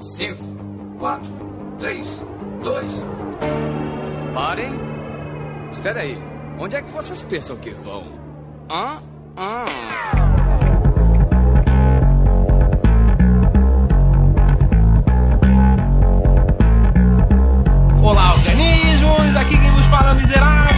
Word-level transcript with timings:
5, 0.00 0.42
4, 0.98 1.26
3, 1.78 2.24
2. 2.62 3.06
Parem. 4.34 4.72
Espera 5.70 6.00
aí. 6.00 6.18
Onde 6.58 6.76
é 6.76 6.82
que 6.82 6.90
vocês 6.90 7.22
pensam 7.22 7.56
que 7.56 7.70
vão? 7.70 8.06
Hã? 8.70 9.02
Hã? 9.36 9.64
Olá, 18.02 18.34
organismos! 18.34 19.36
Aqui 19.36 19.58
quem 19.58 19.70
vos 19.70 19.86
fala 19.86 20.10
é 20.10 20.12
o 20.12 20.16
miserável 20.16 20.70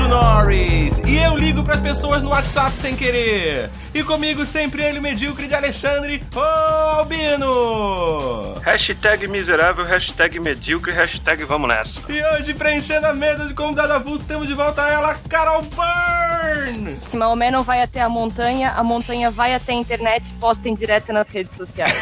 do 0.00 0.08
Norris. 0.08 0.98
E 1.06 1.18
eu 1.18 1.36
ligo 1.36 1.62
pras 1.62 1.80
pessoas 1.80 2.22
no 2.22 2.30
WhatsApp 2.30 2.72
sem 2.78 2.96
querer. 2.96 3.70
E 3.92 4.04
comigo 4.04 4.46
sempre 4.46 4.82
ele, 4.82 5.00
medíocre 5.00 5.48
de 5.48 5.54
Alexandre, 5.54 6.22
ô 6.32 6.40
Albino! 6.40 8.54
Hashtag 8.62 9.26
miserável, 9.26 9.84
hashtag 9.84 10.38
medíocre, 10.38 10.92
hashtag 10.92 11.44
vamos 11.44 11.68
nessa. 11.68 12.00
E 12.08 12.22
hoje, 12.22 12.54
preenchendo 12.54 13.08
a 13.08 13.14
mesa 13.14 13.48
de 13.48 13.54
convidado 13.54 13.92
avulso, 13.92 14.24
temos 14.24 14.46
de 14.46 14.54
volta 14.54 14.82
ela, 14.82 15.16
Carol 15.28 15.62
Byrne! 15.62 16.96
Se 17.10 17.16
Maomé 17.16 17.50
não 17.50 17.64
vai 17.64 17.82
até 17.82 18.00
a 18.00 18.08
montanha, 18.08 18.72
a 18.76 18.84
montanha 18.84 19.28
vai 19.28 19.54
até 19.54 19.72
a 19.72 19.74
internet 19.74 20.28
e 20.28 20.32
posta 20.38 20.68
em 20.68 20.74
direto 20.74 21.12
nas 21.12 21.28
redes 21.28 21.56
sociais. 21.56 21.92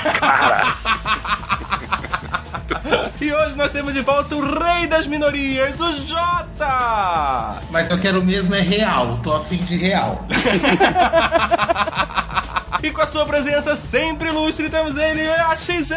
E 3.20 3.32
hoje 3.32 3.56
nós 3.56 3.72
temos 3.72 3.92
de 3.92 4.00
volta 4.00 4.34
o 4.34 4.58
rei 4.58 4.86
das 4.86 5.06
minorias, 5.06 5.78
o 5.80 6.06
Jota! 6.06 7.60
Mas 7.70 7.90
eu 7.90 7.98
quero 7.98 8.24
mesmo 8.24 8.54
é 8.54 8.60
real, 8.60 9.18
tô 9.22 9.32
afim 9.34 9.58
de 9.58 9.76
real. 9.76 10.24
E 12.80 12.90
com 12.92 13.00
a 13.00 13.06
sua 13.06 13.26
presença 13.26 13.74
sempre 13.74 14.28
ilustre, 14.28 14.68
temos 14.68 14.96
ele, 14.96 15.28
a 15.28 15.56
XN! 15.56 15.94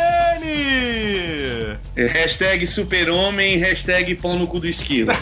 É, 1.96 2.08
Hashtag 2.08 2.66
super-homem, 2.66 3.58
hashtag 3.58 4.16
pão 4.16 4.40
no 4.40 4.48
cu 4.48 4.60
do 4.60 4.68
esquilo. 4.68 5.12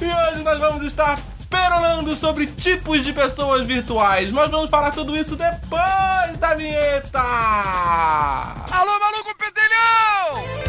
E 0.00 0.04
hoje 0.04 0.42
nós 0.44 0.58
vamos 0.60 0.84
estar 0.84 1.18
perolando 1.58 2.14
sobre 2.14 2.46
tipos 2.46 3.04
de 3.04 3.12
pessoas 3.12 3.66
virtuais. 3.66 4.32
Nós 4.32 4.50
vamos 4.50 4.70
falar 4.70 4.92
tudo 4.92 5.16
isso 5.16 5.34
depois 5.34 6.38
da 6.38 6.54
vinheta! 6.54 7.20
Alô, 7.20 8.98
maluco 9.00 9.34
pedelhão! 9.36 10.68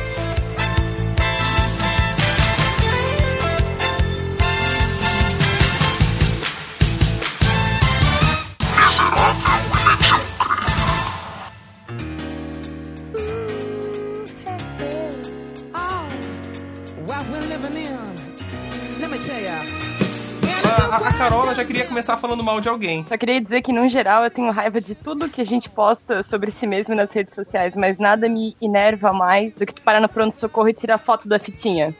What 17.05 17.27
we're 17.29 17.41
living 17.41 17.77
in. 17.77 18.99
Let 18.99 19.09
me 19.09 19.17
tell 19.17 19.41
ya. 19.41 20.08
A, 20.69 21.13
Carola 21.13 21.55
já 21.55 21.65
queria 21.65 21.85
começar 21.85 22.17
falando 22.17 22.43
mal 22.43 22.61
de 22.61 22.69
alguém. 22.69 23.05
Só 23.07 23.17
queria 23.17 23.41
dizer 23.41 23.61
que, 23.61 23.71
no 23.71 23.87
geral, 23.89 24.23
eu 24.23 24.31
tenho 24.31 24.51
raiva 24.51 24.79
de 24.79 24.95
tudo 24.95 25.29
que 25.29 25.41
a 25.41 25.45
gente 25.45 25.69
posta 25.69 26.23
sobre 26.23 26.51
si 26.51 26.67
mesmo 26.67 26.95
nas 26.95 27.11
redes 27.11 27.33
sociais, 27.33 27.75
mas 27.75 27.97
nada 27.97 28.29
me 28.29 28.55
enerva 28.61 29.11
mais 29.11 29.53
do 29.53 29.65
que 29.65 29.73
tu 29.73 29.81
parar 29.81 29.99
no 29.99 30.09
pronto-socorro 30.09 30.69
e 30.69 30.73
tirar 30.73 30.97
foto 30.97 31.27
da 31.27 31.39
fitinha. 31.39 31.95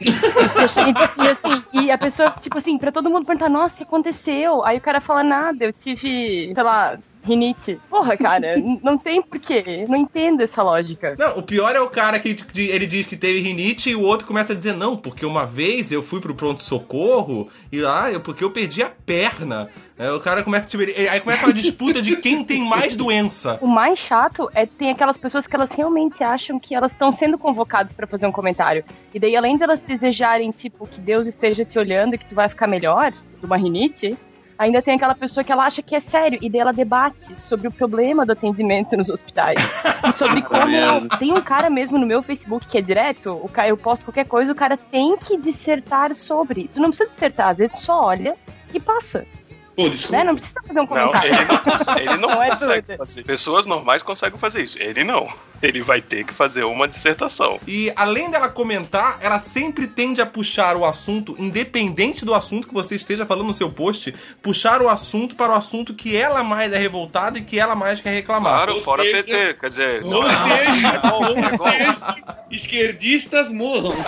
E, 1.20 1.28
assim, 1.28 1.64
e 1.72 1.90
a 1.90 1.98
pessoa, 1.98 2.30
tipo 2.38 2.58
assim, 2.58 2.78
pra 2.78 2.92
todo 2.92 3.10
mundo 3.10 3.26
perguntar, 3.26 3.48
nossa, 3.48 3.74
o 3.74 3.78
que 3.78 3.82
aconteceu? 3.82 4.64
Aí 4.64 4.78
o 4.78 4.80
cara 4.80 5.00
fala, 5.00 5.22
nada, 5.22 5.64
eu 5.64 5.72
tive, 5.72 6.52
sei 6.54 6.62
lá, 6.62 6.98
rinite. 7.22 7.78
Porra, 7.88 8.16
cara, 8.16 8.54
não 8.82 8.96
tem 8.98 9.20
porquê. 9.22 9.84
Não 9.88 9.96
entendo 9.96 10.42
essa 10.42 10.62
lógica. 10.62 11.14
Não, 11.18 11.38
o 11.38 11.42
pior 11.42 11.74
é 11.76 11.80
o 11.80 11.88
cara 11.90 12.18
que 12.18 12.36
ele 12.56 12.86
diz 12.86 13.06
que 13.06 13.16
teve 13.16 13.40
rinite 13.40 13.90
e 13.90 13.94
o 13.96 14.02
outro 14.02 14.26
começa 14.26 14.52
a 14.52 14.56
dizer, 14.56 14.74
não, 14.74 14.96
porque 14.96 15.24
uma 15.26 15.46
vez 15.46 15.90
eu 15.92 16.02
fui 16.02 16.20
pro 16.20 16.34
pronto-socorro 16.34 17.48
e 17.70 17.80
lá, 17.80 18.10
eu, 18.10 18.20
porque 18.20 18.42
eu 18.42 18.50
perdi 18.50 18.82
a 18.82 18.90
perna. 18.90 19.68
Aí 19.98 20.08
o 20.10 20.20
cara 20.20 20.42
começa, 20.42 20.68
tipo, 20.68 20.82
ele- 20.82 21.08
aí 21.08 21.20
começa 21.20 21.44
uma 21.46 21.52
disputa 21.52 22.00
de 22.00 22.16
quem 22.16 22.42
tem 22.44 22.62
mais 22.64 22.96
doença. 22.96 23.58
O 23.60 23.66
mais 23.68 23.98
chato 23.98 24.48
é 24.54 24.64
que 24.66 24.72
tem 24.74 24.90
aquelas 24.90 25.18
pessoas 25.18 25.46
que 25.46 25.54
elas 25.54 25.70
realmente 25.72 26.24
acham 26.24 26.58
que 26.58 26.74
elas 26.74 26.90
estão 26.92 27.12
sendo 27.12 27.36
convocadas 27.36 27.92
pra 27.92 28.06
fazer 28.06 28.26
um 28.26 28.32
comentário. 28.32 28.82
E 29.12 29.18
daí, 29.20 29.36
além 29.36 29.56
delas 29.58 29.78
desejarem, 29.80 30.50
tipo, 30.50 30.86
que 30.86 31.00
Deus 31.00 31.26
esteja 31.26 31.64
te 31.64 31.78
olhando 31.78 32.14
e 32.14 32.18
que 32.18 32.24
tu 32.26 32.34
vai 32.34 32.48
ficar 32.48 32.66
melhor 32.66 33.12
de 33.12 33.44
uma 33.46 33.56
rinite, 33.56 34.16
ainda 34.60 34.82
tem 34.82 34.94
aquela 34.94 35.14
pessoa 35.14 35.42
que 35.42 35.50
ela 35.50 35.64
acha 35.64 35.82
que 35.82 35.96
é 35.96 36.00
sério 36.00 36.38
e 36.42 36.50
daí 36.50 36.60
ela 36.60 36.72
debate 36.72 37.40
sobre 37.40 37.66
o 37.66 37.72
problema 37.72 38.26
do 38.26 38.32
atendimento 38.32 38.94
nos 38.94 39.08
hospitais. 39.08 39.58
e 40.06 40.12
sobre 40.12 40.42
como. 40.44 41.08
Tem 41.18 41.32
um 41.32 41.40
cara 41.40 41.70
mesmo 41.70 41.98
no 41.98 42.06
meu 42.06 42.22
Facebook 42.22 42.68
que 42.68 42.76
é 42.76 42.82
direto, 42.82 43.40
o 43.42 43.48
cara, 43.48 43.68
eu 43.68 43.76
posto 43.76 44.04
qualquer 44.04 44.28
coisa, 44.28 44.52
o 44.52 44.54
cara 44.54 44.76
tem 44.76 45.16
que 45.16 45.38
dissertar 45.38 46.14
sobre. 46.14 46.68
Tu 46.74 46.78
não 46.78 46.90
precisa 46.90 47.08
dissertar, 47.08 47.48
às 47.48 47.56
vezes 47.56 47.78
tu 47.78 47.82
só 47.82 48.04
olha 48.04 48.36
e 48.74 48.78
passa. 48.78 49.24
Pô, 49.80 49.84
Né? 49.84 49.90
desculpa. 49.90 50.24
Não 50.24 50.34
precisa 50.36 50.60
fazer 50.62 50.72
um 50.72 50.82
Não, 50.82 50.86
comentário. 50.86 51.28
ele 51.34 51.44
não, 51.44 51.96
ele 51.98 52.16
não 52.16 52.28
Não 52.30 52.42
é 52.42 52.50
consegue 52.50 52.82
doido. 52.82 52.98
fazer. 52.98 53.24
Pessoas 53.24 53.66
normais 53.66 54.02
conseguem 54.02 54.38
fazer 54.38 54.62
isso. 54.62 54.78
Ele 54.80 55.04
não. 55.04 55.26
Ele 55.62 55.82
vai 55.82 56.00
ter 56.00 56.24
que 56.24 56.32
fazer 56.32 56.64
uma 56.64 56.88
dissertação. 56.88 57.58
E 57.66 57.92
além 57.96 58.30
dela 58.30 58.48
comentar, 58.48 59.18
ela 59.20 59.38
sempre 59.38 59.86
tende 59.86 60.20
a 60.22 60.26
puxar 60.26 60.76
o 60.76 60.84
assunto, 60.84 61.34
independente 61.38 62.24
do 62.24 62.34
assunto 62.34 62.66
que 62.68 62.74
você 62.74 62.94
esteja 62.96 63.26
falando 63.26 63.48
no 63.48 63.54
seu 63.54 63.70
post, 63.70 64.14
puxar 64.42 64.80
o 64.82 64.88
assunto 64.88 65.34
para 65.34 65.52
o 65.52 65.54
assunto 65.54 65.92
que 65.94 66.16
ela 66.16 66.42
mais 66.42 66.72
é 66.72 66.78
revoltada 66.78 67.38
e 67.38 67.42
que 67.42 67.58
ela 67.58 67.74
mais 67.74 68.00
quer 68.00 68.10
reclamar. 68.14 68.54
Claro, 68.54 68.74
Ou 68.76 68.80
fora 68.80 69.02
seja- 69.02 69.22
PT. 69.24 69.54
Quer 69.60 69.68
dizer, 69.68 70.04
Ou 70.04 70.10
não 70.10 70.28
é- 70.28 70.32
seja, 70.34 70.88
é 70.88 70.98
bom, 71.10 71.24
é 71.26 71.56
bom. 71.56 72.44
esquerdistas 72.50 73.52
morram. 73.52 73.94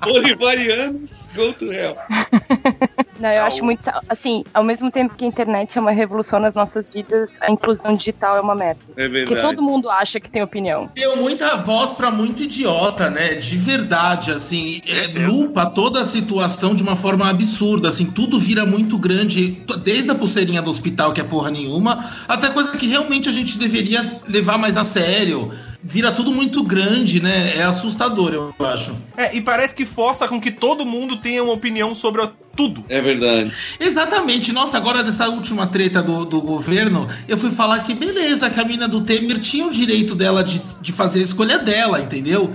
Bolivarianos, 0.00 1.28
go 1.34 1.52
to 1.52 1.72
hell. 1.72 1.96
Não, 3.18 3.30
eu 3.30 3.42
acho 3.42 3.64
muito. 3.64 3.82
Assim, 4.08 4.44
ao 4.54 4.62
mesmo 4.62 4.90
tempo 4.90 5.14
que 5.16 5.24
a 5.24 5.28
internet 5.28 5.76
é 5.76 5.80
uma 5.80 5.90
revolução 5.90 6.38
nas 6.38 6.54
nossas 6.54 6.90
vidas, 6.92 7.36
a 7.40 7.50
inclusão 7.50 7.94
digital 7.94 8.36
é 8.36 8.40
uma 8.40 8.54
merda. 8.54 8.80
É 8.96 9.08
Porque 9.08 9.34
verdade. 9.34 9.42
todo 9.42 9.62
mundo 9.62 9.90
acha 9.90 10.20
que 10.20 10.28
tem 10.28 10.42
opinião. 10.42 10.88
Deu 10.94 11.16
muita 11.16 11.56
voz 11.56 11.92
pra 11.92 12.10
muito 12.10 12.42
idiota, 12.42 13.10
né? 13.10 13.34
De 13.34 13.56
verdade, 13.56 14.30
assim, 14.30 14.80
é, 14.88 15.18
lupa 15.26 15.66
toda 15.66 16.00
a 16.00 16.04
situação 16.04 16.74
de 16.74 16.82
uma 16.82 16.96
forma 16.96 17.28
absurda, 17.28 17.88
assim, 17.88 18.10
tudo 18.10 18.38
vira 18.38 18.64
muito 18.64 18.96
grande, 18.98 19.64
desde 19.82 20.10
a 20.10 20.14
pulseirinha 20.14 20.62
do 20.62 20.70
hospital, 20.70 21.12
que 21.12 21.20
é 21.20 21.24
porra 21.24 21.50
nenhuma, 21.50 22.04
até 22.26 22.48
coisa 22.50 22.76
que 22.76 22.86
realmente 22.86 23.28
a 23.28 23.32
gente 23.32 23.58
deveria 23.58 24.20
levar 24.28 24.58
mais 24.58 24.76
a 24.76 24.84
sério. 24.84 25.52
Vira 25.82 26.10
tudo 26.10 26.32
muito 26.32 26.62
grande, 26.64 27.22
né? 27.22 27.56
É 27.56 27.62
assustador, 27.62 28.32
eu 28.32 28.66
acho. 28.66 28.96
É, 29.16 29.36
e 29.36 29.40
parece 29.40 29.74
que 29.74 29.86
força 29.86 30.26
com 30.26 30.40
que 30.40 30.50
todo 30.50 30.84
mundo 30.84 31.18
tenha 31.18 31.42
uma 31.42 31.52
opinião 31.52 31.94
sobre 31.94 32.28
tudo. 32.56 32.84
É 32.88 33.00
verdade. 33.00 33.52
Exatamente. 33.78 34.52
Nossa, 34.52 34.76
agora 34.76 35.04
dessa 35.04 35.28
última 35.28 35.68
treta 35.68 36.02
do, 36.02 36.24
do 36.24 36.40
governo, 36.40 37.06
eu 37.28 37.38
fui 37.38 37.52
falar 37.52 37.78
que 37.84 37.94
beleza, 37.94 38.50
que 38.50 38.58
a 38.58 38.64
mina 38.64 38.88
do 38.88 39.02
Temer 39.02 39.38
tinha 39.38 39.66
o 39.66 39.70
direito 39.70 40.16
dela 40.16 40.42
de, 40.42 40.60
de 40.80 40.92
fazer 40.92 41.20
a 41.20 41.22
escolha 41.22 41.58
dela, 41.58 42.00
entendeu? 42.00 42.52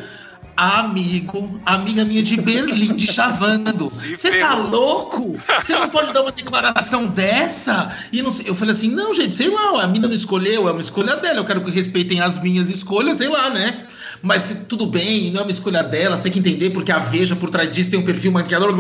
Amigo, 0.56 1.60
amiga 1.66 2.06
minha 2.06 2.22
de 2.22 2.38
Berlim, 2.40 2.96
de 2.96 3.12
chavando. 3.12 3.90
Você 3.90 4.38
tá 4.40 4.54
louco? 4.56 5.38
Você 5.62 5.74
não 5.76 5.90
pode 5.90 6.14
dar 6.14 6.22
uma 6.22 6.32
declaração 6.32 7.08
dessa? 7.08 7.92
E 8.12 8.22
não 8.22 8.32
sei- 8.32 8.48
eu 8.50 8.56
falei 8.56 8.74
assim: 8.76 8.90
não, 8.90 9.14
gente, 9.14 9.36
sei 9.36 9.50
lá, 9.50 9.84
a 9.84 9.88
mina 9.88 10.08
não 10.08 10.16
escolheu, 10.16 10.68
é 10.68 10.72
uma 10.72 10.82
escolha 10.82 11.16
dela. 11.18 11.40
Eu 11.40 11.46
quero 11.46 11.62
que 11.62 11.72
respeitem 11.72 12.22
as 12.22 12.40
minhas 12.42 12.70
escolhas, 12.70 13.18
sei 13.18 13.30
lá, 13.30 13.50
né? 13.50 13.86
Mas 14.24 14.44
se 14.44 14.64
tudo 14.64 14.88
bem, 14.88 15.30
não 15.32 15.42
é 15.42 15.44
uma 15.44 15.52
escolha 15.52 15.84
dela, 15.84 16.16
você 16.16 16.24
tem 16.24 16.32
que 16.32 16.40
entender 16.40 16.70
porque 16.70 16.94
a 16.94 17.00
Veja 17.00 17.36
por 17.36 17.50
trás 17.50 17.76
disso 17.76 17.92
tem 17.92 18.00
um 18.00 18.06
perfil 18.06 18.32
maquiador. 18.32 18.74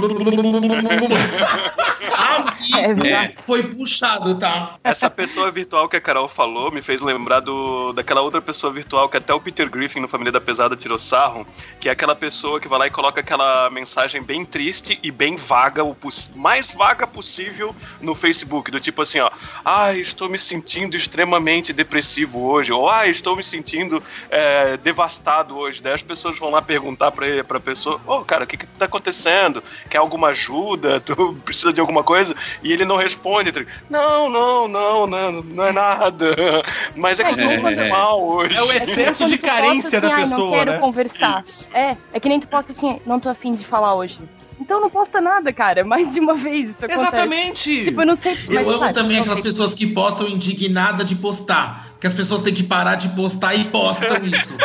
É 2.80 2.86
Amigo, 2.86 3.42
foi 3.46 3.64
puxado, 3.64 4.36
tá? 4.36 4.76
Essa 4.84 5.10
pessoa 5.10 5.52
virtual 5.52 5.90
que 5.90 5.98
a 5.98 6.02
Carol 6.02 6.28
falou 6.28 6.72
me 6.72 6.82
fez 6.82 7.02
lembrar 7.02 7.42
do, 7.42 7.92
daquela 7.94 8.22
outra 8.22 8.42
pessoa 8.42 8.72
virtual 8.72 9.10
que 9.10 9.18
até 9.18 9.34
o 9.34 9.40
Peter 9.40 9.70
Griffin 9.70 10.00
no 10.00 10.08
Família 10.08 10.32
da 10.32 10.40
Pesada 10.40 10.76
tirou 10.76 10.98
sarro, 10.98 11.46
que 11.80 11.90
é 11.90 11.92
aquela 11.92 12.16
pessoa 12.16 12.60
que 12.60 12.68
vai 12.68 12.80
lá 12.80 12.88
e 12.88 12.92
coloca 12.92 13.20
aquela 13.20 13.70
mensagem 13.70 14.24
bem 14.24 14.46
triste 14.46 14.98
e 15.04 15.12
bem 15.12 15.36
vaga, 15.36 15.84
o 15.84 15.96
mais 16.36 16.72
vaga 16.72 17.06
possível 17.06 17.76
no 18.02 18.16
Facebook, 18.16 18.72
do 18.72 18.80
tipo 18.80 19.02
assim, 19.02 19.20
ó, 19.20 19.30
ai, 19.66 20.00
estou 20.00 20.30
me 20.30 20.40
sentindo 20.40 20.96
extremamente 20.96 21.74
depressivo 21.74 22.44
hoje, 22.44 22.72
ou 22.72 22.90
ai, 22.90 23.10
estou 23.10 23.36
me 23.36 23.44
sentindo 23.44 24.02
é, 24.30 24.78
devastado 24.78 25.33
hoje. 25.42 25.82
Daí 25.82 25.94
as 25.94 26.02
pessoas 26.02 26.38
vão 26.38 26.50
lá 26.50 26.62
perguntar 26.62 27.12
pra, 27.12 27.44
pra 27.44 27.60
pessoa, 27.60 28.00
ô, 28.06 28.20
cara, 28.22 28.44
o 28.44 28.48
que 28.48 28.58
que 28.58 28.66
tá 28.68 28.86
acontecendo? 28.86 29.64
Quer 29.90 29.98
alguma 29.98 30.28
ajuda? 30.30 31.00
Tu 31.06 31.16
precisa 31.44 31.74
de 31.74 31.80
alguma 31.82 32.04
coisa? 32.04 32.36
E 32.62 32.72
ele 32.72 32.86
não 32.86 32.96
responde, 32.96 33.52
não, 33.90 34.30
não, 34.30 34.68
não, 34.68 35.08
não, 35.08 35.32
não 35.32 35.66
é 35.66 35.72
nada. 35.72 36.36
Mas 36.96 37.20
é 37.20 37.24
que 37.24 37.32
eu 37.32 37.62
tô 37.62 37.68
É. 37.68 37.90
mal 37.90 38.22
hoje. 38.24 38.56
É 38.56 38.62
o 38.62 38.72
excesso 38.72 39.26
de 39.26 39.38
carência 39.38 40.00
da 40.00 40.08
assim, 40.08 40.16
"Ai, 40.16 40.22
não 40.26 40.30
pessoa, 40.30 40.52
quero 40.58 40.72
né? 40.72 40.78
conversar. 40.78 41.44
Isso. 41.46 41.70
É, 41.74 41.98
é 42.14 42.20
que 42.20 42.30
nem 42.30 42.40
tu 42.40 42.48
posta 42.48 42.72
assim, 42.72 43.00
não 43.06 43.20
tô 43.20 43.30
afim 43.30 43.54
de 43.54 43.66
falar 43.66 43.96
hoje. 43.96 44.20
Então 44.60 44.80
não 44.80 44.90
posta 44.90 45.20
nada, 45.20 45.52
cara. 45.52 45.84
Mais 45.86 46.12
de 46.12 46.20
uma 46.20 46.36
vez 46.36 46.70
isso 46.70 46.78
acontece. 46.86 47.00
Exatamente! 47.02 47.84
Tipo, 47.86 48.02
eu 48.02 48.06
não 48.06 48.16
sei. 48.16 48.34
Eu 48.48 48.54
mas, 48.56 48.68
amo 48.68 48.80
sabe, 48.80 48.94
também 48.94 49.18
aquelas 49.20 49.40
sei. 49.40 49.44
pessoas 49.44 49.74
que 49.74 49.88
postam 49.88 50.28
indignada 50.28 51.04
de 51.04 51.16
postar. 51.16 51.88
Que 52.04 52.08
as 52.08 52.14
pessoas 52.14 52.42
têm 52.42 52.54
que 52.54 52.64
parar 52.64 52.96
de 52.96 53.08
postar 53.08 53.56
e 53.56 53.64
postam 53.64 54.18
isso. 54.26 54.54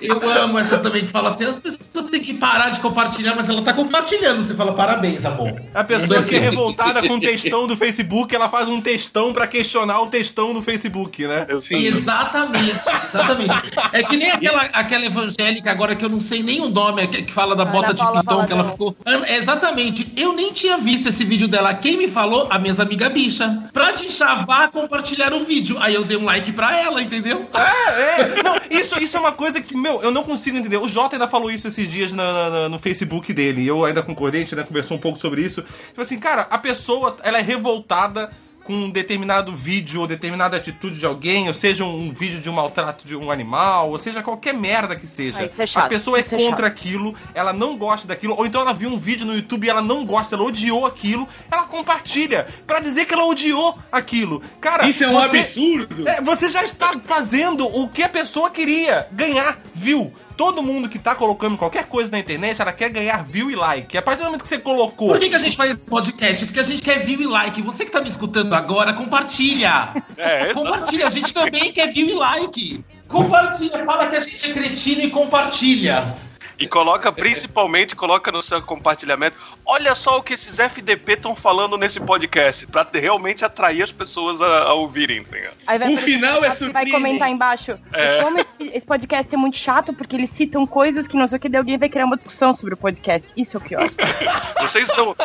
Eu 0.00 0.30
amo 0.42 0.58
essas 0.58 0.80
também 0.80 1.02
que 1.02 1.08
falam 1.08 1.32
assim, 1.32 1.44
as 1.44 1.58
pessoas 1.58 2.10
têm 2.10 2.20
que 2.20 2.34
parar 2.34 2.70
de 2.70 2.80
compartilhar, 2.80 3.34
mas 3.34 3.48
ela 3.48 3.62
tá 3.62 3.72
compartilhando. 3.72 4.40
Você 4.40 4.54
fala, 4.54 4.72
parabéns, 4.74 5.24
amor. 5.24 5.62
A 5.74 5.84
pessoa 5.84 6.22
que 6.22 6.34
é 6.34 6.38
sei. 6.38 6.38
revoltada 6.38 7.06
com 7.06 7.14
o 7.14 7.20
textão 7.20 7.66
do 7.66 7.76
Facebook, 7.76 8.34
ela 8.34 8.48
faz 8.48 8.68
um 8.68 8.80
textão 8.80 9.32
pra 9.32 9.46
questionar 9.46 10.00
o 10.00 10.06
textão 10.06 10.52
no 10.52 10.62
Facebook, 10.62 11.26
né? 11.26 11.46
Sim. 11.60 11.84
Exatamente, 11.84 12.88
exatamente. 13.08 13.54
É 13.92 14.02
que 14.02 14.16
nem 14.16 14.30
aquela, 14.30 14.62
aquela 14.72 15.06
evangélica 15.06 15.70
agora 15.70 15.94
que 15.94 16.04
eu 16.04 16.08
não 16.08 16.20
sei 16.20 16.42
nem 16.42 16.60
o 16.60 16.68
nome, 16.68 17.06
que, 17.06 17.22
que 17.22 17.32
fala 17.32 17.54
da 17.54 17.62
Ana 17.62 17.72
bota 17.72 17.94
de 17.94 18.02
Paula 18.02 18.20
pitão, 18.20 18.46
que 18.46 18.52
ela 18.52 18.64
ficou. 18.64 18.96
É, 19.04 19.36
Exatamente. 19.36 20.12
Eu 20.16 20.32
nem 20.32 20.52
tinha 20.52 20.78
visto 20.78 21.08
esse 21.08 21.24
vídeo 21.24 21.48
dela. 21.48 21.74
Quem 21.74 21.96
me 21.96 22.08
falou? 22.08 22.46
A 22.50 22.58
minha 22.58 22.74
amiga 22.78 23.08
bicha. 23.08 23.62
Pra 23.72 23.92
te 23.92 24.10
chavar, 24.10 24.70
compartilhar 25.02 25.34
o 25.34 25.44
vídeo. 25.44 25.76
Aí 25.80 25.94
eu 25.94 26.04
dei 26.04 26.16
um 26.16 26.24
like 26.24 26.52
pra 26.52 26.78
ela, 26.78 27.02
entendeu? 27.02 27.46
É, 27.54 28.22
é. 28.38 28.42
Não, 28.42 28.56
isso, 28.70 28.98
isso 28.98 29.16
é 29.16 29.20
uma 29.20 29.32
coisa 29.32 29.60
que, 29.60 29.76
meu, 29.76 30.00
eu 30.02 30.10
não 30.10 30.22
consigo 30.22 30.56
entender. 30.56 30.76
O 30.78 30.88
Jota 30.88 31.16
ainda 31.16 31.26
falou 31.28 31.50
isso 31.50 31.66
esses 31.68 31.88
dias 31.90 32.12
na- 32.12 32.50
na- 32.50 32.68
no 32.68 32.78
Facebook 32.78 33.32
dele. 33.32 33.62
e 33.62 33.66
Eu 33.68 33.84
ainda 33.84 34.02
concordei, 34.02 34.40
a 34.42 34.44
gente 34.44 34.54
ainda 34.54 34.66
conversou 34.66 34.96
um 34.96 35.00
pouco 35.00 35.18
sobre 35.18 35.42
isso. 35.42 35.62
Tipo 35.88 36.00
assim, 36.02 36.18
cara, 36.18 36.46
a 36.48 36.56
pessoa, 36.58 37.16
ela 37.22 37.38
é 37.38 37.42
revoltada 37.42 38.30
com 38.64 38.72
um 38.72 38.90
determinado 38.90 39.54
vídeo 39.56 40.00
ou 40.00 40.06
determinada 40.06 40.56
atitude 40.56 40.98
de 40.98 41.06
alguém, 41.06 41.48
ou 41.48 41.54
seja, 41.54 41.84
um, 41.84 42.08
um 42.08 42.12
vídeo 42.12 42.40
de 42.40 42.48
um 42.48 42.52
maltrato 42.52 43.06
de 43.06 43.16
um 43.16 43.30
animal, 43.30 43.90
ou 43.90 43.98
seja, 43.98 44.22
qualquer 44.22 44.54
merda 44.54 44.94
que 44.96 45.06
seja. 45.06 45.40
Ah, 45.40 45.44
isso 45.46 45.60
é 45.62 45.66
chato, 45.66 45.84
a 45.86 45.88
pessoa 45.88 46.18
é 46.18 46.20
isso 46.20 46.34
é 46.34 46.38
contra 46.38 46.66
chato. 46.66 46.72
aquilo, 46.72 47.14
ela 47.34 47.52
não 47.52 47.76
gosta 47.76 48.06
daquilo, 48.06 48.34
ou 48.36 48.46
então 48.46 48.60
ela 48.60 48.72
viu 48.72 48.88
um 48.88 48.98
vídeo 48.98 49.26
no 49.26 49.34
YouTube 49.34 49.66
e 49.66 49.70
ela 49.70 49.82
não 49.82 50.04
gosta, 50.06 50.34
ela 50.34 50.44
odiou 50.44 50.86
aquilo, 50.86 51.26
ela 51.50 51.64
compartilha 51.64 52.46
pra 52.66 52.80
dizer 52.80 53.04
que 53.06 53.14
ela 53.14 53.24
odiou 53.26 53.76
aquilo. 53.90 54.40
Cara, 54.60 54.88
Isso 54.88 55.04
é 55.04 55.08
um 55.08 55.12
você- 55.14 55.38
absurdo. 55.38 56.08
é, 56.08 56.20
você 56.20 56.48
já 56.48 56.62
está 56.64 56.98
fazendo 57.04 57.66
o 57.66 57.88
que 57.88 58.02
a 58.02 58.08
pessoa 58.08 58.50
queria, 58.50 59.08
ganhar 59.12 59.58
view. 59.74 60.12
Todo 60.36 60.62
mundo 60.62 60.88
que 60.88 60.98
tá 60.98 61.14
colocando 61.14 61.56
qualquer 61.56 61.86
coisa 61.86 62.10
na 62.10 62.18
internet, 62.18 62.60
ela 62.60 62.72
quer 62.72 62.90
ganhar 62.90 63.24
view 63.24 63.50
e 63.50 63.54
like. 63.54 63.96
A 63.96 64.02
partir 64.02 64.20
do 64.20 64.26
momento 64.26 64.42
que 64.42 64.48
você 64.48 64.58
colocou. 64.58 65.08
Por 65.08 65.18
que, 65.18 65.28
que 65.28 65.36
a 65.36 65.38
gente 65.38 65.56
faz 65.56 65.72
esse 65.72 65.80
podcast? 65.80 66.46
Porque 66.46 66.60
a 66.60 66.64
gente 66.64 66.82
quer 66.82 66.98
view 67.04 67.20
e 67.20 67.26
like. 67.26 67.60
Você 67.62 67.84
que 67.84 67.90
tá 67.90 68.00
me 68.00 68.08
escutando 68.08 68.52
agora, 68.54 68.92
compartilha. 68.92 69.94
É. 70.16 70.52
Compartilha, 70.52 71.06
a 71.06 71.10
gente 71.10 71.32
também 71.32 71.72
quer 71.72 71.92
view 71.92 72.08
e 72.08 72.14
like. 72.14 72.84
Compartilha, 73.08 73.84
fala 73.84 74.06
que 74.06 74.16
a 74.16 74.20
gente 74.20 74.50
é 74.50 74.54
cretino 74.54 75.02
e 75.02 75.10
compartilha. 75.10 76.16
E 76.62 76.66
coloca, 76.68 77.10
principalmente, 77.10 77.96
coloca 77.96 78.30
no 78.30 78.40
seu 78.40 78.62
compartilhamento. 78.62 79.36
Olha 79.66 79.94
só 79.94 80.18
o 80.18 80.22
que 80.22 80.34
esses 80.34 80.58
FDP 80.58 81.14
estão 81.14 81.34
falando 81.34 81.76
nesse 81.76 81.98
podcast, 81.98 82.66
pra 82.68 82.86
realmente 82.92 83.44
atrair 83.44 83.82
as 83.82 83.90
pessoas 83.90 84.40
a, 84.40 84.60
a 84.64 84.72
ouvirem, 84.74 85.24
tá 85.24 85.36
ligado? 85.36 85.54
Aí 85.66 85.78
vai 85.78 85.94
O 85.94 85.98
final 85.98 86.44
é 86.44 86.50
que 86.50 86.68
Vai 86.70 86.88
comentar 86.88 87.28
embaixo. 87.28 87.78
É. 87.92 88.22
Como 88.22 88.38
esse, 88.38 88.48
esse 88.60 88.86
podcast 88.86 89.34
é 89.34 89.38
muito 89.38 89.56
chato 89.56 89.92
porque 89.92 90.14
eles 90.14 90.30
citam 90.30 90.64
coisas 90.66 91.06
que 91.06 91.16
não 91.16 91.26
sei 91.26 91.38
o 91.38 91.40
que, 91.40 91.48
daí 91.48 91.58
alguém 91.58 91.76
vai 91.78 91.88
criar 91.88 92.04
uma 92.04 92.16
discussão 92.16 92.54
sobre 92.54 92.74
o 92.74 92.76
podcast. 92.76 93.32
Isso 93.36 93.56
é 93.56 93.60
o 93.60 93.62
pior. 93.62 93.90
Vocês 94.62 94.88
não, 94.96 95.16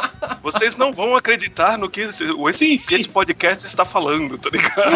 vocês 0.41 0.75
não 0.77 0.91
vão 0.91 1.15
acreditar 1.15 1.77
no 1.77 1.87
que 1.87 2.01
esse, 2.01 2.23
o- 2.23 2.49
esse, 2.49 2.65
Sim, 2.65 2.79
sim. 2.79 2.95
esse 2.95 3.07
podcast 3.09 3.67
está 3.67 3.85
falando, 3.85 4.35
tá 4.39 4.49
ligado? 4.49 4.91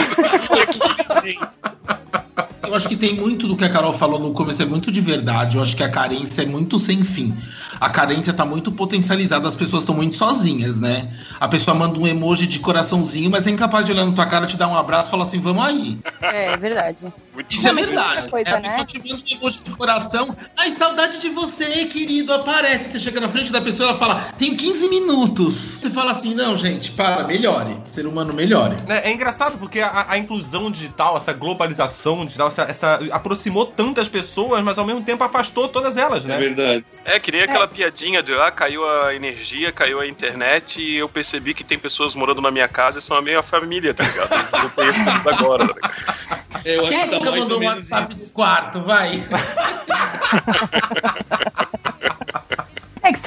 Eu 2.67 2.75
acho 2.75 2.88
que 2.88 2.95
tem 2.95 3.15
muito 3.15 3.47
do 3.47 3.55
que 3.55 3.63
a 3.63 3.69
Carol 3.69 3.93
falou 3.93 4.19
no 4.19 4.33
começo, 4.33 4.61
é 4.61 4.65
muito 4.65 4.91
de 4.91 5.01
verdade. 5.01 5.57
Eu 5.57 5.61
acho 5.61 5.75
que 5.75 5.83
a 5.83 5.89
carência 5.89 6.43
é 6.43 6.45
muito 6.45 6.79
sem 6.79 7.03
fim. 7.03 7.35
A 7.79 7.89
carência 7.89 8.31
tá 8.31 8.45
muito 8.45 8.71
potencializada, 8.71 9.47
as 9.47 9.55
pessoas 9.55 9.83
estão 9.83 9.95
muito 9.95 10.15
sozinhas, 10.15 10.79
né? 10.79 11.11
A 11.39 11.47
pessoa 11.47 11.75
manda 11.75 11.99
um 11.99 12.05
emoji 12.05 12.45
de 12.45 12.59
coraçãozinho, 12.59 13.31
mas 13.31 13.47
é 13.47 13.49
incapaz 13.49 13.85
de 13.85 13.91
olhar 13.91 14.05
na 14.05 14.11
tua 14.11 14.25
cara, 14.27 14.45
te 14.45 14.55
dar 14.55 14.67
um 14.67 14.77
abraço 14.77 15.09
e 15.09 15.11
falar 15.11 15.23
assim, 15.23 15.39
vamos 15.39 15.65
aí. 15.65 15.97
É, 16.21 16.53
é 16.53 16.57
verdade. 16.57 17.11
Muito 17.33 17.55
Isso 17.55 17.67
é 17.67 17.73
verdade. 17.73 18.29
coisa, 18.29 18.49
é, 18.49 18.53
a 18.53 18.59
né? 18.59 18.69
pessoa 18.69 18.85
te 18.85 18.99
manda 18.99 19.23
um 19.23 19.38
emoji 19.38 19.63
de 19.63 19.71
coração. 19.71 20.35
Ai, 20.55 20.71
saudade 20.71 21.19
de 21.19 21.29
você, 21.29 21.85
querido. 21.85 22.33
Aparece. 22.33 22.91
Você 22.91 22.99
chega 22.99 23.19
na 23.19 23.29
frente 23.29 23.51
da 23.51 23.59
pessoa, 23.59 23.89
ela 23.89 23.97
fala, 23.97 24.15
tem 24.38 24.55
15 24.55 24.89
minutos. 24.89 25.55
Você 25.55 25.89
fala 25.89 26.11
assim, 26.11 26.35
não, 26.35 26.55
gente, 26.55 26.91
para, 26.91 27.23
melhore. 27.23 27.75
Ser 27.85 28.05
humano 28.05 28.33
melhore. 28.33 28.75
É, 28.88 29.09
é 29.09 29.13
engraçado 29.13 29.57
porque 29.57 29.79
a, 29.79 30.05
a 30.07 30.17
inclusão 30.17 30.69
digital, 30.69 31.17
essa 31.17 31.33
globalização 31.33 32.25
digital, 32.31 32.48
essa, 32.48 32.63
essa- 32.63 33.00
aproximou 33.12 33.66
tantas 33.66 34.07
pessoas, 34.07 34.62
mas 34.63 34.78
ao 34.78 34.86
mesmo 34.86 35.01
tempo 35.04 35.24
afastou 35.24 35.68
todas 35.68 35.98
elas, 35.98 36.25
É 36.25 36.30
né? 36.30 36.38
verdade. 36.38 36.86
É, 37.04 37.19
que 37.19 37.31
nem 37.31 37.42
aquela 37.42 37.68
piadinha 37.68 38.24
de 38.24 38.33
ah, 38.33 38.51
caiu 38.51 38.88
a 38.88 39.13
energia, 39.13 39.72
caiu 39.72 40.00
a 40.00 40.07
internet 40.07 40.81
e 40.81 40.98
eu 40.98 41.10
percebi 41.10 41.54
que 41.54 41.63
tem 41.63 41.78
pessoas 41.78 42.16
morando 42.16 42.42
na 42.42 42.51
minha 42.51 42.68
casa 42.68 43.00
e 43.00 43.01
são 43.01 43.18
a 43.18 43.22
minha 43.22 43.44
família, 43.44 43.94
tá 43.94 44.04
ligado? 44.04 44.63
Eu 44.63 44.69
conheço 44.69 45.10
eles 45.10 45.28
agora, 45.28 45.68
tá 45.68 45.74
ligado? 45.74 46.62
É, 46.66 46.75
eu 46.78 46.81
acho 46.83 46.92
Quem 46.92 47.01
que 47.04 47.10
tá 47.10 47.16
nunca 47.18 47.31
mais 47.31 47.44
ou 47.44 47.50
mandou 47.50 47.57
um 47.57 47.62
menos 47.62 47.92
WhatsApp 47.92 48.13
isso. 48.13 48.28
do 48.30 48.34
quarto? 48.34 48.81
Vai. 48.84 49.24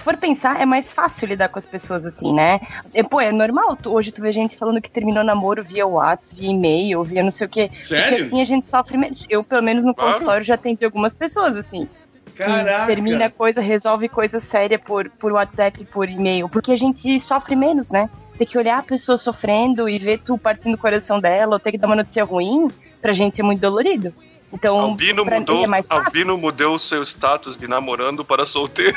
É 0.05 0.11
for 0.13 0.19
pensar, 0.19 0.61
é 0.61 0.67
mais 0.67 0.93
fácil 0.93 1.27
lidar 1.29 1.49
com 1.49 1.59
as 1.59 1.65
pessoas 1.65 2.05
assim, 2.05 2.31
né? 2.35 2.61
E, 2.95 3.03
pô, 3.03 3.19
é 3.23 3.33
normal. 3.33 3.75
tu- 3.75 3.91
hoje 3.91 4.13
tu 4.13 4.21
vê 4.21 4.31
gente 4.33 4.55
falando 4.55 4.79
que 4.83 4.91
terminou 4.91 5.25
namoro 5.25 5.65
via 5.65 5.87
WhatsApp, 5.87 6.39
via 6.39 6.51
e-mail, 6.51 7.03
via 7.03 7.23
não 7.23 7.31
sei 7.31 7.47
o 7.47 7.51
quê. 7.51 7.69
Porque 7.71 7.83
Sério? 7.85 8.25
assim 8.27 8.43
a 8.43 8.45
gente 8.45 8.67
sofre 8.67 8.99
menos. 8.99 9.25
Eu, 9.31 9.43
pelo 9.43 9.63
menos 9.63 9.83
no 9.83 9.95
Claro. 9.95 10.13
consultório, 10.13 10.45
já 10.45 10.57
atendi 10.57 10.85
algumas 10.85 11.15
pessoas, 11.15 11.57
assim. 11.57 11.89
que 12.27 12.39
Caraca. 12.43 12.87
termina 12.87 13.31
coisa, 13.31 13.61
resolve 13.61 14.09
coisa 14.09 14.41
séria 14.41 14.77
por, 14.79 15.09
por 15.09 15.33
WhatsApp, 15.33 15.85
por 15.87 16.09
e-mail. 16.09 16.49
Porque 16.49 16.73
a 16.73 16.77
gente 16.77 17.19
sofre 17.21 17.55
menos, 17.57 17.91
né? 17.91 18.11
Ter 18.37 18.45
que 18.45 18.59
olhar 18.59 18.81
a 18.81 18.83
pessoa 18.83 19.17
sofrendo 19.17 19.89
e 19.89 19.99
ver 19.99 20.19
tu 20.19 20.37
partindo 20.37 20.73
do 20.73 20.79
coração 20.79 21.21
dela, 21.21 21.55
ou 21.55 21.61
ter 21.61 21.71
que 21.71 21.79
dar 21.79 21.87
uma 21.87 21.95
notícia 21.97 22.25
ruim, 22.25 22.69
pra 23.01 23.13
gente 23.13 23.41
é 23.41 23.45
muito 23.45 23.61
dolorido. 23.61 24.13
Então, 24.55 24.79
Albino 24.81 25.25
mim 25.25 25.31
mudou, 25.39 25.65
é 25.65 25.67
mais 25.67 25.87
fácil. 25.87 26.05
Albino 26.07 26.39
mudou 26.39 26.77
o 26.77 26.79
seu 26.79 27.03
status 27.03 27.57
de 27.57 27.67
namorando 27.67 28.25
para 28.25 28.47
solteiro. 28.47 28.97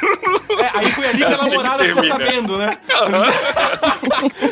É, 0.60 0.78
aí 0.78 0.92
foi 0.92 1.08
ali 1.08 1.18
que 1.18 1.24
a 1.26 1.30
É 1.30 1.34
assim 1.34 1.50
namorada 1.50 1.84
ficou 1.84 2.04
termina. 2.04 2.26
sabendo, 2.26 2.58
né? 2.58 2.78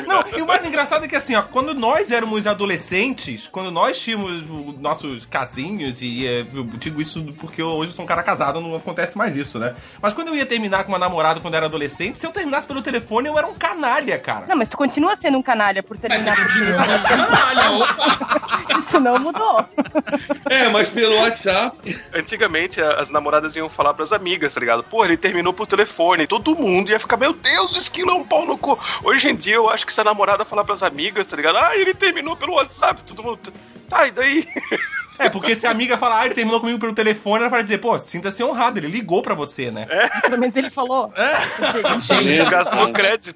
Não, 0.08 0.24
e 0.38 0.42
o 0.42 0.48
mais 0.48 0.66
engraçado 0.66 1.06
é 1.06 1.08
que 1.08 1.16
assim, 1.16 1.36
ó, 1.36 1.42
quando 1.42 1.74
nós 1.74 2.12
éramos 2.12 2.48
adolescentes, 2.48 3.48
quando 3.52 3.72
nós 3.72 3.98
tínhamos 4.00 4.44
os 4.50 4.80
nossos 4.80 5.26
casinhos, 5.26 6.02
e 6.02 6.26
é, 6.26 6.42
eu 6.54 6.64
digo 6.78 7.02
isso 7.02 7.24
porque 7.40 7.62
eu, 7.62 7.68
hoje 7.68 7.92
eu 7.92 7.96
sou 7.96 8.04
um 8.04 8.08
cara 8.08 8.24
casado, 8.24 8.60
não 8.60 8.76
acontece 8.76 9.18
mais 9.18 9.36
isso, 9.36 9.60
né? 9.60 9.76
Mas 10.02 10.14
quando 10.14 10.30
eu 10.30 10.36
ia 10.36 10.46
terminar 10.46 10.84
com 10.84 10.92
uma 10.92 11.00
namorada 11.00 11.40
quando 11.40 11.54
eu 11.54 11.58
era 11.58 11.66
adolescente, 11.68 12.20
se 12.20 12.26
eu 12.26 12.32
terminasse 12.32 12.66
pelo 12.68 12.82
telefone, 12.82 13.28
eu 13.28 13.38
era 13.38 13.48
um 13.48 13.54
canalha, 13.54 14.18
cara. 14.18 14.46
Não, 14.48 14.56
mas 14.58 14.70
tu 14.70 14.78
continua 14.78 15.16
sendo 15.16 15.38
um 15.38 15.42
canalha 15.44 15.84
por 15.84 15.98
terminar 15.98 16.36
por 16.36 16.48
telefone. 16.48 16.86
sendo 16.86 17.28
canalha, 17.28 17.72
opa. 17.72 18.56
Isso 18.88 19.00
não 19.00 19.20
mudou. 19.20 19.66
É, 20.50 20.68
mas 20.70 20.90
pelo 20.96 21.18
WhatsApp. 21.18 21.98
Antigamente, 22.14 22.82
as 22.82 23.10
namoradas 23.10 23.56
iam 23.56 23.70
falar 23.70 23.94
pras 23.94 24.14
amigas, 24.14 24.54
tá 24.54 24.60
ligado? 24.60 24.84
Pô, 24.84 25.04
ele 25.04 25.18
terminou 25.18 25.54
por 25.54 25.68
telefone. 25.68 26.26
Todo 26.26 26.56
mundo 26.56 26.90
ia 26.90 27.00
ficar, 27.00 27.18
meu 27.18 27.34
Deus, 27.34 27.76
esquilo 27.76 28.12
é 28.12 28.14
um 28.14 28.24
pau 28.24 28.46
no 28.46 28.58
cu. 28.58 28.80
Hoje 29.04 29.30
em 29.30 29.36
dia, 29.36 29.56
eu 29.56 29.70
acho 29.70 29.86
que 29.86 29.94
se 29.94 30.02
a 30.02 30.04
namorada 30.04 30.46
falar 30.46 30.64
pras 30.64 30.82
amigas, 30.82 31.28
tá 31.28 31.36
ligado? 31.36 31.58
Ah, 31.58 31.76
ele 31.76 31.94
terminou 31.94 32.36
pelo 32.38 32.54
WhatsApp. 32.54 33.04
Todo 33.04 33.22
mundo. 33.22 33.54
Tá, 33.90 34.08
e 34.08 34.12
daí? 34.12 34.48
É, 35.18 35.30
porque 35.30 35.56
se 35.56 35.66
a 35.66 35.72
amiga 35.72 35.98
falar, 35.98 36.20
ah, 36.22 36.26
ele 36.26 36.36
terminou 36.36 36.60
comigo 36.60 36.80
pelo 36.80 36.94
telefone, 36.94 37.42
ela 37.42 37.50
vai 37.50 37.62
dizer, 37.64 37.78
pô, 37.80 37.98
sinta-se 38.00 38.44
honrado, 38.44 38.80
ele 38.80 38.88
ligou 38.88 39.22
pra 39.22 39.34
você, 39.34 39.72
né? 39.72 39.86
Pelo 40.22 40.38
menos 40.38 40.56
ele 40.56 40.70
falou. 40.70 41.12
Gente, 42.02 42.40
É, 42.42 42.46
Gastou 42.50 42.80
cara. 42.80 42.92
crédito. 42.94 43.36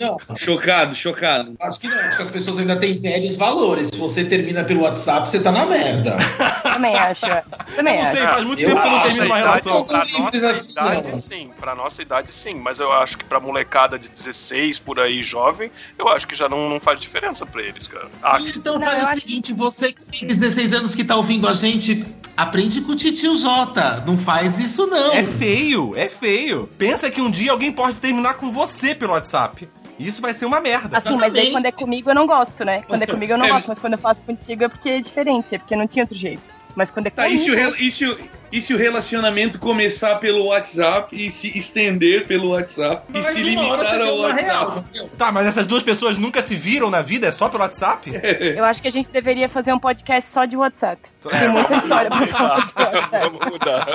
Não, 0.00 0.16
Chocado, 0.36 0.94
chocado. 0.94 1.54
acho 1.60 1.80
que 1.80 1.88
não. 1.88 1.98
Acho 1.98 2.16
que 2.16 2.22
as 2.22 2.30
pessoas 2.30 2.58
ainda 2.58 2.76
têm 2.76 2.94
velhos 2.94 3.36
valores. 3.36 3.88
Se 3.92 3.98
você 3.98 4.24
termina 4.24 4.64
pelo 4.64 4.82
WhatsApp, 4.82 5.28
você 5.28 5.40
tá 5.40 5.52
na 5.52 5.66
merda. 5.66 6.16
Também 6.62 6.94
acho. 6.96 7.26
é. 7.26 7.42
Também 7.76 7.96
Não 7.96 8.02
acho. 8.02 8.12
sei, 8.12 8.22
faz 8.26 8.44
muito 8.44 8.62
Eu 8.62 8.68
tempo 8.70 8.80
que 8.82 8.86
eu 8.86 8.92
não 8.92 9.02
termino 9.02 9.26
uma 9.26 9.36
relação. 9.36 9.84
Pra 9.84 9.98
Não 9.98 10.18
nossa 10.20 10.50
assim, 10.50 10.70
idade, 10.72 11.08
não. 11.08 11.14
sim. 11.16 11.50
Pra 11.58 11.74
nossa 11.74 12.02
idade, 12.02 12.32
sim. 12.32 12.54
Mas 12.54 12.80
eu 12.80 12.92
acho 12.92 13.18
que 13.18 13.24
pra 13.24 13.40
molecada 13.40 13.98
de 13.98 14.08
16 14.08 14.78
por 14.78 14.98
aí, 15.00 15.22
jovem, 15.22 15.70
eu 15.98 16.08
acho 16.08 16.26
que 16.26 16.34
já 16.36 16.48
não, 16.48 16.68
não 16.68 16.80
faz 16.80 17.00
diferença 17.00 17.44
pra 17.46 17.62
eles, 17.62 17.86
cara. 17.86 18.08
Acho. 18.22 18.58
Então 18.58 18.74
Não, 18.78 18.82
faz 18.86 18.98
eu 18.98 19.04
o 19.04 19.08
acho- 19.08 19.20
seguinte, 19.20 19.52
você 19.52 19.92
que 19.92 20.04
tem 20.06 20.28
16 20.28 20.72
anos 20.72 20.91
que 20.94 21.04
tá 21.04 21.16
ouvindo 21.16 21.48
a 21.48 21.52
gente, 21.52 22.04
aprende 22.36 22.80
com 22.80 22.92
o 22.92 22.96
titio 22.96 23.36
Jota. 23.36 24.02
Não 24.06 24.16
faz 24.16 24.58
isso, 24.60 24.86
não. 24.86 25.12
É 25.12 25.22
feio, 25.24 25.92
é 25.96 26.08
feio. 26.08 26.68
Pensa 26.78 27.10
que 27.10 27.20
um 27.20 27.30
dia 27.30 27.50
alguém 27.52 27.70
pode 27.72 27.98
terminar 28.00 28.34
com 28.34 28.50
você 28.52 28.94
pelo 28.94 29.12
WhatsApp. 29.12 29.68
Isso 29.98 30.20
vai 30.20 30.34
ser 30.34 30.46
uma 30.46 30.60
merda. 30.60 30.98
Assim, 30.98 31.16
mas 31.16 31.34
aí 31.34 31.50
quando 31.52 31.66
é 31.66 31.72
comigo 31.72 32.10
eu 32.10 32.14
não 32.14 32.26
gosto, 32.26 32.64
né? 32.64 32.82
Quando 32.88 33.02
é 33.02 33.06
comigo 33.06 33.32
eu 33.32 33.38
não 33.38 33.46
É. 33.46 33.50
gosto, 33.50 33.68
mas 33.68 33.78
quando 33.78 33.92
eu 33.92 33.98
faço 33.98 34.24
contigo 34.24 34.64
é 34.64 34.68
porque 34.68 34.88
é 34.88 35.00
diferente, 35.00 35.54
é 35.54 35.58
porque 35.58 35.76
não 35.76 35.86
tinha 35.86 36.02
outro 36.04 36.16
jeito. 36.16 36.50
Mas 36.74 36.90
quando 36.90 37.06
é 37.06 37.10
Tá, 37.10 37.28
e 37.28 37.36
se, 37.38 37.50
o, 37.50 37.54
comigo- 37.54 37.70
rela- 37.70 37.82
e, 37.82 37.90
se 37.90 38.06
o, 38.06 38.18
e 38.52 38.60
se 38.60 38.74
o 38.74 38.76
relacionamento 38.78 39.58
começar 39.58 40.16
pelo 40.16 40.44
WhatsApp 40.46 41.08
e 41.16 41.30
se 41.30 41.56
estender 41.58 42.26
pelo 42.26 42.50
WhatsApp 42.50 43.02
e 43.08 43.12
Mas 43.14 43.26
se 43.26 43.42
uma 43.56 43.66
hora 43.68 43.82
limitar 43.82 44.00
ao 44.00 44.06
real, 44.06 44.18
WhatsApp? 44.18 44.78
entendeu? 44.80 45.10
Tá, 45.16 45.32
mas 45.32 45.46
essas 45.46 45.66
duas 45.66 45.82
pessoas 45.82 46.18
nunca 46.18 46.42
se 46.44 46.54
viram 46.54 46.90
na 46.90 47.00
vida? 47.02 47.26
É 47.26 47.32
só 47.32 47.48
pelo 47.48 47.62
WhatsApp? 47.62 48.12
Eu 48.56 48.64
acho 48.64 48.82
que 48.82 48.88
a 48.88 48.92
gente 48.92 49.08
deveria 49.08 49.48
fazer 49.48 49.72
um 49.72 49.78
podcast 49.78 50.30
só 50.30 50.44
de 50.44 50.56
WhatsApp. 50.56 51.00
Tem 51.22 51.48
muita 51.48 51.74
história 51.76 52.10
pra 52.10 52.26
falar 52.28 52.56
de 52.56 52.72
WhatsApp. 52.76 53.08
Vamos 53.10 53.46
mudar. 53.46 53.86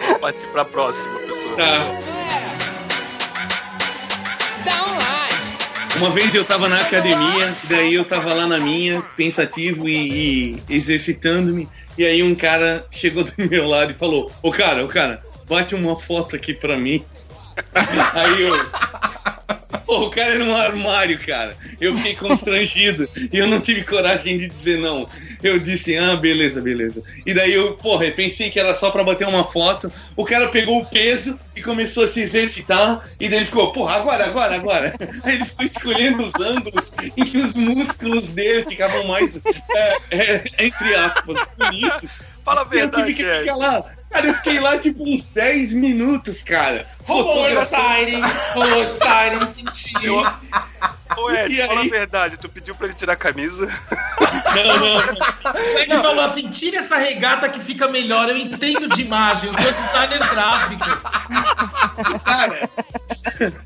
Vamos 0.00 0.20
partir 0.20 0.46
pra 0.46 0.64
próxima 0.64 1.18
pessoa. 1.20 1.56
Tá. 1.56 2.00
Uma 6.00 6.10
vez 6.10 6.34
eu 6.34 6.42
tava 6.46 6.66
na 6.66 6.78
academia, 6.78 7.54
daí 7.64 7.92
eu 7.92 8.06
tava 8.06 8.32
lá 8.32 8.46
na 8.46 8.58
minha, 8.58 9.02
pensativo 9.18 9.86
e, 9.86 10.54
e 10.54 10.62
exercitando-me, 10.74 11.68
e 11.98 12.06
aí 12.06 12.22
um 12.22 12.34
cara 12.34 12.86
chegou 12.90 13.22
do 13.22 13.32
meu 13.36 13.68
lado 13.68 13.90
e 13.90 13.94
falou: 13.94 14.32
Ô 14.42 14.50
cara, 14.50 14.82
ô 14.82 14.88
cara, 14.88 15.20
bate 15.46 15.74
uma 15.74 15.94
foto 15.94 16.34
aqui 16.34 16.54
pra 16.54 16.78
mim. 16.78 17.04
Aí 18.14 18.42
eu. 18.42 18.54
Pô, 19.90 20.06
o 20.06 20.10
cara 20.10 20.34
era 20.34 20.44
um 20.44 20.54
armário, 20.54 21.18
cara. 21.18 21.56
Eu 21.80 21.92
fiquei 21.96 22.14
constrangido 22.14 23.08
e 23.32 23.36
eu 23.36 23.48
não 23.48 23.60
tive 23.60 23.82
coragem 23.82 24.38
de 24.38 24.46
dizer 24.46 24.78
não. 24.78 25.08
Eu 25.42 25.58
disse, 25.58 25.96
ah, 25.96 26.14
beleza, 26.14 26.62
beleza. 26.62 27.02
E 27.26 27.34
daí 27.34 27.52
eu, 27.52 27.72
porra, 27.72 28.04
eu 28.06 28.14
pensei 28.14 28.50
que 28.50 28.60
era 28.60 28.72
só 28.72 28.92
pra 28.92 29.02
bater 29.02 29.26
uma 29.26 29.44
foto. 29.44 29.92
O 30.14 30.24
cara 30.24 30.46
pegou 30.46 30.80
o 30.80 30.86
peso 30.86 31.36
e 31.56 31.60
começou 31.60 32.04
a 32.04 32.06
se 32.06 32.20
exercitar. 32.20 33.04
E 33.18 33.28
daí 33.28 33.40
ele 33.40 33.46
ficou, 33.46 33.72
porra, 33.72 33.96
agora, 33.96 34.26
agora, 34.26 34.54
agora. 34.54 34.94
Aí 35.24 35.34
ele 35.34 35.44
ficou 35.44 35.64
escolhendo 35.64 36.22
os 36.22 36.36
ângulos 36.36 36.92
em 37.16 37.24
que 37.24 37.38
os 37.38 37.56
músculos 37.56 38.30
dele 38.30 38.64
ficavam 38.66 39.08
mais, 39.08 39.40
é, 39.74 39.96
é, 40.12 40.44
entre 40.60 40.94
aspas, 40.94 41.36
bonitos. 41.58 42.08
Fala 42.44 42.62
a 42.62 42.76
E 42.76 42.78
eu 42.78 42.90
tive 42.90 43.12
verdade, 43.12 43.14
que 43.14 43.24
ficar 43.24 43.56
lá. 43.56 43.99
Cara, 44.10 44.26
eu 44.26 44.34
fiquei 44.34 44.58
lá 44.58 44.76
tipo 44.76 45.04
uns 45.08 45.28
10 45.28 45.72
minutos, 45.74 46.42
cara. 46.42 46.84
Rolou 47.04 47.44
Fotografando. 47.44 47.62
exciting, 47.62 48.22
rolou 48.54 48.82
exciting, 48.88 49.52
senti. 49.52 50.04
Eu- 50.06 50.26
Ô, 51.16 51.30
Ed, 51.32 51.52
E 51.54 51.66
fala 51.66 51.80
a 51.80 51.82
aí? 51.82 51.88
verdade. 51.90 52.36
Tu 52.36 52.48
pediu 52.48 52.74
pra 52.74 52.86
ele 52.86 52.94
tirar 52.94 53.12
a 53.14 53.16
camisa. 53.16 53.66
Não, 53.66 54.78
não. 54.78 55.00
O 55.74 55.78
Ed 55.78 55.90
falou 55.90 56.20
assim: 56.24 56.48
tira 56.50 56.78
essa 56.78 56.96
regata 56.96 57.48
que 57.48 57.58
fica 57.60 57.88
melhor. 57.88 58.28
Eu 58.28 58.36
entendo 58.36 58.88
de 58.88 59.02
imagem, 59.02 59.48
eu 59.50 59.60
sou 59.60 59.72
designer 59.72 60.18
gráfico. 60.18 60.84
Cara, 62.24 62.70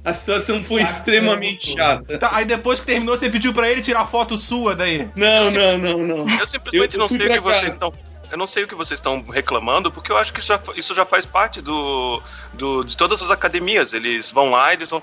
a 0.05 0.15
situação 0.15 0.63
foi 0.65 0.83
extremamente 0.83 1.75
chata. 1.77 2.19
Tá, 2.19 2.31
aí 2.33 2.45
depois 2.45 2.81
que 2.81 2.87
terminou, 2.87 3.19
você 3.19 3.29
pediu 3.31 3.53
pra 3.53 3.71
ele 3.71 3.83
tirar 3.83 4.07
foto 4.07 4.37
sua 4.37 4.75
daí. 4.75 5.07
Não, 5.15 5.51
não, 5.51 5.79
não, 5.79 5.99
não. 6.25 6.39
Eu 6.39 6.47
simplesmente 6.47 6.95
Eu 6.95 7.01
não 7.01 7.09
sei 7.09 7.27
o 7.29 7.33
que 7.33 7.41
vocês 7.41 7.75
estão. 7.75 7.93
Eu 8.31 8.39
não 8.39 8.47
sei 8.47 8.65
o 8.65 8.69
que 8.69 8.75
vocês 8.75 8.99
estão 8.99 9.23
reclamando, 9.23 9.91
porque 9.93 10.11
eu 10.11 10.17
acho 10.17 10.33
que 10.33 10.41
isso 10.41 10.49
já, 10.49 10.61
isso 10.77 10.95
já 10.95 11.05
faz 11.05 11.25
parte 11.27 11.61
do, 11.61 12.23
do- 12.53 12.83
de 12.85 12.97
todas 12.97 13.23
as 13.23 13.31
academias. 13.31 13.93
Eles 13.93 14.31
vão 14.31 14.51
lá, 14.51 14.73
eles 14.73 14.91
vão, 14.91 15.03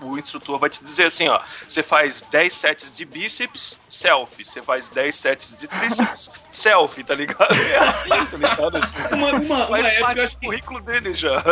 o 0.00 0.18
instrutor 0.18 0.58
vai 0.58 0.70
te 0.70 0.82
dizer 0.82 1.04
assim, 1.04 1.28
ó, 1.28 1.40
você 1.68 1.82
faz 1.82 2.22
10 2.30 2.52
sets 2.52 2.96
de 2.96 3.04
bíceps, 3.04 3.76
selfie. 3.88 4.44
Você 4.44 4.62
faz 4.62 4.88
10 4.88 5.14
sets 5.14 5.56
de 5.58 5.68
tríceps, 5.68 6.30
selfie, 6.50 7.04
tá 7.04 7.14
ligado? 7.14 7.54
É 7.54 7.78
assim, 7.78 8.08
tá 8.08 8.36
ligado? 8.36 8.80
Uma, 9.14 9.28
uma, 9.32 9.66
uma 9.66 9.66
Faz 9.66 9.84
época 9.86 10.00
parte 10.04 10.18
eu 10.18 10.22
do 10.24 10.26
acho 10.26 10.38
que 10.38 10.46
currículo 10.46 10.80
dele 10.80 11.14
já. 11.14 11.42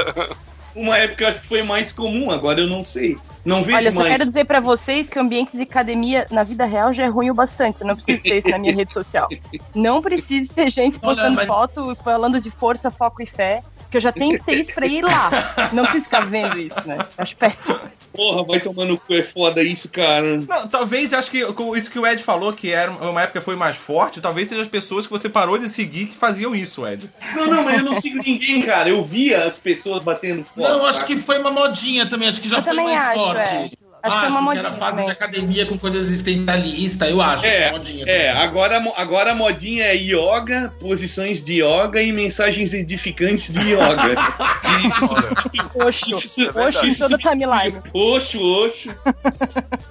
uma 0.74 0.96
época 0.96 1.24
eu 1.24 1.28
acho 1.28 1.40
que 1.40 1.48
foi 1.48 1.62
mais 1.62 1.92
comum, 1.92 2.30
agora 2.30 2.60
eu 2.60 2.66
não 2.68 2.82
sei. 2.84 3.18
Não 3.44 3.62
vejo 3.64 3.78
Olha, 3.78 3.88
eu 3.88 3.92
só 3.92 4.00
mais. 4.00 4.12
quero 4.12 4.24
dizer 4.24 4.44
pra 4.44 4.60
vocês 4.60 5.08
que 5.08 5.18
o 5.18 5.22
ambiente 5.22 5.56
de 5.56 5.62
academia 5.62 6.26
na 6.30 6.42
vida 6.42 6.64
real 6.64 6.92
já 6.92 7.04
é 7.04 7.08
ruim 7.08 7.30
o 7.30 7.34
bastante. 7.34 7.80
Eu 7.80 7.86
não 7.86 7.94
preciso 7.96 8.22
ter 8.22 8.38
isso 8.38 8.48
na 8.48 8.58
minha 8.58 8.74
rede 8.76 8.92
social. 8.92 9.28
Não 9.74 10.02
preciso 10.02 10.52
ter 10.52 10.70
gente 10.70 10.98
Olha, 11.02 11.14
postando 11.16 11.36
mas- 11.36 11.46
foto 11.46 11.96
falando 12.04 12.40
de 12.40 12.50
força, 12.50 12.90
foco 12.90 13.22
e 13.22 13.26
fé. 13.26 13.62
Que 13.90 13.96
eu 13.96 14.00
já 14.00 14.12
tenho 14.12 14.40
seis 14.44 14.70
pra 14.70 14.86
ir 14.86 15.02
lá. 15.02 15.70
Não 15.72 15.82
preciso 15.82 16.04
ficar 16.04 16.20
vendo 16.20 16.56
isso, 16.56 16.76
né? 16.86 16.98
Eu 17.00 17.06
acho 17.18 17.36
péssimo. 17.36 17.76
Porra, 18.14 18.44
vai 18.44 18.60
tomar 18.60 18.84
no 18.84 18.96
cu, 18.96 19.14
é 19.14 19.22
foda 19.22 19.64
isso, 19.64 19.88
cara. 19.90 20.36
Não, 20.36 20.68
talvez, 20.68 21.12
acho 21.12 21.28
que 21.28 21.38
isso 21.76 21.90
que 21.90 21.98
o 21.98 22.06
Ed 22.06 22.22
falou, 22.22 22.52
que 22.52 22.70
era 22.70 22.88
uma 22.92 23.22
época 23.22 23.40
que 23.40 23.44
foi 23.44 23.56
mais 23.56 23.74
forte, 23.76 24.20
talvez 24.20 24.48
sejam 24.48 24.62
as 24.62 24.68
pessoas 24.68 25.06
que 25.08 25.12
você 25.12 25.28
parou 25.28 25.58
de 25.58 25.68
seguir 25.68 26.06
que 26.06 26.16
faziam 26.16 26.54
isso, 26.54 26.86
Ed. 26.86 27.10
Não, 27.34 27.48
não, 27.48 27.64
mas 27.64 27.78
eu 27.78 27.84
não 27.84 28.00
sigo 28.00 28.18
ninguém, 28.24 28.62
cara. 28.62 28.88
Eu 28.88 29.04
via 29.04 29.44
as 29.44 29.58
pessoas 29.58 30.04
batendo 30.04 30.44
foto. 30.44 30.60
Não, 30.68 30.86
acho 30.86 31.00
tá? 31.00 31.06
que 31.06 31.16
foi 31.16 31.40
uma 31.40 31.50
modinha 31.50 32.06
também, 32.08 32.28
acho 32.28 32.40
que 32.40 32.48
já 32.48 32.58
Eu 32.58 32.62
foi 32.62 32.74
mais 32.74 33.00
acho, 33.00 33.14
forte. 33.18 33.29
É. 33.38 33.70
Acho 34.02 34.14
que 34.16 34.32
foi 34.32 34.40
uma 34.40 34.52
que 34.52 34.58
era 34.58 34.70
modinha 34.70 34.70
fase 34.72 34.90
também. 34.92 35.04
de 35.04 35.10
academia 35.10 35.66
com 35.66 35.78
coisa 35.78 35.98
existencialista, 35.98 37.06
eu 37.06 37.20
acho. 37.20 37.44
É, 37.44 37.70
modinha 37.70 38.04
é 38.08 38.28
também. 38.28 38.42
agora, 38.44 38.92
agora 38.96 39.32
a 39.32 39.34
modinha 39.34 39.84
é 39.84 39.94
yoga, 39.94 40.72
posições 40.80 41.42
de 41.42 41.62
yoga 41.62 42.00
e 42.02 42.10
mensagens 42.10 42.72
edificantes 42.72 43.50
de 43.52 43.72
yoga. 43.72 44.16
Isso, 44.86 45.04
Oxo. 45.74 46.10
isso, 46.10 46.58
Oxo 46.58 46.86
em 46.86 46.94
toda 46.94 47.18
timeline. 47.18 47.78
Oxo, 47.92 48.40
oxo. 48.42 48.88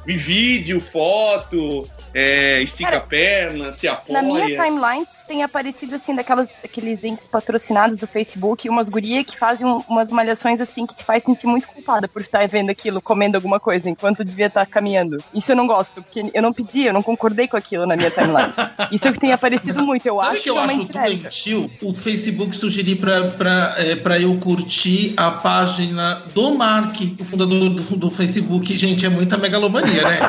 E 0.08 0.17
vídeo, 0.17 0.81
foto, 0.81 1.88
é, 2.13 2.62
estica 2.63 2.89
Cara, 2.91 3.03
a 3.03 3.05
perna, 3.08 3.72
se 3.72 3.88
Na 4.10 4.24
minha 4.24 4.46
apoia. 4.46 4.63
timeline 4.63 5.08
tem 5.29 5.43
aparecido 5.43 5.93
assim, 5.95 6.15
daquelas, 6.15 6.50
aqueles 6.63 7.03
entes 7.03 7.27
patrocinados 7.27 8.00
do 8.00 8.07
Facebook, 8.07 8.67
umas 8.67 8.89
gurias 8.89 9.24
que 9.24 9.38
fazem 9.38 9.65
um- 9.67 9.83
umas 9.88 10.09
malhações 10.09 10.59
assim 10.59 10.88
que 10.88 10.95
te 10.95 11.03
faz 11.03 11.24
sentir 11.24 11.45
muito 11.45 11.67
culpada 11.67 12.07
por 12.07 12.19
estar 12.24 12.48
vendo 12.48 12.71
aquilo, 12.71 13.00
comendo 13.00 13.38
alguma 13.38 13.59
coisa, 13.59 13.88
enquanto 13.88 14.25
devia 14.25 14.48
estar 14.48 14.65
caminhando. 14.65 15.24
Isso 15.31 15.51
eu 15.51 15.55
não 15.55 15.67
gosto, 15.67 16.01
porque 16.01 16.31
eu 16.33 16.41
não 16.41 16.51
pedi, 16.51 16.86
eu 16.86 16.93
não 16.93 17.03
concordei 17.03 17.48
com 17.48 17.55
aquilo 17.55 17.86
na 17.86 17.95
minha 17.95 18.09
timeline. 18.09 18.51
Isso 18.91 19.07
é 19.07 19.12
o 19.12 19.13
que 19.13 19.19
tem 19.19 19.31
aparecido 19.31 19.83
muito, 19.83 20.03
eu 20.07 20.17
Sabe 20.19 20.33
acho 20.33 20.43
que 20.43 20.50
eu 20.50 20.57
é 20.57 20.63
acho 20.63 20.86
doentio? 20.86 21.71
O 21.83 21.93
Facebook 21.93 22.55
sugerir 22.55 22.95
pra, 22.95 23.29
pra, 23.29 23.75
é, 23.77 23.95
pra 23.95 24.19
eu 24.19 24.36
curtir 24.39 25.13
a 25.15 25.29
página 25.29 26.24
do 26.33 26.55
Mark, 26.55 26.95
o 27.19 27.24
fundador 27.24 27.69
do, 27.69 27.83
do 27.98 28.09
Facebook. 28.09 28.75
Gente, 28.75 29.05
é 29.05 29.09
muita 29.09 29.38
megalomania, 29.38 30.01
né? 30.07 30.19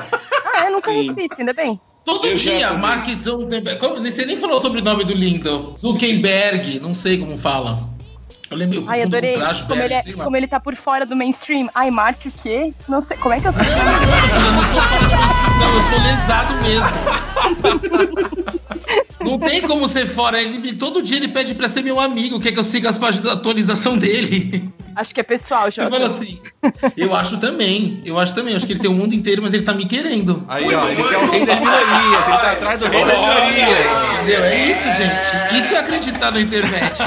Ah, 0.55 0.67
eu 0.67 0.73
nunca 0.73 0.91
Sim. 0.91 1.01
recebi 1.01 1.25
isso, 1.25 1.37
ainda 1.39 1.55
bem. 1.55 1.81
Todo 2.05 2.27
Eu 2.27 2.35
dia. 2.35 2.73
Mark 2.75 3.09
Zuckerberg. 3.09 3.79
Como, 3.79 3.97
você 3.97 4.25
nem 4.27 4.37
falou 4.37 4.61
sobre 4.61 4.81
o 4.81 4.85
nome 4.85 5.05
do 5.05 5.13
lindo. 5.15 5.75
Zuckerberg, 5.79 6.81
não 6.81 6.95
sei 6.95 7.19
como 7.19 7.37
fala. 7.37 7.79
Eu 8.51 8.57
lembro, 8.57 8.85
Ai, 8.89 9.03
adorei. 9.03 9.35
com 9.35 9.39
Como 9.39 9.47
Crashberg, 9.47 9.85
ele, 9.85 9.95
é, 9.95 10.03
como 10.25 10.37
ele 10.37 10.49
tá 10.49 10.59
por 10.59 10.75
fora 10.75 11.07
do 11.07 11.15
mainstream. 11.15 11.69
Ai, 11.73 11.89
Mark 11.91 12.19
o 12.27 12.31
quê? 12.43 12.75
Não 12.89 13.01
sei. 13.01 13.17
Como 13.19 13.33
é 13.33 13.41
que 13.41 13.47
eu 13.47 13.53
sei? 13.53 13.63
Não, 13.63 13.77
não, 13.77 13.85
eu 14.45 14.53
não 14.53 14.65
sou 14.73 14.83
mainstream, 14.91 15.61
não, 15.61 15.75
eu 15.77 15.83
sou 15.89 16.01
lesado 16.03 16.55
mesmo. 16.63 16.91
Não 19.21 19.39
tem 19.39 19.63
como 19.63 19.87
ser 19.89 20.07
fora. 20.07 20.41
Ele, 20.41 20.75
todo 20.75 21.03
dia 21.03 21.17
ele 21.19 21.29
pede 21.29 21.55
pra 21.55 21.69
ser 21.69 21.83
meu 21.83 22.01
amigo, 22.01 22.41
quer 22.41 22.53
que 22.53 22.59
eu 22.59 22.65
siga 22.65 22.89
as 22.89 22.99
páginas 22.99 23.31
de 23.31 23.39
atualização 23.39 23.99
dele. 23.99 24.71
Acho 24.97 25.15
que 25.15 25.21
é 25.21 25.23
pessoal, 25.23 25.71
falo 25.71 26.05
assim, 26.05 26.41
eu 26.97 27.15
acho 27.15 27.39
também, 27.39 28.03
eu 28.05 28.19
acho 28.19 28.35
também, 28.35 28.57
acho 28.57 28.67
que 28.67 28.73
ele 28.73 28.81
tem 28.81 28.91
o 28.91 28.95
mundo 28.95 29.15
inteiro, 29.15 29.41
mas 29.41 29.55
ele 29.55 29.63
tá 29.63 29.73
me 29.73 29.87
querendo. 29.87 30.45
Aí, 30.49 30.65
ó, 30.75 30.89
ele 30.89 31.03
quer 31.03 31.17
o 31.17 31.31
rei 31.31 31.47
das 31.47 31.59
minorias, 31.61 32.29
ele 32.29 32.37
tá 32.39 32.53
atrás 32.53 32.81
do 32.81 32.87
rei 32.87 33.05
das 33.05 33.21
minorias. 33.21 33.69
Entendeu? 34.17 34.45
É 34.45 34.71
isso, 34.71 34.83
gente. 34.83 35.59
Isso 35.59 35.75
é 35.75 35.79
acreditar 35.79 36.33
na 36.33 36.41
internet. 36.41 37.03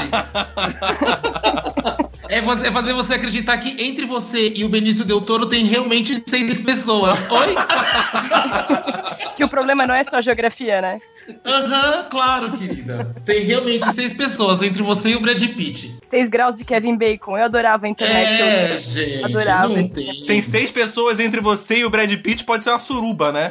É 2.28 2.40
você- 2.40 2.68
é 2.68 2.70
fazer 2.72 2.92
você 2.92 3.14
acreditar 3.14 3.58
que 3.58 3.82
entre 3.84 4.06
você 4.06 4.52
e 4.54 4.64
o 4.64 4.68
Benício 4.68 5.04
Del 5.04 5.20
Toro 5.20 5.46
tem 5.46 5.64
realmente 5.64 6.22
seis 6.26 6.60
pessoas. 6.60 7.18
Oi? 7.30 7.54
Que 9.36 9.42
o 9.42 9.48
problema 9.48 9.84
não 9.84 9.94
é 9.94 10.04
só 10.04 10.20
geografia, 10.22 10.80
né? 10.80 11.00
Aham, 11.44 12.06
claro, 12.08 12.52
querida. 12.52 13.12
Tem 13.24 13.40
realmente 13.42 13.84
seis 13.92 14.12
pessoas 14.14 14.62
entre 14.62 14.80
você 14.80 15.08
e 15.10 15.16
o 15.16 15.20
Brad 15.20 15.42
Pitt. 15.42 15.92
Seis 16.08 16.28
graus 16.28 16.54
de 16.54 16.64
Kevin 16.64 16.96
Bacon. 16.96 17.36
Eu 17.36 17.46
adorava 17.46 17.86
a 17.86 17.88
internet. 17.88 18.42
É, 18.42 18.74
eu 18.74 18.78
gente. 18.78 19.24
adorava. 19.24 19.68
Não 19.68 19.88
tem. 19.88 20.24
Tem 20.26 20.40
seis 20.40 20.70
pessoas 20.70 21.18
entre 21.18 21.40
você 21.40 21.78
e 21.78 21.84
o 21.84 21.90
Brad 21.90 22.12
Pitt, 22.18 22.44
pode 22.44 22.62
ser 22.62 22.70
uma 22.70 22.78
suruba, 22.78 23.32
né? 23.32 23.48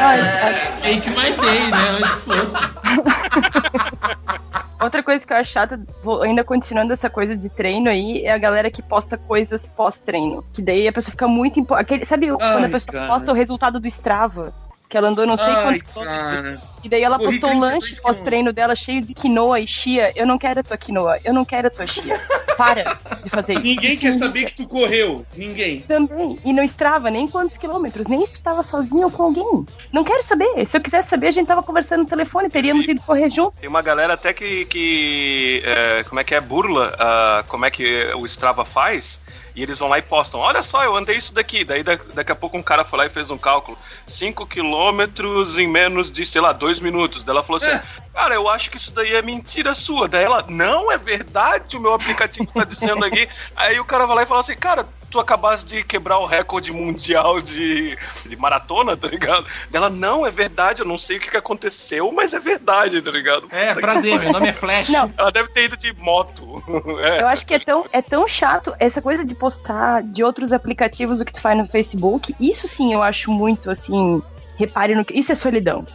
Ai, 0.00 0.20
ai. 0.20 0.54
Make 0.94 1.10
my 1.10 1.32
day, 1.36 1.70
né? 1.70 1.98
Antes 2.00 2.22
fosse. 2.22 3.15
Outra 4.80 5.02
coisa 5.02 5.26
que 5.26 5.32
eu 5.32 5.36
acho 5.38 5.52
chata, 5.52 5.80
ainda 6.22 6.44
continuando 6.44 6.92
essa 6.92 7.08
coisa 7.08 7.34
de 7.34 7.48
treino 7.48 7.88
aí, 7.88 8.24
é 8.24 8.32
a 8.32 8.38
galera 8.38 8.70
que 8.70 8.82
posta 8.82 9.16
coisas 9.16 9.66
pós-treino. 9.66 10.44
Que 10.52 10.60
daí 10.60 10.86
a 10.86 10.92
pessoa 10.92 11.12
fica 11.12 11.26
muito. 11.26 11.58
Impo... 11.58 11.74
Aquele, 11.74 12.04
sabe 12.04 12.28
quando 12.28 12.42
a 12.42 12.66
Ai, 12.66 12.68
pessoa 12.68 12.92
cara. 12.92 13.06
posta 13.06 13.32
o 13.32 13.34
resultado 13.34 13.80
do 13.80 13.86
Strava? 13.86 14.52
Que 14.88 14.98
ela 14.98 15.08
andou 15.08 15.26
não 15.26 15.36
sei 15.36 15.46
Ai, 15.46 15.62
quantos 15.62 15.82
quilômetros. 15.82 16.75
E 16.86 16.88
daí 16.88 17.02
ela 17.02 17.18
Corri 17.18 17.40
postou 17.40 17.50
um 17.50 17.60
32 17.60 17.72
lanche 17.72 18.00
pós-treino 18.00 18.52
dela 18.52 18.76
cheio 18.76 19.02
de 19.02 19.12
quinoa 19.12 19.58
e 19.58 19.66
chia. 19.66 20.12
Eu 20.14 20.24
não 20.24 20.38
quero 20.38 20.60
a 20.60 20.62
tua 20.62 20.76
quinoa, 20.76 21.18
eu 21.24 21.34
não 21.34 21.44
quero 21.44 21.66
a 21.66 21.70
tua 21.70 21.84
chia. 21.84 22.20
Para 22.56 22.96
de 23.24 23.28
fazer 23.28 23.54
isso. 23.54 23.62
Ninguém 23.62 23.92
Isso 23.94 24.00
quer 24.00 24.12
saber 24.14 24.44
que 24.46 24.54
tu 24.54 24.68
correu. 24.68 25.26
Ninguém. 25.36 25.80
Também. 25.80 26.38
E 26.44 26.52
não 26.52 26.62
estrava 26.62 27.10
nem 27.10 27.26
quantos 27.26 27.58
quilômetros, 27.58 28.06
nem 28.06 28.24
se 28.24 28.34
tu 28.34 28.40
tava 28.40 28.62
sozinho 28.62 29.06
ou 29.06 29.10
com 29.10 29.24
alguém. 29.24 29.66
Não 29.92 30.04
quero 30.04 30.22
saber. 30.22 30.64
Se 30.64 30.76
eu 30.76 30.80
quisesse 30.80 31.08
saber, 31.08 31.26
a 31.26 31.30
gente 31.32 31.48
tava 31.48 31.62
conversando 31.62 32.04
no 32.04 32.06
telefone, 32.08 32.48
teríamos 32.48 32.86
ido 32.88 33.00
correr 33.02 33.28
junto. 33.28 33.56
Tem 33.56 33.68
uma 33.68 33.82
galera 33.82 34.14
até 34.14 34.32
que, 34.32 34.64
que 34.66 35.60
é, 35.66 36.04
como 36.04 36.20
é 36.20 36.24
que 36.24 36.34
é, 36.34 36.40
burla 36.40 36.94
ah, 36.98 37.44
como 37.48 37.66
é 37.66 37.70
que 37.70 38.10
o 38.14 38.24
Strava 38.24 38.64
faz. 38.64 39.20
E 39.56 39.62
eles 39.62 39.78
vão 39.78 39.88
lá 39.88 39.98
e 39.98 40.02
postam, 40.02 40.38
olha 40.38 40.62
só, 40.62 40.84
eu 40.84 40.94
andei 40.94 41.16
isso 41.16 41.32
daqui. 41.32 41.64
Daí 41.64 41.82
da- 41.82 41.98
daqui 42.12 42.30
a 42.30 42.34
pouco 42.34 42.58
um 42.58 42.62
cara 42.62 42.84
foi 42.84 42.98
lá 42.98 43.06
e 43.06 43.08
fez 43.08 43.30
um 43.30 43.38
cálculo. 43.38 43.78
5 44.06 44.46
quilômetros 44.46 45.56
em 45.56 45.66
menos 45.66 46.12
de, 46.12 46.26
sei 46.26 46.42
lá, 46.42 46.52
2 46.52 46.75
minutos. 46.80 47.24
Daí 47.24 47.34
ela 47.34 47.42
falou 47.42 47.56
assim, 47.56 47.78
cara, 48.12 48.34
eu 48.34 48.48
acho 48.48 48.70
que 48.70 48.76
isso 48.76 48.92
daí 48.92 49.14
é 49.14 49.22
mentira 49.22 49.74
sua. 49.74 50.08
Daí 50.08 50.24
ela, 50.24 50.44
não, 50.48 50.90
é 50.90 50.96
verdade, 50.96 51.76
o 51.76 51.80
meu 51.80 51.94
aplicativo 51.94 52.50
tá 52.52 52.64
dizendo 52.64 53.04
aqui. 53.04 53.28
Aí 53.56 53.78
o 53.78 53.84
cara 53.84 54.06
vai 54.06 54.16
lá 54.16 54.22
e 54.22 54.26
fala 54.26 54.40
assim, 54.40 54.56
cara, 54.56 54.86
tu 55.10 55.20
acabaste 55.20 55.66
de 55.66 55.84
quebrar 55.84 56.18
o 56.18 56.26
recorde 56.26 56.72
mundial 56.72 57.40
de, 57.40 57.96
de 58.26 58.36
maratona, 58.36 58.96
tá 58.96 59.08
ligado? 59.08 59.44
Daí 59.70 59.80
Ela, 59.80 59.90
não, 59.90 60.26
é 60.26 60.30
verdade, 60.30 60.82
eu 60.82 60.86
não 60.86 60.98
sei 60.98 61.16
o 61.16 61.20
que, 61.20 61.30
que 61.30 61.36
aconteceu, 61.36 62.10
mas 62.12 62.34
é 62.34 62.38
verdade, 62.38 63.00
tá 63.00 63.10
ligado? 63.10 63.48
É, 63.50 63.74
que 63.74 63.80
prazer, 63.80 64.18
meu 64.18 64.32
nome 64.32 64.48
é 64.48 64.52
Flash. 64.52 64.88
Não. 64.88 65.12
ela 65.16 65.30
deve 65.30 65.48
ter 65.50 65.64
ido 65.64 65.76
de 65.76 65.92
moto. 66.02 66.62
É. 66.96 67.20
Eu 67.20 67.26
acho 67.28 67.44
que 67.44 67.52
é 67.52 67.58
tão, 67.58 67.84
é 67.92 68.00
tão 68.00 68.26
chato 68.26 68.74
essa 68.78 69.02
coisa 69.02 69.24
de 69.24 69.34
postar 69.34 70.02
de 70.02 70.22
outros 70.22 70.52
aplicativos 70.52 71.20
o 71.20 71.24
que 71.24 71.32
tu 71.32 71.40
faz 71.40 71.56
no 71.56 71.66
Facebook. 71.66 72.34
Isso 72.40 72.66
sim 72.68 72.92
eu 72.92 73.02
acho 73.02 73.30
muito 73.30 73.70
assim. 73.70 74.22
Repare 74.56 74.94
no 74.94 75.04
que. 75.04 75.18
Isso 75.18 75.32
é 75.32 75.34
solidão. 75.34 75.86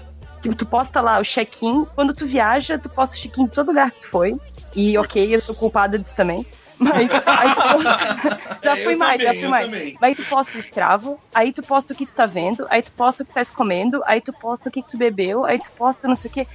Tipo, 0.41 0.55
tu 0.55 0.65
posta 0.65 0.99
lá 1.01 1.19
o 1.19 1.23
check-in. 1.23 1.85
Quando 1.95 2.13
tu 2.13 2.25
viaja, 2.25 2.79
tu 2.79 2.89
posta 2.89 3.15
o 3.15 3.19
check-in 3.19 3.43
em 3.43 3.47
todo 3.47 3.67
lugar 3.67 3.91
que 3.91 4.01
tu 4.01 4.09
foi. 4.09 4.35
E 4.75 4.97
ok, 4.97 5.35
eu 5.35 5.39
sou 5.41 5.55
culpada 5.55 5.99
disso 5.99 6.15
também. 6.15 6.45
Mas 6.79 6.93
aí 6.97 7.07
tu 7.07 7.61
posta- 7.73 8.57
já 8.63 8.75
fui 8.77 8.93
eu 8.93 8.97
mais, 8.97 9.21
também, 9.21 9.33
já 9.33 9.39
fui 9.39 9.47
mais. 9.49 9.65
também. 9.65 9.97
Aí 10.01 10.15
tu 10.15 10.25
posta 10.25 10.57
o 10.57 10.59
escravo, 10.59 11.19
aí 11.33 11.53
tu 11.53 11.61
posta 11.61 11.93
o 11.93 11.95
que 11.95 12.05
tu 12.07 12.13
tá 12.13 12.25
vendo, 12.25 12.65
aí 12.71 12.81
tu 12.81 12.91
posta 12.93 13.21
o 13.21 13.25
que 13.25 13.31
tu 13.31 13.35
tá 13.35 13.45
comendo, 13.53 14.01
aí 14.07 14.19
tu 14.19 14.33
posta 14.33 14.67
o 14.69 14.71
que, 14.71 14.81
que 14.81 14.89
tu 14.91 14.97
bebeu, 14.97 15.45
aí 15.45 15.59
tu 15.59 15.69
posta 15.77 16.07
não 16.07 16.15
sei 16.15 16.31
o 16.31 16.33
quê. 16.33 16.47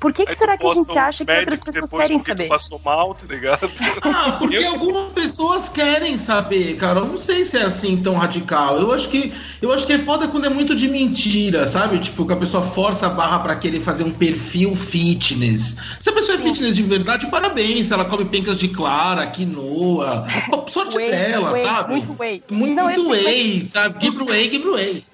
Por 0.00 0.14
que, 0.14 0.24
que 0.24 0.34
será 0.34 0.56
que 0.56 0.66
a 0.66 0.72
gente 0.72 0.90
um 0.90 0.98
acha 0.98 1.26
que 1.26 1.30
outras 1.30 1.60
pessoas 1.60 1.90
querem 1.90 2.18
porque 2.18 2.32
tu 2.32 2.38
saber? 2.38 2.48
passou 2.48 2.80
mal, 2.82 3.14
tá 3.14 3.26
ligado? 3.28 3.70
Ah, 4.00 4.32
porque 4.40 4.56
algumas 4.56 5.12
pessoas 5.12 5.68
querem 5.68 6.16
saber, 6.16 6.74
cara. 6.76 7.00
Eu 7.00 7.06
não 7.06 7.18
sei 7.18 7.44
se 7.44 7.58
é 7.58 7.64
assim 7.64 7.98
tão 7.98 8.14
radical. 8.14 8.78
Eu 8.80 8.92
acho 8.92 9.10
que 9.10 9.30
eu 9.60 9.70
acho 9.70 9.86
que 9.86 9.92
é 9.92 9.98
foda 9.98 10.26
quando 10.26 10.46
é 10.46 10.48
muito 10.48 10.74
de 10.74 10.88
mentira, 10.88 11.66
sabe? 11.66 11.98
Tipo, 11.98 12.26
que 12.26 12.32
a 12.32 12.36
pessoa 12.36 12.62
força 12.62 13.08
a 13.08 13.10
barra 13.10 13.40
pra 13.40 13.56
querer 13.56 13.80
fazer 13.80 14.04
um 14.04 14.10
perfil 14.10 14.74
fitness. 14.74 15.76
Se 16.00 16.08
a 16.08 16.12
pessoa 16.14 16.38
é 16.38 16.40
fitness 16.40 16.76
de 16.76 16.82
verdade, 16.82 17.26
parabéns. 17.26 17.88
Se 17.88 17.92
ela 17.92 18.06
come 18.06 18.24
pencas 18.24 18.56
de 18.56 18.68
clara, 18.68 19.26
quinoa, 19.26 20.26
sorte 20.72 20.96
Whey, 20.96 21.10
dela, 21.10 21.52
whey, 21.52 21.62
sabe? 21.62 21.90
Muito 21.90 22.16
whey. 22.18 22.42
Muito, 22.50 22.74
Não, 22.74 22.94
sei, 22.94 23.24
whey, 23.26 23.68
sabe? 23.70 24.02
Give 24.02 24.22
whey, 24.22 24.50
give 24.50 24.66
whey. 24.66 25.04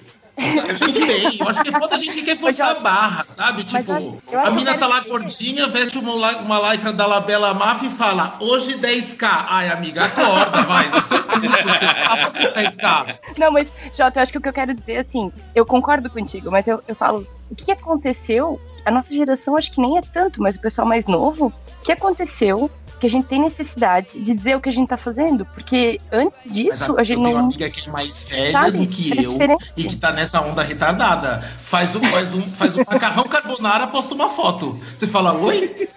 Tudo 0.78 1.06
bem, 1.06 1.38
eu 1.40 1.48
acho 1.48 1.62
que 1.62 1.68
é 1.74 1.80
foda 1.80 1.94
a 1.94 1.98
gente 1.98 2.18
que 2.18 2.22
quer 2.24 2.36
forçar 2.36 2.70
a 2.70 2.74
barra, 2.80 3.24
sabe? 3.24 3.64
Tipo, 3.64 3.90
acho- 3.92 4.18
eu 4.30 4.38
acho 4.40 4.50
a 4.50 4.54
mina 4.54 4.76
tá 4.76 4.86
lá 4.86 5.00
gordinha, 5.00 5.66
veste 5.68 5.98
uma, 5.98 6.12
uma 6.40 6.72
lycra 6.72 6.92
da 6.92 7.06
Labela 7.06 7.54
Maf 7.54 7.82
e 7.86 7.88
fala, 7.90 8.36
hoje 8.40 8.76
10k. 8.76 9.46
Ai, 9.48 9.70
amiga, 9.70 10.04
acorda, 10.04 10.62
vai. 10.62 10.88
Você, 10.90 11.16
você 11.16 11.48
tá 11.48 12.16
fazendo 12.32 12.54
10k. 12.54 13.18
Não, 13.38 13.50
mas, 13.50 13.68
Jota, 13.96 14.18
eu 14.18 14.22
acho 14.22 14.32
que 14.32 14.38
o 14.38 14.40
que 14.42 14.48
eu 14.48 14.52
quero 14.52 14.74
dizer, 14.74 14.98
assim, 15.08 15.32
eu 15.54 15.64
concordo 15.64 16.10
contigo, 16.10 16.50
mas 16.50 16.66
eu, 16.68 16.82
eu 16.86 16.94
falo, 16.94 17.26
o 17.50 17.54
que 17.54 17.72
aconteceu? 17.72 18.60
A 18.84 18.90
nossa 18.90 19.12
geração 19.12 19.56
acho 19.56 19.72
que 19.72 19.80
nem 19.80 19.96
é 19.98 20.02
tanto, 20.02 20.42
mas 20.42 20.56
o 20.56 20.60
pessoal 20.60 20.86
mais 20.86 21.06
novo, 21.06 21.46
o 21.46 21.82
que 21.82 21.92
aconteceu 21.92 22.70
que 22.98 23.06
a 23.06 23.10
gente 23.10 23.26
tem 23.26 23.40
necessidade 23.40 24.08
de 24.14 24.34
dizer 24.34 24.56
o 24.56 24.60
que 24.60 24.68
a 24.68 24.72
gente 24.72 24.88
tá 24.88 24.96
fazendo? 24.96 25.44
Porque 25.46 26.00
antes 26.12 26.50
disso, 26.50 26.96
a 26.98 27.04
gente 27.04 27.18
eu 27.18 27.24
tenho 27.24 27.28
uma 27.30 27.38
não. 27.42 27.46
amiga 27.46 27.68
que 27.70 27.88
é 27.88 27.92
mais 27.92 28.22
velha 28.28 28.52
Sabe? 28.52 28.78
do 28.78 28.86
que 28.86 29.18
É 29.18 29.24
eu 29.24 29.32
diferente. 29.32 29.64
e 29.76 29.84
que 29.84 29.96
tá 29.96 30.12
nessa 30.12 30.40
onda 30.40 30.62
retardada. 30.62 31.42
Faz 31.62 31.94
um, 31.96 32.00
faz 32.00 32.34
um, 32.34 32.42
faz 32.42 32.76
um 32.76 32.80
macarrão 32.80 33.24
carbonara, 33.24 33.86
posta 33.88 34.14
uma 34.14 34.28
foto. 34.30 34.78
Você 34.96 35.06
fala, 35.06 35.32
oi? 35.38 35.88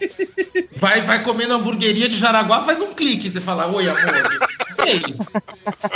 Vai, 0.76 1.02
vai 1.02 1.22
comendo 1.24 1.54
hamburgueria 1.54 2.08
de 2.08 2.18
Jaraguá, 2.18 2.62
faz 2.64 2.80
um 2.80 2.94
clique. 2.94 3.30
Você 3.30 3.42
fala, 3.42 3.68
oi, 3.68 3.88
amor. 3.90 4.40
Sei. 4.72 5.02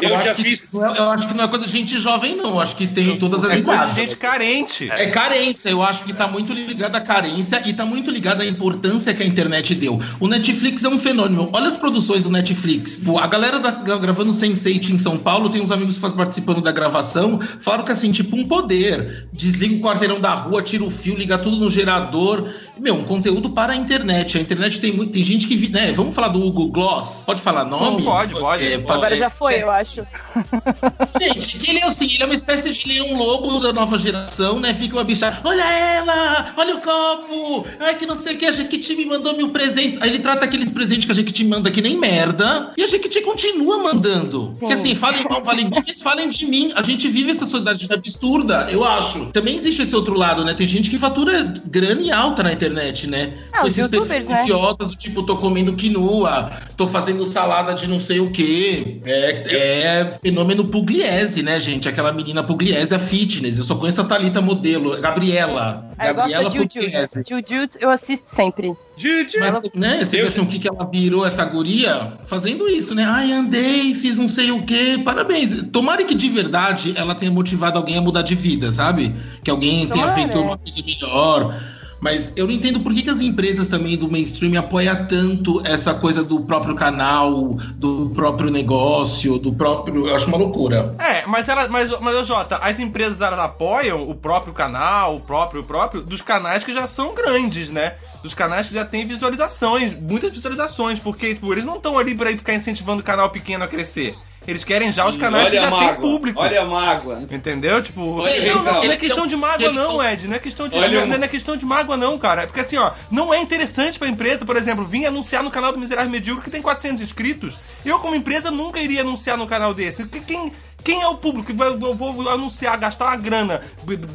Eu, 0.01 0.09
Eu 0.09 0.15
acho 0.15 0.25
já 0.25 0.33
que, 0.35 0.43
fiz- 0.43 0.67
não 0.73 0.85
é- 0.85 0.99
eu 0.99 1.09
acho 1.09 1.27
que 1.27 1.33
não 1.33 1.43
é 1.43 1.47
coisa 1.47 1.65
de 1.65 1.71
gente 1.71 1.99
jovem, 1.99 2.35
não. 2.35 2.49
Eu 2.51 2.59
acho 2.59 2.75
que 2.75 2.85
tem 2.87 3.11
em 3.11 3.17
todas 3.19 3.43
as 3.45 3.51
É 3.51 3.57
idades. 3.59 3.95
gente 3.95 4.15
carente. 4.17 4.89
É 4.91 5.07
carência, 5.07 5.69
eu 5.69 5.81
acho 5.81 6.03
que 6.03 6.13
tá 6.13 6.27
muito 6.27 6.51
ligado 6.53 6.95
à 6.95 7.01
carência 7.01 7.61
e 7.65 7.73
tá 7.73 7.85
muito 7.85 8.11
ligado 8.11 8.41
à 8.41 8.45
importância 8.45 9.13
que 9.13 9.23
a 9.23 9.25
internet 9.25 9.73
deu. 9.75 10.01
O 10.19 10.27
Netflix 10.27 10.83
é 10.83 10.89
um 10.89 10.92
fenômeno. 10.97 11.49
Olha 11.53 11.69
as 11.69 11.77
produções 11.77 12.23
do 12.23 12.29
Netflix. 12.29 13.01
A 13.19 13.27
galera 13.27 13.59
da, 13.59 13.71
gravando 13.71 14.31
Sense8 14.31 14.91
em 14.91 14.97
São 14.97 15.17
Paulo, 15.17 15.49
tem 15.49 15.61
uns 15.61 15.71
amigos 15.71 15.97
participando 15.97 16.61
da 16.61 16.71
gravação, 16.71 17.39
falaram 17.59 17.83
que 17.83 17.91
assim, 17.91 18.11
tipo 18.11 18.35
um 18.35 18.47
poder. 18.47 19.27
Desliga 19.31 19.75
o 19.75 19.81
quarteirão 19.81 20.19
da 20.19 20.33
rua, 20.33 20.61
tira 20.61 20.83
o 20.83 20.91
fio, 20.91 21.17
liga 21.17 21.37
tudo 21.37 21.57
no 21.57 21.69
gerador. 21.69 22.49
Meu, 22.79 22.95
um 22.95 23.03
conteúdo 23.03 23.49
para 23.51 23.73
a 23.73 23.75
internet. 23.75 24.37
A 24.37 24.41
internet 24.41 24.81
tem 24.81 24.91
muito. 24.91 25.11
Tem 25.13 25.23
gente 25.23 25.47
que. 25.47 25.55
vi- 25.55 25.69
Né, 25.69 25.91
vamos 25.91 26.15
falar 26.15 26.27
do 26.29 26.41
Hugo 26.43 26.67
Gloss? 26.67 27.23
Pode 27.25 27.41
falar 27.41 27.65
nome? 27.65 27.97
Não, 27.97 28.11
pode, 28.11 28.33
pode. 28.33 28.63
É, 28.65 28.75
Agora 28.75 29.13
é, 29.15 29.17
já 29.17 29.29
foi, 29.29 29.55
é, 29.55 29.63
eu 29.63 29.71
acho. 29.71 30.01
Gente, 31.21 31.57
que 31.57 31.69
ele 31.69 31.79
é 31.79 31.85
assim, 31.85 32.05
ele 32.05 32.23
é 32.23 32.25
uma 32.25 32.33
espécie 32.35 32.71
de 32.73 32.87
leão 32.87 33.15
lobo 33.15 33.59
da 33.59 33.71
nova 33.71 33.97
geração, 33.97 34.59
né? 34.59 34.73
Fica 34.73 34.95
uma 34.95 35.03
bicha, 35.03 35.39
olha 35.43 35.63
ela, 35.63 36.53
olha 36.57 36.75
o 36.75 36.81
copo, 36.81 37.65
ai 37.79 37.95
que 37.95 38.05
não 38.05 38.15
sei 38.15 38.35
o 38.35 38.37
que, 38.37 38.45
a 38.45 38.51
Jequiti 38.51 38.95
me 38.95 39.05
mandou 39.05 39.35
mil 39.35 39.49
presentes. 39.49 40.01
Aí 40.01 40.09
ele 40.09 40.19
trata 40.19 40.45
aqueles 40.45 40.71
presentes 40.71 41.05
que 41.05 41.11
a 41.11 41.15
Jequiti 41.15 41.45
manda 41.45 41.69
que 41.71 41.81
nem 41.81 41.97
merda, 41.97 42.71
e 42.77 42.83
a 42.83 42.87
Jequiti 42.87 43.21
continua 43.21 43.77
mandando. 43.79 44.55
Porque 44.59 44.73
assim, 44.73 44.95
falem 44.95 45.23
mal, 45.29 45.43
falem 45.43 45.69
bem, 45.69 45.83
mas 45.87 46.01
falem 46.01 46.29
de 46.29 46.45
mim. 46.45 46.71
A 46.75 46.81
gente 46.83 47.07
vive 47.07 47.31
essa 47.31 47.45
sociedade 47.45 47.87
absurda, 47.91 48.67
eu 48.71 48.83
acho. 48.83 49.27
Também 49.27 49.55
existe 49.55 49.81
esse 49.83 49.95
outro 49.95 50.15
lado, 50.17 50.43
né? 50.43 50.53
Tem 50.53 50.67
gente 50.67 50.89
que 50.89 50.97
fatura 50.97 51.41
grana 51.65 52.01
e 52.01 52.11
alta 52.11 52.41
na 52.43 52.51
internet, 52.53 52.62
né? 52.69 53.33
Ah, 53.51 53.61
Com 53.61 53.67
os 53.67 53.77
esses 53.77 53.87
perfis 53.89 54.27
né? 54.27 54.39
idiotas 54.41 54.87
do 54.89 54.95
tipo, 54.95 55.23
tô 55.23 55.37
comendo 55.37 55.73
quinoa, 55.73 56.51
tô 56.77 56.87
fazendo 56.87 57.25
salada 57.25 57.73
de 57.73 57.87
não 57.87 57.99
sei 57.99 58.19
o 58.19 58.29
que. 58.31 59.01
É, 59.05 59.55
é 60.01 60.17
fenômeno 60.21 60.65
Pugliese, 60.65 61.43
né, 61.43 61.59
gente? 61.59 61.87
Aquela 61.87 62.11
menina 62.11 62.43
Pugliese, 62.43 62.93
a 62.93 62.99
fitness. 62.99 63.57
Eu 63.57 63.63
só 63.63 63.75
conheço 63.75 64.01
a 64.01 64.05
Thalita 64.05 64.41
modelo, 64.41 64.99
Gabriela. 64.99 65.89
Ah, 65.97 66.13
Gabriela. 66.13 66.49
Pugliese. 66.51 67.23
Jujutsu 67.27 67.77
eu 67.79 67.89
assisto 67.89 68.29
sempre. 68.29 68.73
Juju. 68.95 69.39
Mas, 69.39 69.61
né, 69.73 70.05
você 70.05 70.17
vê 70.17 70.23
Eu- 70.23 70.27
assim, 70.27 70.41
o 70.41 70.45
que, 70.45 70.59
que 70.59 70.67
ela 70.67 70.85
virou 70.85 71.25
essa 71.25 71.43
guria 71.45 72.13
fazendo 72.25 72.67
isso, 72.69 72.93
né? 72.93 73.03
Ai, 73.03 73.31
andei, 73.31 73.93
fiz 73.93 74.17
não 74.17 74.29
sei 74.29 74.51
o 74.51 74.63
quê. 74.63 75.01
Parabéns. 75.03 75.63
Tomara 75.71 76.03
que 76.03 76.13
de 76.13 76.29
verdade 76.29 76.93
ela 76.95 77.15
tenha 77.15 77.31
motivado 77.31 77.77
alguém 77.77 77.97
a 77.97 78.01
mudar 78.01 78.21
de 78.21 78.35
vida, 78.35 78.71
sabe? 78.71 79.13
Que 79.43 79.49
alguém 79.49 79.87
tenha 79.87 80.05
Tomara, 80.05 80.13
feito 80.13 80.37
é. 80.37 80.41
uma 80.41 80.57
coisa 80.57 80.81
melhor. 80.85 81.59
Mas 82.03 82.33
eu 82.35 82.45
não 82.45 82.53
entendo 82.53 82.81
por 82.81 82.93
que, 82.93 83.01
que 83.01 83.09
as 83.09 83.21
empresas 83.21 83.65
também 83.65 83.95
do 83.95 84.11
mainstream 84.11 84.59
apoiam 84.59 85.07
tanto 85.07 85.65
essa 85.65 85.93
coisa 85.93 86.21
do 86.21 86.41
próprio 86.41 86.75
canal, 86.75 87.57
do 87.75 88.11
próprio 88.13 88.51
negócio, 88.51 89.39
do 89.39 89.53
próprio. 89.53 90.05
Eu 90.05 90.13
acho 90.13 90.27
uma 90.27 90.35
loucura. 90.35 90.93
É, 90.99 91.25
mas 91.25 91.47
ela, 91.47 91.69
mas, 91.69 91.97
mas 92.01 92.27
Jota, 92.27 92.57
as 92.57 92.77
empresas 92.77 93.21
elas 93.21 93.39
apoiam 93.39 94.09
o 94.09 94.13
próprio 94.13 94.51
canal, 94.51 95.15
o 95.15 95.21
próprio, 95.21 95.61
o 95.61 95.63
próprio, 95.63 96.01
dos 96.01 96.21
canais 96.21 96.65
que 96.65 96.73
já 96.73 96.85
são 96.87 97.15
grandes, 97.15 97.69
né? 97.69 97.93
Dos 98.21 98.33
canais 98.33 98.67
que 98.67 98.73
já 98.73 98.83
têm 98.83 99.07
visualizações, 99.07 99.97
muitas 99.97 100.33
visualizações, 100.33 100.99
porque 100.99 101.35
tipo, 101.35 101.53
eles 101.53 101.63
não 101.63 101.77
estão 101.77 101.97
ali 101.97 102.13
pra 102.13 102.31
ficar 102.31 102.53
incentivando 102.53 102.99
o 102.99 103.05
canal 103.05 103.29
pequeno 103.29 103.63
a 103.63 103.67
crescer. 103.67 104.13
Eles 104.47 104.63
querem 104.63 104.91
já 104.91 105.07
os 105.07 105.15
canais 105.17 105.49
que 105.49 105.55
olha 105.57 105.61
já 105.61 105.67
a 105.67 105.71
têm 105.71 105.87
mágoa, 105.87 106.01
público. 106.01 106.39
Olha 106.41 106.61
a 106.61 106.65
mágoa. 106.65 107.23
Entendeu? 107.31 107.81
Tipo, 107.81 108.19
Olha, 108.21 108.53
não, 108.53 108.63
não, 108.63 108.73
não 108.83 108.91
é 108.91 108.97
questão 108.97 109.17
tão- 109.19 109.27
de 109.27 109.35
mágoa, 109.37 109.71
não, 109.71 110.03
Ed. 110.03 110.27
Não 110.27 110.35
é 110.35 110.39
questão 110.39 110.67
de, 110.67 110.77
Olha, 110.77 111.05
não, 111.05 111.23
é 111.23 111.27
questão 111.27 111.55
de 111.55 111.65
mágoa, 111.65 111.95
não, 111.95 112.17
cara. 112.17 112.43
É 112.43 112.45
porque 112.45 112.61
assim, 112.61 112.77
ó, 112.77 112.91
não 113.09 113.33
é 113.33 113.39
interessante 113.39 113.97
pra 113.97 114.07
empresa, 114.07 114.45
por 114.45 114.55
exemplo, 114.57 114.85
vir 114.85 115.05
anunciar 115.05 115.41
no 115.43 115.51
canal 115.51 115.71
do 115.71 115.79
Miserável 115.79 116.11
Medíocre 116.11 116.43
que 116.45 116.51
tem 116.51 116.61
400 116.61 117.01
inscritos. 117.03 117.57
Eu, 117.85 117.99
como 117.99 118.15
empresa, 118.15 118.51
nunca 118.51 118.79
iria 118.79 119.01
anunciar 119.01 119.37
no 119.37 119.47
canal 119.47 119.73
desse. 119.73 120.05
Que- 120.07 120.19
Quem, 120.19 120.51
quem 120.83 121.01
é 121.01 121.07
o 121.07 121.15
público 121.15 121.47
que 121.47 121.53
vai, 121.53 121.69
eu 121.69 121.95
vou 121.95 122.29
anunciar, 122.29 122.77
gastar 122.77 123.05
uma 123.05 123.15
grana 123.15 123.61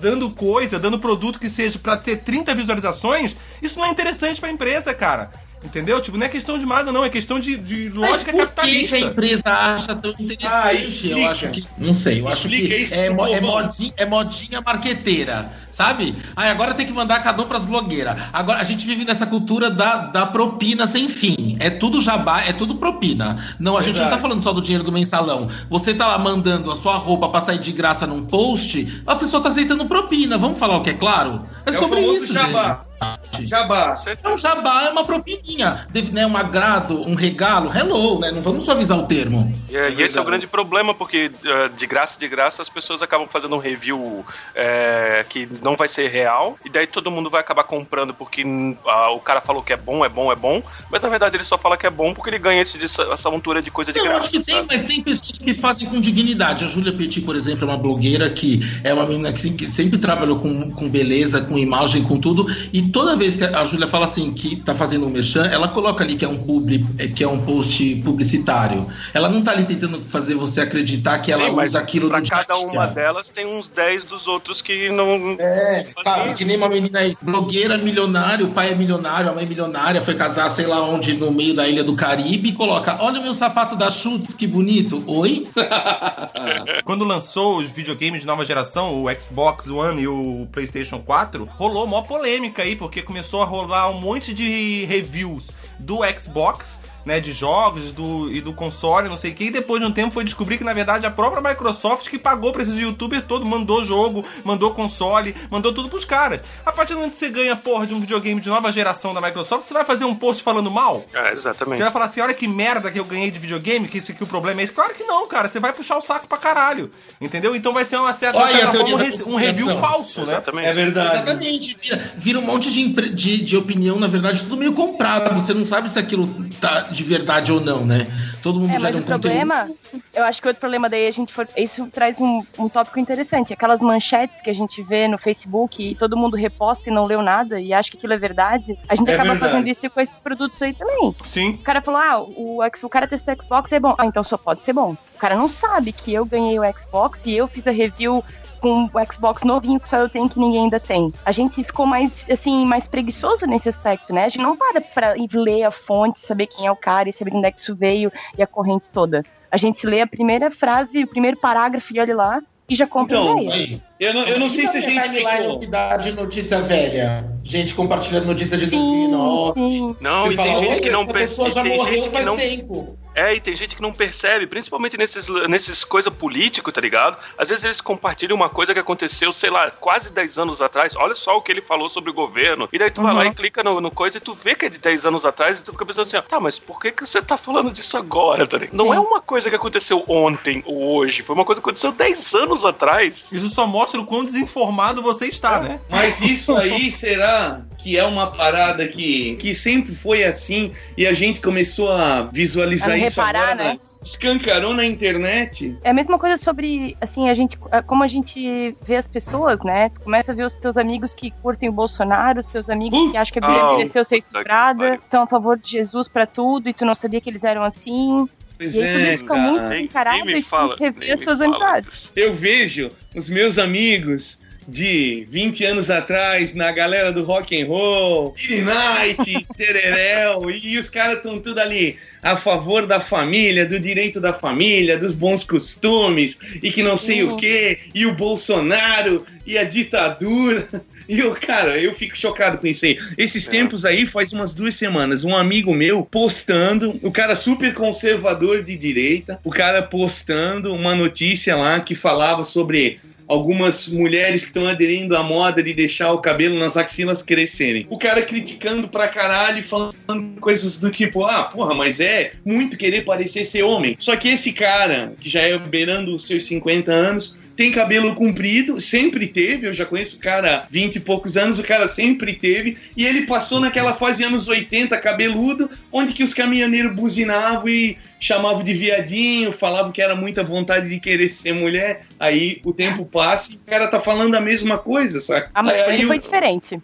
dando 0.01 0.29
coisa, 0.31 0.79
dando 0.79 0.99
produto 0.99 1.39
que 1.39 1.49
seja 1.49 1.79
pra 1.79 1.97
ter 1.97 2.17
30 2.19 2.55
visualizações? 2.55 3.35
Isso 3.63 3.79
não 3.79 3.87
é 3.87 3.91
interessante 3.91 4.41
pra 4.41 4.51
empresa, 4.51 4.93
cara. 4.93 5.31
Entendeu? 5.65 6.01
Tipo, 6.01 6.17
não 6.17 6.25
é 6.25 6.29
questão 6.29 6.57
de 6.57 6.65
mágoa, 6.65 6.93
não, 6.93 7.05
é 7.05 7.09
questão 7.11 7.41
de, 7.41 7.57
de 7.57 7.91
Mas 7.91 8.11
lógica 8.11 8.31
por 8.33 8.41
que, 8.41 8.47
capitalista. 8.47 8.97
que 8.97 9.03
a 9.05 9.07
empresa 9.07 9.43
acha 9.51 9.95
tão 9.97 10.11
interessante? 10.13 10.47
Ah, 10.47 10.73
explica. 10.73 11.19
eu 11.19 11.29
acho 11.29 11.49
que. 11.51 11.67
Não 11.77 11.93
sei, 11.93 12.21
eu 12.21 12.29
acho 12.29 12.47
Explica 12.47 12.75
que 12.77 12.83
isso 12.83 12.95
é, 12.95 13.11
mo- 13.11 13.27
é, 13.27 13.41
modinha, 13.41 13.93
é 13.97 14.07
modinha 14.07 14.61
marqueteira, 14.65 15.51
sabe? 15.71 16.15
Aí 16.37 16.49
agora 16.49 16.75
tem 16.75 16.87
que 16.87 16.93
mandar 16.93 17.21
cada 17.25 17.43
um 17.43 17.47
pras 17.47 17.65
blogueiras. 17.65 18.17
Agora 18.33 18.61
a 18.61 18.65
gente 18.65 18.87
vive 18.87 19.05
nessa 19.05 19.27
cultura 19.27 19.69
da, 19.69 19.97
da 20.07 20.27
propina 20.27 20.87
sem 20.87 21.09
fim. 21.09 21.57
É 21.59 21.69
tudo 21.71 22.01
jabá, 22.01 22.41
é 22.43 22.53
tudo 22.53 22.77
propina. 22.77 23.37
Não, 23.59 23.77
a 23.77 23.83
gente 23.83 23.97
não 23.97 24.05
tá 24.05 24.11
Verdade. 24.11 24.23
falando 24.23 24.43
só 24.45 24.53
do 24.53 24.63
dinheiro 24.63 24.85
do 24.85 24.93
mensalão. 24.93 25.49
Você 25.69 25.93
tá 25.93 26.07
lá 26.07 26.19
mandando 26.19 26.71
a 26.71 26.77
sua 26.77 26.95
roupa 26.95 27.29
pra 27.31 27.41
sair 27.41 27.59
de 27.59 27.73
graça 27.73 28.07
num 28.07 28.25
post, 28.25 29.03
a 29.05 29.17
pessoa 29.17 29.43
tá 29.43 29.49
aceitando 29.49 29.85
propina. 29.87 30.39
Vamos 30.39 30.59
falar 30.59 30.77
o 30.77 30.83
que 30.85 30.91
é 30.91 30.95
claro? 30.95 31.43
É, 31.67 31.71
É 31.71 31.73
o 31.77 31.79
sobre 31.81 32.01
famoso 32.01 32.25
isso, 32.25 32.33
jabá. 32.33 32.85
gente. 33.01 33.18
Jabá. 33.47 33.95
É 34.23 34.29
um 34.29 34.37
jabá, 34.37 34.85
é 34.85 34.91
uma 34.91 35.05
propininha, 35.05 35.87
né, 36.13 36.27
um 36.27 36.37
agrado, 36.37 37.01
um 37.09 37.15
regalo, 37.15 37.71
hello, 37.77 38.19
né? 38.21 38.31
Não 38.31 38.43
vamos 38.43 38.65
suavizar 38.65 38.99
o 38.99 39.07
termo. 39.07 39.57
E, 39.69 39.77
é- 39.77 39.91
e 39.91 40.03
esse 40.03 40.17
é 40.19 40.21
o 40.21 40.25
grande 40.25 40.47
problema, 40.47 40.95
porque 40.95 41.31
eh, 41.45 41.71
de 41.77 41.87
graça, 41.87 42.19
de 42.19 42.29
graça, 42.29 42.63
as 42.63 42.69
pessoas 42.69 43.03
acabam 43.03 43.27
fazendo 43.29 43.55
um 43.55 43.59
review 43.59 44.25
eh, 44.55 45.25
que 45.29 45.49
não 45.63 45.77
vai 45.77 45.89
ser 45.89 46.09
real, 46.09 46.59
e 46.65 46.69
daí 46.71 46.87
todo 46.87 47.11
mundo 47.11 47.29
vai 47.31 47.41
acabar 47.41 47.65
comprando 47.65 48.15
porque 48.15 48.45
hum, 48.45 48.77
ah, 48.87 49.11
o 49.11 49.21
cara 49.21 49.41
falou 49.41 49.63
que 49.63 49.73
é 49.73 49.77
bom, 49.77 50.05
é 50.05 50.09
bom, 50.09 50.33
é 50.33 50.37
bom, 50.37 50.63
mas 50.91 51.03
na 51.03 51.09
verdade 51.09 51.37
ele 51.37 51.45
só 51.45 51.59
fala 51.59 51.77
que 51.77 51.87
é 51.87 51.91
bom 51.91 52.15
porque 52.15 52.31
ele 52.31 52.39
ganha 52.39 52.63
esse, 52.63 52.79
essa 52.85 53.31
montura 53.31 53.61
de 53.63 53.71
coisa 53.71 53.93
de 53.93 53.99
Eu 53.99 54.05
graça. 54.05 54.21
acho 54.27 54.31
que 54.31 54.45
tem, 54.45 54.55
sabe? 54.57 54.69
mas 54.71 54.83
tem 54.85 55.03
pessoas 55.03 55.39
que 55.39 55.55
fazem 55.55 55.89
com 55.89 56.01
dignidade. 56.01 56.65
A 56.65 56.69
Júlia 56.69 56.93
Petit, 56.93 57.21
por 57.21 57.37
exemplo, 57.37 57.65
é 57.65 57.69
uma 57.73 57.77
blogueira 57.79 58.29
que 58.31 58.61
é 58.83 58.93
uma 58.93 59.07
menina 59.07 59.33
que 59.33 59.71
sempre 59.71 59.99
trabalhou 59.99 60.39
com, 60.39 60.71
com 60.73 60.89
beleza, 60.89 61.41
com 61.43 61.59
imagem, 61.59 62.03
com 62.03 62.19
tudo. 62.19 62.47
E 62.73 62.83
toda 62.91 63.15
vez 63.17 63.28
que 63.37 63.45
a 63.45 63.65
Júlia 63.65 63.87
fala 63.87 64.05
assim 64.05 64.33
que 64.33 64.57
tá 64.57 64.75
fazendo 64.75 65.07
um 65.07 65.11
merchan, 65.11 65.45
ela 65.47 65.69
coloca 65.69 66.05
ali 66.05 66.17
que 66.17 66.25
é 66.25 66.29
um 66.29 66.37
publi, 66.37 66.85
é, 66.99 67.09
que 67.09 67.23
é 67.23 67.29
um 67.29 67.41
post 67.41 67.97
publicitário. 68.05 68.87
Ela 69.13 69.29
não 69.29 69.43
tá 69.43 69.53
ali 69.53 69.65
tentando 69.65 70.01
fazer 70.01 70.35
você 70.35 70.61
acreditar 70.61 71.19
que 71.19 71.33
ela 71.33 71.47
Sim, 71.47 71.53
mas 71.53 71.71
usa 71.71 71.79
aquilo 71.79 72.09
pra 72.09 72.21
no 72.21 72.27
cada 72.27 72.57
uma 72.59 72.87
delas 72.87 73.29
tem 73.29 73.47
uns 73.47 73.69
10 73.69 74.05
dos 74.05 74.27
outros 74.27 74.63
que 74.63 74.89
não. 74.91 75.37
É, 75.39 75.87
sabe, 76.03 76.27
isso. 76.27 76.35
que 76.37 76.45
nem 76.45 76.57
uma 76.57 76.69
menina 76.69 77.01
aí, 77.01 77.17
blogueira 77.21 77.79
milionária, 77.79 78.45
o 78.45 78.51
pai 78.51 78.73
é 78.73 78.75
milionário, 78.75 79.31
a 79.31 79.35
mãe 79.35 79.45
é 79.45 79.47
milionária, 79.47 80.03
foi 80.03 80.15
casar 80.15 80.49
sei 80.51 80.67
lá 80.67 80.83
onde, 80.83 81.15
no 81.15 81.31
meio 81.31 81.55
da 81.55 81.69
ilha 81.69 81.85
do 81.85 81.95
Caribe, 81.95 82.49
e 82.51 82.53
coloca, 82.53 82.99
olha 83.01 83.21
o 83.21 83.23
meu 83.23 83.35
sapato 83.35 83.77
da 83.77 83.91
Schutz, 83.91 84.35
que 84.35 84.47
bonito. 84.47 85.03
Oi? 85.07 85.47
Quando 86.85 87.05
lançou 87.05 87.59
os 87.59 87.67
videogames 87.67 88.21
de 88.21 88.27
nova 88.27 88.45
geração, 88.45 89.03
o 89.03 89.07
Xbox 89.21 89.69
One 89.69 90.03
e 90.03 90.09
o 90.09 90.49
PlayStation 90.53 91.01
4, 91.01 91.49
rolou 91.57 91.87
mó 91.87 92.03
polêmica 92.03 92.63
aí, 92.63 92.77
porque 92.77 93.03
começou 93.03 93.18
a 93.43 93.45
rolar 93.45 93.91
um 93.91 94.01
monte 94.01 94.33
de 94.33 94.85
reviews 94.87 95.51
do 95.79 95.99
Xbox. 96.19 96.79
Né, 97.09 97.21
de 97.21 97.33
jogos 97.33 97.91
do, 97.91 98.31
e 98.31 98.39
do 98.43 98.53
console, 98.53 99.09
não 99.09 99.17
sei 99.17 99.31
o 99.31 99.35
que, 99.35 99.45
e 99.45 99.51
depois 99.51 99.81
de 99.81 99.89
um 99.89 99.91
tempo 99.91 100.13
foi 100.13 100.25
descobrir 100.25 100.59
que, 100.59 100.65
na 100.65 100.75
verdade, 100.75 101.07
a 101.07 101.11
própria 101.11 101.41
Microsoft 101.41 102.11
que 102.11 102.19
pagou 102.19 102.53
pra 102.53 102.63
esses 102.63 102.79
youtubers 102.79 103.25
todo, 103.27 103.47
mandou 103.47 103.83
jogo, 103.83 104.23
mandou 104.45 104.73
console, 104.73 105.35
mandou 105.51 105.73
tudo 105.73 105.89
pros 105.89 106.05
caras. 106.05 106.43
A 106.67 106.71
partir 106.71 106.93
do 106.93 106.97
momento 106.97 107.15
que 107.15 107.19
você 107.19 107.31
ganha, 107.31 107.57
porra, 107.57 107.87
de 107.87 107.95
um 107.95 108.01
videogame 108.01 108.43
de 108.43 108.51
nova 108.51 108.71
geração 108.71 109.15
da 109.15 109.23
Microsoft, 109.23 109.67
você 109.67 109.73
vai 109.73 109.87
fazer 109.87 110.05
um 110.05 110.15
post 110.15 110.43
falando 110.43 110.71
mal? 110.71 111.03
É, 111.15 111.33
exatamente. 111.33 111.79
Você 111.79 111.85
vai 111.85 111.93
falar 111.93 112.05
assim, 112.05 112.21
olha 112.21 112.35
que 112.35 112.47
merda 112.47 112.91
que 112.91 113.01
eu 113.01 113.07
ganhei 113.07 113.31
de 113.31 113.39
videogame, 113.39 113.89
que 113.89 113.97
isso 113.97 114.13
aqui 114.13 114.23
o 114.23 114.27
problema 114.27 114.61
é 114.61 114.65
esse. 114.65 114.73
Claro 114.75 114.93
que 114.93 115.05
não, 115.05 115.27
cara. 115.27 115.51
Você 115.51 115.59
vai 115.59 115.73
puxar 115.73 115.97
o 115.97 116.03
saco 116.03 116.29
pra 116.29 116.37
caralho. 116.37 116.91
Entendeu? 117.19 117.57
Então 117.57 117.73
vai 117.73 117.87
ser 117.87 117.97
uma 117.97 118.13
certa, 118.13 118.39
Olha 118.39 118.53
de 118.53 118.61
certa 118.61 118.79
forma, 118.79 119.03
um, 119.27 119.33
um 119.33 119.37
review 119.37 119.79
falso, 119.79 120.27
né? 120.27 120.35
Exatamente. 120.35 120.69
É 120.69 120.75
verdade. 120.75 121.15
Exatamente, 121.15 121.75
vira, 121.81 122.13
vira 122.17 122.39
um 122.39 122.43
monte 122.43 122.71
de, 122.71 122.87
de, 123.15 123.39
de 123.39 123.57
opinião, 123.57 123.99
na 123.99 124.09
verdade, 124.09 124.43
tudo 124.43 124.59
meio 124.59 124.75
comprado. 124.75 125.35
Você 125.41 125.55
não 125.55 125.65
sabe 125.65 125.91
se 125.91 125.99
aquilo 125.99 126.29
tá 126.61 126.89
de 126.99 127.05
verdade 127.05 127.53
ou 127.53 127.61
não, 127.61 127.85
né? 127.85 128.07
Todo 128.43 128.59
mundo 128.61 128.71
É, 128.73 128.79
gera 128.81 128.93
mas 128.93 128.97
um 128.97 129.01
o 129.01 129.05
problema, 129.05 129.69
eu 130.15 130.25
acho 130.25 130.41
que 130.43 130.49
outro 130.49 130.59
problema 130.61 130.89
daí 130.89 131.07
a 131.07 131.11
gente 131.13 131.33
for, 131.33 131.49
isso 131.57 131.87
traz 131.93 132.21
um, 132.21 132.43
um 132.59 132.69
tópico 132.69 132.99
interessante. 132.99 133.53
Aquelas 133.53 133.81
manchetes 133.81 134.41
que 134.43 134.51
a 134.51 134.55
gente 134.55 134.83
vê 134.83 135.07
no 135.07 135.17
Facebook 135.19 135.83
e 135.91 135.95
todo 135.95 136.17
mundo 136.17 136.37
reposta 136.37 136.91
e 136.91 136.93
não 136.93 137.05
leu 137.05 137.23
nada 137.23 137.61
e 137.61 137.73
acha 137.73 137.91
que 137.91 137.97
aquilo 137.97 138.13
é 138.13 138.17
verdade. 138.17 138.77
A 138.89 138.95
gente 138.97 139.11
É 139.11 139.15
acaba 139.15 139.31
verdade. 139.31 139.53
fazendo 139.53 139.69
isso 139.69 139.89
com 139.91 140.01
esses 140.01 140.19
produtos 140.19 140.61
aí 140.61 140.73
também. 140.75 141.15
Sim. 141.25 141.51
O 141.51 141.59
cara 141.59 141.81
falou, 141.81 142.01
ah, 142.01 142.21
o, 142.23 142.61
o 142.83 142.89
cara 142.89 143.07
testou 143.07 143.35
o 143.35 143.43
Xbox 143.43 143.71
é 143.73 143.79
bom. 143.81 143.95
Ah, 143.97 144.07
então 144.07 144.25
só 144.25 144.37
pode 144.37 144.65
ser 144.65 144.73
bom. 144.73 144.97
O 145.15 145.19
cara 145.19 145.37
não 145.37 145.49
sabe 145.49 145.93
que 145.93 146.13
eu 146.13 146.25
ganhei 146.25 146.59
o 146.59 146.63
Xbox 146.79 147.25
e 147.27 147.37
eu 147.37 147.47
fiz 147.47 147.67
a 147.67 147.71
review 147.71 148.25
com 148.59 148.85
o 148.85 149.13
Xbox 149.13 149.43
novinho 149.45 149.81
que 149.81 149.89
só 149.89 149.97
eu 149.97 150.09
tenho 150.09 150.29
que 150.29 150.39
ninguém 150.39 150.65
ainda 150.65 150.81
tem. 150.81 151.13
A 151.25 151.33
gente 151.33 151.63
ficou 151.65 151.87
mais, 151.87 152.13
assim, 152.31 152.65
mais 152.65 152.87
preguiçoso 152.87 153.47
nesse 153.47 153.69
aspecto, 153.69 154.13
né? 154.13 154.25
A 154.25 154.29
gente 154.29 154.43
não 154.43 154.57
para 154.57 154.81
pra 154.81 155.17
ir 155.17 155.29
ler 155.33 155.65
a 155.65 155.71
fonte, 155.71 156.19
saber 156.21 156.47
quem 156.47 156.67
é 156.67 156.73
o 156.73 156.77
cara 156.77 157.09
e 157.09 157.13
saber 157.13 157.31
de 157.31 157.37
onde 157.39 157.47
é 157.47 157.53
que 157.53 157.61
isso 157.61 157.75
veio 157.75 158.13
e 158.37 158.43
a 158.43 158.47
corrente 158.47 158.91
toda. 158.91 159.23
A 159.51 159.57
gente 159.57 159.87
lê 159.87 160.01
a 160.01 160.07
primeira 160.07 160.51
frase, 160.51 161.05
o 161.05 161.09
primeiro 161.09 161.39
parágrafo 161.39 161.95
e 161.95 162.01
olha 162.01 162.15
lá 162.15 162.43
e 162.69 162.75
já 162.75 162.87
compra 162.87 163.17
Então, 163.17 163.39
ideia. 163.43 163.83
Eu 164.01 164.15
não, 164.15 164.23
eu 164.29 164.39
não 164.39 164.49
sei 164.49 164.67
se 164.69 164.77
a 164.77 164.81
gente 164.81 165.09
ficou. 165.09 165.49
novidade, 165.49 166.13
notícia 166.13 166.61
velha. 166.61 167.25
Gente 167.43 167.75
compartilhando 167.75 168.27
notícia 168.27 168.57
de 168.57 168.67
Sim, 168.69 169.11
2009. 169.11 169.53
sim. 169.71 169.97
Não, 170.01 170.27
Você 170.27 170.33
e 170.33 170.37
fala, 170.37 170.49
tem 170.49 170.59
gente 170.59 170.71
"Olha, 170.73 170.81
que 170.83 170.91
não 170.91 171.07
percebe. 171.07 171.51
já 171.51 171.65
morreu 171.65 172.11
faz 172.13 172.27
não 172.27 172.37
tempo. 172.37 172.99
É, 173.15 173.35
e 173.35 173.41
tem 173.41 173.57
gente 173.57 173.75
que 173.75 173.83
não 173.83 173.93
percebe, 173.93 174.47
principalmente 174.47 174.97
nesses, 174.97 175.27
nesses 175.49 175.83
coisa 175.83 176.09
político, 176.09 176.71
tá 176.71 176.81
ligado? 176.81 177.17
Às 177.37 177.49
vezes 177.49 177.65
eles 177.65 177.81
compartilham 177.81 178.37
uma 178.37 178.49
coisa 178.49 178.73
que 178.73 178.79
aconteceu, 178.79 179.33
sei 179.33 179.51
lá, 179.51 179.73
quase 179.73 180.13
10 180.13 180.39
anos 180.39 180.63
atrás. 180.63 180.95
Olha 180.95 181.17
só 181.17 181.37
o 181.37 181.43
que 181.43 181.51
ele 181.51 181.61
falou 181.61 181.89
sobre 181.89 182.11
o 182.11 182.15
governo. 182.15 182.69
E 182.73 182.79
daí 182.79 182.93
tu 182.93 183.03
vai 183.03 183.13
lá 183.13 183.23
Uhum. 183.23 183.31
e 183.31 183.35
clica 183.35 183.65
no, 183.65 183.81
no 183.81 183.91
coisa 183.91 184.19
e 184.19 184.21
tu 184.21 184.35
vê 184.35 184.55
que 184.55 184.67
é 184.67 184.69
de 184.69 184.79
10 184.79 185.07
anos 185.07 185.27
atrás 185.27 185.59
e 185.59 185.65
tu 185.65 185.73
fica 185.73 185.85
pensando 185.85 186.03
assim, 186.03 186.17
ó, 186.17 186.23
tá, 186.23 186.39
mas 186.39 186.61
por 186.61 186.79
que, 186.79 186.93
que 186.93 187.05
você 187.05 187.21
tá 187.21 187.37
falando 187.37 187.73
disso 187.73 187.97
agora, 187.97 188.47
tá 188.47 188.57
ligado? 188.59 188.77
Não 188.77 188.95
é 188.95 189.01
uma 189.01 189.21
coisa 189.21 189.51
que 189.51 189.57
aconteceu 189.57 190.05
ontem 190.07 190.63
ou 190.65 190.95
hoje, 190.99 191.23
foi 191.23 191.35
uma 191.35 191.45
coisa 191.45 191.61
que 191.61 191.65
aconteceu 191.65 191.91
10 191.91 192.35
anos 192.35 192.65
atrás. 192.65 193.33
Isso 193.33 193.49
só 193.49 193.67
mostra 193.67 193.88
o 193.97 194.05
quão 194.05 194.25
desinformado 194.25 195.03
você 195.03 195.27
está, 195.27 195.61
né? 195.61 195.81
Mas 195.89 196.21
isso 196.21 196.55
aí 196.57 196.91
será 196.91 197.63
que 197.79 197.97
é 197.97 198.05
uma 198.05 198.27
parada 198.27 198.87
que, 198.89 199.37
que 199.37 199.55
sempre 199.55 199.95
foi 199.95 200.25
assim 200.25 200.73
e 200.97 201.07
a 201.07 201.13
gente 201.13 201.41
começou 201.41 201.91
a 201.91 202.23
visualizar 202.23 202.91
A 202.91 202.99
isso 202.99 203.21
reparar, 203.21 203.53
agora, 203.53 203.55
né? 203.73 203.79
escancarou 204.03 204.75
na 204.75 204.85
internet? 204.85 205.79
É 205.85 205.91
a 205.91 205.95
mesma 205.95 206.19
coisa 206.19 206.37
sobre, 206.37 206.97
assim, 207.01 207.29
a 207.29 207.35
gente, 207.35 207.57
como 207.87 208.03
a 208.03 208.09
gente 208.09 208.77
vê 208.85 208.97
as 208.97 209.07
pessoas, 209.07 209.61
né? 209.61 209.91
Tu 209.91 210.01
começa 210.01 210.33
a 210.33 210.35
ver 210.35 210.45
os 210.45 210.57
teus 210.57 210.77
amigos 210.77 211.15
que 211.15 211.31
curtem 211.31 211.69
o 211.69 211.73
Bolsonaro, 211.73 212.41
os 212.41 212.47
teus 212.47 212.69
amigos 212.69 212.99
Uh, 212.99 213.11
que 213.11 213.17
acham 213.17 213.33
que 213.33 213.39
a 213.39 213.47
Bíblia 213.47 213.65
oh, 213.65 213.77
mereceu 213.77 214.05
ser 214.05 214.17
estuprada, 214.17 214.99
são 215.05 215.23
a 215.23 215.27
favor 215.27 215.57
de 215.59 215.71
Jesus 215.71 216.09
pra 216.09 216.27
tudo 216.27 216.69
e 216.69 216.75
tu 216.75 216.85
não 216.85 216.95
sabia 216.95 217.21
que 217.21 217.31
eles 217.31 217.45
eram 217.45 217.63
assim. 217.63 218.29
Pois 218.59 218.75
E 218.75 218.83
aí 218.83 218.93
tudo 218.93 219.01
é, 219.07 219.11
isso 219.15 219.23
fica 219.23 219.37
muito 219.37 219.57
cara. 219.63 219.69
Nem- 219.71 219.85
encarado 219.85 220.25
nem 220.25 220.39
e 220.39 220.43
fala, 220.43 220.77
rever 220.77 221.13
as 221.13 221.21
tuas 221.21 221.41
amizades. 221.41 222.13
Eu 222.17 222.35
vejo 222.35 222.91
os 223.15 223.31
meus 223.31 223.57
amigos 223.59 224.41
de 224.71 225.27
20 225.31 225.65
anos 225.65 225.91
atrás, 225.91 226.53
na 226.53 226.71
galera 226.71 227.11
do 227.11 227.25
rock 227.25 227.59
and 227.59 227.67
roll, 227.67 228.33
Billy 228.33 228.61
Night, 228.61 229.47
Tererel, 229.57 230.51
e 230.51 230.77
os 230.77 230.91
caras 230.91 231.17
estão 231.17 231.39
tudo 231.39 231.59
ali 231.59 231.97
a 232.23 232.37
favor 232.37 232.85
da 232.85 233.01
família, 233.01 233.65
do 233.65 233.81
direito 233.81 234.21
da 234.21 234.35
família, 234.35 234.99
dos 234.99 235.15
bons 235.15 235.43
costumes, 235.43 236.37
e 236.63 236.71
que 236.71 236.83
não 236.83 236.99
sei 236.99 237.23
Sim. 237.23 237.23
o 237.23 237.37
que, 237.37 237.79
e 237.95 238.05
o 238.05 238.15
Bolsonaro, 238.15 239.25
e 239.47 239.57
a 239.57 239.65
ditadura. 239.65 240.69
E 241.09 241.19
eu, 241.21 241.35
cara, 241.35 241.79
eu 241.79 241.95
fico 241.95 242.17
chocado 242.17 242.59
com 242.59 242.67
isso 242.67 242.85
aí. 242.85 242.97
Esses 243.17 243.47
É. 243.47 243.51
tempos 243.51 243.85
aí, 243.85 244.07
faz 244.07 244.33
umas 244.33 244.53
duas 244.53 244.75
semanas, 244.75 245.25
um 245.25 245.35
amigo 245.35 245.75
meu 245.75 246.05
postando, 246.05 246.99
o 247.03 247.11
cara 247.11 247.35
super 247.35 247.73
conservador 247.75 248.63
de 248.63 248.77
direita, 248.77 249.41
o 249.43 249.51
cara 249.51 249.83
postando 249.83 250.75
uma 250.75 250.95
notícia 250.95 251.57
lá 251.57 251.81
que 251.81 251.95
falava 251.95 252.45
sobre 252.45 252.99
algumas 253.27 253.87
mulheres 253.89 254.41
que 254.43 254.49
estão 254.49 254.67
aderindo 254.67 255.15
à 255.17 255.23
moda 255.23 255.63
de 255.63 255.75
deixar 255.75 256.13
o 256.13 256.19
cabelo 256.19 256.59
nas 256.59 256.77
axilas 256.79 257.23
crescerem. 257.23 257.87
O 257.91 257.99
cara 257.99 258.23
criticando 258.23 258.89
pra 258.89 259.07
caralho 259.07 259.63
falando 259.63 259.95
coisas 260.41 260.79
do 260.79 260.91
tipo, 260.91 261.25
ah, 261.27 261.45
porra, 261.45 261.75
mas 261.75 262.01
é 262.01 262.33
muito 262.45 262.77
querer 262.77 263.05
parecer 263.05 263.45
ser 263.45 263.63
homem. 263.63 263.97
Só 263.99 264.17
que 264.17 264.29
esse 264.29 264.53
cara, 264.53 265.13
que 265.21 265.29
já 265.29 265.43
é 265.43 265.59
beirando 265.59 266.15
os 266.15 266.27
seus 266.27 266.47
50 266.47 266.91
anos, 266.91 267.39
tem 267.59 267.73
cabelo 267.73 268.15
comprido, 268.15 268.81
sempre 268.81 269.27
teve, 269.27 269.67
eu 269.67 269.73
já 269.73 269.85
conheço 269.85 270.17
o 270.17 270.21
cara 270.21 270.59
há 270.59 270.67
20 270.71 270.95
e 270.95 271.01
poucos 271.01 271.37
anos, 271.37 271.59
o 271.59 271.65
cara 271.65 271.89
sempre 271.89 272.33
teve, 272.33 272.77
e 272.97 273.05
ele 273.05 273.27
passou 273.27 273.59
naquela 273.59 273.93
fase 273.93 274.23
anos 274.23 274.47
80, 274.47 274.97
cabeludo, 274.99 275.69
onde 275.91 276.13
que 276.13 276.23
os 276.23 276.33
caminhoneiros 276.33 276.95
buzinavam 276.95 277.69
e 277.69 277.99
chamavam 278.21 278.63
de 278.63 278.73
viadinho, 278.75 279.51
falavam 279.51 279.91
que 279.91 280.01
era 280.01 280.15
muita 280.15 280.45
vontade 280.45 280.89
de 280.89 281.01
querer 281.01 281.29
ser 281.31 281.53
mulher, 281.53 282.03
aí 282.21 282.61
o 282.65 282.73
tempo 282.73 283.05
passa 283.05 283.55
e 283.55 283.57
o 283.57 283.61
cara 283.67 283.89
tá 283.89 283.99
falando 283.99 284.37
a 284.37 284.41
mesma 284.41 284.79
coisa, 284.79 285.19
saca? 285.19 285.51
Ah, 285.53 285.61
mas 285.61 285.81
aí, 285.81 286.07
foi 286.07 286.19
diferente. 286.19 286.81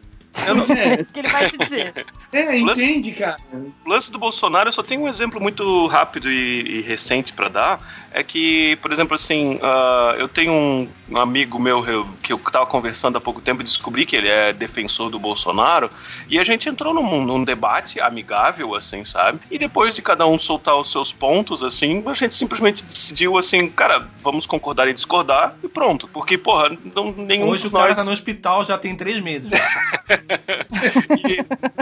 Eu 0.47 0.55
não- 0.57 0.67
Pois 0.67 0.71
é, 0.79 1.01
Isso 1.01 1.13
que 1.13 1.19
ele 1.21 1.29
vai 1.29 1.49
te 1.49 1.57
dizer. 1.59 2.07
é, 2.33 2.59
entende, 2.59 3.13
cara? 3.13 3.37
O 3.85 3.89
lance 3.89 4.11
do 4.11 4.19
Bolsonaro, 4.19 4.69
eu 4.69 4.73
só 4.73 4.83
tenho 4.83 5.03
um 5.03 5.09
exemplo 5.09 5.41
muito 5.41 5.87
rápido 5.87 6.31
e, 6.31 6.79
e 6.79 6.81
recente 6.83 7.33
pra 7.33 7.49
dar. 7.49 8.05
É 8.13 8.23
que, 8.23 8.77
por 8.77 8.93
exemplo, 8.93 9.15
assim, 9.15 9.59
ah, 9.63 10.15
eu 10.19 10.29
tenho 10.29 10.53
um, 10.53 10.89
amigo 11.17 11.59
meu 11.59 11.85
eu- 11.87 12.07
que 12.23 12.33
eu 12.33 12.39
tava 12.39 12.67
conversando 12.67 13.17
há 13.19 13.21
pouco 13.21 13.41
tempo 13.41 13.61
e 13.61 13.65
descobri 13.65 14.07
que 14.07 14.15
ele 14.17 14.29
é 14.29 14.53
defensor 14.53 15.11
do 15.11 15.19
Bolsonaro. 15.19 15.91
E 16.29 16.39
a 16.39 16.45
gente 16.45 16.69
entrou 16.69 16.93
num, 16.95 17.25
num 17.25 17.43
debate 17.45 18.01
amigável, 18.01 18.75
assim, 18.75 19.05
sabe? 19.05 19.41
E 19.51 19.59
depois 19.59 19.95
de 19.95 20.03
cada 20.03 20.27
um 20.27 20.39
soltar 20.39 20.77
os 20.77 20.91
seus 20.93 21.13
pontos, 21.13 21.63
assim, 21.63 22.03
a 22.07 22.15
gente 22.15 22.35
simplesmente 22.35 22.85
decidiu 22.85 23.37
assim, 23.37 23.69
cara, 23.69 24.09
vamos 24.21 24.47
concordar 24.47 24.89
e 24.89 24.95
discordar 24.95 25.53
e 25.63 25.69
pronto. 25.69 26.09
Porque, 26.09 26.39
porra, 26.39 26.71
não, 26.95 27.13
nenhum 27.13 27.49
Hoje 27.51 27.67
o 27.67 27.71
de 27.71 27.75
cara 27.75 27.89
nós. 27.89 27.97
tá 27.97 28.05
no 28.05 28.13
hospital 28.13 28.65
já 28.65 28.79
tem 28.79 28.95
três 28.97 29.21
meses. 29.23 29.51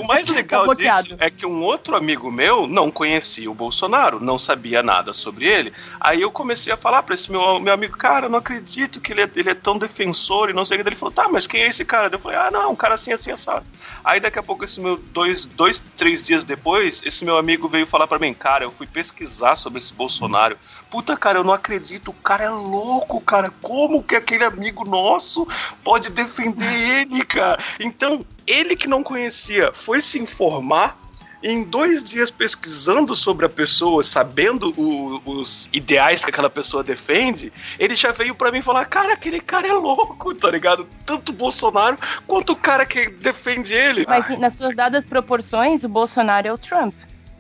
O 0.01 0.07
mais 0.07 0.29
legal 0.29 0.67
Tá 0.67 0.75
disso 0.75 1.17
é 1.19 1.31
que 1.31 1.47
um 1.47 1.63
outro 1.63 1.97
amigo 1.97 2.31
meu 2.31 2.67
não 2.67 2.91
conhecia 2.91 3.51
o 3.51 3.55
Bolsonaro, 3.55 4.21
não 4.21 4.39
sabia 4.39 4.83
nada 4.83 5.13
sobre 5.13 5.47
ele. 5.47 5.73
Aí 6.01 6.21
eu 6.21 6.31
comecei 6.31 6.73
a 6.73 6.77
falar 6.77 7.03
pra 7.03 7.15
esse 7.15 7.31
meu, 7.31 7.61
meu 7.61 7.73
amigo, 7.75 7.97
cara, 7.97 8.27
eu 8.27 8.31
não 8.31 8.39
acredito 8.39 9.01
que 9.01 9.13
ele 9.13 9.23
é, 9.23 9.31
ele 9.35 9.51
é 9.51 9.55
tão 9.55 9.79
defensor 9.79 10.51
e 10.51 10.53
não 10.53 10.65
sei 10.65 10.79
o 10.79 10.83
que. 10.83 10.89
Ele 10.89 10.97
falou, 10.97 11.13
tá, 11.13 11.29
mas 11.29 11.47
quem 11.47 11.63
é 11.63 11.69
esse 11.69 11.85
cara? 11.85 12.09
Eu 12.13 12.19
falei, 12.19 12.39
ah, 12.39 12.51
não, 12.51 12.73
um 12.73 12.77
cara 12.77 12.95
assim, 12.95 13.13
assim, 13.13 13.31
assado. 13.31 13.65
Aí 14.05 14.21
daqui 14.21 14.39
a 14.39 14.43
pouco, 14.43 14.65
esse 14.65 14.81
meu 14.81 14.97
dois, 14.97 15.45
dois, 15.45 15.83
três 15.97 16.23
dias 16.23 16.45
depois, 16.45 17.03
esse 17.05 17.25
meu 17.25 17.37
amigo 17.37 17.69
veio 17.69 17.87
falar 17.87 18.07
pra 18.07 18.19
mim, 18.19 18.35
cara, 18.35 18.65
eu 18.65 18.71
fui 18.71 18.87
pesquisar 18.87 19.57
sobre 19.57 19.79
esse 19.79 19.93
Bolsonaro. 19.93 20.57
Puta, 20.91 21.17
cara, 21.17 21.39
eu 21.39 21.45
não 21.45 21.53
acredito, 21.53 22.11
o 22.11 22.15
cara 22.15 22.45
é 22.45 22.51
louco, 22.51 23.21
cara. 23.21 23.53
Como 23.63 24.03
que 24.03 24.17
aquele 24.17 24.45
amigo 24.45 24.85
nosso 24.85 25.47
pode 25.83 26.11
defender 26.11 27.01
ele, 27.01 27.25
cara? 27.25 27.63
Então, 27.81 28.12
ele 28.47 28.75
que 28.77 28.89
não 28.89 29.03
conhecia 29.03 29.71
foi 29.73 30.01
se 30.01 30.19
informar. 30.19 31.01
Em 31.45 31.65
dois 31.65 32.05
dias 32.05 32.31
pesquisando 32.31 33.17
sobre 33.17 33.45
a 33.45 33.49
pessoa, 33.49 34.05
sabendo 34.05 34.73
o- 34.81 35.21
os 35.27 35.69
ideais 35.73 36.23
que 36.25 36.31
aquela 36.31 36.49
pessoa 36.49 36.85
defende, 36.85 37.53
ele 37.81 37.97
já 37.97 38.13
veio 38.13 38.33
pra 38.33 38.53
mim 38.53 38.63
falar: 38.63 38.85
Cara, 38.85 39.13
aquele 39.15 39.41
cara 39.41 39.67
é 39.67 39.73
louco, 39.73 40.33
tá 40.37 40.49
ligado? 40.49 40.87
Tanto 41.05 41.31
o 41.31 41.33
Bolsonaro 41.35 41.99
quanto 42.29 42.51
o 42.53 42.57
cara 42.57 42.87
que 42.87 43.09
defende 43.11 43.75
ele. 43.75 44.05
Mas 44.09 44.39
nas 44.39 44.55
suas 44.55 44.77
dadas 44.77 45.05
proporções, 45.05 45.83
o 45.83 45.89
Bolsonaro 45.89 46.47
é 46.47 46.53
o 46.53 46.57
Trump. 46.59 46.95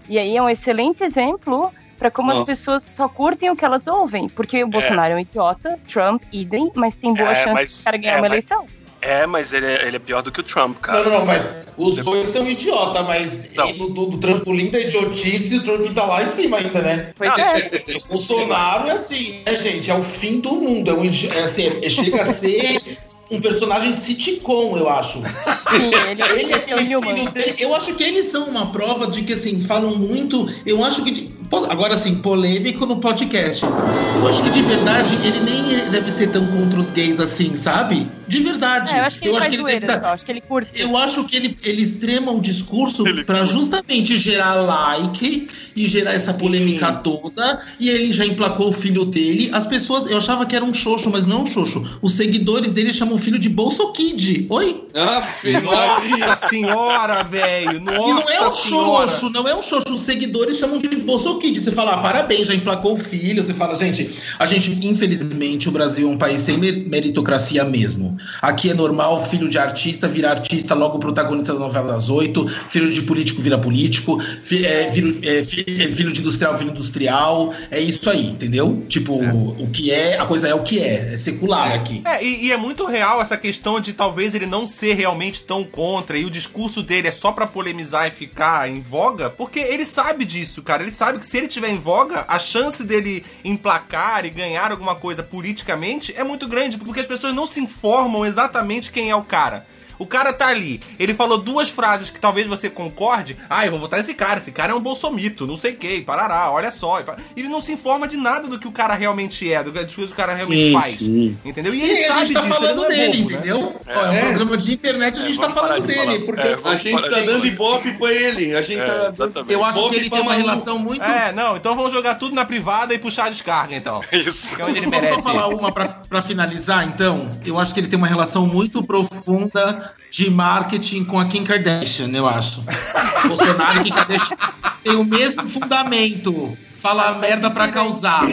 E 0.09 0.19
aí 0.19 0.37
é 0.37 0.43
um 0.43 0.49
excelente 0.51 1.05
exemplo 1.05 1.73
pra 1.97 2.11
como 2.11 2.33
as 2.33 2.39
Nossa. 2.39 2.51
pessoas 2.53 2.83
só 2.83 3.09
curtem 3.09 3.51
o 3.51 3.55
que 3.55 3.65
elas 3.65 3.87
ouvem. 3.87 4.29
Porque 4.29 4.65
o 4.65 4.67
Bolsonaro 4.67 5.13
é 5.13 5.17
um 5.17 5.21
idiota, 5.21 5.79
Trump, 5.87 6.25
idem, 6.33 6.73
mas 6.75 6.97
tem 6.97 7.15
boa 7.15 7.31
É, 7.31 7.37
chance 7.37 7.53
mas- 7.55 7.79
de 7.79 7.85
cara 7.85 7.97
ganhar 7.99 8.13
é, 8.15 8.17
uma 8.17 8.23
mas- 8.23 8.31
eleição. 8.33 8.67
É, 9.03 9.27
mas 9.27 9.53
ele 9.53 9.67
é, 9.67 9.85
ele 9.87 9.97
é 9.97 9.99
pior 9.99 10.23
do 10.23 10.31
que 10.31 10.39
o 10.39 10.43
Trump, 10.45 10.79
cara. 10.79 10.99
Não, 10.99 11.11
não, 11.11 11.19
não, 11.19 11.27
mas 11.27 11.43
os 11.77 11.97
dois 11.97 12.29
são 12.29 12.49
idiota, 12.49 13.03
mas 13.03 13.51
ele, 13.53 13.73
do, 13.73 14.07
do 14.07 14.19
trampolim 14.19 14.71
da 14.71 14.79
idiotice, 14.79 15.57
o 15.57 15.63
Trump 15.65 15.85
tá 15.93 16.05
lá 16.05 16.23
em 16.23 16.29
cima 16.29 16.59
ainda, 16.59 16.81
né? 16.81 17.13
Pois 17.17 17.33
é. 17.37 17.71
O 17.97 18.09
Bolsonaro 18.09 18.89
é 18.89 18.93
assim, 18.93 19.43
né, 19.45 19.57
gente? 19.57 19.91
É 19.91 19.95
o 19.95 20.05
fim 20.05 20.39
do 20.39 20.55
mundo. 20.55 20.91
É, 20.91 20.95
um, 20.95 21.05
idi- 21.05 21.29
é 21.35 21.43
assim, 21.43 21.81
é- 21.83 21.91
chega 21.91 22.23
a 22.23 22.27
ser 22.27 22.81
um 23.33 23.41
personagem 23.41 23.93
de 23.93 24.01
sitcom, 24.01 24.77
eu 24.77 24.89
acho. 24.89 25.19
Sim, 25.73 25.91
ele, 26.11 26.23
Ele 26.23 26.23
ele 26.23 26.53
é 26.53 26.53
é 26.53 26.55
o 26.55 26.57
aquele 26.59 26.83
Newman. 26.89 27.15
filho 27.17 27.31
dele. 27.33 27.55
Eu 27.59 27.75
acho 27.75 27.95
que 27.95 28.03
eles 28.03 28.27
são 28.27 28.45
uma 28.45 28.71
prova 28.73 29.07
de 29.07 29.23
que, 29.23 29.33
assim, 29.33 29.61
falam 29.61 29.97
muito. 29.97 30.49
Eu 30.67 30.85
acho 30.85 31.03
que. 31.05 31.33
Agora, 31.69 31.95
assim, 31.95 32.15
polêmico 32.17 32.87
no 32.87 32.97
podcast. 32.97 33.63
Eu 33.63 34.27
acho 34.29 34.43
que 34.43 34.49
de 34.49 34.63
verdade 34.63 35.15
ele 35.27 35.41
nem 35.41 35.91
deve 35.91 36.11
ser 36.11 36.31
tão 36.31 36.47
contra 36.47 36.81
os 36.81 36.91
gays 36.91 37.21
assim, 37.21 37.55
sabe? 37.55 38.09
De 38.27 38.41
verdade. 38.41 38.91
É, 38.95 39.01
eu 39.01 39.05
acho 39.05 39.19
que 39.19 39.27
ele 39.29 39.35
faz 39.39 39.51
deve 39.51 39.63
zoeira 39.63 39.79
estar- 39.87 40.01
só, 40.01 40.07
acho 40.15 40.25
que 40.25 40.33
ele 40.33 40.41
curte. 40.41 40.81
eu 40.81 40.97
acho 40.97 41.25
que 41.25 41.37
ele, 41.37 41.59
ele 41.63 41.83
extrema 41.83 42.33
o 42.33 42.41
discurso 42.41 43.07
Ele 43.07 43.23
pra 43.23 43.41
curte. 43.41 43.53
justamente 43.53 44.17
gerar 44.17 44.55
like 44.63 45.49
e 45.77 45.87
gerar 45.87 46.15
essa 46.15 46.33
polêmica 46.33 46.91
toda. 46.93 47.61
E 47.79 47.91
ele 47.91 48.13
já 48.13 48.25
emplacou 48.25 48.69
o 48.71 48.73
filho 48.73 49.05
dele. 49.05 49.51
As 49.53 49.67
pessoas, 49.67 50.07
eu 50.07 50.17
achava 50.17 50.47
que 50.47 50.57
era 50.57 50.65
um 50.65 50.73
xoxo, 50.73 51.11
mas 51.11 51.27
não 51.27 51.41
é 51.41 51.41
um 51.43 51.47
xoxo. 51.47 51.99
Os 52.01 52.15
seguidores 52.15 52.73
dele 52.73 52.95
chamam 52.95 53.17
o 53.17 53.19
filho 53.23 53.39
de 53.39 53.49
Bolso 53.49 53.93
Kid. 53.93 54.47
Oi? 54.51 54.85
Aff. 54.95 55.51
Nossa 55.61 56.49
senhora, 56.49 57.23
velho. 57.23 57.81
Nossa 57.81 57.99
e 58.09 58.13
não 58.13 58.29
é 58.31 58.49
um 58.49 58.53
xoxo, 58.53 59.31
não 59.31 59.49
é 59.49 59.55
um 59.55 59.63
xoxo. 59.63 59.95
Os 59.95 60.03
seguidores 60.03 60.59
chamam 60.59 60.79
de 60.79 60.89
Bolso 60.97 61.39
Kid. 61.39 61.61
Você 61.61 61.73
fala, 61.73 61.93
ah, 61.93 61.99
parabéns, 61.99 62.49
já 62.49 62.55
emplacou 62.55 62.95
o 62.95 62.97
filho. 62.99 63.43
Você 63.43 63.55
fala, 63.55 63.75
gente, 63.77 64.11
a 64.39 64.47
gente, 64.47 64.71
infelizmente, 64.87 65.69
o 65.69 65.73
Brasil 65.73 66.09
é 66.09 66.11
um 66.13 66.19
país 66.19 66.41
sem 66.41 66.59
mer- 66.59 66.87
meritocracia 66.87 67.65
mesmo. 67.65 68.17
Aqui 68.41 68.71
é 68.71 68.75
normal 68.75 69.25
filho 69.25 69.49
de 69.49 69.59
artista 69.59 70.09
virar 70.09 70.31
artista, 70.33 70.75
logo 70.75 70.99
protagonista 70.99 71.53
da 71.55 71.59
novela 71.61 71.93
das 71.93 72.09
oito, 72.09 72.47
filho 72.69 72.91
de 72.91 73.03
político 73.03 73.41
vira 73.41 73.59
político, 73.59 74.19
fi- 74.43 74.65
é, 74.67 74.89
é, 74.89 75.45
fi- 75.45 75.65
é, 75.69 75.93
filho 75.95 76.13
de 76.13 76.21
industrial 76.21 76.57
vira 76.57 76.71
industrial. 76.71 77.55
É 77.71 77.81
isso 77.81 78.09
aí, 78.11 78.27
entendeu? 78.27 78.85
Tipo, 78.89 79.15
o 79.15 79.69
que 79.73 79.91
é, 79.91 80.19
a 80.19 80.27
coisa 80.27 80.49
é 80.49 80.55
o 80.55 80.63
que 80.63 80.79
é. 80.81 81.13
É 81.13 81.17
secular 81.17 81.73
aqui. 81.73 82.03
É, 82.05 82.25
e, 82.25 82.47
e 82.47 82.53
é 82.53 82.57
muito 82.57 82.87
real 82.87 83.12
essa 83.21 83.37
questão 83.37 83.81
de 83.81 83.93
talvez 83.93 84.35
ele 84.35 84.47
não 84.47 84.67
ser 84.67 84.95
realmente 84.95 85.43
tão 85.43 85.65
contra 85.65 86.19
e 86.19 86.25
o 86.25 86.31
discurso 86.31 86.83
dele 86.83 87.09
é 87.09 87.13
só 87.13 87.33
pra 87.33 87.47
polemizar 87.47 88.07
e 88.07 88.11
ficar 88.11 88.69
em 88.69 88.81
voga, 88.81 89.29
porque 89.29 89.61
ele 89.61 89.85
sabe 89.85 90.25
disso, 90.25 90.63
cara. 90.63 90.83
Ele 90.83 90.93
sabe 90.93 91.19
que 91.19 91.27
se 91.27 91.37
ele 91.37 91.49
tiver 91.49 91.71
em 91.71 91.79
voga, 91.79 92.25
a 92.29 92.39
chance 92.39 92.85
dele 92.85 93.25
emplacar 93.45 94.25
e 94.25 94.31
ganhar 94.31 94.71
alguma 94.71 94.95
coisa 94.95 95.23
politicamente 95.23 96.15
é 96.17 96.25
muito 96.25 96.49
grande, 96.49 96.79
porque 96.79 97.01
as 97.01 97.07
pessoas 97.07 97.35
não 97.35 97.47
se 97.47 97.61
informam 97.61 98.25
exatamente 98.25 98.91
quem 98.91 99.11
é 99.11 99.17
o 99.17 99.23
cara. 99.23 99.67
O 99.99 100.07
cara 100.07 100.33
tá 100.33 100.49
ali, 100.49 100.81
ele 100.99 101.15
falou 101.15 101.39
duas 101.39 101.69
frases 101.69 102.11
que 102.11 102.21
talvez 102.21 102.47
você 102.47 102.69
concorde. 102.71 103.37
Ah, 103.49 103.65
eu 103.65 103.71
vou 103.71 103.81
votar 103.81 103.99
nesse 104.01 104.15
cara, 104.15 104.39
esse 104.39 104.53
cara 104.53 104.73
é 104.73 104.75
um 104.75 104.81
bolsomito, 104.81 105.47
não 105.47 105.57
sei 105.57 105.73
o 105.73 105.77
que, 105.77 106.01
parará, 106.03 106.51
olha 106.51 106.71
só. 106.71 107.01
E 107.01 107.05
Ele 107.41 107.49
não 107.49 107.61
se 107.61 107.73
informa 107.73 108.07
de 108.09 108.17
nada 108.17 108.49
do 108.49 108.59
que 108.59 108.67
o 108.69 108.73
cara 108.73 108.95
realmente 108.95 109.51
é, 109.53 109.63
do 109.63 109.73
que 109.73 109.83
das 109.83 109.95
coisas 109.95 110.13
que 110.13 110.21
o 110.21 110.25
cara 110.25 110.35
realmente 110.35 110.69
Sim, 110.69 110.73
faz. 110.73 110.95
sim. 110.97 111.37
Entendeu? 111.45 111.75
E 111.75 111.79
E 111.79 111.83
ele 111.83 111.93
aí 111.99 112.05
a 112.05 112.09
sabe 112.15 112.25
gente 112.27 112.35
tá 112.35 112.41
disso, 112.43 112.55
falando 112.55 112.85
é 112.85 112.89
dele, 112.89 113.17
bobo, 113.19 113.31
né? 113.31 113.37
entendeu? 113.37 113.77
Ó, 113.87 113.91
É, 113.93 114.11
um 114.11 114.21
programa 114.27 114.57
de 114.57 114.73
internet, 114.75 115.19
a 115.19 115.23
É, 115.23 115.27
gente 115.27 115.37
tá 115.41 115.43
vamos 115.49 115.55
parar 115.55 115.69
falando 115.75 115.87
de 115.87 115.95
dele, 115.95 116.19
porque 116.25 116.47
É, 116.47 116.53
A 116.53 116.57
vamos 116.57 116.81
gente 116.83 117.03
tá 117.11 117.21
dando 117.21 117.47
ibope 117.47 117.93
pra 117.95 118.13
ele. 118.13 118.57
A 118.57 118.63
gente 118.63 118.81
É, 118.81 118.85
tá. 118.87 119.09
exatamente. 119.11 119.53
eu 119.53 119.65
acho 119.65 119.79
Ibope 119.79 119.95
que 119.95 120.01
ele 120.01 120.11
tem 120.11 120.21
uma 120.21 120.35
relação 120.35 120.79
muito 120.79 121.03
É, 121.03 121.33
não, 121.33 121.57
então 121.57 121.75
vamos 121.77 121.93
jogar 121.93 122.15
tudo 122.17 122.35
na 122.35 122.45
privada 122.45 122.95
e 122.95 122.99
puxar 122.99 123.27
a 123.27 123.31
descarga, 123.31 123.75
então. 123.77 124.01
Isso. 124.13 124.55
Que 124.57 124.63
é 124.63 124.65
onde 124.65 124.79
ele 124.79 124.87
merece. 124.87 125.15
só 125.15 125.23
falar 125.23 125.49
uma 125.49 125.73
pra, 125.73 125.89
pra 126.09 126.23
finalizar, 126.23 126.87
então? 126.87 127.33
Eu 127.45 127.59
acho 127.59 127.73
que 127.75 127.81
ele 127.81 127.89
tem 127.89 127.99
uma 127.99 128.07
relação 128.07 128.47
muito 128.47 128.83
profunda 128.83 129.82
de 130.11 130.31
marketing 130.31 131.05
com 131.05 131.19
a 131.19 131.25
Kim 131.25 131.45
Kardashian, 131.45 132.11
eu 132.15 132.29
acho. 132.29 132.63
Bolsonaro 133.27 133.81
e 133.81 133.85
Kim 133.85 133.95
Kardashian 133.95 134.37
tem 134.85 134.97
o 134.97 135.05
mesmo 135.05 135.47
fundamento. 135.47 136.57
Falar 136.75 137.19
merda 137.19 137.51
pra 137.51 137.69
causar. 137.69 138.27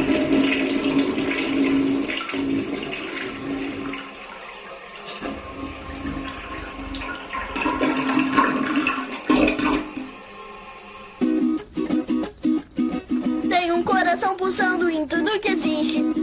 Tem 13.48 13.72
um 13.72 13.84
coração 13.84 14.36
pulsando 14.36 14.90
em 14.90 15.06
tudo 15.06 15.40
que 15.40 15.50
existe. 15.50 15.79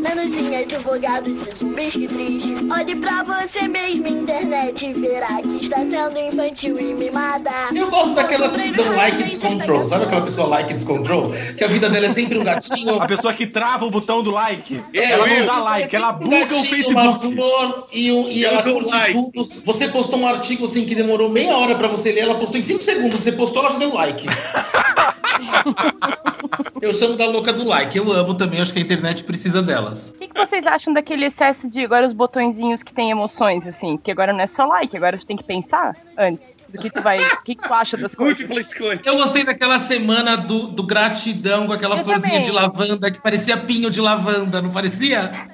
Menos 0.06 0.36
em 0.36 0.56
advogados 0.56 1.46
e 1.46 1.50
zumbis 1.58 1.94
que 1.94 2.06
triste. 2.06 2.54
Olhe 2.70 2.96
pra 2.96 3.22
você 3.24 3.66
mesmo, 3.66 4.06
internet, 4.06 4.86
e 4.86 4.92
verá 4.92 5.40
que 5.42 5.64
está 5.64 5.78
sendo 5.78 6.16
infantil 6.18 6.78
e 6.78 6.94
mimada. 6.94 7.50
Eu 7.74 7.90
gosto 7.90 8.14
daquelas 8.14 8.52
que 8.56 8.70
dão 8.70 8.94
like 8.96 9.22
descontrol. 9.24 9.84
Sabe 9.84 10.04
aquela 10.04 10.22
pessoa 10.22 10.46
like 10.48 10.72
descontrol? 10.74 11.30
Que 11.56 11.64
a 11.64 11.68
vida 11.68 11.90
dela 11.90 12.06
é 12.06 12.10
sempre 12.12 12.38
um 12.38 12.44
gatinho. 12.44 13.02
A 13.02 13.06
pessoa 13.06 13.34
que 13.34 13.46
trava 13.46 13.84
o 13.84 13.90
botão 13.90 14.22
do 14.22 14.30
like, 14.30 14.80
É, 14.94 15.10
ela 15.12 15.26
não 15.26 15.44
dá 15.46 15.58
like, 15.62 15.94
ela 15.96 16.10
Um 16.12 16.18
buga 16.18 16.36
o 16.36 16.40
gatinho, 16.40 16.88
Uma 16.90 17.02
Facebook. 17.02 17.34
flor 17.34 17.86
e, 17.92 18.12
um- 18.12 18.28
e 18.28 18.44
ela 18.44 18.62
curte 18.62 18.90
like. 18.92 19.12
tudo. 19.12 19.48
Você 19.64 19.88
postou 19.88 20.18
um 20.20 20.26
artigo 20.26 20.66
assim 20.66 20.84
que 20.84 20.94
demorou 20.94 21.28
meia 21.28 21.56
hora 21.56 21.74
pra 21.74 21.88
você 21.88 22.12
ler, 22.12 22.20
ela 22.20 22.36
postou 22.36 22.58
em 22.60 22.62
5 22.62 22.82
segundos. 22.82 23.20
Você 23.22 23.32
postou, 23.32 23.62
ela 23.62 23.72
já 23.72 23.78
deu 23.78 23.92
like. 23.92 24.26
Eu 26.80 26.92
chamo 26.92 27.16
da 27.16 27.26
louca 27.26 27.52
do 27.52 27.64
like. 27.64 27.96
Eu 27.96 28.10
amo 28.12 28.34
também, 28.34 28.60
acho 28.60 28.72
que 28.72 28.78
a 28.78 28.82
internet 28.82 29.24
precisa 29.24 29.62
delas. 29.62 30.10
O 30.14 30.18
que, 30.18 30.28
que 30.28 30.38
vocês 30.38 30.66
acham 30.66 30.92
daquele 30.92 31.24
excesso 31.26 31.68
de 31.68 31.80
agora 31.84 32.06
os 32.06 32.12
botõezinhos 32.12 32.82
que 32.82 32.92
tem 32.92 33.10
emoções, 33.10 33.66
assim? 33.66 33.96
Que 33.96 34.10
agora 34.10 34.32
não 34.32 34.40
é 34.40 34.46
só 34.46 34.64
like, 34.66 34.96
agora 34.96 35.16
você 35.16 35.26
tem 35.26 35.36
que 35.36 35.42
pensar 35.44 35.96
antes 36.18 36.54
do 36.68 36.78
que 36.78 36.90
tu 36.90 37.02
vai. 37.02 37.18
O 37.18 37.42
que, 37.42 37.54
que 37.54 37.66
tu 37.66 37.72
acha 37.72 37.96
das 37.96 38.14
coisas? 38.14 38.38
Múltipla 38.38 38.60
escolha. 38.60 39.00
Eu 39.04 39.16
gostei 39.16 39.44
daquela 39.44 39.78
semana 39.78 40.36
do, 40.36 40.68
do 40.68 40.82
gratidão 40.82 41.66
com 41.66 41.72
aquela 41.72 41.96
Eu 41.96 42.04
florzinha 42.04 42.30
também. 42.30 42.44
de 42.44 42.52
lavanda 42.52 43.10
que 43.10 43.22
parecia 43.22 43.56
pinho 43.56 43.90
de 43.90 44.00
lavanda, 44.00 44.60
não 44.62 44.70
parecia? 44.72 45.48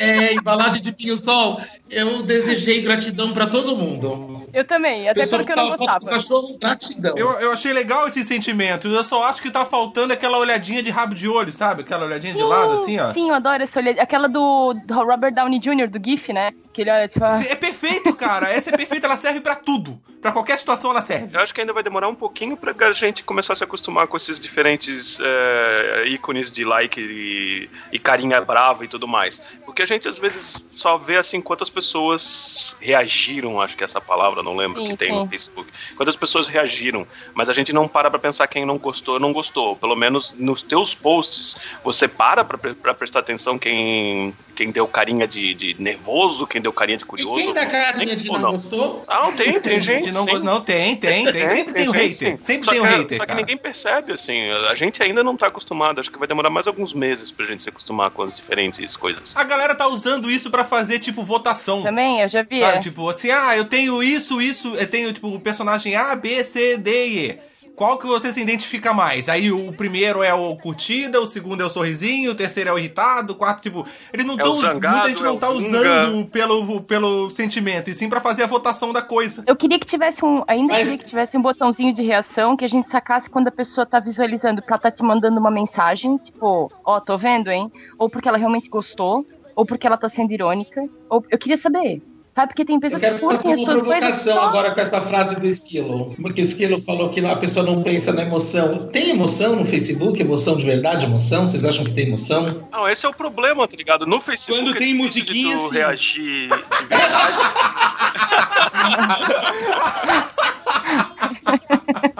É, 0.00 0.34
embalagem 0.34 0.80
de 0.80 0.92
pinho-sol. 0.92 1.60
Eu 1.90 2.22
desejei 2.22 2.80
gratidão 2.82 3.32
pra 3.32 3.46
todo 3.46 3.76
mundo. 3.76 4.37
Eu 4.52 4.64
também, 4.64 5.08
até 5.08 5.20
Pessoa 5.20 5.40
porque 5.40 5.52
eu 5.52 5.56
não 5.56 5.76
gostava. 5.76 6.06
cachorro, 6.06 6.56
gratidão. 6.58 7.16
Eu, 7.16 7.32
eu 7.40 7.52
achei 7.52 7.72
legal 7.72 8.06
esse 8.08 8.24
sentimento. 8.24 8.88
Eu 8.88 9.04
só 9.04 9.24
acho 9.24 9.42
que 9.42 9.50
tá 9.50 9.64
faltando 9.64 10.12
aquela 10.12 10.38
olhadinha 10.38 10.82
de 10.82 10.90
rabo 10.90 11.14
de 11.14 11.28
olho, 11.28 11.52
sabe? 11.52 11.82
Aquela 11.82 12.04
olhadinha 12.06 12.32
de 12.32 12.42
lado, 12.42 12.82
assim, 12.82 12.98
ó. 12.98 13.12
Sim, 13.12 13.28
eu 13.28 13.34
adoro 13.34 13.62
essa 13.62 13.78
olhada. 13.78 14.02
Aquela 14.02 14.28
do, 14.28 14.74
do 14.84 14.94
Robert 14.94 15.32
Downey 15.32 15.58
Jr., 15.58 15.88
do 15.88 16.00
GIF, 16.04 16.32
né? 16.32 16.52
Que 16.78 16.82
ele 16.82 16.90
olha, 16.90 17.08
tipo, 17.08 17.24
ah, 17.24 17.42
É 17.42 17.56
perfeito, 17.56 18.14
cara. 18.14 18.50
Essa 18.50 18.70
é 18.70 18.76
perfeita, 18.76 19.06
ela 19.06 19.16
serve 19.16 19.40
pra 19.40 19.56
tudo. 19.56 20.00
Pra 20.22 20.30
qualquer 20.30 20.56
situação 20.58 20.92
ela 20.92 21.02
serve. 21.02 21.36
Eu 21.36 21.40
acho 21.40 21.52
que 21.52 21.60
ainda 21.60 21.72
vai 21.72 21.82
demorar 21.82 22.06
um 22.06 22.14
pouquinho 22.14 22.56
pra 22.56 22.72
a 22.86 22.92
gente 22.92 23.24
começar 23.24 23.54
a 23.54 23.56
se 23.56 23.64
acostumar 23.64 24.06
com 24.06 24.16
esses 24.16 24.38
diferentes 24.38 25.18
é, 25.20 26.04
ícones 26.06 26.52
de 26.52 26.64
like 26.64 27.00
e, 27.00 27.68
e 27.90 27.98
carinha 27.98 28.40
brava 28.40 28.84
e 28.84 28.88
tudo 28.88 29.08
mais. 29.08 29.40
Porque 29.64 29.78
porque 29.78 29.84
a 29.84 29.86
gente 29.86 30.08
às 30.08 30.18
vezes 30.18 30.64
só 30.70 30.98
vê 30.98 31.16
assim 31.18 31.40
quantas 31.40 31.70
pessoas 31.70 32.74
reagiram, 32.80 33.60
acho 33.60 33.76
que 33.76 33.84
é 33.84 33.86
essa 33.86 34.00
palavra, 34.00 34.42
não 34.42 34.56
lembro 34.56 34.82
Sim, 34.82 34.88
que 34.88 34.96
tem 34.96 35.10
sim. 35.10 35.14
no 35.14 35.28
Facebook. 35.28 35.70
Quantas 35.96 36.16
pessoas 36.16 36.48
reagiram, 36.48 37.06
mas 37.32 37.48
a 37.48 37.52
gente 37.52 37.72
não 37.72 37.86
para 37.86 38.10
pra 38.10 38.18
pensar 38.18 38.48
quem 38.48 38.66
não 38.66 38.76
gostou, 38.76 39.20
não 39.20 39.32
gostou. 39.32 39.76
Pelo 39.76 39.94
menos 39.94 40.34
nos 40.36 40.62
teus 40.62 40.96
posts, 40.96 41.56
você 41.84 42.08
para 42.08 42.42
pra, 42.42 42.58
pra 42.58 42.92
prestar 42.92 43.20
atenção 43.20 43.56
quem, 43.56 44.34
quem 44.56 44.72
deu 44.72 44.88
carinha 44.88 45.28
de, 45.28 45.54
de 45.54 45.80
nervoso, 45.80 46.44
quem 46.44 46.60
deu 46.60 46.67
carinha 46.72 46.98
de 46.98 47.04
E 47.04 47.06
curioso. 47.06 47.34
quem 47.34 47.52
dá 47.54 47.66
carinha 47.66 48.14
de 48.16 48.30
ou 48.30 48.38
não 48.38 48.52
gostou? 48.52 49.04
Ah, 49.06 49.22
não, 49.24 49.32
tem, 49.32 49.60
tem 49.60 49.80
gente. 49.82 50.04
Gente, 50.04 50.14
não, 50.14 50.24
sim. 50.24 50.38
não 50.40 50.60
tem, 50.60 50.96
tem, 50.96 51.24
tem. 51.32 51.48
Sempre 51.50 51.72
tem 51.74 51.88
um 51.88 51.92
gente, 51.92 52.02
hater. 52.02 52.12
sim. 52.14 52.36
Sempre 52.38 52.64
Só 52.64 52.70
tem 52.72 52.80
um 52.80 52.84
que- 52.84 52.88
hater, 52.94 53.16
Só 53.18 53.22
que 53.24 53.28
cara. 53.28 53.40
ninguém 53.40 53.56
percebe, 53.56 54.12
assim. 54.12 54.48
A 54.70 54.74
gente 54.74 55.02
ainda 55.02 55.22
não 55.24 55.36
tá 55.36 55.46
acostumado. 55.48 56.00
Acho 56.00 56.10
que 56.12 56.18
vai 56.18 56.28
demorar 56.28 56.50
mais 56.50 56.66
alguns 56.66 56.92
meses 56.92 57.30
pra 57.32 57.46
gente 57.46 57.62
se 57.62 57.68
acostumar 57.68 58.10
com 58.10 58.22
as 58.22 58.36
diferentes 58.36 58.96
coisas. 58.96 59.34
A 59.36 59.44
galera 59.44 59.74
tá 59.74 59.86
usando 59.88 60.30
isso 60.30 60.50
pra 60.50 60.64
fazer, 60.64 60.98
tipo, 60.98 61.24
votação. 61.24 61.82
Também, 61.82 62.20
eu 62.20 62.28
já 62.28 62.42
vi. 62.42 62.62
É. 62.62 62.78
tipo, 62.78 63.08
assim, 63.08 63.30
ah, 63.30 63.56
eu 63.56 63.64
tenho 63.64 64.02
isso, 64.02 64.40
isso, 64.42 64.74
eu 64.74 64.86
tenho, 64.86 65.12
tipo, 65.12 65.28
o 65.28 65.40
personagem 65.40 65.94
A, 65.96 66.14
B, 66.14 66.42
C, 66.44 66.76
D 66.76 67.06
e 67.06 67.18
E. 67.30 67.38
Qual 67.78 67.96
que 67.96 68.08
você 68.08 68.32
se 68.32 68.40
identifica 68.40 68.92
mais? 68.92 69.28
Aí 69.28 69.52
o 69.52 69.72
primeiro 69.72 70.20
é 70.24 70.34
o 70.34 70.56
curtida, 70.56 71.20
o 71.20 71.26
segundo 71.28 71.62
é 71.62 71.64
o 71.64 71.70
sorrisinho, 71.70 72.32
o 72.32 72.34
terceiro 72.34 72.70
é 72.70 72.72
o 72.72 72.78
irritado, 72.78 73.34
o 73.34 73.36
quarto, 73.36 73.62
tipo, 73.62 73.86
eles 74.12 74.26
não 74.26 74.34
É 74.34 74.38
estão 74.38 74.50
o 74.50 74.54
zangado, 74.54 74.94
muita 74.96 75.08
gente 75.10 75.20
é 75.20 75.24
não 75.24 75.36
o 75.36 75.38
tá 75.38 75.48
usando 75.48 76.26
pelo, 76.26 76.80
pelo 76.82 77.30
sentimento, 77.30 77.88
e 77.88 77.94
sim 77.94 78.08
pra 78.08 78.20
fazer 78.20 78.42
a 78.42 78.46
votação 78.48 78.92
da 78.92 79.00
coisa. 79.00 79.44
Eu 79.46 79.54
queria 79.54 79.78
que 79.78 79.86
tivesse 79.86 80.24
um. 80.24 80.42
Ainda 80.48 80.74
Mas- 80.74 80.82
queria 80.88 80.98
que 80.98 81.08
tivesse 81.08 81.36
um 81.36 81.40
botãozinho 81.40 81.94
de 81.94 82.02
reação 82.02 82.56
que 82.56 82.64
a 82.64 82.68
gente 82.68 82.90
sacasse 82.90 83.30
quando 83.30 83.46
a 83.46 83.52
pessoa 83.52 83.86
tá 83.86 84.00
visualizando, 84.00 84.60
porque 84.60 84.72
ela 84.72 84.82
tá 84.82 84.90
te 84.90 85.04
mandando 85.04 85.38
uma 85.38 85.50
mensagem, 85.50 86.16
tipo, 86.16 86.68
ó, 86.84 86.98
tô 86.98 87.16
vendo, 87.16 87.48
hein? 87.48 87.70
Ou 87.96 88.10
porque 88.10 88.28
ela 88.28 88.38
realmente 88.38 88.68
gostou, 88.68 89.24
ou 89.54 89.64
porque 89.64 89.86
ela 89.86 89.96
tá 89.96 90.08
sendo 90.08 90.32
irônica. 90.32 90.82
Ou 91.08 91.24
eu 91.30 91.38
queria 91.38 91.56
saber. 91.56 92.02
Sabe, 92.38 92.50
porque 92.52 92.64
tem 92.64 92.76
Eu 92.76 92.80
pessoas 92.80 93.02
que 93.02 93.08
quero 93.08 93.18
curtem 93.18 93.38
fazer 93.40 93.52
as 93.52 93.58
uma 93.58 93.66
suas 93.72 93.82
coisas. 93.82 93.98
provocação 93.98 94.34
Só... 94.34 94.42
agora 94.42 94.70
com 94.70 94.80
essa 94.80 95.00
frase 95.00 95.40
do 95.40 95.44
Esquilo. 95.44 96.14
Porque 96.22 96.40
o 96.40 96.44
Esquilo 96.44 96.80
falou 96.80 97.08
que 97.08 97.18
a 97.26 97.34
pessoa 97.34 97.66
não 97.66 97.82
pensa 97.82 98.12
na 98.12 98.22
emoção. 98.22 98.86
Tem 98.92 99.10
emoção 99.10 99.56
no 99.56 99.64
Facebook? 99.64 100.20
Emoção 100.20 100.56
de 100.56 100.64
verdade? 100.64 101.04
Emoção? 101.04 101.48
Vocês 101.48 101.64
acham 101.64 101.84
que 101.84 101.92
tem 101.92 102.06
emoção? 102.06 102.68
Não, 102.70 102.88
esse 102.88 103.04
é 103.04 103.08
o 103.08 103.12
problema, 103.12 103.66
tá 103.66 103.76
ligado? 103.76 104.06
No 104.06 104.20
Facebook 104.20 104.62
Quando 104.62 104.76
é 104.76 104.78
tem 104.78 104.96
difícil 104.96 105.24
musiquinha, 105.24 105.56
de 105.56 105.62
tu 105.64 105.68
sim. 105.68 105.74
reagir 105.74 106.48
de 106.48 106.86
verdade. 106.86 107.36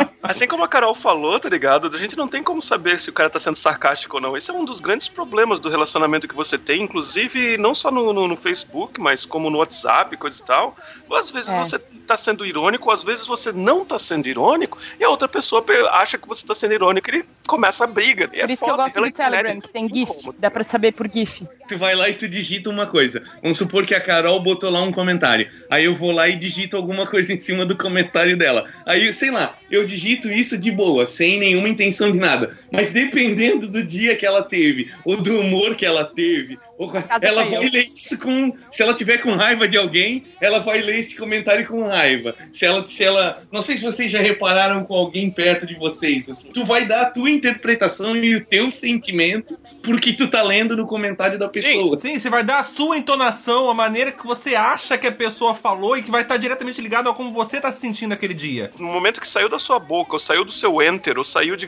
Assim 0.28 0.46
como 0.46 0.62
a 0.62 0.68
Carol 0.68 0.94
falou, 0.94 1.40
tá 1.40 1.48
ligado? 1.48 1.90
A 1.94 1.98
gente 1.98 2.16
não 2.16 2.28
tem 2.28 2.42
como 2.42 2.60
saber 2.60 3.00
se 3.00 3.10
o 3.10 3.12
cara 3.12 3.30
tá 3.30 3.40
sendo 3.40 3.56
sarcástico 3.56 4.16
ou 4.16 4.22
não. 4.22 4.36
Esse 4.36 4.50
é 4.50 4.54
um 4.54 4.64
dos 4.64 4.78
grandes 4.80 5.08
problemas 5.08 5.58
do 5.58 5.68
relacionamento 5.68 6.28
que 6.28 6.34
você 6.34 6.58
tem, 6.58 6.82
inclusive 6.82 7.56
não 7.58 7.74
só 7.74 7.90
no, 7.90 8.12
no- 8.12 8.28
no 8.28 8.36
Facebook, 8.36 9.00
mas 9.00 9.24
como 9.24 9.48
no 9.50 9.58
WhatsApp, 9.58 10.16
coisa 10.16 10.40
e 10.40 10.44
tal. 10.44 10.76
Às 11.12 11.30
vezes 11.30 11.48
É. 11.50 11.58
você 11.58 11.78
tá 11.78 12.16
sendo 12.16 12.44
irônico, 12.44 12.90
às 12.90 13.02
vezes 13.02 13.26
você 13.26 13.50
não 13.52 13.84
tá 13.84 13.98
sendo 13.98 14.28
irônico, 14.28 14.76
e 15.00 15.04
a 15.04 15.08
outra 15.08 15.26
pessoa 15.26 15.62
pe- 15.62 15.72
acha 15.92 16.18
que 16.18 16.28
você 16.28 16.46
tá 16.46 16.54
sendo 16.54 16.74
irônico 16.74 17.08
e 17.10 17.14
ele 17.16 17.24
começa 17.46 17.84
a 17.84 17.86
briga. 17.86 18.24
E 18.32 18.40
Por 18.40 18.50
é 18.50 18.52
isso 18.52 18.64
que 18.64 18.70
eu 18.70 18.74
foda, 18.76 18.82
gosto 18.90 19.00
do 19.00 19.12
Telegram, 19.12 19.60
que 19.60 19.68
tem 19.68 19.88
GIF. 19.88 20.10
Dá 20.38 20.50
pra 20.50 20.62
saber 20.64 20.92
por 20.92 21.10
GIF. 21.10 21.46
Tu 21.66 21.78
vai 21.78 21.94
lá 21.94 22.08
e 22.08 22.14
tu 22.14 22.28
digita 22.28 22.68
uma 22.68 22.86
coisa. 22.86 23.22
Vamos 23.42 23.56
supor 23.56 23.86
que 23.86 23.94
a 23.94 24.00
Carol 24.00 24.40
botou 24.40 24.70
lá 24.70 24.82
um 24.82 24.92
comentário. 24.92 25.48
Aí 25.70 25.84
eu 25.84 25.94
vou 25.94 26.12
lá 26.12 26.28
e 26.28 26.36
digito 26.36 26.76
alguma 26.76 27.06
coisa 27.06 27.32
em 27.32 27.40
cima 27.40 27.64
do 27.64 27.76
comentário 27.76 28.36
dela. 28.36 28.64
Aí, 28.84 29.10
sei 29.12 29.30
lá, 29.30 29.54
eu 29.70 29.84
digito 29.86 30.17
isso 30.26 30.59
de 30.59 30.70
boa, 30.70 31.07
sem 31.07 31.38
nenhuma 31.38 31.68
intenção 31.68 32.11
de 32.11 32.18
nada. 32.18 32.48
Mas 32.72 32.90
dependendo 32.90 33.68
do 33.68 33.85
dia 33.85 34.16
que 34.16 34.26
ela 34.26 34.42
teve, 34.42 34.90
ou 35.04 35.16
do 35.16 35.40
humor 35.40 35.76
que 35.76 35.87
ela 35.87 36.04
teve, 36.04 36.59
ou 36.76 36.90
Cada 36.90 37.26
ela 37.26 37.44
vai 37.44 37.66
eu. 37.66 37.70
ler 37.70 37.85
isso 37.85 38.18
com. 38.18 38.52
Se 38.70 38.83
ela 38.83 38.94
tiver 38.94 39.18
com 39.18 39.35
raiva 39.35 39.68
de 39.68 39.76
alguém, 39.76 40.24
ela 40.40 40.59
vai 40.59 40.81
ler 40.81 40.98
esse 40.98 41.16
comentário 41.16 41.66
com 41.66 41.87
raiva. 41.87 42.35
Se 42.52 42.64
ela, 42.64 42.87
se 42.87 43.04
ela. 43.04 43.38
Não 43.52 43.62
sei 43.62 43.76
se 43.76 43.85
vocês 43.85 44.11
já 44.11 44.20
repararam 44.20 44.85
com 44.85 44.94
alguém 44.94 45.31
perto 45.31 45.66
de 45.66 45.74
vocês. 45.74 46.28
Assim, 46.28 46.50
tu 46.50 46.64
vai 46.64 46.87
dar 46.87 47.02
a 47.02 47.11
tua 47.11 47.31
interpretação 47.31 48.16
e 48.16 48.37
o 48.37 48.44
teu 48.44 48.70
sentimento 48.70 49.59
porque 49.83 50.12
tu 50.12 50.28
tá 50.28 50.42
lendo 50.42 50.76
no 50.76 50.87
comentário 50.87 51.38
da 51.38 51.48
pessoa. 51.48 51.98
Sim, 51.98 52.18
você 52.18 52.31
vai 52.31 52.44
dar 52.44 52.61
a 52.61 52.64
sua 52.64 52.96
entonação, 52.96 53.70
a 53.70 53.74
maneira 53.74 54.12
que 54.12 54.26
você 54.26 54.54
acha 54.54 54.96
que 54.96 55.07
a 55.07 55.12
pessoa 55.12 55.54
falou 55.54 55.96
e 55.96 56.02
que 56.02 56.11
vai 56.11 56.22
estar 56.22 56.37
diretamente 56.37 56.81
ligado 56.81 57.09
a 57.09 57.14
como 57.14 57.33
você 57.33 57.61
tá 57.61 57.70
se 57.72 57.81
sentindo 57.81 58.12
aquele 58.12 58.35
dia. 58.35 58.70
No 58.78 58.88
momento 58.88 59.20
que 59.20 59.28
saiu 59.28 59.48
da 59.48 59.59
sua 59.59 59.78
boca, 59.78 60.07
ou 60.14 60.20
saiu 60.20 60.44
do 60.44 60.52
seu 60.52 60.82
enter, 60.82 61.18
ou 61.18 61.24
saiu 61.24 61.56
de. 61.56 61.66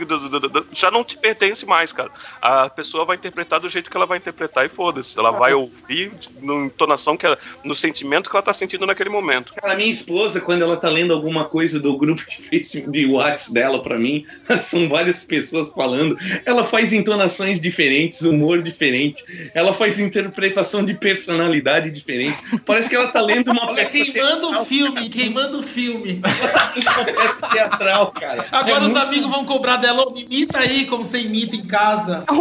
já 0.73 0.91
não 0.91 1.05
te 1.05 1.17
pertence 1.17 1.67
mais, 1.67 1.93
cara. 1.93 2.11
A 2.41 2.69
pessoa 2.69 3.05
vai 3.05 3.17
interpretar 3.17 3.61
do 3.61 3.69
jeito 3.69 3.91
que 3.91 3.97
ela 3.97 4.07
vai 4.07 4.19
interpretar 4.19 4.67
e 4.67 4.69
foda-se. 4.69 5.19
Ela 5.19 5.31
vai 5.31 5.53
ouvir 5.53 6.13
na 6.41 6.55
entonação 6.67 7.17
que 7.17 7.27
ela, 7.27 7.39
no 7.65 7.75
sentimento 7.75 8.29
que 8.29 8.37
ela 8.37 8.43
tá 8.43 8.53
sentindo 8.53 8.87
naquele 8.87 9.11
momento. 9.11 9.55
Cara, 9.55 9.77
minha 9.77 9.91
esposa, 9.91 10.41
quando 10.41 10.63
ela 10.63 10.77
tá 10.77 10.89
lendo 10.89 11.13
alguma 11.13 11.45
coisa 11.45 11.79
do 11.79 11.97
grupo 11.97 12.25
de 12.27 12.37
Facebook, 12.37 12.91
de 12.91 13.07
WhatsApp 13.07 13.55
dela 13.55 13.83
pra 13.83 13.99
mim, 13.99 14.25
são 14.61 14.89
várias 14.89 15.23
pessoas 15.25 15.69
falando, 15.69 16.17
ela 16.45 16.65
faz 16.65 16.93
entonações 16.93 17.61
diferentes, 17.61 18.23
humor 18.23 18.63
diferente, 18.63 19.23
ela 19.55 19.73
faz 19.73 19.99
interpretação 19.99 20.85
de 20.85 20.95
personalidade 20.95 21.91
diferente. 21.91 22.43
Parece 22.65 22.89
que 22.89 22.97
ela 22.97 23.09
tá 23.09 23.21
lendo 23.21 23.51
uma 23.51 23.75
peça 23.75 23.91
queimando 23.91 24.51
o 24.51 24.65
filme, 24.65 25.09
queimando 25.09 25.59
o 25.59 25.63
filme. 25.63 26.21
uma 26.97 27.05
peça 27.05 27.41
teatral, 27.49 28.13
cara. 28.13 28.30
Agora 28.53 28.77
É 28.77 28.79
os 28.81 28.85
muito- 28.85 28.99
amigos 28.99 29.31
vão 29.31 29.45
cobrar 29.45 29.77
dela, 29.77 30.03
"Ô, 30.07 30.11
me 30.13 30.23
imita 30.23 30.59
aí 30.59 30.87
como 30.87 31.05
você 31.05 31.21
imita 31.21 31.57
em 31.57 31.67
casa. 31.67 32.25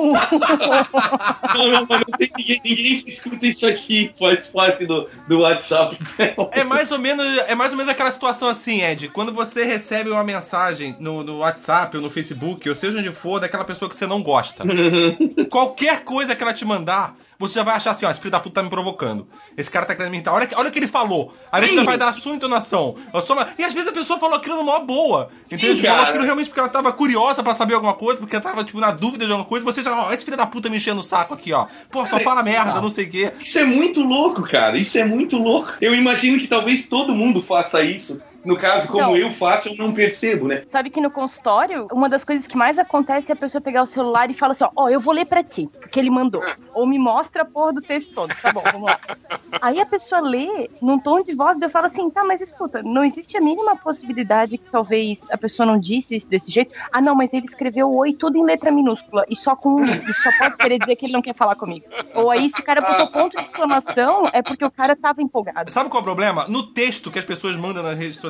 Não, 1.56 1.82
não 1.82 1.88
tem 2.17 2.30
ninguém, 2.38 2.62
ninguém 2.63 3.02
que 3.02 3.10
escuta 3.10 3.45
isso 3.47 3.67
aqui, 3.67 4.12
faz 4.17 4.47
parte 4.47 4.86
do, 4.86 5.08
do 5.28 5.39
WhatsApp 5.39 5.97
dela. 6.17 6.49
É 6.52 6.63
mais 6.63 6.91
ou 6.91 6.99
menos, 6.99 7.25
é 7.47 7.56
mais 7.56 7.71
ou 7.71 7.78
menos 7.78 7.91
aquela 7.91 8.12
situação 8.12 8.47
assim, 8.49 8.82
Ed. 8.82 9.10
Quando 9.10 9.34
você 9.34 9.65
recebe 9.65 10.10
uma 10.10 10.23
mensagem 10.23 10.95
no, 10.99 11.23
no 11.23 11.39
WhatsApp 11.39 11.95
ou 11.97 12.04
no 12.04 12.10
Facebook, 12.10 12.67
ou 12.69 12.75
seja 12.75 12.99
onde 12.99 13.12
for, 13.12 13.39
daquela 13.39 13.63
pessoa 13.65 13.89
que 13.89 13.95
você 13.95 14.06
não 14.08 14.21
gosta. 14.21 14.63
Qualquer 15.49 16.04
coisa 16.04 16.36
que 16.36 16.43
ela 16.43 16.54
te 16.54 16.65
mandar, 16.65 17.15
você 17.39 17.56
já 17.56 17.63
vai 17.63 17.75
achar 17.75 17.91
assim, 17.91 18.06
ó, 18.06 18.12
esse 18.12 18.19
filho 18.19 18.32
da 18.32 18.39
puta 18.39 18.56
tá 18.56 18.63
me 18.63 18.69
provocando. 18.69 19.25
Esse 19.58 19.71
cara 19.71 19.86
tá 19.86 19.95
querendo 19.95 20.12
me 20.12 20.17
irritar. 20.17 20.34
Olha, 20.34 20.45
que- 20.45 20.56
olha 20.56 20.67
o 20.69 20.71
que 20.71 20.78
ele 20.80 20.88
falou. 20.89 21.34
Aí 21.52 21.65
você 21.65 21.75
já 21.75 21.84
vai 21.84 21.97
dar 21.97 22.10
a 22.10 22.13
sua 22.13 22.36
entonação. 22.36 22.95
A 23.13 23.21
sua- 23.21 23.47
E 23.58 23.63
às 23.63 23.73
vezes 23.73 23.88
a 23.88 23.93
pessoa 23.93 24.19
falou 24.19 24.36
aquilo 24.36 24.58
numa 24.58 24.80
boa. 24.82 25.30
Entendeu? 25.45 25.75
Tipo, 25.75 25.88
Falou 25.88 25.97
cara. 25.99 26.10
aquilo 26.10 26.23
realmente 26.25 26.47
porque 26.47 26.60
ela 26.60 26.69
tava 26.69 26.91
curiosa 26.91 27.41
pra 27.41 27.54
saber 27.54 27.73
alguma 27.75 27.93
coisa, 27.93 28.19
porque 28.19 28.36
ela 28.36 28.43
tava, 28.43 28.63
tipo, 28.63 28.80
na 28.80 28.91
dúvida 28.91 29.25
de 29.25 29.32
alguma 29.32 29.47
coisa. 29.47 29.65
Você 29.65 29.82
já, 29.82 29.91
ó, 29.95 30.12
esse 30.12 30.25
filho 30.25 30.36
da 30.38 30.45
puta 30.45 30.69
me 30.69 30.78
enchendo 30.78 30.99
o 30.99 31.04
saco 31.04 31.34
aqui, 31.34 31.54
ó. 31.54 31.65
Pô, 31.91 32.06
só 32.06 32.19
fala 32.19 32.43
merda, 32.43 32.82
não 32.82 32.89
sei 32.89 33.06
o 33.06 33.10
quê. 33.10 33.32
Isso 33.39 33.58
é 33.58 33.63
muito 33.65 34.02
louco, 34.04 34.43
cara. 34.43 34.78
Isso 34.78 34.97
é 34.97 35.06
muito 35.06 35.38
louco. 35.38 35.73
Eu 35.80 35.95
imagino 35.95 36.38
que 36.39 36.47
talvez 36.47 36.88
todo 36.88 37.15
mundo 37.15 37.41
faça 37.41 37.82
isso. 37.82 38.21
No 38.43 38.58
caso, 38.58 38.88
como 38.88 39.02
Não. 39.02 39.17
eu 39.17 39.32
faço, 39.32 39.69
eu 39.69 39.78
não 39.78 39.93
percebo, 39.93 40.47
né? 40.47 40.63
Sabe 40.69 40.89
que 40.89 41.02
no 41.02 41.12
consultório, 41.12 41.88
uma 41.91 42.08
das 42.08 42.23
coisas 42.23 42.47
que 42.47 42.58
mais 42.58 42.80
acontece 42.80 43.32
é 43.32 43.34
a 43.34 43.38
pessoa 43.38 43.62
pegar 43.62 43.84
o 43.84 43.86
celular 43.86 44.30
e 44.30 44.34
falar 44.34 44.54
assim, 44.54 44.63
ó, 44.63 44.69
ó, 44.75 44.89
eu 44.89 44.99
vou 44.99 45.13
ler 45.13 45.25
pra 45.25 45.43
ti, 45.43 45.69
porque 45.80 45.99
ele 45.99 46.10
mandou. 46.10 46.41
Ou 46.73 46.86
me 46.86 46.97
mostra 46.97 47.43
a 47.43 47.45
porra 47.45 47.73
do 47.73 47.82
texto 47.82 48.13
todo. 48.13 48.34
Tá 48.41 48.52
bom, 48.52 48.62
vamos 48.71 48.89
lá. 48.89 48.99
Aí 49.62 49.80
a 49.80 49.86
pessoa 49.86 50.21
lê 50.21 50.69
num 50.82 50.99
tom 50.99 51.21
de 51.21 51.34
voz 51.34 51.62
eu 51.62 51.69
falo 51.69 51.88
assim, 51.88 52.10
tá, 52.10 52.23
mas 52.23 52.41
escuta, 52.41 52.82
não 52.84 53.04
existe 53.04 53.36
a 53.38 53.41
mínima 53.41 53.75
possibilidade 53.75 54.58
que 54.58 54.69
talvez 54.71 55.21
a 55.32 55.38
pessoa 55.38 55.65
não 55.65 55.80
disse 55.80 56.15
isso 56.15 56.28
desse 56.28 56.49
jeito. 56.52 56.71
Ah, 56.91 57.02
não, 57.02 57.15
mas 57.15 57.34
ele 57.34 57.45
escreveu 57.45 57.91
oi 57.93 58.13
tudo 58.13 58.38
em 58.38 58.43
letra 58.43 58.71
minúscula 58.71 59.25
e 59.28 59.36
só 59.36 59.56
com 59.56 59.75
um. 59.75 59.84
E 59.84 60.13
só 60.13 60.32
pode 60.38 60.58
querer 60.58 60.80
dizer 60.80 60.95
que 60.95 61.06
ele 61.06 61.13
não 61.13 61.21
quer 61.21 61.36
falar 61.36 61.56
comigo. 61.56 61.86
Ou 62.13 62.32
aí, 62.32 62.49
se 62.49 62.62
o 62.62 62.63
cara 62.63 62.82
botou 62.82 63.08
ponto 63.08 63.38
de 63.38 63.43
exclamação, 63.43 64.30
é 64.32 64.41
porque 64.41 64.63
o 64.63 64.71
cara 64.71 64.95
tava 64.95 65.21
empolgado. 65.21 65.71
Sabe 65.71 65.89
qual 65.89 65.99
é 65.99 66.02
o 66.02 66.06
problema? 66.06 66.45
No 66.47 66.71
texto 66.71 67.12
que 67.12 67.19
as 67.19 67.25
pessoas 67.25 67.56
mandam 67.56 67.84
nas 67.84 67.97
redes 67.97 68.17
sociais, 68.17 68.29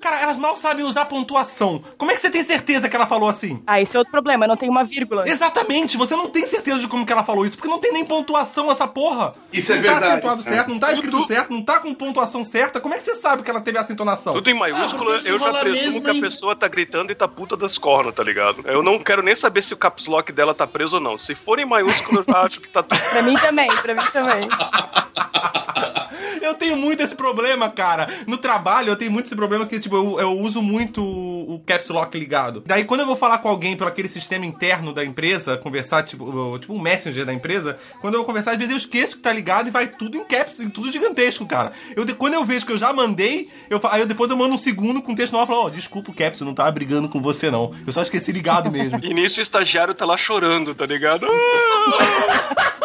cara, 0.00 0.20
elas 0.22 0.36
mal 0.36 0.56
sabem 0.56 0.84
usar 0.84 1.04
pontuação. 1.06 1.82
Como 1.96 2.10
é 2.10 2.14
que 2.14 2.20
você 2.20 2.30
tem 2.30 2.42
certeza 2.42 2.88
que 2.88 2.96
ela 2.96 3.06
falou 3.06 3.28
assim? 3.28 3.62
Ah, 3.66 3.80
esse 3.80 3.96
é 3.96 3.98
outro 3.98 4.10
problema, 4.10 4.46
não 4.46 4.56
tem 4.56 4.68
uma 4.68 4.84
vírgula. 4.84 5.28
Exatamente, 5.28 5.96
você 5.96 6.14
não 6.16 6.28
tem 6.28 6.46
certeza 6.46 6.80
de 6.80 6.88
como 6.88 7.04
que 7.06 7.12
ela 7.12 7.24
falou 7.24 7.44
isso, 7.46 7.56
porque 7.56 7.68
não 7.68 7.78
tem 7.78 7.92
nem 7.92 8.04
pontuação 8.04 8.70
essa 8.70 8.86
porra. 8.86 9.34
Isso 9.52 9.72
é 9.72 9.76
não 9.76 9.82
verdade. 9.82 10.00
tá 10.06 10.12
acentuado 10.12 10.42
certo, 10.42 10.68
não 10.68 10.78
tá 10.78 10.92
escrito 10.92 11.24
certo, 11.24 11.52
não 11.52 11.62
tá 11.62 11.80
com 11.80 11.94
pontuação 11.94 12.44
certa. 12.44 12.80
Como 12.80 12.94
é 12.94 12.98
que 12.98 13.02
você 13.04 13.14
sabe 13.14 13.42
que 13.42 13.50
ela 13.50 13.60
teve 13.60 13.78
essa 13.78 13.92
entonação? 13.92 14.32
Tudo 14.34 14.50
em 14.50 14.54
maiúsculo, 14.54 15.12
Ah, 15.12 15.20
eu 15.24 15.38
já 15.38 15.52
presumo 15.52 15.92
mesmo, 15.92 16.02
que 16.02 16.10
a 16.10 16.20
pessoa 16.20 16.56
tá 16.56 16.68
gritando 16.68 17.10
e 17.12 17.14
tá 17.14 17.26
puta 17.28 17.56
das 17.56 17.78
cornas, 17.78 18.14
tá 18.14 18.22
ligado? 18.22 18.62
Eu 18.64 18.82
não 18.82 18.98
quero 18.98 19.22
nem 19.22 19.34
saber 19.34 19.62
se 19.62 19.74
o 19.74 19.76
caps 19.76 20.06
lock 20.06 20.32
dela 20.32 20.54
tá 20.54 20.66
preso 20.66 20.96
ou 20.96 21.00
não. 21.02 21.16
Se 21.18 21.34
for 21.34 21.58
em 21.58 21.64
maiúsculo, 21.64 22.18
eu 22.20 22.22
já 22.22 22.40
acho 22.42 22.60
que 22.60 22.68
tá 22.68 22.82
tudo. 22.82 23.00
Pra 23.10 23.22
mim 23.22 23.34
também, 23.34 23.68
pra 23.76 23.94
mim 23.94 24.02
também. 24.12 24.48
Eu 26.40 26.54
tenho 26.54 26.76
muito 26.76 27.02
esse 27.02 27.14
problema, 27.14 27.70
cara. 27.70 28.08
No 28.26 28.38
trabalho, 28.38 28.90
eu 28.90 28.96
tenho 28.96 29.10
muito 29.10 29.26
esse 29.26 29.36
problema 29.36 29.66
que, 29.66 29.78
tipo, 29.80 29.96
eu, 29.96 30.20
eu 30.20 30.32
uso 30.32 30.62
muito 30.62 31.02
o 31.02 31.60
caps 31.66 31.88
lock 31.88 32.18
ligado. 32.18 32.62
Daí, 32.66 32.84
quando 32.84 33.00
eu 33.00 33.06
vou 33.06 33.16
falar 33.16 33.38
com 33.38 33.48
alguém 33.48 33.76
pelo 33.76 33.88
aquele 33.88 34.08
sistema 34.08 34.44
interno 34.44 34.92
da 34.92 35.04
empresa, 35.04 35.56
conversar, 35.56 36.02
tipo, 36.02 36.58
tipo 36.58 36.72
um 36.74 36.80
messenger 36.80 37.24
da 37.24 37.32
empresa, 37.32 37.78
quando 38.00 38.14
eu 38.14 38.20
vou 38.20 38.26
conversar, 38.26 38.52
às 38.52 38.58
vezes 38.58 38.72
eu 38.72 38.76
esqueço 38.76 39.16
que 39.16 39.22
tá 39.22 39.32
ligado 39.32 39.68
e 39.68 39.70
vai 39.70 39.86
tudo 39.86 40.16
em 40.16 40.24
caps, 40.24 40.58
tudo 40.72 40.90
gigantesco, 40.90 41.46
cara. 41.46 41.72
Eu, 41.94 42.06
quando 42.16 42.34
eu 42.34 42.44
vejo 42.44 42.66
que 42.66 42.72
eu 42.72 42.78
já 42.78 42.92
mandei, 42.92 43.50
eu, 43.70 43.80
aí 43.84 44.00
eu 44.00 44.06
depois 44.06 44.30
eu 44.30 44.36
mando 44.36 44.54
um 44.54 44.58
segundo 44.58 45.00
com 45.02 45.12
o 45.12 45.16
texto 45.16 45.32
normal 45.32 45.46
e 45.46 45.56
falo, 45.56 45.66
ó, 45.66 45.70
desculpa 45.70 46.10
o 46.10 46.14
caps, 46.14 46.40
eu 46.40 46.46
não 46.46 46.54
tava 46.54 46.70
brigando 46.72 47.08
com 47.08 47.20
você, 47.20 47.50
não. 47.50 47.74
Eu 47.86 47.92
só 47.92 48.02
esqueci 48.02 48.32
ligado 48.32 48.70
mesmo. 48.70 49.00
E 49.06 49.14
nisso 49.14 49.38
o 49.38 49.42
estagiário 49.42 49.94
tá 49.94 50.04
lá 50.04 50.16
chorando, 50.16 50.74
tá 50.74 50.84
ligado? 50.84 51.26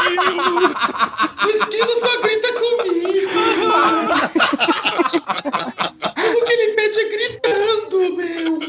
O 1.44 1.50
Esquilo 1.50 2.00
só 2.00 2.22
grita 2.22 2.54
comigo. 2.54 3.32
Tudo 6.16 6.46
que 6.46 6.54
ele 6.54 6.74
pede 6.74 7.00
é 7.00 7.10
gritando, 7.10 8.16
meu. 8.16 8.60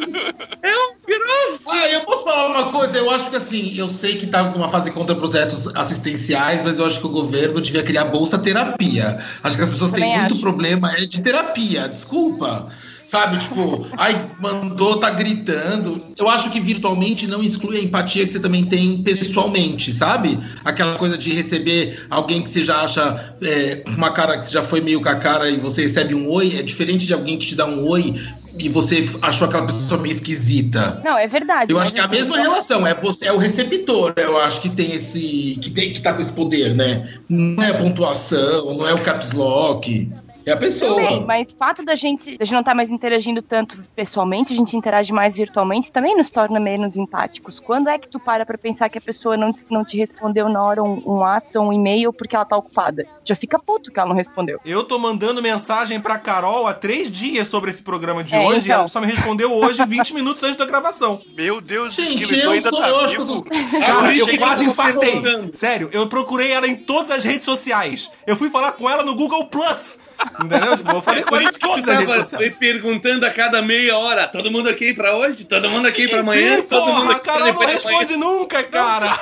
É 0.63 0.77
um 0.77 0.93
grosso. 1.07 1.71
Ah, 1.71 1.89
eu 1.89 2.01
posso 2.03 2.25
falar 2.25 2.49
uma 2.49 2.71
coisa? 2.73 2.99
Eu 2.99 3.11
acho 3.11 3.31
que 3.31 3.37
assim, 3.37 3.75
eu 3.77 3.89
sei 3.89 4.17
que 4.17 4.27
tá 4.27 4.43
numa 4.45 4.69
fase 4.69 4.91
contra 4.91 5.15
projetos 5.15 5.67
assistenciais, 5.75 6.63
mas 6.63 6.79
eu 6.79 6.87
acho 6.87 7.01
que 7.01 7.07
o 7.07 7.11
governo 7.11 7.61
devia 7.61 7.83
criar 7.83 8.07
bolsa 8.07 8.39
terapia. 8.39 9.19
Acho 9.43 9.57
que 9.57 9.63
as 9.63 9.69
pessoas 9.69 9.91
têm 9.91 10.01
Também 10.01 10.19
muito 10.19 10.35
acho. 10.35 10.43
problema 10.43 10.91
é 10.93 11.01
de 11.07 11.21
terapia, 11.23 11.89
desculpa. 11.89 12.69
Sabe, 13.13 13.37
tipo, 13.37 13.87
ai, 13.99 14.31
mandou, 14.41 14.97
tá 14.97 15.11
gritando. 15.11 16.03
Eu 16.19 16.31
acho 16.31 16.51
que 16.51 16.59
virtualmente 16.59 17.27
não 17.27 17.43
exclui 17.43 17.77
a 17.77 17.83
empatia 17.83 18.25
que 18.25 18.33
você 18.33 18.41
também 18.41 18.65
tem 18.65 19.03
pessoalmente, 19.03 19.93
sabe? 19.93 20.41
Aquela 20.65 20.97
coisa 20.97 21.19
de 21.19 21.31
receber 21.31 22.07
alguém 22.09 22.41
que 22.41 22.49
você 22.49 22.65
já 22.65 22.81
acha 22.81 23.35
é, 23.43 23.85
uma 23.87 24.13
cara 24.13 24.39
que 24.39 24.47
você 24.47 24.53
já 24.53 24.63
foi 24.63 24.81
meio 24.81 25.03
com 25.03 25.11
a 25.11 25.17
cara 25.17 25.51
e 25.51 25.59
você 25.59 25.83
recebe 25.83 26.15
um 26.15 26.27
oi, 26.31 26.57
é 26.59 26.63
diferente 26.63 27.07
de 27.07 27.13
alguém 27.13 27.37
que 27.37 27.49
te 27.49 27.55
dá 27.55 27.67
um 27.67 27.87
oi 27.87 28.19
e 28.59 28.71
você 28.71 29.07
achou 29.21 29.47
aquela 29.47 29.67
pessoa 29.67 30.01
meio 30.01 30.15
esquisita. 30.15 31.03
Não, 31.05 31.19
é 31.19 31.29
verdade. 31.29 31.71
Eu 31.71 31.77
mas 31.77 31.89
acho 31.89 31.95
que 31.95 32.01
é 32.01 32.05
a 32.05 32.09
mesma 32.09 32.39
relação, 32.39 32.87
é 32.87 32.95
você 32.95 33.27
é 33.27 33.33
o 33.35 33.37
receptor, 33.37 34.15
eu 34.17 34.41
acho 34.41 34.63
que 34.63 34.71
tem 34.71 34.91
esse 34.95 35.59
que 35.61 35.69
tem 35.69 35.93
que 35.93 36.01
tá 36.01 36.15
com 36.15 36.21
esse 36.23 36.33
poder, 36.33 36.75
né? 36.75 37.07
Não 37.29 37.63
é 37.63 37.73
a 37.73 37.75
pontuação, 37.75 38.75
não 38.75 38.89
é 38.89 38.95
o 38.95 38.99
caps 39.01 39.33
lock, 39.33 40.11
é 40.47 40.53
a 40.53 40.57
pessoa. 40.57 40.95
Também, 40.95 41.25
mas 41.25 41.49
o 41.49 41.57
fato 41.57 41.85
da 41.85 41.95
gente, 41.95 42.37
da 42.39 42.45
gente 42.45 42.53
não 42.55 42.61
estar 42.61 42.75
mais 42.75 42.91
interagindo 42.91 43.41
tanto 43.43 43.77
pessoalmente, 43.95 44.53
a 44.53 44.57
gente 44.57 44.77
interage 44.77 45.13
mais 45.13 45.37
virtualmente, 45.37 45.91
também 45.93 46.17
nos 46.17 46.31
torna 46.31 46.59
menos 46.61 46.97
empáticos. 46.97 47.61
Quando 47.61 47.89
é 47.89 47.99
que 47.99 48.09
tu 48.09 48.19
para 48.21 48.45
pra 48.47 48.59
pensar 48.59 48.89
que 48.89 48.99
a 48.99 49.01
pessoa 49.01 49.37
não, 49.37 49.53
não 49.71 49.85
te 49.85 49.97
respondeu 49.97 50.49
na 50.49 50.63
hora 50.63 50.83
um, 50.83 51.03
um 51.07 51.15
WhatsApp 51.19 51.59
ou 51.59 51.65
um 51.69 51.73
e-mail 51.73 52.13
porque 52.13 52.35
ela 52.37 52.45
tá 52.45 52.57
ocupada? 52.57 53.07
Já 53.25 53.35
fica 53.37 53.59
puto 53.59 53.91
que 53.93 53.99
ela 53.99 54.09
não 54.09 54.17
respondeu. 54.17 54.59
Eu 54.65 54.85
tô 54.85 54.99
mandando 54.99 55.41
mensagem 55.43 56.01
pra 56.01 56.19
Carol 56.19 56.67
há 56.67 56.75
três 56.75 57.11
dias 57.11 57.49
sobre 57.49 57.71
esse 57.71 57.83
programa 57.83 58.23
de 58.25 58.35
É, 58.35 58.41
hoje 58.47 58.61
e 58.61 58.63
então. 58.65 58.81
ela 58.81 58.89
só 58.89 59.01
me 59.01 59.07
respondeu 59.07 59.53
hoje, 59.53 59.85
20 59.85 60.15
minutos 60.15 60.43
antes 60.43 60.57
da 60.57 60.67
gravação. 60.67 61.21
Meu 61.37 61.61
Deus, 61.61 61.95
Gente, 61.95 62.27
tu 62.27 62.35
eu 62.35 62.51
ainda 62.53 62.71
sou- 62.71 62.81
tá 62.81 62.89
eu 62.89 63.07
que 63.09 63.51
Cara, 63.81 64.03
por 64.03 64.13
isso 64.13 64.21
eu 64.23 64.27
que 64.27 64.39
quase 64.39 64.65
infartei. 64.65 65.23
Sério, 65.53 65.89
eu 65.93 66.07
procurei 66.09 66.51
ela 66.53 66.67
em 66.67 66.77
todas 66.77 67.11
as 67.11 67.25
redes 67.25 67.45
sociais. 67.45 68.11
Eu 68.27 68.37
fui 68.37 68.51
falar 68.51 68.73
com 68.73 68.89
ela 68.89 69.03
no 69.03 69.15
Google 69.15 69.47
Plus. 69.47 69.99
Entendeu? 70.41 70.77
Tipo, 70.77 70.91
eu 70.91 71.03
falei 71.03 71.23
Por 71.25 71.43
isso 71.43 71.59
que 71.59 71.67
eu 71.67 71.83
tava 71.83 72.25
perguntando 72.59 73.27
a 73.27 73.31
cada 73.31 73.63
meia 73.63 73.97
hora: 73.97 74.29
todo 74.29 74.51
mundo 74.51 74.69
aqui 74.69 74.93
pra 74.93 75.17
hoje? 75.17 75.45
Todo 75.45 75.71
mundo 75.71 75.89
aqui 75.89 76.09
pra 76.09 76.21
amanhã? 76.21 76.57
Sim, 76.57 76.63
todo 76.63 76.87
mundo 76.87 77.01
porra, 77.01 77.13
a 77.13 77.17
aqui 77.17 77.25
Carol 77.25 77.41
não 77.41 77.47
depois 77.47 77.69
de 77.69 77.87
amanhã?" 77.87 77.99
responde 77.99 78.17
nunca, 78.17 78.63
cara. 78.63 79.19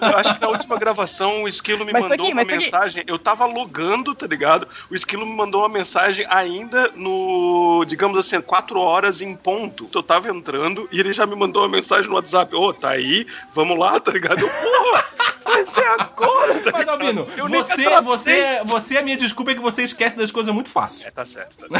Eu 0.00 0.16
acho 0.18 0.34
que 0.34 0.40
na 0.40 0.48
última 0.48 0.76
gravação 0.78 1.42
o 1.44 1.48
Esquilo 1.48 1.84
me 1.84 1.92
Mas 1.92 2.02
mandou 2.02 2.26
aqui, 2.26 2.32
uma 2.32 2.44
mensagem. 2.44 3.04
Eu 3.06 3.18
tava 3.18 3.46
logando, 3.46 4.14
tá 4.14 4.26
ligado? 4.26 4.66
O 4.90 4.94
Esquilo 4.94 5.26
me 5.26 5.34
mandou 5.34 5.62
uma 5.62 5.68
mensagem 5.68 6.26
ainda 6.28 6.90
no, 6.94 7.84
digamos 7.86 8.18
assim, 8.18 8.40
4 8.40 8.80
horas 8.80 9.20
em 9.20 9.34
ponto. 9.34 9.88
Eu 9.94 10.02
tava 10.02 10.28
entrando 10.28 10.88
e 10.90 10.98
ele 10.98 11.12
já 11.12 11.26
me 11.26 11.36
mandou 11.36 11.62
uma 11.62 11.68
mensagem 11.68 12.08
no 12.08 12.16
WhatsApp. 12.16 12.54
Ô, 12.54 12.72
tá 12.72 12.90
aí? 12.90 13.26
Vamos 13.54 13.78
lá, 13.78 14.00
tá 14.00 14.10
ligado? 14.10 14.40
Eu, 14.40 14.48
porra, 14.48 15.04
vai 15.44 15.64
ser 15.64 15.84
agora, 15.98 16.54
tá 16.60 16.70
Mas? 16.72 16.88
Albino, 16.88 17.26
você, 17.48 18.00
você, 18.00 18.60
você, 18.64 18.98
a 18.98 19.02
minha 19.02 19.16
desculpa 19.16 19.52
é 19.52 19.54
que 19.54 19.60
você 19.60 19.82
esquece 19.82 20.16
das 20.16 20.30
coisas 20.30 20.52
muito 20.54 20.68
fácil. 20.70 21.06
É, 21.06 21.10
tá 21.10 21.24
certo, 21.24 21.66
tá 21.66 21.78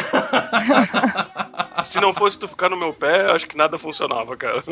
certo. 0.51 1.53
Se 1.85 2.01
não 2.01 2.13
fosse 2.15 2.39
tu 2.39 2.47
ficar 2.47 2.69
no 2.69 2.77
meu 2.77 2.93
pé, 2.93 3.31
acho 3.33 3.47
que 3.49 3.57
nada 3.57 3.77
funcionava, 3.79 4.37
cara. 4.37 4.63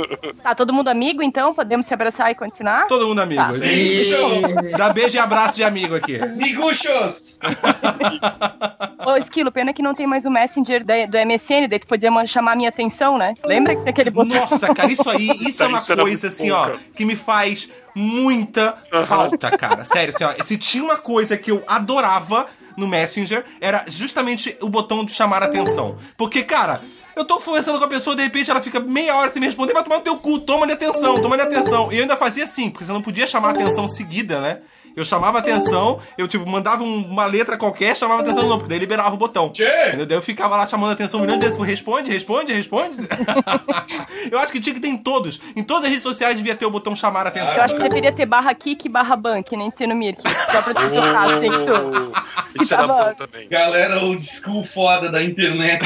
Tá 0.42 0.54
todo 0.54 0.72
mundo 0.72 0.88
amigo, 0.88 1.22
então? 1.22 1.52
Podemos 1.52 1.86
se 1.86 1.92
abraçar 1.94 2.30
e 2.30 2.34
continuar? 2.34 2.86
Todo 2.86 3.06
mundo 3.08 3.20
amigo. 3.20 3.40
Tá. 3.40 3.48
aqui. 3.48 4.76
Dá 4.76 4.92
beijo 4.92 5.16
e 5.16 5.18
abraço 5.18 5.56
de 5.56 5.64
amigo 5.64 5.94
aqui. 5.96 6.18
Miguxos! 6.36 7.38
Ô, 9.04 9.16
Esquilo, 9.16 9.50
pena 9.50 9.72
que 9.72 9.82
não 9.82 9.94
tem 9.94 10.06
mais 10.06 10.24
o 10.24 10.30
Messenger 10.30 10.84
da- 10.84 11.06
do 11.06 11.16
MSN, 11.18 11.66
daí 11.68 11.78
tu 11.78 11.86
podia 11.86 12.10
chamar 12.26 12.52
a 12.52 12.56
minha 12.56 12.68
atenção, 12.68 13.16
né? 13.18 13.34
Lembra 13.44 13.74
que 13.74 13.82
tem 13.82 13.90
aquele 13.90 14.10
botão? 14.10 14.38
Nossa, 14.40 14.72
cara, 14.74 14.92
isso 14.92 15.08
aí, 15.08 15.28
isso 15.48 15.62
é 15.62 15.66
uma 15.66 15.78
Isso 15.78 15.96
coisa 15.96 16.28
assim, 16.28 16.50
bom, 16.50 16.56
ó, 16.56 16.64
cara. 16.66 16.78
que 16.94 17.04
me 17.04 17.16
faz 17.16 17.68
muita 17.94 18.76
falta, 19.06 19.56
cara. 19.56 19.84
Sério, 19.84 20.14
assim, 20.14 20.24
ó, 20.24 20.44
se 20.44 20.56
tinha 20.58 20.82
uma 20.82 20.96
coisa 20.96 21.36
que 21.36 21.50
eu 21.50 21.62
adorava 21.66 22.46
no 22.76 22.86
Messenger, 22.86 23.44
era 23.60 23.84
justamente 23.88 24.56
o 24.60 24.68
botão 24.68 25.04
de 25.04 25.12
chamar 25.12 25.42
atenção. 25.42 25.98
Porque, 26.16 26.42
cara, 26.42 26.80
eu 27.16 27.24
tô 27.24 27.38
conversando 27.38 27.78
com 27.78 27.84
a 27.84 27.88
pessoa, 27.88 28.16
de 28.16 28.22
repente 28.22 28.50
ela 28.50 28.60
fica 28.60 28.80
meia 28.80 29.14
hora 29.14 29.32
sem 29.32 29.40
me 29.40 29.46
responder, 29.46 29.72
vai 29.72 29.82
tomar 29.82 29.96
no 29.96 30.02
teu 30.02 30.16
cu, 30.16 30.38
toma-lhe 30.40 30.72
atenção, 30.72 31.20
toma-lhe 31.20 31.42
atenção. 31.42 31.92
E 31.92 31.96
eu 31.96 32.02
ainda 32.02 32.16
fazia 32.16 32.44
assim, 32.44 32.70
porque 32.70 32.84
você 32.84 32.92
não 32.92 33.02
podia 33.02 33.26
chamar 33.26 33.50
atenção 33.50 33.86
seguida, 33.88 34.40
né? 34.40 34.60
Eu 35.00 35.04
chamava 35.04 35.38
atenção, 35.38 35.98
eu, 36.18 36.28
tipo, 36.28 36.46
mandava 36.48 36.82
um- 36.82 37.04
uma 37.06 37.24
letra 37.26 37.56
qualquer, 37.56 37.96
chamava 37.96 38.20
a 38.20 38.22
atenção 38.22 38.46
não, 38.48 38.58
porque 38.58 38.68
daí 38.68 38.78
liberava 38.78 39.14
o 39.14 39.18
botão. 39.18 39.46
Entendeu? 39.48 40.06
Daí 40.06 40.16
eu 40.18 40.22
ficava 40.22 40.56
lá 40.56 40.66
chamando 40.68 40.90
a 40.90 40.92
atenção 40.92 41.20
um 41.20 41.22
milhão 41.22 41.38
de 41.38 41.46
vezes, 41.48 41.62
responde, 41.64 42.10
responde, 42.12 42.52
responde. 42.52 42.98
eu 44.30 44.38
acho 44.38 44.52
que 44.52 44.60
tinha 44.60 44.74
que 44.74 44.80
ter 44.80 44.88
em 44.88 44.98
todos. 44.98 45.40
Em 45.56 45.62
todas 45.62 45.84
as 45.84 45.88
redes 45.90 46.02
sociais 46.02 46.36
devia 46.36 46.54
ter 46.54 46.66
o 46.66 46.70
botão 46.70 46.94
chamar 46.94 47.26
a 47.26 47.28
atenção. 47.30 47.54
Eu 47.54 47.62
acho 47.62 47.74
que 47.74 47.82
deveria 47.82 48.12
ter 48.12 48.26
barra 48.26 48.54
kick 48.54 48.86
e 48.86 48.90
barra 48.90 49.16
ban, 49.16 49.42
que 49.42 49.56
nem 49.56 49.70
tinha 49.70 49.88
no 49.88 49.94
Mirk. 49.96 50.20
Só 50.22 50.62
pra 50.62 50.74
tu 50.74 50.90
tocar 50.90 51.40
que 51.40 51.48
tu. 51.48 52.12
Oh, 52.56 52.60
Isso 52.62 52.74
era 52.74 52.86
tava- 52.86 53.04
bom 53.04 53.14
também. 53.14 53.48
Galera 53.48 54.00
old 54.00 54.24
school 54.24 54.64
foda 54.64 55.10
da 55.10 55.22
internet. 55.22 55.80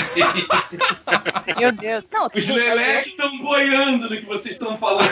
Meu 1.59 1.71
Deus. 1.73 2.05
Não, 2.13 2.29
Os 2.35 2.47
tu- 2.47 2.55
leleques 2.55 3.13
estão 3.13 3.39
boiando 3.39 4.09
no 4.11 4.17
que 4.17 4.27
vocês 4.27 4.55
estão 4.57 4.77
falando. 4.77 5.09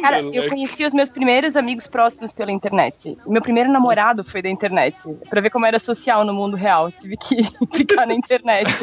Cara, 0.00 0.20
eu 0.20 0.48
conheci 0.48 0.84
os 0.84 0.92
meus 0.92 1.08
primeiros 1.08 1.56
amigos 1.56 1.86
próximos 1.86 2.32
pela 2.32 2.52
internet. 2.52 3.16
O 3.24 3.32
meu 3.32 3.42
primeiro 3.42 3.70
namorado 3.70 4.24
foi 4.24 4.42
da 4.42 4.48
internet. 4.48 4.96
Pra 5.28 5.40
ver 5.40 5.50
como 5.50 5.66
era 5.66 5.78
social 5.78 6.24
no 6.24 6.32
mundo 6.32 6.56
real. 6.56 6.90
Tive 6.92 7.16
que 7.16 7.36
ficar 7.76 8.06
na 8.06 8.14
internet. 8.14 8.68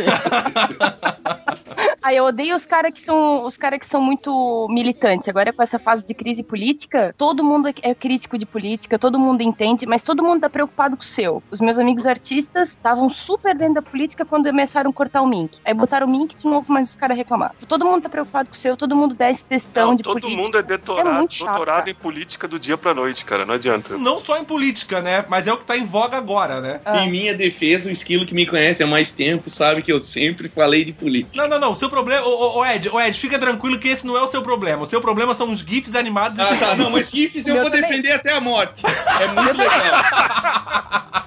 Aí 2.02 2.18
eu 2.18 2.26
odeio 2.26 2.56
os 2.56 2.66
caras 2.66 2.92
que 2.94 3.02
são 3.02 3.46
os 3.46 3.58
cara 3.58 3.80
que 3.80 3.86
são 3.86 4.00
muito 4.02 4.68
militantes. 4.70 5.28
Agora 5.28 5.52
com 5.52 5.64
essa 5.64 5.80
fase 5.80 6.06
de 6.06 6.14
crise 6.14 6.44
política, 6.44 7.16
todo 7.18 7.44
mundo 7.44 7.68
é 7.82 7.96
crítico 7.96 8.38
de 8.38 8.46
política, 8.46 9.00
todo 9.00 9.18
mundo 9.18 9.42
entende, 9.42 9.88
mas 9.88 10.04
todo 10.04 10.24
mundo 10.24 10.42
tá 10.42 10.50
preocupado 10.50 10.96
com 10.96 11.02
o 11.02 11.06
seu. 11.06 11.42
Os 11.50 11.60
meus 11.60 11.80
amigos 11.80 12.06
artistas 12.06 12.70
estavam 12.70 13.10
super 13.10 13.56
dentro 13.56 13.76
da 13.76 13.82
política 13.82 14.24
quando 14.24 14.46
começaram 14.46 14.92
a 14.92 14.94
cortar 14.94 15.22
o 15.22 15.28
Mink. 15.28 15.58
Aí 15.66 15.74
botaram 15.74 16.06
o 16.06 16.10
Mink 16.10 16.36
de 16.36 16.46
novo, 16.46 16.72
mas 16.72 16.90
os 16.90 16.96
caras 16.96 17.18
reclamaram. 17.18 17.56
Todo 17.68 17.86
mundo 17.86 18.04
tá 18.04 18.10
preocupado 18.10 18.50
com 18.50 18.56
o 18.56 18.58
seu, 18.58 18.78
todo 18.78 18.96
mundo 18.96 19.16
desce 19.16 19.44
textão 19.44 19.90
Não, 19.90 19.96
de 19.96 20.04
todo 20.04 20.22
política. 20.22 20.44
mundo 20.44 20.58
é 20.60 20.64
detorado, 20.64 21.05
Muito 21.14 21.34
chato, 21.36 21.48
doutorado 21.48 21.78
cara. 21.80 21.90
em 21.92 21.94
política 21.94 22.48
do 22.48 22.60
dia 22.60 22.78
pra 22.78 22.94
noite, 22.94 23.24
cara. 23.26 23.46
Não 23.46 23.54
adianta. 23.56 23.98
Não 23.98 24.20
só 24.20 24.38
em 24.38 24.44
política, 24.46 25.02
né? 25.02 25.26
Mas 25.28 25.48
é 25.48 25.54
o 25.54 25.58
que 25.58 25.66
tá 25.66 25.78
em 25.78 25.86
voga 25.86 26.18
agora, 26.18 26.60
né? 26.62 26.82
Ah. 26.86 27.00
Em 27.04 27.10
minha 27.12 27.34
defesa, 27.34 27.90
o 27.90 27.92
esquilo 27.92 28.26
que 28.26 28.34
me 28.34 28.46
conhece 28.46 28.84
há 28.84 28.88
mais 28.88 29.12
tempo 29.12 29.50
sabe 29.50 29.82
que 29.82 29.92
eu 29.92 30.00
sempre 30.00 30.50
falei 30.50 30.84
de 30.86 30.92
política. 30.94 31.36
Não, 31.36 31.48
não, 31.48 31.60
não. 31.60 31.72
O 31.74 31.76
seu 31.76 31.90
problema. 31.90 32.26
Ô, 32.26 32.66
Ed, 32.66 32.90
ô, 32.90 33.00
Ed, 33.00 33.18
fica 33.20 33.38
tranquilo 33.40 33.80
que 33.80 33.88
esse 33.88 34.06
não 34.06 34.18
é 34.18 34.22
o 34.22 34.28
seu 34.28 34.42
problema. 34.42 34.84
O 34.84 34.88
seu 34.88 35.02
problema 35.02 35.34
são 35.34 35.50
os 35.52 35.60
GIFs 35.60 35.96
animados 35.96 36.38
e 36.38 36.42
Ah, 36.42 36.56
tá. 36.58 36.76
Não, 36.76 36.90
mas 36.90 37.10
GIFs 37.10 37.46
eu 37.48 37.56
Meu 37.56 37.64
vou 37.64 37.72
também. 37.72 37.90
defender 37.90 38.12
até 38.12 38.32
a 38.34 38.40
morte. 38.42 38.84
É 38.86 39.28
muito 39.28 39.58
legal. 39.58 39.76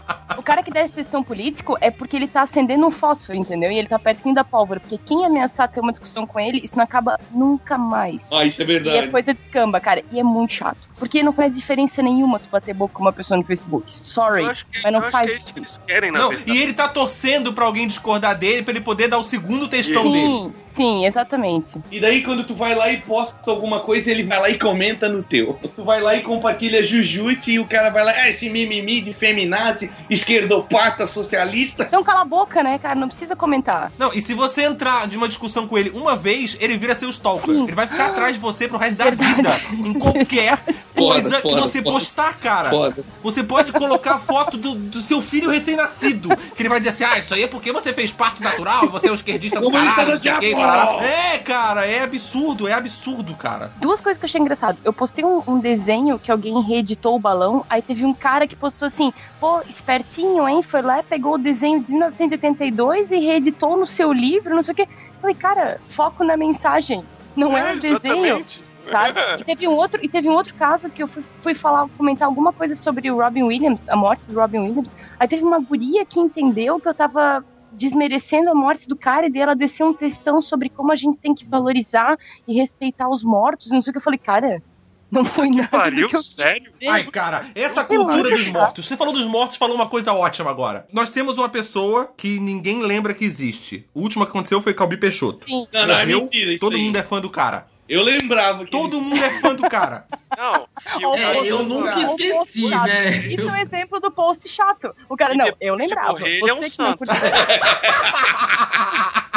O 0.49 0.51
cara 0.51 0.63
que 0.63 0.71
desce 0.71 0.91
textão 0.95 1.23
político 1.23 1.77
é 1.79 1.91
porque 1.91 2.17
ele 2.17 2.27
tá 2.27 2.41
acendendo 2.41 2.87
um 2.87 2.91
fósforo, 2.91 3.37
entendeu? 3.37 3.71
E 3.71 3.79
ele 3.79 3.87
tá 3.87 3.99
pertinho 3.99 4.35
da 4.35 4.43
pólvora. 4.43 4.81
Porque 4.81 4.97
quem 4.97 5.27
ameaçar 5.27 5.69
ter 5.71 5.79
uma 5.79 5.91
discussão 5.93 6.27
com 6.27 6.41
ele, 6.41 6.59
isso 6.65 6.75
não 6.75 6.85
acaba 6.85 7.21
nunca 7.33 7.77
mais. 7.77 8.23
Ah, 8.33 8.47
isso 8.47 8.63
é 8.63 8.65
E 8.65 8.65
a 8.65 8.67
verdade. 8.69 9.09
coisa 9.09 9.35
descamba, 9.35 9.79
cara. 9.79 10.03
E 10.11 10.19
é 10.19 10.23
muito 10.23 10.55
chato. 10.55 10.79
Porque 10.99 11.23
não 11.23 11.35
faz 11.35 11.53
diferença 11.53 12.03
nenhuma 12.03 12.39
tu 12.39 12.47
bater 12.51 12.73
boca 12.75 12.95
com 12.95 13.03
uma 13.03 13.13
pessoa 13.13 13.37
no 13.37 13.45
Facebook. 13.45 13.95
Sorry. 13.95 14.45
Eu 14.45 14.51
acho 14.51 14.65
que, 14.65 14.81
Mas 14.83 14.91
não 14.91 15.03
faz 15.03 15.27
que 15.31 15.37
é 15.37 15.39
isso 15.39 15.53
que 15.53 15.59
eles 15.61 15.83
querem, 15.87 16.11
na 16.11 16.19
Não, 16.19 16.29
verdade. 16.31 16.51
e 16.51 16.63
ele 16.63 16.73
tá 16.73 16.89
torcendo 16.89 17.53
pra 17.53 17.67
alguém 17.67 17.87
discordar 17.87 18.35
dele 18.39 18.63
pra 18.63 18.73
ele 18.73 18.81
poder 18.81 19.09
dar 19.09 19.19
o 19.19 19.23
segundo 19.25 19.69
textão 19.69 20.11
dele. 20.11 20.51
Sim, 20.79 21.05
exatamente. 21.05 21.77
E 21.91 21.99
daí, 21.99 22.23
quando 22.23 22.45
tu 22.45 22.55
vai 22.55 22.73
lá 22.73 22.89
e 22.93 22.99
posta 22.99 23.51
alguma 23.51 23.81
coisa, 23.81 24.13
ele 24.13 24.23
vai 24.23 24.41
lá 24.41 24.49
e 24.49 24.57
comenta 24.57 25.09
no 25.09 25.25
teu. 25.25 25.59
Tu 25.75 25.83
vai 25.83 26.01
lá 26.01 26.15
e 26.15 26.23
compartilha 26.23 26.85
Jujute 26.85 27.51
e 27.51 27.59
o 27.59 27.67
cara 27.67 27.91
vai 27.91 28.05
lá, 28.05 28.13
ah, 28.13 28.29
esse 28.29 28.49
mimimi 28.49 29.01
de 29.01 29.13
feminazi, 29.13 29.91
esquerdopata, 30.09 31.05
socialista. 31.05 31.83
Então 31.83 32.05
cala 32.05 32.21
a 32.21 32.25
boca, 32.25 32.63
né, 32.63 32.79
cara? 32.79 32.95
Não 32.95 33.09
precisa 33.09 33.35
comentar. 33.35 33.91
Não, 33.99 34.13
e 34.15 34.23
se 34.23 34.35
você 34.35 34.63
entrar 34.63 35.09
de 35.09 35.17
uma 35.17 35.27
discussão 35.27 35.67
com 35.67 35.77
ele 35.77 35.91
uma 35.91 36.15
vez, 36.15 36.57
ele 36.61 36.79
vira 36.79 36.95
seu 36.95 37.11
stalker. 37.11 37.53
Sim. 37.53 37.65
Ele 37.65 37.75
vai 37.75 37.89
ficar 37.89 38.11
atrás 38.11 38.35
de 38.35 38.39
você 38.39 38.69
pro 38.69 38.79
resto 38.79 38.97
da 38.99 39.07
Verdade. 39.07 39.35
vida. 39.35 39.61
Em 39.73 39.95
qualquer 39.95 40.61
coisa 40.99 41.37
que 41.37 41.43
foda, 41.43 41.61
você 41.61 41.79
foda. 41.79 41.91
postar, 41.91 42.37
cara. 42.39 42.71
Foda. 42.71 43.05
Você 43.23 43.43
pode 43.43 43.73
colocar 43.73 44.19
foto 44.19 44.57
do, 44.57 44.75
do 44.75 45.01
seu 45.03 45.23
filho 45.23 45.51
recém-nascido. 45.51 46.29
Que 46.55 46.63
ele 46.63 46.69
vai 46.69 46.79
dizer 46.79 46.91
assim: 46.91 47.05
ah, 47.05 47.19
isso 47.19 47.35
aí 47.35 47.43
é 47.43 47.47
porque 47.47 47.73
você 47.73 47.93
fez 47.93 48.13
parte 48.13 48.43
natural, 48.43 48.89
você 48.89 49.09
é 49.09 49.11
um 49.11 49.15
esquerdista 49.15 49.61
do 49.61 49.71
Comunista 49.71 49.97
caralho, 49.97 50.15
não 50.15 50.21
sei 50.21 50.55
parará. 50.55 51.05
É, 51.05 51.39
cara, 51.39 51.87
é 51.87 52.03
absurdo, 52.03 52.69
é 52.69 52.73
absurdo, 52.73 53.35
cara. 53.35 53.71
Duas 53.77 54.01
coisas 54.01 54.19
que 54.19 54.25
eu 54.25 54.29
achei 54.29 54.41
engraçado. 54.41 54.79
Eu 54.85 54.93
postei 54.93 55.25
um, 55.25 55.43
um 55.47 55.59
desenho 55.59 56.19
que 56.19 56.31
alguém 56.31 56.61
reeditou 56.63 57.17
o 57.17 57.19
balão, 57.19 57.65
aí 57.69 57.83
teve 57.83 58.05
um 58.05 58.15
cara 58.15 58.47
que 58.47 58.57
postou 58.57 58.89
assim, 58.89 59.13
pô, 59.41 59.61
espertinho, 59.69 60.49
hein? 60.49 60.63
Foi 60.63 60.83
lá, 60.83 61.03
pegou 61.03 61.35
o 61.35 61.39
desenho 61.39 61.83
de 61.83 61.93
1982 61.93 63.13
e 63.13 63.19
reeditou 63.19 63.77
no 63.77 63.87
seu 63.87 64.13
livro, 64.13 64.55
não 64.55 64.63
sei 64.63 64.73
o 64.73 64.77
quê. 64.77 64.89
Falei, 65.21 65.35
cara, 65.35 65.81
foco 65.89 66.25
na 66.25 66.37
mensagem. 66.37 67.05
Não 67.37 67.57
é, 67.57 67.75
o 67.75 67.81
desenho. 67.81 67.97
exatamente. 67.97 68.68
Sabe? 68.91 69.21
E 69.39 69.45
teve 69.45 69.69
um 69.69 69.73
outro, 69.73 70.01
e 70.03 70.09
teve 70.09 70.29
um 70.29 70.35
outro 70.35 70.55
caso 70.55 70.89
que 70.91 71.03
eu 71.03 71.09
fui, 71.09 71.25
fui 71.41 71.55
falar, 71.55 71.89
comentar 71.97 72.27
alguma 72.27 72.53
coisa 72.53 72.75
sobre 72.75 73.11
o 73.11 73.21
Robin 73.21 73.43
Williams, 73.43 73.81
a 73.89 73.97
morte 73.97 74.27
do 74.29 74.39
Robin 74.39 74.59
Williams. 74.59 74.89
Aí 75.19 75.29
teve 75.29 75.43
uma 75.43 75.59
guria 75.59 76.05
que 76.05 76.19
entendeu 76.21 76.81
que 76.81 76.89
eu 76.89 76.95
tava 76.95 77.45
desmerecendo 77.73 78.51
a 78.51 78.55
morte 78.55 78.89
do 78.89 78.97
cara 78.97 79.27
e 79.27 79.31
dela 79.31 79.55
desceu 79.55 79.89
um 79.89 79.95
textão 79.95 80.41
sobre 80.41 80.69
como 80.69 80.93
a 80.93 80.97
gente 80.97 81.19
tem 81.19 81.35
que 81.35 81.45
valorizar 81.45 82.19
e 82.47 82.55
respeitar 82.55 83.09
os 83.09 83.23
mortos. 83.23 83.71
Não 83.71 83.81
sei 83.81 83.91
o 83.91 83.93
que 83.93 83.99
eu 83.99 84.03
falei, 84.03 84.19
cara. 84.19 84.63
Não 85.11 85.25
foi 85.25 85.49
nada. 85.49 85.69
Pariu, 85.69 86.09
eu 86.13 86.21
sério? 86.21 86.71
Ai, 86.87 87.05
cara, 87.05 87.47
essa 87.55 87.83
cultura 87.83 88.31
dos 88.31 88.47
mortos. 88.49 88.87
Você 88.87 88.97
falou 88.97 89.13
dos 89.13 89.27
mortos, 89.27 89.57
falou 89.57 89.75
uma 89.75 89.89
coisa 89.89 90.13
ótima 90.13 90.51
agora. 90.51 90.87
Nós 90.93 91.09
temos 91.09 91.39
uma 91.39 91.49
pessoa 91.49 92.13
que 92.17 92.39
ninguém 92.39 92.83
lembra 92.83 93.15
que 93.15 93.25
existe. 93.25 93.87
O 93.95 94.01
último 94.01 94.25
que 94.25 94.31
aconteceu 94.31 94.61
foi 94.61 94.75
Calbi 94.75 94.99
Peixoto. 94.99 95.47
Sim. 95.47 95.67
Não, 95.73 95.87
não, 95.87 95.95
é 95.95 96.05
Morreu, 96.05 96.21
mentira 96.23 96.53
isso 96.53 96.61
todo 96.61 96.77
aí. 96.77 96.83
mundo 96.83 96.97
é 96.97 97.03
fã 97.03 97.21
do 97.21 97.31
cara. 97.31 97.67
Eu 97.89 98.03
lembrava 98.03 98.65
que 98.67 98.71
Todo 98.71 98.97
ele- 98.97 99.05
mundo 99.07 99.25
é 99.25 99.41
fã 99.41 99.55
do 99.55 99.69
cara. 99.69 100.05
Não. 100.37 100.69
E 101.01 101.07
o 101.07 101.11
Ó, 101.11 101.15
É, 101.17 101.21
cara- 101.23 101.39
eu 101.47 101.63
nunca 101.63 101.97
Ou 101.99 102.17
esqueci, 102.17 102.69
né? 102.71 103.17
Isso 103.27 103.41
Eu- 103.41 103.49
é 103.49 103.53
um 103.53 103.57
exemplo 103.57 103.99
do 104.01 104.11
post 104.11 104.47
chato. 104.49 104.95
O 105.09 105.17
cara, 105.17 105.35
E 105.35 105.37
não, 105.39 105.47
eu 105.61 105.77
de 105.77 105.83
lembrava. 105.83 106.11
morrer, 106.13 106.39
ele 106.39 106.51
é 106.51 106.55
um 106.55 106.63
santo. 106.65 107.05
não 107.07 107.15
podia. 107.15 107.15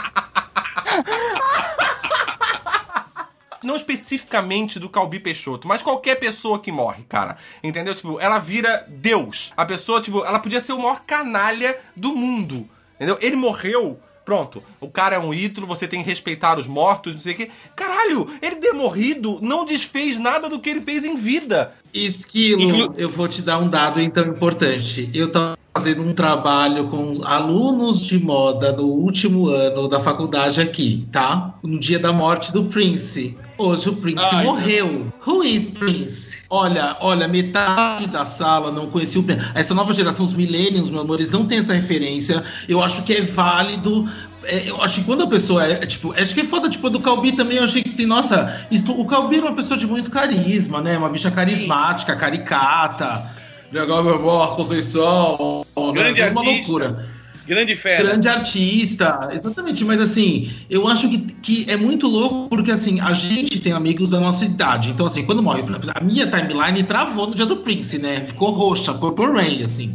Não 3.64 3.76
especificamente 3.76 4.80
do 4.80 4.90
Calbi 4.90 5.20
Peixoto, 5.20 5.68
mas 5.68 5.84
qualquer 5.84 6.16
pessoa 6.16 6.58
que 6.60 6.72
morre, 6.72 7.04
cara. 7.08 7.38
Entendeu? 7.64 7.94
Tipo, 7.94 8.20
ela 8.20 8.40
vira 8.40 8.84
Deus. 8.88 9.54
A 9.56 9.64
pessoa, 9.64 10.02
tipo, 10.02 10.26
ela 10.26 10.40
podia 10.40 10.60
ser 10.60 10.74
o 10.74 10.80
maior 10.80 11.02
canalha 11.06 11.78
do 11.96 12.16
mundo. 12.16 12.68
Entendeu? 12.96 13.20
Ele 13.22 13.36
morreu. 13.36 14.00
Pronto, 14.32 14.64
o 14.80 14.88
cara 14.88 15.18
é 15.18 15.20
um 15.20 15.34
ídolo, 15.34 15.68
você 15.68 15.86
tem 15.86 16.02
que 16.02 16.08
respeitar 16.10 16.58
os 16.58 16.66
mortos, 16.66 17.14
não 17.16 17.20
sei 17.22 17.34
o 17.34 17.36
quê. 17.36 17.50
Caralho, 17.76 18.30
ele 18.42 18.56
ter 18.56 18.72
morrido 18.72 19.40
não 19.42 19.66
desfez 19.66 20.18
nada 20.18 20.48
do 20.48 20.58
que 20.58 20.70
ele 20.70 20.80
fez 20.80 21.04
em 21.04 21.18
vida. 21.18 21.74
Esquilo, 21.94 22.62
Inclu- 22.62 22.94
eu 22.96 23.10
vou 23.10 23.28
te 23.28 23.42
dar 23.42 23.60
um 23.60 23.68
dado 23.68 24.00
então 24.00 24.26
importante. 24.26 25.10
Eu 25.14 25.30
tava 25.34 25.58
fazendo 25.76 26.02
um 26.04 26.14
trabalho 26.14 26.88
com 26.88 27.22
alunos 27.26 28.00
de 28.00 28.18
moda 28.20 28.72
no 28.72 28.84
último 28.86 29.50
ano 29.50 29.90
da 29.90 30.00
faculdade 30.00 30.62
aqui, 30.62 31.06
tá? 31.12 31.54
No 31.62 31.78
dia 31.78 32.00
da 32.00 32.14
morte 32.14 32.54
do 32.54 32.64
Prince. 32.64 33.38
Hoje 33.58 33.90
o 33.90 33.96
Prince 33.98 34.24
Ai, 34.24 34.46
morreu. 34.46 35.12
Who 35.28 35.44
is 35.44 35.68
Prince? 35.72 36.31
Olha, 36.54 36.98
olha, 37.00 37.30
metade 37.30 38.08
da 38.08 38.26
sala 38.26 38.74
não 38.74 38.86
conhecia 38.88 39.22
o. 39.22 39.26
Essa 39.56 39.74
nova 39.74 39.94
geração, 39.94 40.26
os 40.26 40.34
millennials, 40.34 40.90
meus 40.90 41.02
amores, 41.02 41.32
não 41.32 41.46
tem 41.46 41.60
essa 41.60 41.74
referência. 41.74 42.44
Eu 42.68 42.84
acho 42.84 43.04
que 43.04 43.14
é 43.14 43.22
válido. 43.22 44.06
É, 44.44 44.70
eu 44.70 44.82
acho 44.82 45.00
que 45.00 45.06
quando 45.06 45.24
a 45.24 45.28
pessoa 45.28 45.66
é, 45.66 45.74
é, 45.82 45.86
tipo, 45.86 46.14
acho 46.14 46.34
que 46.34 46.42
é 46.42 46.44
foda, 46.44 46.68
tipo, 46.68 46.90
do 46.90 47.00
Calbi 47.00 47.32
também, 47.32 47.58
eu 47.58 47.64
achei 47.64 47.82
que 47.82 47.92
tem, 47.92 48.06
nossa, 48.06 48.66
isso- 48.70 48.92
o 48.92 49.06
Calbi 49.06 49.38
era 49.38 49.46
uma 49.46 49.56
pessoa 49.56 49.78
de 49.80 49.88
muito 49.88 50.12
carisma, 50.12 50.82
né? 50.82 50.98
Uma 50.98 51.08
bicha 51.08 51.32
carismática, 51.32 52.18
caricata. 52.18 53.32
Legal, 53.72 54.04
meu 54.04 54.16
amor, 54.16 54.58
Conceição. 54.58 55.66
Né? 55.94 56.10
Uma 56.32 56.42
loucura. 56.58 57.06
Grande 57.52 57.76
fera. 57.76 58.04
Grande 58.04 58.30
artista, 58.30 59.28
exatamente, 59.34 59.84
mas 59.84 60.00
assim, 60.00 60.50
eu 60.70 60.88
acho 60.88 61.10
que, 61.10 61.18
que 61.18 61.66
é 61.70 61.76
muito 61.76 62.08
louco 62.08 62.48
porque 62.48 62.72
assim, 62.72 63.02
a 63.02 63.12
gente 63.12 63.60
tem 63.60 63.74
amigos 63.74 64.10
da 64.10 64.22
nossa 64.22 64.46
idade, 64.46 64.92
então 64.92 65.06
assim, 65.06 65.26
quando 65.26 65.44
morre, 65.44 65.62
a 65.94 66.02
minha 66.02 66.26
timeline 66.28 66.82
travou 66.84 67.28
no 67.28 67.36
dia 67.36 67.46
do 67.46 67.58
Prince, 67.58 67.98
né? 67.98 68.24
Ficou 68.26 68.52
roxa, 68.52 68.94
Purple 68.94 69.34
Rain, 69.34 69.62
assim. 69.64 69.94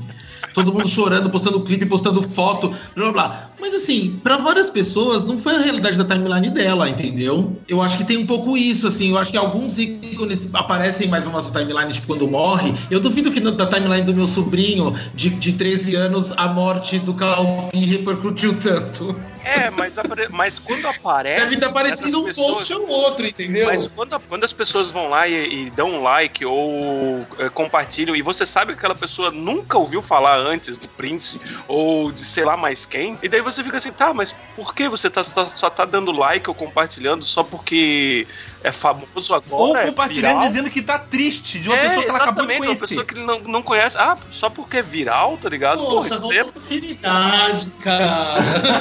Todo 0.57 0.73
mundo 0.73 0.89
chorando, 0.89 1.29
postando 1.29 1.61
clipe, 1.61 1.85
postando 1.85 2.23
foto, 2.23 2.71
blá 2.95 3.13
blá 3.13 3.13
blá. 3.13 3.51
Mas 3.61 3.75
assim, 3.75 4.19
pra 4.23 4.39
várias 4.39 4.71
pessoas 4.71 5.27
não 5.27 5.39
foi 5.39 5.55
a 5.55 5.59
realidade 5.59 5.99
da 5.99 6.05
timeline 6.05 6.49
dela, 6.49 6.89
entendeu? 6.89 7.59
Eu 7.69 7.83
acho 7.83 7.99
que 7.99 8.05
tem 8.05 8.17
um 8.17 8.25
pouco 8.27 8.57
isso, 8.57 8.87
assim. 8.87 9.11
Eu 9.11 9.19
acho 9.19 9.33
que 9.33 9.37
alguns 9.37 9.79
ícones 9.79 10.49
aparecem 10.55 11.09
mais 11.09 11.27
na 11.27 11.33
nossa 11.33 11.53
timeline, 11.57 11.93
tipo, 11.93 12.07
quando 12.07 12.27
morre. 12.27 12.73
Eu 12.91 13.01
duvido 13.01 13.31
que 13.31 13.39
no- 13.39 13.53
timeline 13.67 14.03
do 14.03 14.15
meu 14.15 14.27
sobrinho, 14.27 14.95
de, 15.15 15.29
de 15.29 15.53
13 15.53 15.95
anos, 15.95 16.33
a 16.39 16.49
morte 16.49 16.99
do 17.01 17.13
Calbi 17.13 17.85
repercutiu 17.85 18.55
tanto. 18.55 19.15
É, 19.47 19.71
mas, 19.71 19.97
apare- 19.97 20.29
mas 20.31 20.59
quando 20.59 20.89
aparece. 20.89 21.41
Deve 21.45 21.55
estar 21.55 21.69
aparecendo 21.69 22.27
um 22.27 22.35
post 22.35 22.75
ou 22.75 22.89
outro, 22.89 23.25
entendeu? 23.25 23.67
Mas 23.69 23.87
quando, 23.87 24.19
quando 24.21 24.43
as 24.43 24.53
pessoas 24.53 24.91
vão 24.91 25.09
lá 25.09 25.29
e, 25.29 25.67
e 25.67 25.71
dão 25.71 25.91
um 25.93 26.03
like 26.03 26.45
ou 26.45 27.25
é, 27.39 27.49
compartilham, 27.49 28.17
e 28.17 28.23
você 28.23 28.45
sabe 28.45 28.73
que 28.73 28.79
aquela 28.79 28.95
pessoa 28.95 29.31
nunca 29.31 29.79
ouviu 29.79 30.03
falar 30.03 30.37
antes 30.37 30.77
do 30.77 30.89
Prince 30.89 31.41
ou 31.69 32.11
de 32.11 32.25
sei 32.25 32.45
lá 32.45 32.57
mais 32.57 32.85
quem, 32.85 33.17
e 33.23 33.29
daí 33.29 33.41
você 33.41 33.63
fica 33.63 33.77
assim, 33.77 33.93
tá, 33.93 34.13
mas 34.13 34.35
por 34.57 34.75
que 34.75 34.89
você 34.89 35.09
tá, 35.09 35.23
só, 35.23 35.47
só 35.47 35.71
tá 35.71 35.85
dando 35.85 36.11
like 36.11 36.49
ou 36.51 36.55
compartilhando 36.55 37.25
só 37.25 37.45
porque 37.45 38.27
é 38.67 38.73
famoso 38.73 39.33
agora? 39.33 39.63
Ou 39.63 39.77
é 39.77 39.87
compartilhando 39.87 40.35
viral? 40.39 40.49
dizendo 40.49 40.71
que 40.71 40.83
tá 40.83 40.99
triste 40.99 41.61
de 41.61 41.69
uma 41.69 41.77
É, 41.79 41.83
pessoa 41.83 42.03
que 42.03 42.09
ela 42.11 42.19
acabou 42.19 42.47
de 42.47 42.57
conhecer. 42.57 42.75
Uma 42.83 42.89
pessoa 42.89 43.05
que 43.05 43.15
ele 43.15 43.25
não, 43.25 43.39
não 43.41 43.63
conhece. 43.63 43.97
Ah, 43.97 44.17
só 44.29 44.51
porque 44.51 44.79
é 44.79 44.83
viral, 44.83 45.39
tá 45.39 45.49
ligado? 45.49 45.79
Porra, 45.79 46.07
isso 46.09 46.33
é 46.33 46.43
voltou 46.43 46.53
afinidade, 46.63 47.71
cara. 47.83 48.07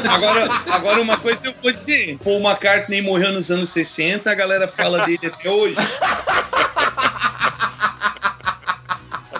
Agora, 0.09 0.61
agora, 0.71 1.01
uma 1.01 1.17
coisa 1.17 1.45
eu 1.47 1.53
vou 1.61 1.71
dizer: 1.71 2.17
Paul 2.23 2.39
McCartney 2.41 3.01
morreu 3.01 3.31
nos 3.31 3.51
anos 3.51 3.69
60, 3.69 4.29
a 4.31 4.33
galera 4.33 4.67
fala 4.67 5.05
dele 5.05 5.19
até 5.27 5.49
hoje. 5.49 5.75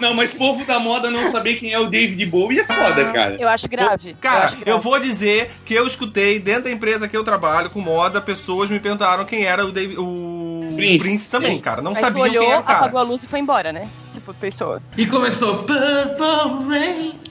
Não, 0.02 0.14
mas 0.14 0.34
povo 0.34 0.66
da 0.66 0.78
moda 0.78 1.10
não 1.10 1.26
saber 1.32 1.56
quem 1.56 1.72
é 1.72 1.80
o 1.80 1.88
David 1.88 2.26
Bowie 2.26 2.60
é 2.60 2.64
foda, 2.66 3.12
cara. 3.14 3.38
Eu 3.40 3.48
acho 3.48 3.68
grave. 3.68 4.10
eu, 4.12 4.16
Cara, 4.20 4.52
eu 4.60 4.66
grave. 4.66 4.82
vou 4.84 5.00
dizer 5.00 5.52
que 5.66 5.74
eu 5.74 5.88
escutei 5.88 6.38
dentro 6.38 6.66
da 6.66 6.72
empresa 6.72 7.08
que 7.08 7.16
eu 7.16 7.24
trabalho 7.24 7.70
com 7.70 7.80
moda, 7.80 8.20
pessoas 8.22 8.70
me 8.70 8.80
perguntaram 8.80 9.26
quem 9.26 9.46
era 9.46 9.66
o, 9.66 9.72
David, 9.72 9.98
o 9.98 10.35
Prince. 10.76 11.00
Prince, 11.00 11.30
também, 11.30 11.60
cara. 11.60 11.82
Não 11.82 11.92
Aí 11.92 11.98
tu 11.98 12.02
sabiam 12.02 12.24
olhou, 12.24 12.44
quem 12.44 12.52
era 12.52 12.62
o 12.62 12.64
cara. 12.64 12.80
apagou 12.80 13.00
a 13.00 13.04
luz 13.04 13.24
e 13.24 13.28
foi 13.28 13.40
embora, 13.40 13.72
né? 13.74 13.90
Tipo, 14.14 14.34
pessoa. 14.34 14.82
E 14.98 15.06
começou 15.06 15.64
Purple 15.64 16.68
Rain. 16.70 17.14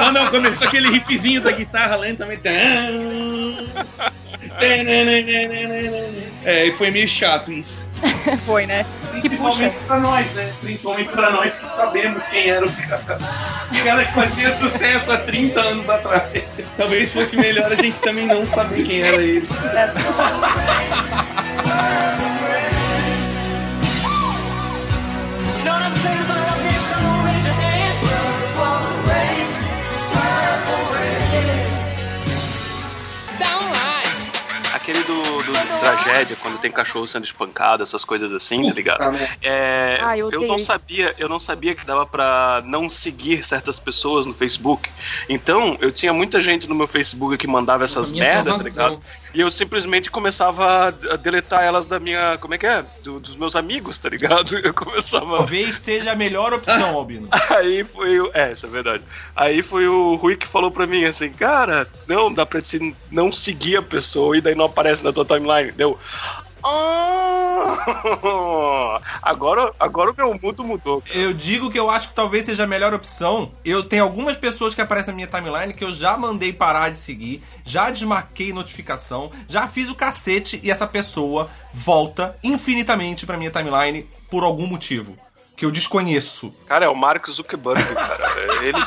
Ah, 0.00 0.10
não, 0.12 0.26
começou 0.28 0.66
aquele 0.68 0.88
riffzinho 0.90 1.42
da 1.42 1.50
guitarra 1.52 1.96
lentamente. 1.96 2.42
É, 6.44 6.66
e 6.66 6.72
foi 6.72 6.90
meio 6.90 7.08
chato 7.08 7.52
isso. 7.52 7.88
foi, 8.46 8.66
né? 8.66 8.86
Principalmente 9.10 9.76
pra 9.86 9.98
nós, 10.00 10.32
né? 10.34 10.52
Principalmente 10.60 11.10
pra 11.10 11.30
nós 11.30 11.58
que 11.58 11.66
sabemos 11.66 12.26
quem 12.28 12.48
era 12.48 12.64
o 12.66 12.72
cara. 12.72 13.18
O 13.70 13.84
cara 13.84 14.04
que 14.04 14.12
fazia 14.12 14.50
sucesso 14.50 15.12
há 15.12 15.18
30 15.18 15.60
anos 15.60 15.90
atrás. 15.90 16.42
Talvez 16.76 17.12
fosse 17.12 17.36
melhor 17.36 17.70
a 17.72 17.76
gente 17.76 18.00
também 18.00 18.26
não 18.26 18.46
saber 18.52 18.84
quem 18.84 19.02
era 19.02 19.22
ele. 19.22 19.46
Aquele 34.74 35.02
do, 35.02 35.22
do 35.42 35.52
tragédia, 35.80 36.36
quando 36.40 36.58
tem 36.58 36.70
cachorro 36.70 37.06
sendo 37.06 37.24
espancado, 37.24 37.82
essas 37.82 38.04
coisas 38.04 38.32
assim, 38.32 38.62
tá 38.62 38.74
ligado? 38.74 39.02
É, 39.42 39.98
Ah, 40.02 40.16
eu 40.16 40.30
eu, 40.30 40.42
não 40.46 40.58
sabia, 40.58 41.14
eu 41.18 41.28
não 41.28 41.38
sabia 41.38 41.74
que 41.74 41.84
dava 41.86 42.04
pra 42.06 42.62
não 42.64 42.88
seguir 42.88 43.42
certas 43.44 43.78
pessoas 43.78 44.24
no 44.26 44.34
Facebook. 44.34 44.90
Então, 45.28 45.76
eu 45.80 45.90
tinha 45.90 46.12
muita 46.12 46.40
gente 46.40 46.68
no 46.68 46.74
meu 46.74 46.86
Facebook 46.86 47.36
que 47.36 47.46
mandava 47.46 47.84
essas 47.84 48.10
merdas, 48.12 48.56
tá 48.56 48.62
ligado? 48.62 49.00
E 49.38 49.40
eu 49.40 49.48
simplesmente 49.52 50.10
começava 50.10 50.88
a 50.88 51.14
deletar 51.16 51.62
elas 51.62 51.86
da 51.86 52.00
minha. 52.00 52.36
Como 52.38 52.54
é 52.54 52.58
que 52.58 52.66
é? 52.66 52.84
Do- 53.04 53.20
dos 53.20 53.36
meus 53.36 53.54
amigos, 53.54 53.96
tá 53.96 54.08
ligado? 54.08 54.58
Eu 54.58 54.74
começava. 54.74 55.36
Talvez 55.36 55.76
seja 55.78 56.10
a 56.10 56.16
melhor 56.16 56.52
opção, 56.52 56.96
Albino. 56.96 57.28
Aí 57.56 57.84
foi 57.84 58.18
o. 58.20 58.32
É, 58.34 58.50
isso 58.50 58.66
é 58.66 58.68
verdade. 58.68 59.04
Aí 59.36 59.62
foi 59.62 59.86
o 59.86 60.16
Rui 60.16 60.34
que 60.34 60.44
falou 60.48 60.72
pra 60.72 60.88
mim 60.88 61.04
assim, 61.04 61.30
cara, 61.30 61.86
não, 62.08 62.34
dá 62.34 62.44
pra 62.44 62.60
te 62.60 62.92
não 63.12 63.30
seguir 63.30 63.76
a 63.76 63.82
pessoa 63.82 64.36
e 64.36 64.40
daí 64.40 64.56
não 64.56 64.64
aparece 64.64 65.04
na 65.04 65.12
tua 65.12 65.24
timeline. 65.24 65.70
Deu. 65.70 65.96
"Ah!" 66.64 67.17
Agora, 69.22 69.70
agora 69.78 70.10
o 70.10 70.16
meu 70.16 70.38
mundo 70.40 70.64
mudou. 70.64 71.00
cara. 71.02 71.18
Eu 71.18 71.32
digo 71.32 71.70
que 71.70 71.78
eu 71.78 71.90
acho 71.90 72.08
que 72.08 72.14
talvez 72.14 72.46
seja 72.46 72.64
a 72.64 72.66
melhor 72.66 72.92
opção. 72.94 73.52
Eu 73.64 73.82
tenho 73.84 74.04
algumas 74.04 74.36
pessoas 74.36 74.74
que 74.74 74.80
aparecem 74.80 75.12
na 75.12 75.16
minha 75.16 75.26
timeline 75.26 75.72
que 75.72 75.84
eu 75.84 75.94
já 75.94 76.16
mandei 76.16 76.52
parar 76.52 76.90
de 76.90 76.96
seguir, 76.98 77.42
já 77.64 77.90
desmarquei 77.90 78.52
notificação, 78.52 79.30
já 79.48 79.68
fiz 79.68 79.88
o 79.88 79.94
cacete 79.94 80.60
e 80.62 80.70
essa 80.70 80.86
pessoa 80.86 81.50
volta 81.72 82.38
infinitamente 82.42 83.26
pra 83.26 83.36
minha 83.36 83.50
timeline 83.50 84.08
por 84.30 84.42
algum 84.44 84.66
motivo 84.66 85.16
que 85.56 85.64
eu 85.64 85.70
desconheço. 85.72 86.54
Cara, 86.66 86.84
é 86.84 86.88
o 86.88 86.94
Mark 86.94 87.28
Zuckerberg, 87.28 87.82
cara. 87.92 88.28
É 88.36 88.64
Ele 88.64 88.78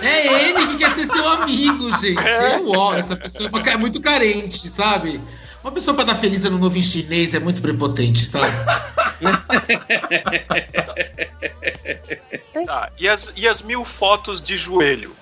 É 0.00 0.48
ele 0.48 0.66
que 0.66 0.78
quer 0.78 0.90
ser 0.92 1.06
seu 1.06 1.28
amigo, 1.28 1.90
gente. 1.98 2.18
É 2.18 2.60
ó, 2.66 2.94
essa 2.94 3.16
pessoa 3.16 3.50
é 3.66 3.76
muito 3.76 4.00
carente, 4.00 4.68
sabe? 4.68 5.20
Uma 5.62 5.72
pessoa 5.72 5.94
pra 5.94 6.04
dar 6.04 6.14
feliz 6.14 6.44
ano 6.44 6.58
novo 6.58 6.78
em 6.78 6.82
chinês 6.82 7.34
é 7.34 7.40
muito 7.40 7.60
prepotente, 7.60 8.24
sabe? 8.24 8.52
Tá, 12.66 12.90
e 12.98 13.08
as, 13.08 13.32
e 13.36 13.48
as 13.48 13.62
mil 13.62 13.84
fotos 13.84 14.42
de 14.42 14.56
joelho? 14.56 15.16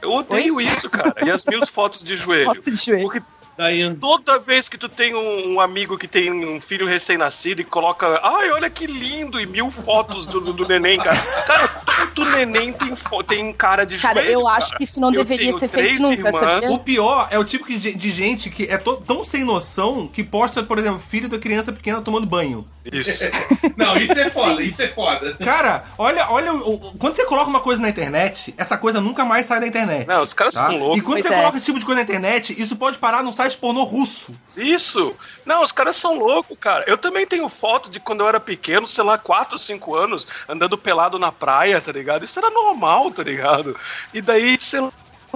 Eu 0.00 0.12
odeio 0.12 0.60
isso, 0.60 0.88
cara. 0.88 1.14
E 1.26 1.30
as 1.30 1.44
mil 1.44 1.66
fotos 1.66 2.02
de 2.02 2.16
joelho? 2.16 2.46
Foto 2.54 2.70
de 2.70 2.76
joelho. 2.76 3.02
Porque, 3.02 3.20
Daí, 3.56 3.94
Toda 3.94 4.38
vez 4.38 4.68
que 4.68 4.76
tu 4.76 4.88
tem 4.88 5.14
um, 5.14 5.54
um 5.54 5.60
amigo 5.60 5.96
que 5.96 6.06
tem 6.06 6.30
um 6.30 6.60
filho 6.60 6.86
recém-nascido 6.86 7.62
e 7.62 7.64
coloca, 7.64 8.20
ai, 8.22 8.50
olha 8.50 8.68
que 8.68 8.86
lindo, 8.86 9.40
e 9.40 9.46
mil 9.46 9.70
fotos 9.70 10.26
do, 10.26 10.40
do, 10.40 10.52
do 10.52 10.68
neném, 10.68 10.98
cara. 10.98 11.16
Cara, 11.46 11.68
todo 12.14 12.30
neném 12.30 12.72
tem, 12.72 12.94
tem 13.26 13.52
cara 13.52 13.84
de 13.84 13.98
Cara, 13.98 14.20
joelho, 14.20 14.40
eu 14.40 14.48
acho 14.48 14.68
cara. 14.68 14.78
que 14.78 14.84
isso 14.84 15.00
não 15.00 15.08
Eu 15.08 15.24
deveria 15.24 15.46
tenho 15.46 15.58
ser 15.58 15.68
três 15.68 15.98
feito 15.98 16.02
nunca, 16.02 16.28
irmãs. 16.28 16.70
O 16.70 16.78
pior 16.80 17.28
é 17.30 17.38
o 17.38 17.44
tipo 17.44 17.66
de 17.66 17.86
de 17.94 18.10
gente 18.10 18.50
que 18.50 18.64
é 18.64 18.78
tão 18.78 19.24
sem 19.24 19.44
noção 19.44 20.06
que 20.06 20.22
posta, 20.22 20.62
por 20.62 20.78
exemplo, 20.78 21.00
filho 21.00 21.28
da 21.28 21.38
criança 21.38 21.72
pequena 21.72 22.00
tomando 22.00 22.26
banho. 22.26 22.66
Isso. 22.92 23.24
Não, 23.76 23.96
isso 23.96 24.18
é 24.18 24.30
foda, 24.30 24.62
isso 24.62 24.82
é 24.82 24.88
foda. 24.88 25.34
Cara, 25.44 25.84
olha, 25.98 26.30
olha, 26.30 26.50
quando 26.98 27.16
você 27.16 27.24
coloca 27.24 27.48
uma 27.48 27.60
coisa 27.60 27.80
na 27.80 27.88
internet, 27.88 28.54
essa 28.56 28.78
coisa 28.78 29.00
nunca 29.00 29.24
mais 29.24 29.46
sai 29.46 29.60
da 29.60 29.66
internet. 29.66 30.06
Não, 30.06 30.22
os 30.22 30.32
caras 30.32 30.54
tá? 30.54 30.66
são 30.66 30.78
loucos. 30.78 30.98
E 30.98 31.02
quando 31.02 31.14
Pois 31.14 31.26
você 31.26 31.34
é. 31.34 31.36
coloca 31.36 31.56
esse 31.56 31.66
tipo 31.66 31.78
de 31.78 31.84
coisa 31.84 32.00
na 32.00 32.04
internet, 32.04 32.54
isso 32.60 32.76
pode 32.76 32.98
parar 32.98 33.22
num 33.22 33.32
site 33.32 33.56
pornô 33.56 33.84
russo. 33.84 34.34
Isso! 34.56 35.14
Não, 35.44 35.62
os 35.62 35.72
caras 35.72 35.96
são 35.96 36.18
loucos, 36.18 36.56
cara. 36.58 36.84
Eu 36.86 36.96
também 36.96 37.26
tenho 37.26 37.48
foto 37.48 37.90
de 37.90 38.00
quando 38.00 38.20
eu 38.20 38.28
era 38.28 38.40
pequeno, 38.40 38.86
sei 38.86 39.04
lá, 39.04 39.18
4, 39.18 39.58
5 39.58 39.94
anos, 39.94 40.26
andando 40.48 40.78
pelado 40.78 41.18
na 41.18 41.30
praia, 41.32 41.80
tá 41.80 41.92
ligado? 41.92 42.24
Isso 42.24 42.38
era 42.38 42.50
normal, 42.50 43.10
tá 43.10 43.22
ligado? 43.22 43.76
E 44.12 44.20
daí, 44.20 44.56
sei 44.60 44.80
lá. 44.80 44.92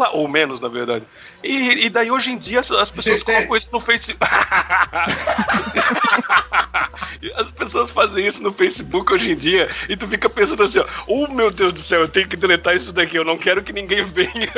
Ou 0.12 0.26
menos, 0.28 0.60
na 0.60 0.68
verdade. 0.68 1.04
E, 1.44 1.86
e 1.86 1.90
daí, 1.90 2.10
hoje 2.10 2.30
em 2.32 2.38
dia, 2.38 2.60
as- 2.60 2.70
as 2.70 2.90
pessoas 2.90 3.20
17. 3.20 3.24
colocam 3.24 3.56
isso 3.56 3.68
no 3.72 3.80
Facebook. 3.80 4.30
as 7.36 7.50
pessoas 7.50 7.90
fazem 7.90 8.26
isso 8.26 8.42
no 8.42 8.52
Facebook 8.52 9.12
hoje 9.12 9.32
em 9.32 9.36
dia. 9.36 9.70
E 9.88 9.96
tu 9.96 10.06
fica 10.08 10.28
pensando 10.28 10.62
assim, 10.62 10.78
ó. 10.78 10.86
Oh, 11.06 11.26
meu 11.28 11.50
Deus 11.50 11.72
do 11.72 11.78
céu, 11.78 12.00
eu 12.02 12.08
tenho 12.08 12.28
que 12.28 12.36
deletar 12.36 12.74
isso 12.76 12.92
daqui. 12.92 13.16
Eu 13.16 13.24
não 13.24 13.36
quero 13.38 13.62
que 13.62 13.72
ninguém 13.72 14.02
venha. 14.10 14.50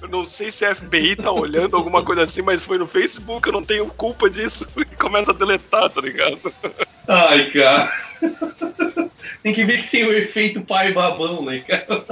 Eu 0.00 0.08
não 0.08 0.24
sei 0.24 0.50
se 0.50 0.64
a 0.64 0.74
FBI 0.74 1.16
tá 1.16 1.30
olhando 1.30 1.76
alguma 1.76 2.02
coisa 2.02 2.22
assim, 2.22 2.42
mas 2.42 2.64
foi 2.64 2.78
no 2.78 2.86
Facebook, 2.86 3.46
eu 3.46 3.52
não 3.52 3.64
tenho 3.64 3.86
culpa 3.86 4.28
disso. 4.28 4.66
E 4.76 4.84
começa 4.96 5.30
a 5.30 5.34
deletar, 5.34 5.88
tá 5.90 6.00
ligado? 6.00 6.38
Ai, 7.08 7.50
cara. 7.50 8.11
Tem 9.42 9.52
que 9.52 9.64
ver 9.64 9.82
que 9.82 9.90
tem 9.90 10.04
o 10.04 10.12
efeito 10.12 10.60
pai 10.62 10.92
babão, 10.92 11.44
né, 11.44 11.58
cara? 11.60 12.04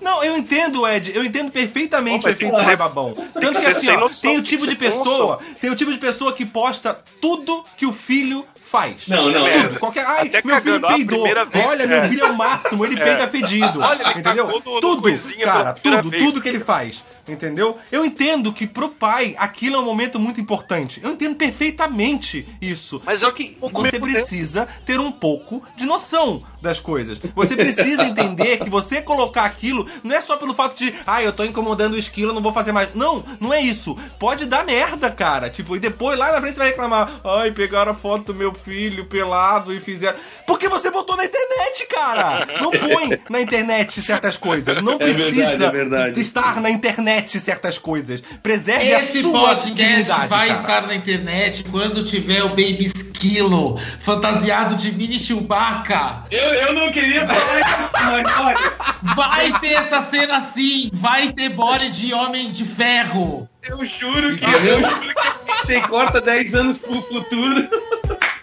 Não, 0.00 0.22
eu 0.24 0.36
entendo, 0.36 0.86
Ed, 0.86 1.12
eu 1.14 1.24
entendo 1.24 1.52
perfeitamente 1.52 2.22
Pô, 2.22 2.28
o 2.28 2.30
efeito 2.30 2.52
pai 2.52 2.76
babão. 2.76 3.14
Tanto 3.40 3.60
que 3.60 3.66
assim, 3.68 3.90
ó, 3.90 4.00
noção, 4.00 4.30
tem 4.30 4.38
o 4.40 4.42
tipo 4.42 4.66
de 4.66 4.74
pessoa, 4.74 5.38
tem 5.60 5.70
o 5.70 5.76
tipo 5.76 5.92
de 5.92 5.98
pessoa 5.98 6.32
que 6.32 6.44
posta 6.44 6.98
tudo 7.20 7.64
que 7.76 7.86
o 7.86 7.92
filho 7.92 8.44
faz. 8.64 9.06
Não, 9.06 9.30
não. 9.30 9.44
Tudo. 9.50 9.78
Qualquer, 9.78 10.04
ai, 10.06 10.26
Até 10.26 10.42
meu 10.44 10.60
filho 10.60 10.80
cagando, 10.80 10.86
peidou. 10.88 11.24
Olha, 11.68 11.82
é. 11.82 11.86
meu 11.86 12.08
filho 12.08 12.24
é 12.24 12.30
o 12.30 12.36
máximo, 12.36 12.84
ele 12.84 13.00
É. 13.00 13.04
peida 13.04 13.28
fedido. 13.28 13.80
Olha, 13.80 14.10
ele 14.10 14.20
entendeu? 14.20 14.46
tudo, 14.60 15.02
cara, 15.44 15.72
tudo, 15.74 16.10
vez. 16.10 16.24
tudo 16.24 16.40
que 16.42 16.48
ele 16.48 16.60
faz. 16.60 17.04
Entendeu? 17.30 17.78
Eu 17.90 18.04
entendo 18.04 18.52
que 18.52 18.66
pro 18.66 18.90
pai 18.90 19.34
aquilo 19.38 19.76
é 19.76 19.78
um 19.78 19.84
momento 19.84 20.18
muito 20.18 20.40
importante. 20.40 21.00
Eu 21.02 21.12
entendo 21.12 21.36
perfeitamente 21.36 22.46
isso. 22.60 23.00
Mas 23.04 23.20
Só 23.20 23.30
que 23.30 23.56
você 23.60 23.98
precisa 23.98 24.66
ter 24.84 24.98
um 25.00 25.12
pouco 25.12 25.62
de 25.76 25.86
noção 25.86 26.42
das 26.60 26.80
coisas. 26.80 27.20
Você 27.34 27.56
precisa 27.56 28.04
entender 28.04 28.58
que 28.58 28.70
você 28.70 29.00
colocar 29.00 29.44
aquilo 29.44 29.86
não 30.02 30.14
é 30.14 30.20
só 30.20 30.36
pelo 30.36 30.54
fato 30.54 30.76
de, 30.76 30.94
ah, 31.06 31.22
eu 31.22 31.32
tô 31.32 31.44
incomodando 31.44 31.94
o 31.94 31.98
esquilo, 31.98 32.30
eu 32.30 32.34
não 32.34 32.42
vou 32.42 32.52
fazer 32.52 32.72
mais. 32.72 32.94
Não, 32.94 33.24
não 33.40 33.52
é 33.52 33.60
isso. 33.60 33.96
Pode 34.18 34.46
dar 34.46 34.64
merda, 34.64 35.10
cara. 35.10 35.50
Tipo, 35.50 35.76
e 35.76 35.78
depois 35.78 36.18
lá 36.18 36.32
na 36.32 36.40
frente 36.40 36.54
você 36.54 36.60
vai 36.60 36.68
reclamar, 36.68 37.20
ai, 37.24 37.50
pegaram 37.50 37.92
a 37.92 37.94
foto 37.94 38.32
do 38.32 38.34
meu 38.34 38.54
filho 38.54 39.04
pelado 39.06 39.72
e 39.72 39.80
fizeram. 39.80 40.18
Porque 40.46 40.68
você 40.68 40.90
botou 40.90 41.16
na 41.16 41.24
internet, 41.24 41.86
cara. 41.88 42.46
Não 42.60 42.70
põe 42.70 43.18
na 43.28 43.40
internet 43.40 44.02
certas 44.02 44.36
coisas. 44.36 44.80
Não 44.82 44.98
verdade, 44.98 45.14
precisa 45.14 45.66
é 45.66 45.70
verdade. 45.70 46.12
de 46.12 46.20
estar 46.20 46.60
na 46.60 46.70
internet 46.70 47.38
certas 47.40 47.78
coisas. 47.78 48.22
Preserve 48.42 48.86
Esse 48.86 49.18
a 49.18 49.22
sua 49.22 49.40
podcast 49.40 50.12
vai 50.28 50.48
cara. 50.48 50.60
estar 50.60 50.86
na 50.86 50.94
internet 50.94 51.64
quando 51.70 52.04
tiver 52.04 52.42
o 52.44 52.50
Baby 52.50 52.84
Esquilo 52.84 53.78
fantasiado 54.00 54.76
de 54.76 54.92
mini 54.92 55.18
Chewbacca. 55.18 56.24
Eu, 56.30 56.49
eu 56.54 56.72
não 56.72 56.90
queria 56.92 57.26
falar 57.26 57.60
isso, 57.60 57.90
mas 57.94 58.38
olha, 58.38 58.72
Vai 59.16 59.52
ter 59.60 59.72
essa 59.74 60.02
cena 60.02 60.36
assim. 60.36 60.90
Vai 60.92 61.32
ter 61.32 61.48
body 61.50 61.90
de 61.90 62.12
homem 62.14 62.50
de 62.52 62.64
ferro. 62.64 63.48
eu 63.62 63.84
juro 63.84 64.36
que 64.36 64.44
eu 64.44 64.60
juro 64.60 65.00
que 65.00 65.66
você 65.66 65.80
corta 65.80 66.20
10 66.20 66.54
anos 66.54 66.78
pro 66.78 67.00
futuro. 67.02 67.68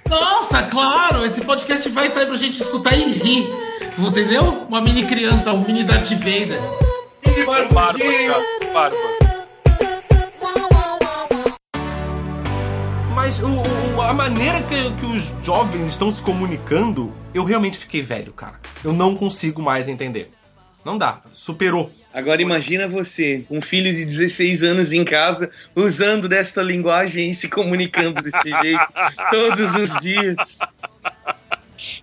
Nossa, 0.09 0.63
claro, 0.63 1.25
esse 1.25 1.41
podcast 1.41 1.87
vai 1.89 2.07
estar 2.07 2.21
aí 2.21 2.25
pra 2.25 2.37
gente 2.37 2.61
escutar 2.61 2.93
e 2.97 3.03
rir. 3.13 3.47
Entendeu? 3.99 4.65
Uma 4.69 4.81
mini 4.81 5.05
criança, 5.05 5.51
um 5.53 5.61
mini 5.61 5.83
Darth 5.83 6.09
Vader. 6.11 6.59
De 7.35 7.43
Barba, 7.45 7.73
barbudinho. 7.73 8.33
cara. 8.33 8.73
Barba. 8.73 9.26
Mas 13.27 13.39
o, 13.41 13.47
o- 13.97 14.01
a 14.01 14.13
maneira 14.13 14.61
que, 14.63 14.89
que 14.89 15.05
os 15.05 15.21
jovens 15.45 15.89
estão 15.89 16.09
se 16.09 16.23
comunicando, 16.23 17.13
eu 17.33 17.43
realmente 17.43 17.77
fiquei 17.77 18.01
velho, 18.01 18.31
cara. 18.31 18.53
Eu 18.81 18.93
não 18.93 19.13
consigo 19.17 19.61
mais 19.61 19.89
entender. 19.89 20.31
Não 20.85 20.97
dá. 20.97 21.19
Superou. 21.33 21.91
Agora 22.13 22.41
imagina 22.41 22.87
você, 22.87 23.43
um 23.51 23.61
filho 23.61 23.93
de 23.93 24.05
16 24.05 24.63
anos 24.63 24.93
em 24.93 25.03
casa, 25.03 25.49
usando 25.75 26.29
desta 26.29 26.61
linguagem 26.61 27.29
e 27.29 27.35
se 27.35 27.49
comunicando 27.49 28.21
desse 28.21 28.49
jeito 28.63 28.85
todos 29.29 29.75
os 29.75 29.99
dias. 29.99 30.59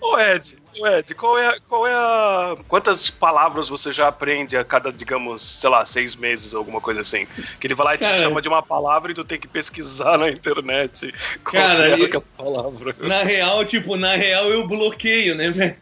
Ô 0.01 0.19
Ed, 0.19 0.57
ô 0.79 0.87
Ed, 0.87 1.15
qual 1.15 1.39
é, 1.39 1.59
qual 1.69 1.87
é 1.87 1.93
a. 1.95 2.57
Quantas 2.69 3.11
palavras 3.11 3.69
você 3.69 3.91
já 3.93 4.09
aprende 4.09 4.57
a 4.57 4.65
cada, 4.65 4.93
digamos, 4.93 5.43
sei 5.43 5.71
lá, 5.71 5.85
seis 5.85 6.15
meses 6.15 6.55
ou 6.55 6.59
alguma 6.59 6.81
coisa 6.81 7.01
assim? 7.01 7.27
Que 7.59 7.67
ele 7.67 7.75
vai 7.75 7.87
lá 7.87 7.95
e 7.95 7.99
te 7.99 8.05
Cara. 8.05 8.19
chama 8.19 8.41
de 8.41 8.49
uma 8.49 8.63
palavra 8.63 9.13
e 9.13 9.15
tu 9.15 9.25
tem 9.25 9.39
que 9.39 9.49
pesquisar 9.49 10.19
na 10.19 10.29
internet 10.29 11.13
qual 11.45 11.63
Cara, 11.63 11.89
é 11.89 11.95
aquela 11.95 12.25
palavra. 12.37 12.95
Na 13.01 13.23
real, 13.23 13.65
tipo, 13.65 13.97
na 13.97 14.15
real 14.15 14.47
eu 14.47 14.67
bloqueio, 14.67 15.35
né, 15.35 15.51
velho? 15.51 15.77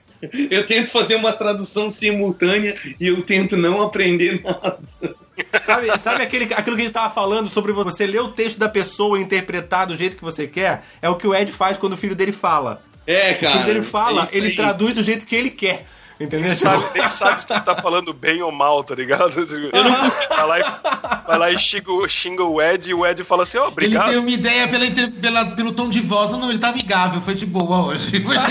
Eu 0.51 0.64
tento 0.64 0.88
fazer 0.88 1.16
uma 1.16 1.32
tradução 1.32 1.90
simultânea 1.90 2.76
e 3.01 3.09
eu 3.09 3.22
tento 3.22 3.57
não 3.57 3.82
aprender 3.82 4.40
nada. 4.40 4.78
Sabe, 5.61 5.99
sabe 5.99 6.22
aquele, 6.22 6.45
aquilo 6.55 6.76
que 6.76 6.82
a 6.82 6.84
gente 6.84 6.95
tava 6.95 7.12
falando 7.12 7.49
sobre 7.49 7.72
você 7.72 8.07
ler 8.07 8.20
o 8.20 8.28
texto 8.28 8.59
da 8.59 8.68
pessoa 8.68 9.18
e 9.18 9.22
interpretar 9.22 9.86
do 9.86 9.97
jeito 9.97 10.16
que 10.16 10.22
você 10.22 10.47
quer? 10.47 10.84
É 11.01 11.09
o 11.09 11.16
que 11.16 11.26
o 11.26 11.34
Ed 11.34 11.51
faz 11.51 11.76
quando 11.76 11.95
o 11.95 11.97
filho 11.97 12.14
dele 12.14 12.32
fala. 12.32 12.80
É, 13.07 13.32
O 13.32 13.40
cara. 13.40 13.53
filho 13.53 13.64
dele 13.64 13.82
fala, 13.82 14.24
é 14.32 14.36
ele 14.36 14.46
aí. 14.48 14.55
traduz 14.57 14.94
do 14.94 15.03
jeito 15.03 15.26
que 15.26 15.34
ele 15.34 15.50
quer. 15.50 15.86
Entendeu? 16.20 16.46
Nem 16.46 16.50
sabe, 16.57 16.84
nem 16.94 17.09
sabe 17.09 17.40
se 17.40 17.48
tu 17.48 17.61
tá 17.62 17.74
falando 17.74 18.12
bem 18.12 18.42
ou 18.42 18.53
mal, 18.53 18.84
tá 18.84 18.94
ligado? 18.94 19.32
Eu 19.72 19.82
não 19.84 19.94
consigo. 19.96 20.28
Vai 20.28 20.46
lá 20.46 20.59
e, 20.61 21.26
vai 21.26 21.38
lá 21.38 21.50
e 21.50 21.59
xinga, 21.59 21.90
o- 21.92 22.07
xinga 22.09 22.44
o 22.44 22.62
Ed 22.62 22.88
e 22.90 22.94
o 22.94 23.05
Ed 23.05 23.24
fala 23.24 23.42
assim, 23.42 23.59
ó, 23.59 23.62
Ele 23.62 23.68
obrigado. 23.72 24.09
tem 24.11 24.18
uma 24.18 24.30
ideia 24.30 24.68
pela, 24.68 24.86
pela- 25.20 25.46
pelo 25.46 25.72
tom 25.72 25.88
de 25.88 26.00
voz. 26.00 26.30
Não, 26.30 26.48
ele 26.50 26.61
tá 26.61 26.68
amigável, 26.68 27.20
foi 27.20 27.34
de 27.34 27.44
boa 27.46 27.86
hoje. 27.86 28.20
Foi 28.22 28.36
de 28.38 28.44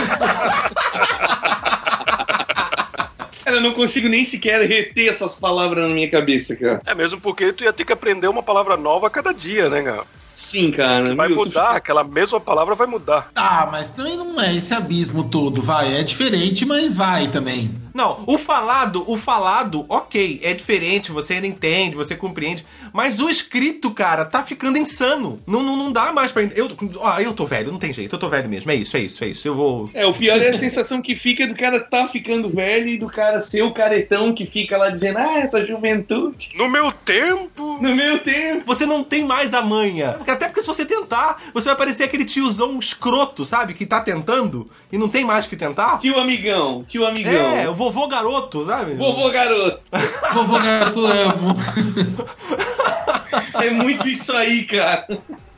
Cara, 3.44 3.58
eu 3.58 3.62
não 3.62 3.74
consigo 3.74 4.08
nem 4.08 4.24
sequer 4.24 4.62
reter 4.68 5.10
essas 5.10 5.36
palavras 5.36 5.88
na 5.88 5.94
minha 5.94 6.10
cabeça, 6.10 6.56
cara. 6.56 6.82
É 6.86 6.94
mesmo 6.94 7.20
porque 7.20 7.52
tu 7.52 7.64
ia 7.64 7.74
ter 7.74 7.86
que 7.86 7.94
aprender 7.94 8.28
uma 8.28 8.44
palavra 8.44 8.78
nova 8.78 9.08
a 9.08 9.10
cada 9.10 9.34
dia, 9.34 9.68
né, 9.70 9.82
cara? 9.82 10.04
Sim, 10.42 10.72
cara. 10.72 11.14
Vai 11.16 11.28
mudar, 11.28 11.76
aquela 11.76 12.04
mesma 12.04 12.42
palavra 12.42 12.74
vai 12.74 12.88
mudar. 12.88 13.30
Ah, 13.36 13.70
mas 13.72 13.90
também 13.90 14.18
não 14.18 14.42
é 14.42 14.56
esse 14.56 14.74
abismo 14.74 15.30
todo, 15.30 15.62
vai. 15.62 16.00
É 16.00 16.02
diferente, 16.02 16.66
mas 16.66 16.96
vai 16.96 17.28
também. 17.28 17.72
Não, 17.94 18.24
o 18.28 18.38
falado, 18.38 19.04
o 19.08 19.18
falado, 19.18 19.86
ok, 19.90 20.40
é 20.44 20.54
diferente, 20.54 21.12
você 21.12 21.36
ainda 21.36 21.48
entende, 21.48 21.96
você 21.96 22.16
compreende. 22.16 22.66
Mas 22.94 23.20
o 23.20 23.30
escrito, 23.30 23.92
cara, 23.92 24.26
tá 24.26 24.44
ficando 24.44 24.78
insano. 24.78 25.40
Não, 25.46 25.62
não, 25.64 25.76
não 25.76 25.92
dá 25.92 26.12
mais 26.12 26.32
pra. 26.32 26.44
Eu, 26.44 26.70
ah, 27.04 27.22
eu 27.22 27.34
tô 27.34 27.46
velho, 27.46 27.72
não 27.72 27.80
tem 27.80 27.94
jeito, 27.94 28.16
eu 28.16 28.20
tô 28.20 28.30
velho 28.30 28.50
mesmo. 28.50 28.72
É 28.72 28.76
isso, 28.76 28.98
é 28.98 29.00
isso, 29.02 29.24
é 29.24 29.28
isso. 29.28 29.48
Eu 29.48 29.56
vou. 29.56 29.90
É, 29.94 30.06
o 30.06 30.14
pior 30.14 30.42
é 30.42 30.50
a 30.50 30.58
sensação 30.58 31.02
que 31.02 31.16
fica 31.16 31.48
do 31.48 31.56
cara 31.56 31.80
tá 31.80 32.08
ficando 32.08 32.50
velho 32.50 32.88
e 32.88 32.98
do 32.98 33.08
cara 33.08 33.42
ser 33.42 33.62
o 33.64 33.72
caretão 33.72 34.34
que 34.34 34.46
fica 34.46 34.78
lá 34.78 34.90
dizendo, 34.90 35.18
ah, 35.20 35.40
essa 35.40 35.66
juventude. 35.66 36.52
No 36.56 36.70
meu 36.70 36.92
tempo. 36.92 37.78
No 37.82 37.96
meu 37.96 38.20
tempo. 38.20 38.64
Você 38.66 38.86
não 38.86 39.04
tem 39.04 39.24
mais 39.24 39.54
a 39.54 39.62
manha. 39.62 40.14
Porque 40.14 40.32
Até 40.32 40.50
porque 40.62 40.64
se 40.64 40.68
você 40.68 40.86
tentar, 40.86 41.42
você 41.54 41.70
vai 41.70 41.76
parecer 41.76 42.04
aquele 42.04 42.24
tiozão 42.24 42.80
escroto, 42.80 43.44
sabe? 43.44 43.74
Que 43.74 43.86
tá 43.86 44.00
tentando 44.00 44.70
e 44.92 44.98
não 44.98 45.10
tem 45.10 45.26
mais 45.26 45.48
que 45.48 45.56
tentar. 45.56 45.98
Tio 45.98 46.20
amigão, 46.20 46.84
tio 46.84 47.06
amigão. 47.06 47.58
É, 47.58 47.68
o 47.68 47.74
vovô 47.74 48.08
garoto, 48.08 48.64
sabe? 48.64 48.94
Vovô 48.94 49.30
garoto. 49.32 49.82
Vovô 50.34 50.60
garoto 50.60 51.06
amo. 51.06 51.56
É 53.56 53.70
muito 53.70 54.08
isso 54.08 54.32
aí, 54.34 54.64
cara. 54.64 55.08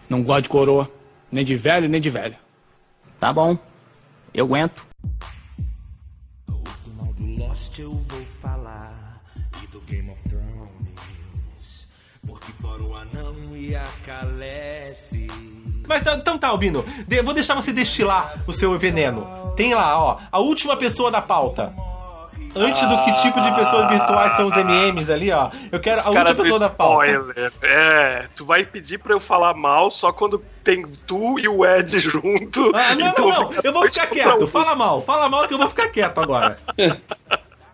Não 0.10 0.24
gosto 0.24 0.43
de 0.43 0.49
coroa. 0.49 0.89
Nem 1.32 1.43
de 1.43 1.56
velho, 1.56 1.89
nem 1.89 1.99
de 1.99 2.10
velha. 2.10 2.38
Tá 3.20 3.34
bom, 3.34 3.58
eu 4.34 4.45
aguento. 4.45 4.86
Mas 15.87 16.01
tá- 16.03 16.15
então 16.15 16.37
tá, 16.37 16.47
Albino. 16.47 16.83
Vou 17.23 17.33
deixar 17.33 17.55
você 17.55 17.71
destilar 17.73 18.35
o 18.47 18.53
seu 18.53 18.77
veneno. 18.79 19.53
Tem 19.55 19.73
lá, 19.73 19.99
ó, 20.01 20.17
a 20.31 20.39
última 20.39 20.75
pessoa 20.77 21.11
da 21.11 21.21
pauta. 21.21 21.73
Antes 22.55 22.85
do 22.87 23.03
que 23.03 23.13
tipo 23.13 23.41
de 23.41 23.51
pessoas 23.55 23.89
virtuais 23.89 24.33
são 24.33 24.45
os 24.45 24.55
MMs 24.55 25.11
ali, 25.11 25.31
ó. 25.31 25.49
Eu 25.71 25.79
quero 25.79 25.99
Os 25.99 26.05
a 26.05 26.09
última 26.11 26.35
pessoa 26.35 26.59
da 26.59 26.69
pauta. 26.69 27.05
É, 27.63 28.27
tu 28.35 28.45
vai 28.45 28.63
pedir 28.63 28.99
pra 28.99 29.11
eu 29.13 29.19
falar 29.19 29.55
mal 29.55 29.89
só 29.89 30.11
quando 30.11 30.37
tem 30.63 30.85
tu 31.07 31.39
e 31.39 31.47
o 31.47 31.65
Ed 31.65 31.97
junto. 31.99 32.71
Ah, 32.75 32.93
não, 32.95 33.07
Então 33.07 33.27
não, 33.27 33.41
não. 33.41 33.51
fica 33.51 33.67
Eu 33.67 33.73
vou 33.73 33.83
ficar 33.85 34.05
quieto. 34.07 34.43
um. 34.43 34.47
Fala 34.47 34.75
mal. 34.75 35.01
Fala 35.01 35.27
mal 35.27 35.47
que 35.47 35.53
eu 35.55 35.57
vou 35.57 35.67
ficar 35.67 35.87
quieto 35.89 36.19
agora. 36.19 36.55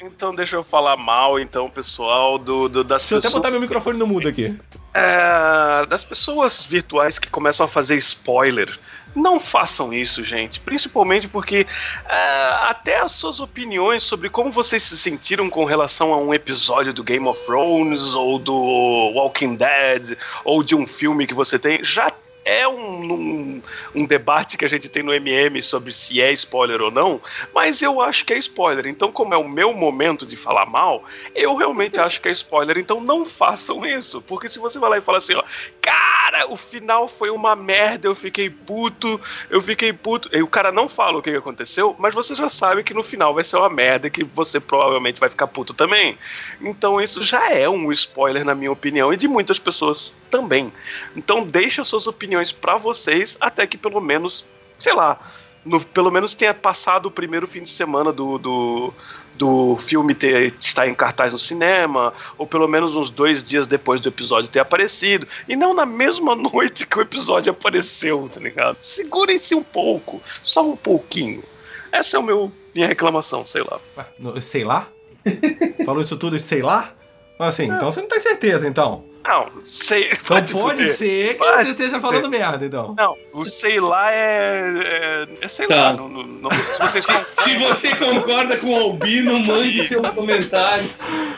Então 0.01 0.33
deixa 0.33 0.55
eu 0.55 0.63
falar 0.63 0.95
mal, 0.95 1.37
então, 1.37 1.69
pessoal, 1.69 2.37
do, 2.37 2.69
do- 2.69 2.83
das 2.85 3.01
Deixa 3.01 3.15
eu 3.15 3.17
até 3.17 3.27
pessoas. 3.27 3.33
botar 3.41 3.51
meu 3.51 3.59
microfone 3.59 3.99
no 3.99 4.07
mudo 4.07 4.29
aqui. 4.29 4.57
É, 4.99 5.85
das 5.85 6.03
pessoas 6.03 6.63
virtuais 6.63 7.17
que 7.17 7.29
começam 7.29 7.65
a 7.65 7.69
fazer 7.69 7.95
spoiler. 7.97 8.77
Não 9.15 9.39
façam 9.39 9.93
isso, 9.93 10.23
gente. 10.23 10.59
Principalmente 10.59 11.27
porque 11.27 11.65
é, 12.07 12.15
até 12.63 12.99
as 12.99 13.13
suas 13.13 13.39
opiniões 13.39 14.03
sobre 14.03 14.29
como 14.29 14.51
vocês 14.51 14.83
se 14.83 14.97
sentiram 14.97 15.49
com 15.49 15.63
relação 15.63 16.13
a 16.13 16.17
um 16.17 16.33
episódio 16.33 16.93
do 16.93 17.03
Game 17.03 17.27
of 17.27 17.43
Thrones, 17.45 18.13
ou 18.13 18.37
do 18.37 18.53
Walking 18.53 19.55
Dead, 19.55 20.17
ou 20.43 20.61
de 20.61 20.75
um 20.75 20.85
filme 20.85 21.25
que 21.25 21.33
você 21.33 21.57
tem, 21.57 21.83
já 21.83 22.11
é 22.49 22.67
um, 22.67 23.13
um, 23.13 23.61
um 23.93 24.05
debate 24.05 24.57
que 24.57 24.65
a 24.65 24.67
gente 24.67 24.89
tem 24.89 25.03
no 25.03 25.13
MM 25.13 25.61
sobre 25.61 25.93
se 25.93 26.19
é 26.19 26.31
spoiler 26.33 26.81
ou 26.81 26.89
não, 26.89 27.21
mas 27.53 27.81
eu 27.81 28.01
acho 28.01 28.25
que 28.25 28.33
é 28.33 28.37
spoiler. 28.39 28.87
Então, 28.87 29.11
como 29.11 29.33
é 29.33 29.37
o 29.37 29.47
meu 29.47 29.71
momento 29.71 30.25
de 30.25 30.35
falar 30.35 30.65
mal, 30.65 31.03
eu 31.35 31.55
realmente 31.55 31.99
acho 31.99 32.19
que 32.19 32.27
é 32.27 32.31
spoiler. 32.31 32.77
Então, 32.77 32.99
não 32.99 33.23
façam 33.23 33.85
isso. 33.85 34.21
Porque 34.21 34.49
se 34.49 34.57
você 34.57 34.79
vai 34.79 34.89
lá 34.89 34.97
e 34.97 35.01
fala 35.01 35.19
assim, 35.19 35.35
ó, 35.35 35.43
cara, 35.79 36.51
o 36.51 36.57
final 36.57 37.07
foi 37.07 37.29
uma 37.29 37.55
merda, 37.55 38.07
eu 38.07 38.15
fiquei 38.15 38.49
puto, 38.49 39.21
eu 39.49 39.61
fiquei 39.61 39.93
puto. 39.93 40.29
E 40.35 40.41
o 40.41 40.47
cara 40.47 40.71
não 40.71 40.89
fala 40.89 41.19
o 41.19 41.21
que 41.21 41.29
aconteceu, 41.29 41.95
mas 41.99 42.15
você 42.15 42.33
já 42.33 42.49
sabe 42.49 42.83
que 42.83 42.93
no 42.93 43.03
final 43.03 43.33
vai 43.33 43.43
ser 43.43 43.57
uma 43.57 43.69
merda 43.69 44.07
e 44.07 44.11
que 44.11 44.23
você 44.23 44.59
provavelmente 44.59 45.19
vai 45.19 45.29
ficar 45.29 45.47
puto 45.47 45.73
também. 45.73 46.17
Então, 46.59 46.99
isso 46.99 47.21
já 47.21 47.51
é 47.51 47.69
um 47.69 47.91
spoiler, 47.91 48.43
na 48.43 48.55
minha 48.55 48.71
opinião, 48.71 49.13
e 49.13 49.17
de 49.17 49.27
muitas 49.27 49.59
pessoas 49.59 50.15
também. 50.31 50.73
Então, 51.15 51.45
deixa 51.45 51.83
suas 51.83 52.07
opiniões 52.07 52.38
pra 52.51 52.77
vocês 52.77 53.37
até 53.41 53.65
que 53.67 53.77
pelo 53.77 53.99
menos, 54.01 54.45
sei 54.77 54.93
lá, 54.93 55.19
no- 55.65 55.83
pelo 55.83 56.09
menos 56.11 56.33
tenha 56.33 56.53
passado 56.53 57.07
o 57.07 57.11
primeiro 57.11 57.47
fim 57.47 57.61
de 57.63 57.69
semana 57.69 58.11
do, 58.13 58.37
do, 58.37 58.93
do 59.35 59.75
filme 59.77 60.15
ter, 60.15 60.53
estar 60.59 60.87
em 60.87 60.93
cartaz 60.93 61.33
no 61.33 61.39
cinema, 61.39 62.13
ou 62.37 62.47
pelo 62.47 62.67
menos 62.67 62.95
uns 62.95 63.09
dois 63.09 63.43
dias 63.43 63.67
depois 63.67 63.99
do 64.01 64.07
episódio 64.09 64.49
ter 64.49 64.59
aparecido, 64.59 65.27
e 65.47 65.55
não 65.55 65.73
na 65.73 65.85
mesma 65.85 66.33
noite 66.53 66.85
que 66.87 66.97
o 66.97 67.01
episódio 67.01 67.51
apareceu, 67.51 68.29
tá 68.33 68.39
ligado? 68.39 68.77
Segurem-se 68.79 69.53
um 69.55 69.63
pouco, 69.63 70.21
só 70.41 70.63
um 70.65 70.75
pouquinho. 70.75 71.43
Essa 71.91 72.17
é 72.17 72.19
o 72.19 72.23
meu 72.23 72.51
minha 72.73 72.87
reclamação, 72.87 73.45
sei 73.45 73.63
lá. 73.63 73.79
Ué, 73.97 74.41
Sei 74.41 74.63
lá? 74.63 74.87
Falou 75.85 76.01
isso 76.01 76.15
tudo, 76.17 76.39
sei 76.39 76.61
lá? 76.61 76.93
Assim, 77.39 77.63
então 77.65 77.91
você 77.91 77.99
não 78.01 78.07
tem 78.07 78.19
certeza, 78.19 78.67
então. 78.67 79.03
Não, 79.29 79.49
sei. 79.63 80.09
Então 80.21 80.37
pode 80.41 80.51
fuder. 80.53 80.89
ser 80.93 81.33
que 81.33 81.39
Vai 81.39 81.57
você 81.59 81.65
te 81.65 81.69
esteja 81.71 81.99
falando 81.99 82.29
merda, 82.29 82.65
então. 82.65 82.95
Não, 82.97 83.15
o 83.31 83.45
sei 83.45 83.79
lá 83.79 84.11
é. 84.11 84.63
é, 84.83 85.27
é 85.41 85.47
sei 85.47 85.67
Tá. 85.67 85.75
lá. 85.75 85.93
Não, 85.93 86.09
não- 86.09 86.23
não- 86.23 86.49
se 86.51 87.01
Se 87.37 87.57
você 87.57 87.95
concorda 87.95 88.57
com 88.57 88.71
o 88.71 88.75
Albino, 88.75 89.39
mande 89.39 89.87
seu 89.87 90.01
comentário. 90.01 90.89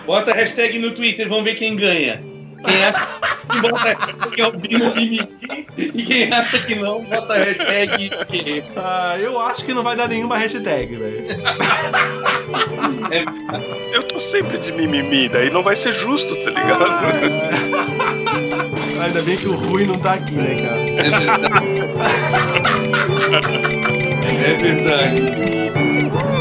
Bota 0.05 0.31
a 0.31 0.33
hashtag 0.33 0.79
no 0.79 0.91
Twitter, 0.91 1.27
vamos 1.27 1.43
ver 1.43 1.55
quem 1.55 1.75
ganha. 1.75 2.23
Quem 2.63 2.83
acha 2.85 3.07
que 3.49 3.59
bota 3.59 3.89
a 3.89 3.93
hashtag 4.05 4.41
Albino 4.43 4.95
Mimimi 4.95 5.29
e 5.77 6.03
quem 6.03 6.31
acha 6.31 6.59
que 6.59 6.75
não, 6.75 7.01
bota 7.03 7.33
a 7.33 7.37
hashtag. 7.37 8.11
Ah, 8.77 9.17
eu 9.19 9.39
acho 9.39 9.65
que 9.65 9.73
não 9.73 9.81
vai 9.83 9.95
dar 9.95 10.07
nenhuma 10.07 10.37
hashtag, 10.37 10.95
velho. 10.95 11.25
Eu 13.91 14.03
tô 14.03 14.19
sempre 14.19 14.57
de 14.57 14.71
mimimi, 14.71 15.27
daí 15.27 15.49
não 15.49 15.61
vai 15.61 15.75
ser 15.75 15.91
justo, 15.91 16.33
tá 16.37 16.49
ligado? 16.49 16.85
Ainda 19.03 19.21
bem 19.23 19.35
que 19.35 19.47
o 19.47 19.53
Rui 19.53 19.83
não 19.85 19.95
tá 19.95 20.13
aqui, 20.13 20.35
né, 20.35 20.55
cara? 20.61 20.77
É 24.47 24.53
verdade. 24.57 25.21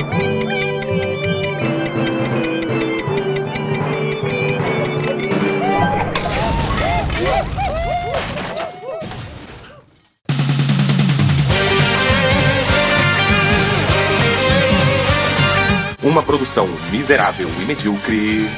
Uma 16.03 16.23
produção 16.23 16.67
miserável 16.91 17.47
e 17.61 17.65
medíocre. 17.67 18.49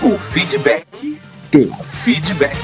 O 0.00 0.16
feedback. 0.30 1.20
O 1.52 1.74
feedback. 2.04 2.56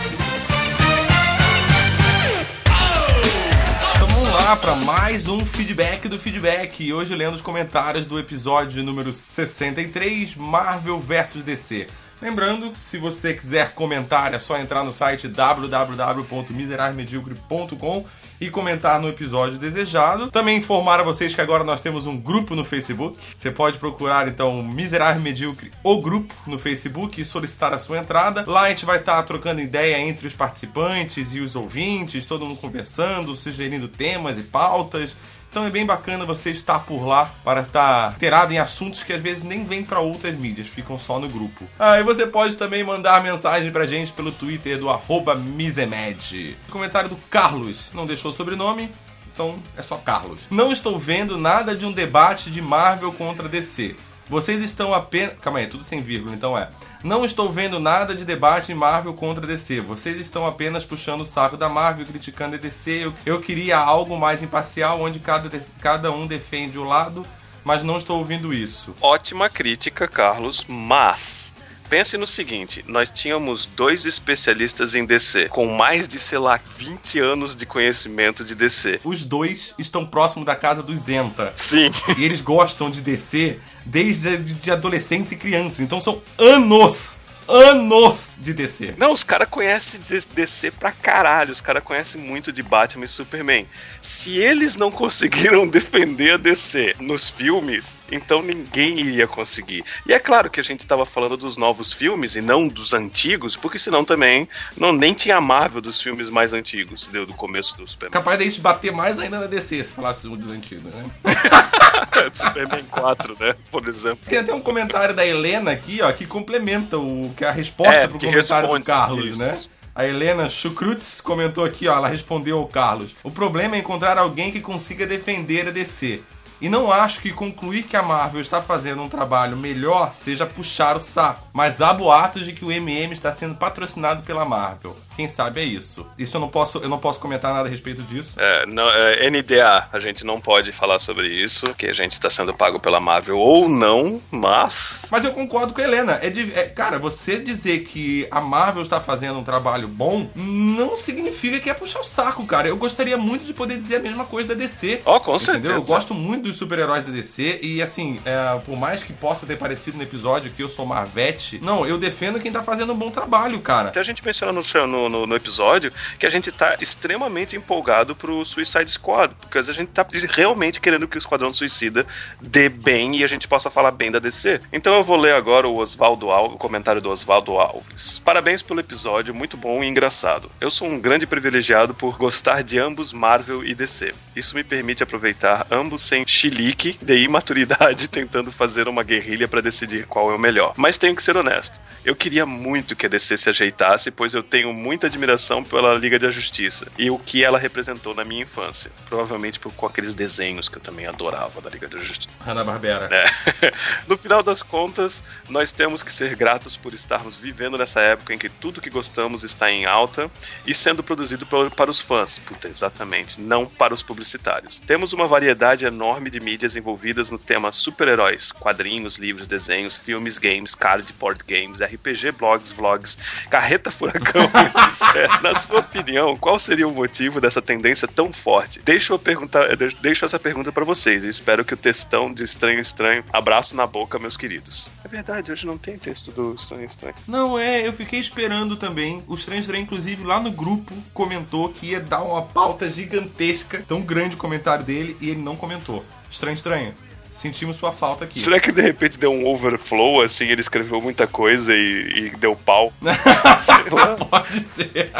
Vamos 3.99 4.33
lá 4.33 4.55
para 4.55 4.77
mais 4.77 5.29
um 5.29 5.45
feedback 5.45 6.07
do 6.07 6.17
feedback. 6.17 6.85
E 6.85 6.93
hoje 6.93 7.17
lendo 7.17 7.35
os 7.35 7.43
comentários 7.43 8.07
do 8.07 8.21
episódio 8.21 8.85
número 8.85 9.13
63, 9.13 10.37
Marvel 10.37 11.01
vs 11.01 11.43
DC. 11.43 11.89
Lembrando 12.23 12.71
que 12.71 12.79
se 12.79 12.99
você 12.99 13.35
quiser 13.35 13.75
comentar 13.75 14.33
é 14.33 14.39
só 14.39 14.57
entrar 14.59 14.85
no 14.85 14.93
site 14.93 15.27
www.miserávelmedíocre.com 15.27 18.07
e 18.41 18.51
comentar 18.51 19.01
no 19.01 19.09
episódio 19.09 19.59
desejado. 19.59 20.31
Também 20.31 20.59
informar 20.59 21.01
a 21.01 21.03
vocês 21.03 21.35
que 21.35 21.41
agora 21.41 21.65
nós 21.65 21.81
temos 21.81 22.07
um 22.07 22.17
grupo 22.17 22.55
no 22.55 22.65
Facebook. 22.65 23.17
Você 23.37 23.51
pode 23.51 23.79
procurar 23.79 24.29
então 24.29 24.63
Miserável 24.63 25.23
Medíocre, 25.23 25.71
o 25.83 26.01
grupo 26.01 26.35
no 26.47 26.59
Facebook 26.59 27.21
e 27.21 27.25
solicitar 27.25 27.73
a 27.73 27.79
sua 27.79 27.99
entrada. 27.99 28.45
Lá 28.47 28.63
a 28.63 28.69
gente 28.69 28.85
vai 28.85 28.99
estar 28.99 29.23
trocando 29.23 29.61
ideia 29.61 29.99
entre 29.99 30.27
os 30.27 30.35
participantes 30.35 31.35
e 31.35 31.41
os 31.41 31.57
ouvintes, 31.57 32.27
todo 32.27 32.45
mundo 32.45 32.61
conversando, 32.61 33.35
sugerindo 33.35 33.89
temas 33.89 34.39
e 34.39 34.43
pautas. 34.43 35.17
Então 35.59 35.67
é 35.67 35.71
bem 35.71 35.85
bacana 35.85 36.25
você 36.25 36.51
estar 36.51 36.79
por 36.79 37.05
lá 37.05 37.35
para 37.43 37.63
estar 37.63 38.13
inteirado 38.15 38.53
em 38.53 38.61
assuntos 38.61 39.03
que 39.03 39.13
às 39.13 39.21
vezes 39.21 39.43
nem 39.43 39.65
vêm 39.65 39.83
para 39.83 39.99
outras 39.99 40.33
mídias, 40.39 40.69
ficam 40.69 40.97
só 40.97 41.19
no 41.19 41.29
grupo. 41.29 41.65
Ah, 41.77 41.99
e 41.99 42.05
você 42.05 42.29
pode 42.29 42.57
também 42.57 42.85
mandar 42.85 43.21
mensagem 43.25 43.73
pra 43.73 43.85
gente 43.85 44.13
pelo 44.13 44.31
Twitter 44.31 44.79
do 44.79 44.89
arroba 44.89 45.35
Misemed. 45.35 46.57
Comentário 46.71 47.09
do 47.09 47.17
Carlos, 47.29 47.91
não 47.93 48.07
deixou 48.07 48.31
sobrenome, 48.31 48.89
então 49.35 49.59
é 49.77 49.83
só 49.83 49.97
Carlos. 49.97 50.39
Não 50.49 50.71
estou 50.71 50.97
vendo 50.97 51.37
nada 51.37 51.75
de 51.75 51.85
um 51.85 51.91
debate 51.91 52.53
de 52.53 52.63
Marvel 52.63 53.13
contra 53.13 53.49
DC. 53.49 53.97
Vocês 54.29 54.63
estão 54.63 54.93
apenas. 54.93 55.35
Calma 55.41 55.61
aí, 55.61 55.67
tudo 55.67 55.83
sem 55.83 56.01
vírgula, 56.01 56.35
então 56.35 56.57
é. 56.57 56.69
Não 57.03 57.25
estou 57.25 57.51
vendo 57.51 57.81
nada 57.81 58.15
de 58.15 58.25
debate 58.25 58.75
Marvel 58.75 59.15
contra 59.15 59.47
DC. 59.47 59.81
Vocês 59.81 60.19
estão 60.19 60.47
apenas 60.47 60.85
puxando 60.85 61.23
o 61.23 61.27
saco 61.27 61.57
da 61.57 61.69
Marvel, 61.69 62.07
criticando 62.07 62.57
a 62.57 62.59
DC. 62.59 63.07
Eu, 63.07 63.15
eu 63.25 63.41
queria 63.41 63.79
algo 63.79 64.19
mais 64.19 64.43
imparcial, 64.43 65.01
onde 65.01 65.19
cada, 65.19 65.49
cada 65.81 66.13
um 66.13 66.27
defende 66.27 66.79
o 66.79 66.85
lado, 66.85 67.27
mas 67.65 67.83
não 67.83 67.97
estou 67.97 68.19
ouvindo 68.19 68.53
isso. 68.53 68.95
Ótima 69.01 69.49
crítica, 69.49 70.07
Carlos, 70.07 70.65
mas. 70.69 71.55
Pense 71.89 72.17
no 72.17 72.27
seguinte: 72.27 72.85
nós 72.87 73.11
tínhamos 73.11 73.67
dois 73.67 74.05
especialistas 74.05 74.95
em 74.95 75.05
DC, 75.05 75.49
com 75.49 75.67
mais 75.67 76.07
de, 76.07 76.19
sei 76.19 76.39
lá, 76.39 76.61
20 76.77 77.19
anos 77.21 77.57
de 77.57 77.65
conhecimento 77.65 78.45
de 78.45 78.55
DC. 78.55 79.01
Os 79.05 79.25
dois 79.25 79.75
estão 79.79 80.05
próximo 80.05 80.45
da 80.45 80.55
casa 80.55 80.83
do 80.83 80.97
Zenta. 80.97 81.53
Sim. 81.55 81.91
E 82.19 82.25
eles 82.25 82.41
gostam 82.41 82.91
de 82.91 83.01
DC 83.01 83.59
desde 83.85 84.37
de 84.37 84.71
adolescentes 84.71 85.33
e 85.33 85.37
crianças. 85.37 85.81
Então 85.81 86.01
são 86.01 86.21
anos, 86.37 87.17
anos 87.49 88.31
de 88.39 88.53
DC. 88.53 88.95
Não, 88.97 89.13
os 89.13 89.25
caras 89.25 89.49
conhecem 89.49 90.01
DC 90.35 90.71
pra 90.73 90.93
caralho. 90.93 91.53
Os 91.53 91.61
caras 91.61 91.83
conhecem 91.83 92.21
muito 92.21 92.53
de 92.53 92.63
Batman 92.63 93.07
e 93.07 93.09
Superman. 93.09 93.67
Se 94.03 94.39
eles 94.39 94.77
não 94.77 94.91
conseguiram 94.93 95.67
defender 95.67 96.33
a 96.33 96.37
DC 96.37 96.97
nos 97.01 97.31
filmes, 97.31 97.99
então 98.13 98.43
ninguém 98.43 99.01
iria 99.01 99.27
conseguir. 99.27 99.85
E 100.07 100.13
é 100.13 100.19
claro 100.19 100.51
que 100.51 100.61
a 100.61 100.63
gente 100.65 100.87
tava 100.87 101.07
falando 101.07 101.37
dos 101.37 101.57
novos 101.57 101.93
filmes 101.93 102.37
e 102.37 102.41
não 102.41 102.69
dos 102.69 102.93
antigos, 102.93 103.57
porque 103.57 103.79
senão 103.79 104.05
também 104.05 104.49
não 104.77 104.93
nem 104.93 105.15
tinha 105.15 105.37
a 105.37 105.41
Marvel 105.41 105.81
dos 105.81 106.01
filmes 106.01 106.29
mais 106.29 106.53
antigos, 106.53 107.07
deu 107.07 107.25
do 107.25 107.35
começo 107.35 107.77
do 107.77 107.89
Superman. 107.89 108.13
Capaz 108.13 108.39
da 108.39 108.45
gente 108.45 108.61
bater 108.61 108.93
mais 108.93 109.19
ainda 109.19 109.41
na 109.41 109.47
DC 109.47 109.85
se 109.85 109.93
falasse 109.93 110.27
dos 110.27 110.51
antigos, 110.51 110.85
né? 110.85 111.05
Superman 112.33 112.85
4, 112.91 113.37
né? 113.39 113.55
Por 113.71 113.89
exemplo. 113.89 114.19
Tem 114.29 114.39
até 114.39 114.53
um 114.53 114.61
comentário 114.61 115.15
da 115.15 115.27
Helena 115.27 115.71
aqui, 115.71 116.01
ó, 116.03 116.11
que 116.13 116.27
complementa 116.27 116.99
o 116.99 117.33
que 117.39 117.45
é 117.45 117.49
a 117.49 117.53
resposta 117.53 117.95
É, 117.95 118.09
pro 118.09 118.19
comentário 118.19 118.69
do 118.69 118.83
Carlos, 118.85 119.25
isso. 119.31 119.39
né? 119.39 119.63
A 119.95 120.07
Helena 120.07 120.49
Chukrutz 120.49 121.21
comentou 121.21 121.65
aqui, 121.65 121.89
ó, 121.89 121.97
ela 121.97 122.09
respondeu 122.09 122.59
ao 122.59 122.67
Carlos. 122.67 123.15
O 123.23 123.31
problema 123.31 123.77
é 123.77 123.79
encontrar 123.79 124.19
alguém 124.19 124.53
que 124.53 124.61
consiga 124.61 125.07
defender 125.07 125.67
a 125.69 125.71
DC. 125.71 126.21
E 126.61 126.69
não 126.69 126.91
acho 126.93 127.21
que 127.21 127.33
concluir 127.33 127.85
que 127.85 127.97
a 127.97 128.03
Marvel 128.03 128.41
está 128.41 128.61
fazendo 128.61 129.03
um 129.03 129.09
trabalho 129.09 129.57
melhor 129.57 130.13
seja 130.15 130.45
puxar 130.47 130.97
o 130.97 131.01
saco. 131.01 131.47
Mas 131.53 131.81
há 131.81 131.93
boatos 131.93 132.45
de 132.45 132.53
que 132.53 132.65
o 132.65 132.73
MM 132.73 133.13
está 133.13 133.33
sendo 133.33 133.55
patrocinado 133.55 134.23
pela 134.23 134.45
Marvel. 134.45 134.97
Quem 135.17 135.27
sabe 135.29 135.61
é 135.61 135.65
isso. 135.65 136.07
Isso 136.19 136.37
eu 136.37 136.41
não 136.41 136.49
posso, 136.49 136.79
eu 136.79 136.89
não 136.89 136.99
posso 136.99 137.19
comentar 137.21 137.53
nada 137.53 137.69
a 137.69 137.71
respeito 137.71 138.03
disso. 138.03 138.33
É, 138.37 138.67
não, 138.67 138.89
é, 138.91 139.29
NDA, 139.31 139.89
a 139.93 139.99
gente 139.99 140.25
não 140.25 140.41
pode 140.41 140.73
falar 140.73 140.99
sobre 141.01 141.27
isso, 141.29 141.75
que 141.75 141.87
a 141.87 141.93
gente 141.93 142.13
está 142.13 142.31
sendo 142.31 142.55
pago 142.55 142.79
pela 142.79 143.01
Marvel 143.01 143.37
ou 143.39 143.69
não, 143.69 144.21
mas. 144.31 145.03
Mas 145.11 145.25
eu 145.25 145.33
concordo 145.33 145.73
com 145.73 145.81
a 145.81 145.85
Helena. 145.85 146.19
É, 146.23 146.31
de- 146.31 146.53
é, 146.55 146.65
cara, 146.69 146.99
você 146.99 147.39
dizer 147.39 147.85
que 147.85 148.27
a 148.31 148.41
Marvel 148.41 148.83
está 148.83 149.01
fazendo 149.01 149.39
um 149.39 149.45
trabalho 149.45 149.89
bom 149.89 150.29
não 150.37 150.97
significa 150.97 151.59
que 151.61 151.69
é 151.71 151.75
puxar 151.75 152.01
o 152.01 152.05
saco, 152.05 152.47
cara. 152.47 152.69
Eu 152.69 152.77
gostaria 152.77 153.17
muito 153.17 153.45
de 153.45 153.53
poder 153.53 153.77
dizer 153.79 153.97
a 153.97 154.01
mesma 154.01 154.25
coisa 154.25 154.51
da 154.51 154.55
DC. 154.55 155.03
Ó, 155.05 155.19
com 155.19 155.35
Entendeu? 155.35 155.55
certeza. 155.55 155.73
Eu 155.75 155.83
gosto 155.83 156.15
muito 156.15 156.48
dos 156.49 156.57
super-heróis 156.57 157.05
da 157.05 157.11
DC 157.11 157.61
e, 157.63 157.83
assim, 157.83 158.21
é, 158.25 158.59
por 158.65 158.77
mais 158.77 159.03
que 159.03 159.13
possa 159.13 159.47
ter 159.47 159.57
parecido 159.57 159.97
no 159.97 160.03
episódio 160.03 160.51
que 160.51 160.63
eu 160.63 160.69
sou 160.69 160.87
Marvete, 160.87 161.59
não, 161.63 161.87
eu 161.87 161.99
defendo 161.99 162.41
quem 162.41 162.51
tá 162.51 162.63
fazendo 162.63 162.93
um 162.93 162.97
bom 162.97 163.11
trabalho, 163.11 163.61
cara. 163.61 163.89
Até 163.89 164.01
a 164.01 164.05
gente 164.05 164.25
menciona 164.25 164.53
no, 164.53 165.09
no, 165.09 165.27
no- 165.27 165.37
episódio 165.37 165.93
que 166.19 166.27
a 166.27 166.31
gente 166.31 166.51
tá 166.51 166.77
extremamente 166.81 167.55
empolgado 167.55 168.17
pro 168.17 168.45
Suicide 168.45 168.91
Squad, 168.91 169.35
porque 169.41 169.59
a 169.59 169.63
gente 169.63 169.91
tá 169.91 170.05
realmente 170.31 170.81
querendo 170.81 171.07
que 171.07 171.17
o 171.17 171.21
Esquadrão 171.21 171.53
Suicida 171.53 172.05
dê 172.41 172.69
bem 172.69 173.17
e 173.17 173.25
a 173.25 173.27
gente 173.27 173.47
possa 173.47 173.71
falar 173.71 173.93
bem 173.93 174.11
da 174.11 174.19
DC. 174.19 174.61
Então 174.73 174.95
eu 174.95 175.05
vou 175.05 175.17
ler 175.17 175.35
agora 175.35 175.69
o 175.69 175.77
Oswaldo 175.77 176.31
Alves, 176.31 176.55
o 176.55 176.59
comentário 176.59 177.01
do 177.01 177.11
Oswaldo 177.11 177.53
Alves. 177.59 178.19
Parabéns 178.19 178.63
pelo 178.63 178.81
episódio, 178.81 179.35
muito 179.35 179.57
bom 179.57 179.83
e 179.85 179.87
engraçado. 179.87 180.51
Eu 180.61 180.71
sou 180.71 180.89
um 180.89 180.99
grande 181.01 181.27
privilegiado 181.27 181.95
por 181.95 182.17
gostar 182.17 182.63
de 182.63 182.79
ambos 182.79 183.13
Marvel 183.13 183.65
e 183.65 183.75
DC. 183.75 184.13
Isso 184.35 184.55
me 184.55 184.65
permite 184.65 185.03
aproveitar 185.03 185.67
ambos 185.71 186.03
sem 186.03 186.25
chilique 186.39 186.97
de 187.03 187.17
imaturidade 187.17 188.07
tentando 188.09 188.53
fazer 188.53 188.87
uma 188.89 189.03
guerrilha 189.03 189.49
para 189.49 189.61
decidir 189.61 190.07
qual 190.07 190.31
é 190.31 190.35
o 190.35 190.39
melhor. 190.39 190.73
Mas 190.77 190.97
tenho 190.97 191.17
que 191.17 191.23
ser 191.23 191.37
honesto. 191.37 191.81
Eu 192.05 192.15
queria 192.15 192.47
muito 192.47 192.95
que 192.95 193.07
a 193.07 193.09
DC 193.09 193.37
se 193.37 193.49
ajeitasse, 193.49 194.11
pois 194.11 194.33
eu 194.35 194.43
tenho 194.43 194.73
muita 194.73 195.09
admiração 195.09 195.65
pela 195.65 195.95
Liga 195.95 196.19
da 196.19 196.31
Justiça 196.31 196.87
e 196.97 197.11
o 197.11 197.19
que 197.19 197.45
ela 197.45 197.59
representou 197.59 198.15
na 198.15 198.25
minha 198.25 198.43
infância. 198.43 198.91
Provavelmente 199.09 199.59
por, 199.59 199.73
com 199.73 199.87
aqueles 199.87 200.15
desenhos 200.15 200.69
que 200.69 200.79
eu 200.79 200.83
também 200.83 201.07
adorava 201.07 201.61
da 201.61 201.69
Liga 201.69 201.89
da 201.89 201.99
Justiça. 201.99 202.29
Hanna-Barbera. 202.45 203.09
É. 203.13 203.73
No 204.07 204.17
final 204.17 204.43
das 204.43 204.63
contas, 204.63 205.23
nós 205.49 205.71
temos 205.73 206.03
que 206.03 206.13
ser 206.13 206.35
gratos 206.37 206.77
por 206.77 206.95
estarmos 206.95 207.37
vivendo 207.37 207.77
nessa 207.77 208.01
época 208.01 208.33
em 208.35 208.39
que 208.39 208.49
tudo 208.49 208.81
que 208.81 208.89
gostamos 208.91 209.43
está 209.43 209.71
em 209.71 209.85
alta 209.87 210.31
e 210.67 210.73
sendo 210.75 211.03
produzido 211.03 211.45
pa- 211.47 211.69
para 211.71 211.91
os 211.91 212.01
fãs. 212.01 212.39
Puta, 212.39 212.69
exatamente, 212.69 213.41
não 213.41 213.67
para 213.67 213.93
os 213.93 214.03
publicitários. 214.03 214.79
Temos 214.81 215.13
uma 215.13 215.27
variedade 215.27 215.85
enorme 215.85 216.28
de 216.31 216.41
mídias 216.41 216.77
envolvidas 216.77 217.31
no 217.31 217.39
tema 217.39 217.71
super-heróis, 217.73 218.53
quadrinhos, 218.53 219.17
livros, 219.17 219.47
desenhos, 219.47 219.97
filmes, 219.99 220.39
games, 220.39 220.75
card, 220.75 221.13
board 221.19 221.43
games, 221.47 221.81
RPG, 221.81 222.33
blogs, 222.33 222.73
vlogs, 222.73 223.19
carreta 223.51 223.91
furacão, 223.91 224.45
etc. 224.89 225.43
Na 225.43 225.55
sua 225.55 225.81
opinião, 225.81 226.37
qual 226.37 226.59
seria 226.59 226.87
o 226.89 226.93
motivo 226.93 227.41
dessa 227.41 227.61
tendência 227.63 228.07
tão 228.09 228.33
forte? 228.33 228.81
Deixo 228.85 229.13
eu 229.13 229.19
perguntar, 229.19 229.77
deixo- 229.77 229.97
deixo 230.01 230.25
essa 230.25 230.39
pergunta 230.39 230.71
para 230.73 230.85
vocês 230.85 231.25
e 231.25 231.29
espero 231.29 231.65
que 231.65 231.75
o 231.75 231.77
textão 231.77 232.33
de 232.33 232.45
Estranho 232.45 232.81
Estranho 232.81 233.25
abraço 233.33 233.75
na 233.77 233.87
boca, 233.87 234.19
meus 234.19 234.37
queridos. 234.37 234.89
É 235.05 235.09
verdade, 235.09 235.51
hoje 235.53 235.67
não 235.67 235.79
tem 235.79 235.99
texto 235.99 236.31
do 236.33 236.55
Estranho 236.55 236.85
Estranho. 236.85 237.15
Não, 237.27 237.59
é, 237.59 237.87
eu 237.87 237.93
fiquei 237.93 238.21
esperando 238.21 238.77
também. 238.77 239.23
O 239.27 239.35
Estranho 239.35 239.61
Estranho, 239.61 239.83
inclusive, 239.83 240.23
lá 240.25 240.41
no 240.41 240.51
grupo, 240.51 240.95
comentou 241.15 241.69
que 241.69 241.87
ia 241.89 242.01
dar 242.01 242.23
uma 242.23 242.43
pauta 242.43 242.89
gigantesca, 242.91 243.83
tão 243.87 244.01
grande 244.01 244.35
o 244.35 244.39
comentário 244.39 244.85
dele, 244.85 245.17
e 245.21 245.31
ele 245.31 245.41
não 245.43 245.57
comentou. 245.57 246.05
Estranho 246.31 246.55
Estranho, 246.55 246.95
sentimos 247.33 247.77
sua 247.77 247.93
falta 247.93 248.25
aqui. 248.25 248.39
Será 248.39 248.59
que 248.61 248.73
de 248.73 248.83
repente 248.83 249.19
deu 249.19 249.33
um 249.33 249.47
overflow, 249.47 250.21
assim, 250.21 250.47
ele 250.47 250.61
escreveu 250.61 251.01
muita 251.01 251.27
coisa 251.27 251.75
e, 251.75 252.27
e 252.27 252.31
deu 252.37 252.57
pau? 252.57 252.93
Pode 254.31 254.61
ser. 254.61 255.11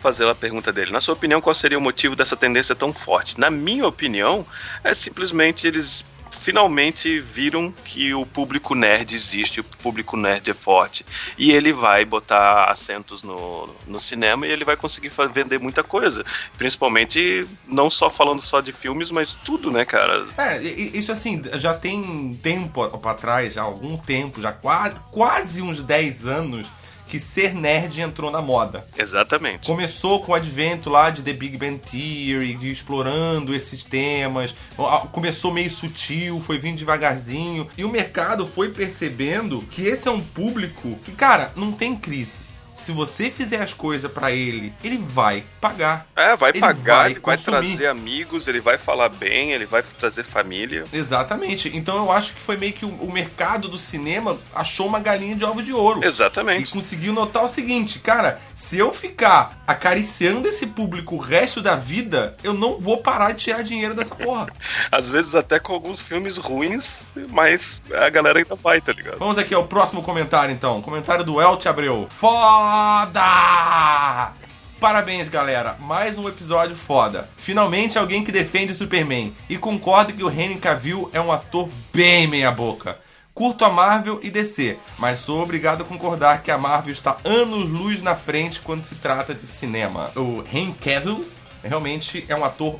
Fazer 0.00 0.28
a 0.28 0.34
pergunta 0.34 0.72
dele. 0.72 0.92
Na 0.92 1.00
sua 1.00 1.14
opinião, 1.14 1.40
qual 1.40 1.54
seria 1.54 1.78
o 1.78 1.80
motivo 1.80 2.14
dessa 2.14 2.36
tendência 2.36 2.74
tão 2.74 2.92
forte? 2.92 3.38
Na 3.38 3.50
minha 3.50 3.86
opinião, 3.86 4.46
é 4.84 4.94
simplesmente 4.94 5.66
eles 5.66 6.04
finalmente 6.48 7.20
viram 7.20 7.70
que 7.84 8.14
o 8.14 8.24
público 8.24 8.74
nerd 8.74 9.14
existe, 9.14 9.60
o 9.60 9.64
público 9.64 10.16
nerd 10.16 10.50
é 10.50 10.54
forte. 10.54 11.04
E 11.36 11.52
ele 11.52 11.74
vai 11.74 12.06
botar 12.06 12.70
assentos 12.70 13.22
no, 13.22 13.68
no 13.86 14.00
cinema 14.00 14.46
e 14.46 14.50
ele 14.50 14.64
vai 14.64 14.74
conseguir 14.74 15.12
vender 15.30 15.58
muita 15.58 15.82
coisa. 15.82 16.24
Principalmente, 16.56 17.46
não 17.66 17.90
só 17.90 18.08
falando 18.08 18.40
só 18.40 18.62
de 18.62 18.72
filmes, 18.72 19.10
mas 19.10 19.34
tudo, 19.34 19.70
né, 19.70 19.84
cara? 19.84 20.26
É, 20.38 20.62
isso 20.62 21.12
assim, 21.12 21.42
já 21.56 21.74
tem 21.74 22.30
tempo 22.42 22.88
pra 22.98 23.12
trás, 23.12 23.52
já 23.52 23.62
algum 23.62 23.98
tempo, 23.98 24.40
já 24.40 24.50
quase, 24.50 24.96
quase 25.10 25.60
uns 25.60 25.82
10 25.82 26.26
anos, 26.26 26.66
que 27.08 27.18
ser 27.18 27.54
nerd 27.54 28.00
entrou 28.00 28.30
na 28.30 28.42
moda. 28.42 28.86
Exatamente. 28.96 29.66
Começou 29.66 30.20
com 30.20 30.32
o 30.32 30.34
advento 30.34 30.90
lá 30.90 31.10
de 31.10 31.22
The 31.22 31.32
Big 31.32 31.56
Bang 31.56 31.78
Theory, 31.78 32.54
de 32.54 32.70
explorando 32.70 33.54
esses 33.54 33.82
temas. 33.82 34.54
Começou 35.12 35.52
meio 35.52 35.70
sutil, 35.70 36.40
foi 36.40 36.58
vindo 36.58 36.78
devagarzinho. 36.78 37.68
E 37.76 37.84
o 37.84 37.88
mercado 37.88 38.46
foi 38.46 38.70
percebendo 38.70 39.62
que 39.70 39.82
esse 39.82 40.06
é 40.06 40.10
um 40.10 40.20
público 40.20 40.98
que, 41.04 41.12
cara, 41.12 41.52
não 41.56 41.72
tem 41.72 41.96
crise. 41.96 42.47
Se 42.88 42.92
você 42.92 43.30
fizer 43.30 43.60
as 43.60 43.74
coisas 43.74 44.10
pra 44.10 44.32
ele, 44.32 44.72
ele 44.82 44.96
vai 44.96 45.44
pagar. 45.60 46.06
É, 46.16 46.34
vai 46.34 46.52
Ele 46.52 46.60
pagar, 46.60 46.96
vai 47.00 47.10
ele 47.10 47.20
vai 47.20 47.36
consumir. 47.36 47.58
trazer 47.68 47.86
amigos, 47.86 48.48
ele 48.48 48.62
vai 48.62 48.78
falar 48.78 49.10
bem, 49.10 49.52
ele 49.52 49.66
vai 49.66 49.82
trazer 49.82 50.24
família. 50.24 50.86
Exatamente. 50.90 51.70
Então 51.76 51.98
eu 51.98 52.10
acho 52.10 52.32
que 52.32 52.40
foi 52.40 52.56
meio 52.56 52.72
que 52.72 52.86
o, 52.86 52.88
o 52.88 53.12
mercado 53.12 53.68
do 53.68 53.76
cinema 53.76 54.38
achou 54.54 54.86
uma 54.86 55.00
galinha 55.00 55.36
de 55.36 55.44
ovo 55.44 55.62
de 55.62 55.70
ouro. 55.70 56.02
Exatamente. 56.02 56.70
E 56.70 56.72
conseguiu 56.72 57.12
notar 57.12 57.44
o 57.44 57.48
seguinte, 57.48 57.98
cara, 57.98 58.40
se 58.54 58.78
eu 58.78 58.90
ficar 58.94 59.58
acariciando 59.66 60.48
esse 60.48 60.66
público 60.68 61.16
o 61.16 61.18
resto 61.18 61.60
da 61.60 61.76
vida, 61.76 62.34
eu 62.42 62.54
não 62.54 62.78
vou 62.78 63.02
parar 63.02 63.32
de 63.32 63.44
tirar 63.44 63.62
dinheiro 63.62 63.94
dessa 63.94 64.14
porra. 64.14 64.46
Às 64.90 65.10
vezes 65.10 65.34
até 65.34 65.58
com 65.58 65.74
alguns 65.74 66.00
filmes 66.00 66.38
ruins, 66.38 67.04
mas 67.28 67.82
a 67.92 68.08
galera 68.08 68.38
ainda 68.38 68.54
vai, 68.54 68.80
tá 68.80 68.92
ligado? 68.94 69.18
Vamos 69.18 69.36
aqui 69.36 69.52
ao 69.54 69.66
próximo 69.66 70.02
comentário 70.02 70.54
então. 70.54 70.80
Comentário 70.80 71.22
do 71.22 71.38
Elte 71.38 71.68
Abreu. 71.68 72.08
Foda! 72.78 74.32
Parabéns, 74.78 75.28
galera. 75.28 75.74
Mais 75.80 76.16
um 76.16 76.28
episódio 76.28 76.76
foda. 76.76 77.28
Finalmente 77.36 77.98
alguém 77.98 78.22
que 78.22 78.30
defende 78.30 78.72
Superman 78.72 79.34
e 79.50 79.58
concorda 79.58 80.12
que 80.12 80.22
o 80.22 80.30
Henry 80.30 80.58
Cavill 80.58 81.10
é 81.12 81.20
um 81.20 81.32
ator 81.32 81.68
bem 81.92 82.28
meia 82.28 82.52
boca. 82.52 82.96
Curto 83.34 83.64
a 83.64 83.68
Marvel 83.68 84.20
e 84.22 84.30
DC, 84.30 84.78
mas 84.96 85.18
sou 85.18 85.42
obrigado 85.42 85.82
a 85.82 85.84
concordar 85.84 86.40
que 86.44 86.52
a 86.52 86.56
Marvel 86.56 86.92
está 86.92 87.16
anos-luz 87.24 88.00
na 88.00 88.14
frente 88.14 88.60
quando 88.60 88.84
se 88.84 88.94
trata 88.94 89.34
de 89.34 89.40
cinema. 89.40 90.12
O 90.14 90.44
Henry 90.52 90.74
Cavill 90.74 91.28
realmente 91.64 92.24
é 92.28 92.36
um 92.36 92.44
ator 92.44 92.78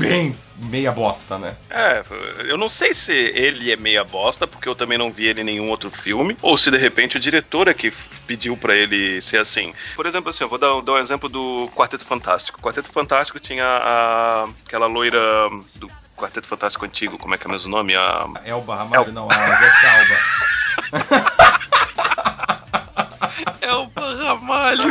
bem 0.00 0.34
meia 0.56 0.90
bosta, 0.90 1.38
né? 1.38 1.54
É, 1.68 2.02
eu 2.46 2.56
não 2.56 2.68
sei 2.68 2.94
se 2.94 3.12
ele 3.12 3.70
é 3.70 3.76
meia 3.76 4.02
bosta, 4.02 4.46
porque 4.46 4.68
eu 4.68 4.74
também 4.74 4.96
não 4.96 5.12
vi 5.12 5.26
ele 5.26 5.42
em 5.42 5.44
nenhum 5.44 5.68
outro 5.68 5.90
filme, 5.90 6.36
ou 6.40 6.56
se 6.56 6.70
de 6.70 6.78
repente 6.78 7.16
o 7.16 7.20
diretor 7.20 7.68
é 7.68 7.74
que 7.74 7.92
pediu 8.26 8.56
pra 8.56 8.74
ele 8.74 9.20
ser 9.20 9.38
assim. 9.38 9.74
Por 9.94 10.06
exemplo, 10.06 10.30
assim, 10.30 10.42
eu 10.44 10.48
vou 10.48 10.58
dar, 10.58 10.80
dar 10.80 10.92
um 10.92 10.98
exemplo 10.98 11.28
do 11.28 11.70
Quarteto 11.74 12.04
Fantástico. 12.04 12.58
O 12.58 12.62
Quarteto 12.62 12.90
Fantástico 12.90 13.38
tinha 13.38 13.64
a, 13.64 14.48
aquela 14.66 14.86
loira 14.86 15.20
do 15.76 15.88
Quarteto 16.16 16.48
Fantástico 16.48 16.84
antigo, 16.84 17.18
como 17.18 17.34
é 17.34 17.38
que 17.38 17.46
é 17.46 17.50
mesmo 17.50 17.68
o 17.68 17.76
nome? 17.76 17.94
A 17.94 18.26
Elba 18.44 18.76
Ramalho, 18.76 19.12
não, 19.12 19.28
a 19.30 19.56
Jessica 19.56 19.90
Alba. 19.98 21.60
Elba 23.60 24.14
Ramalho. 24.16 24.90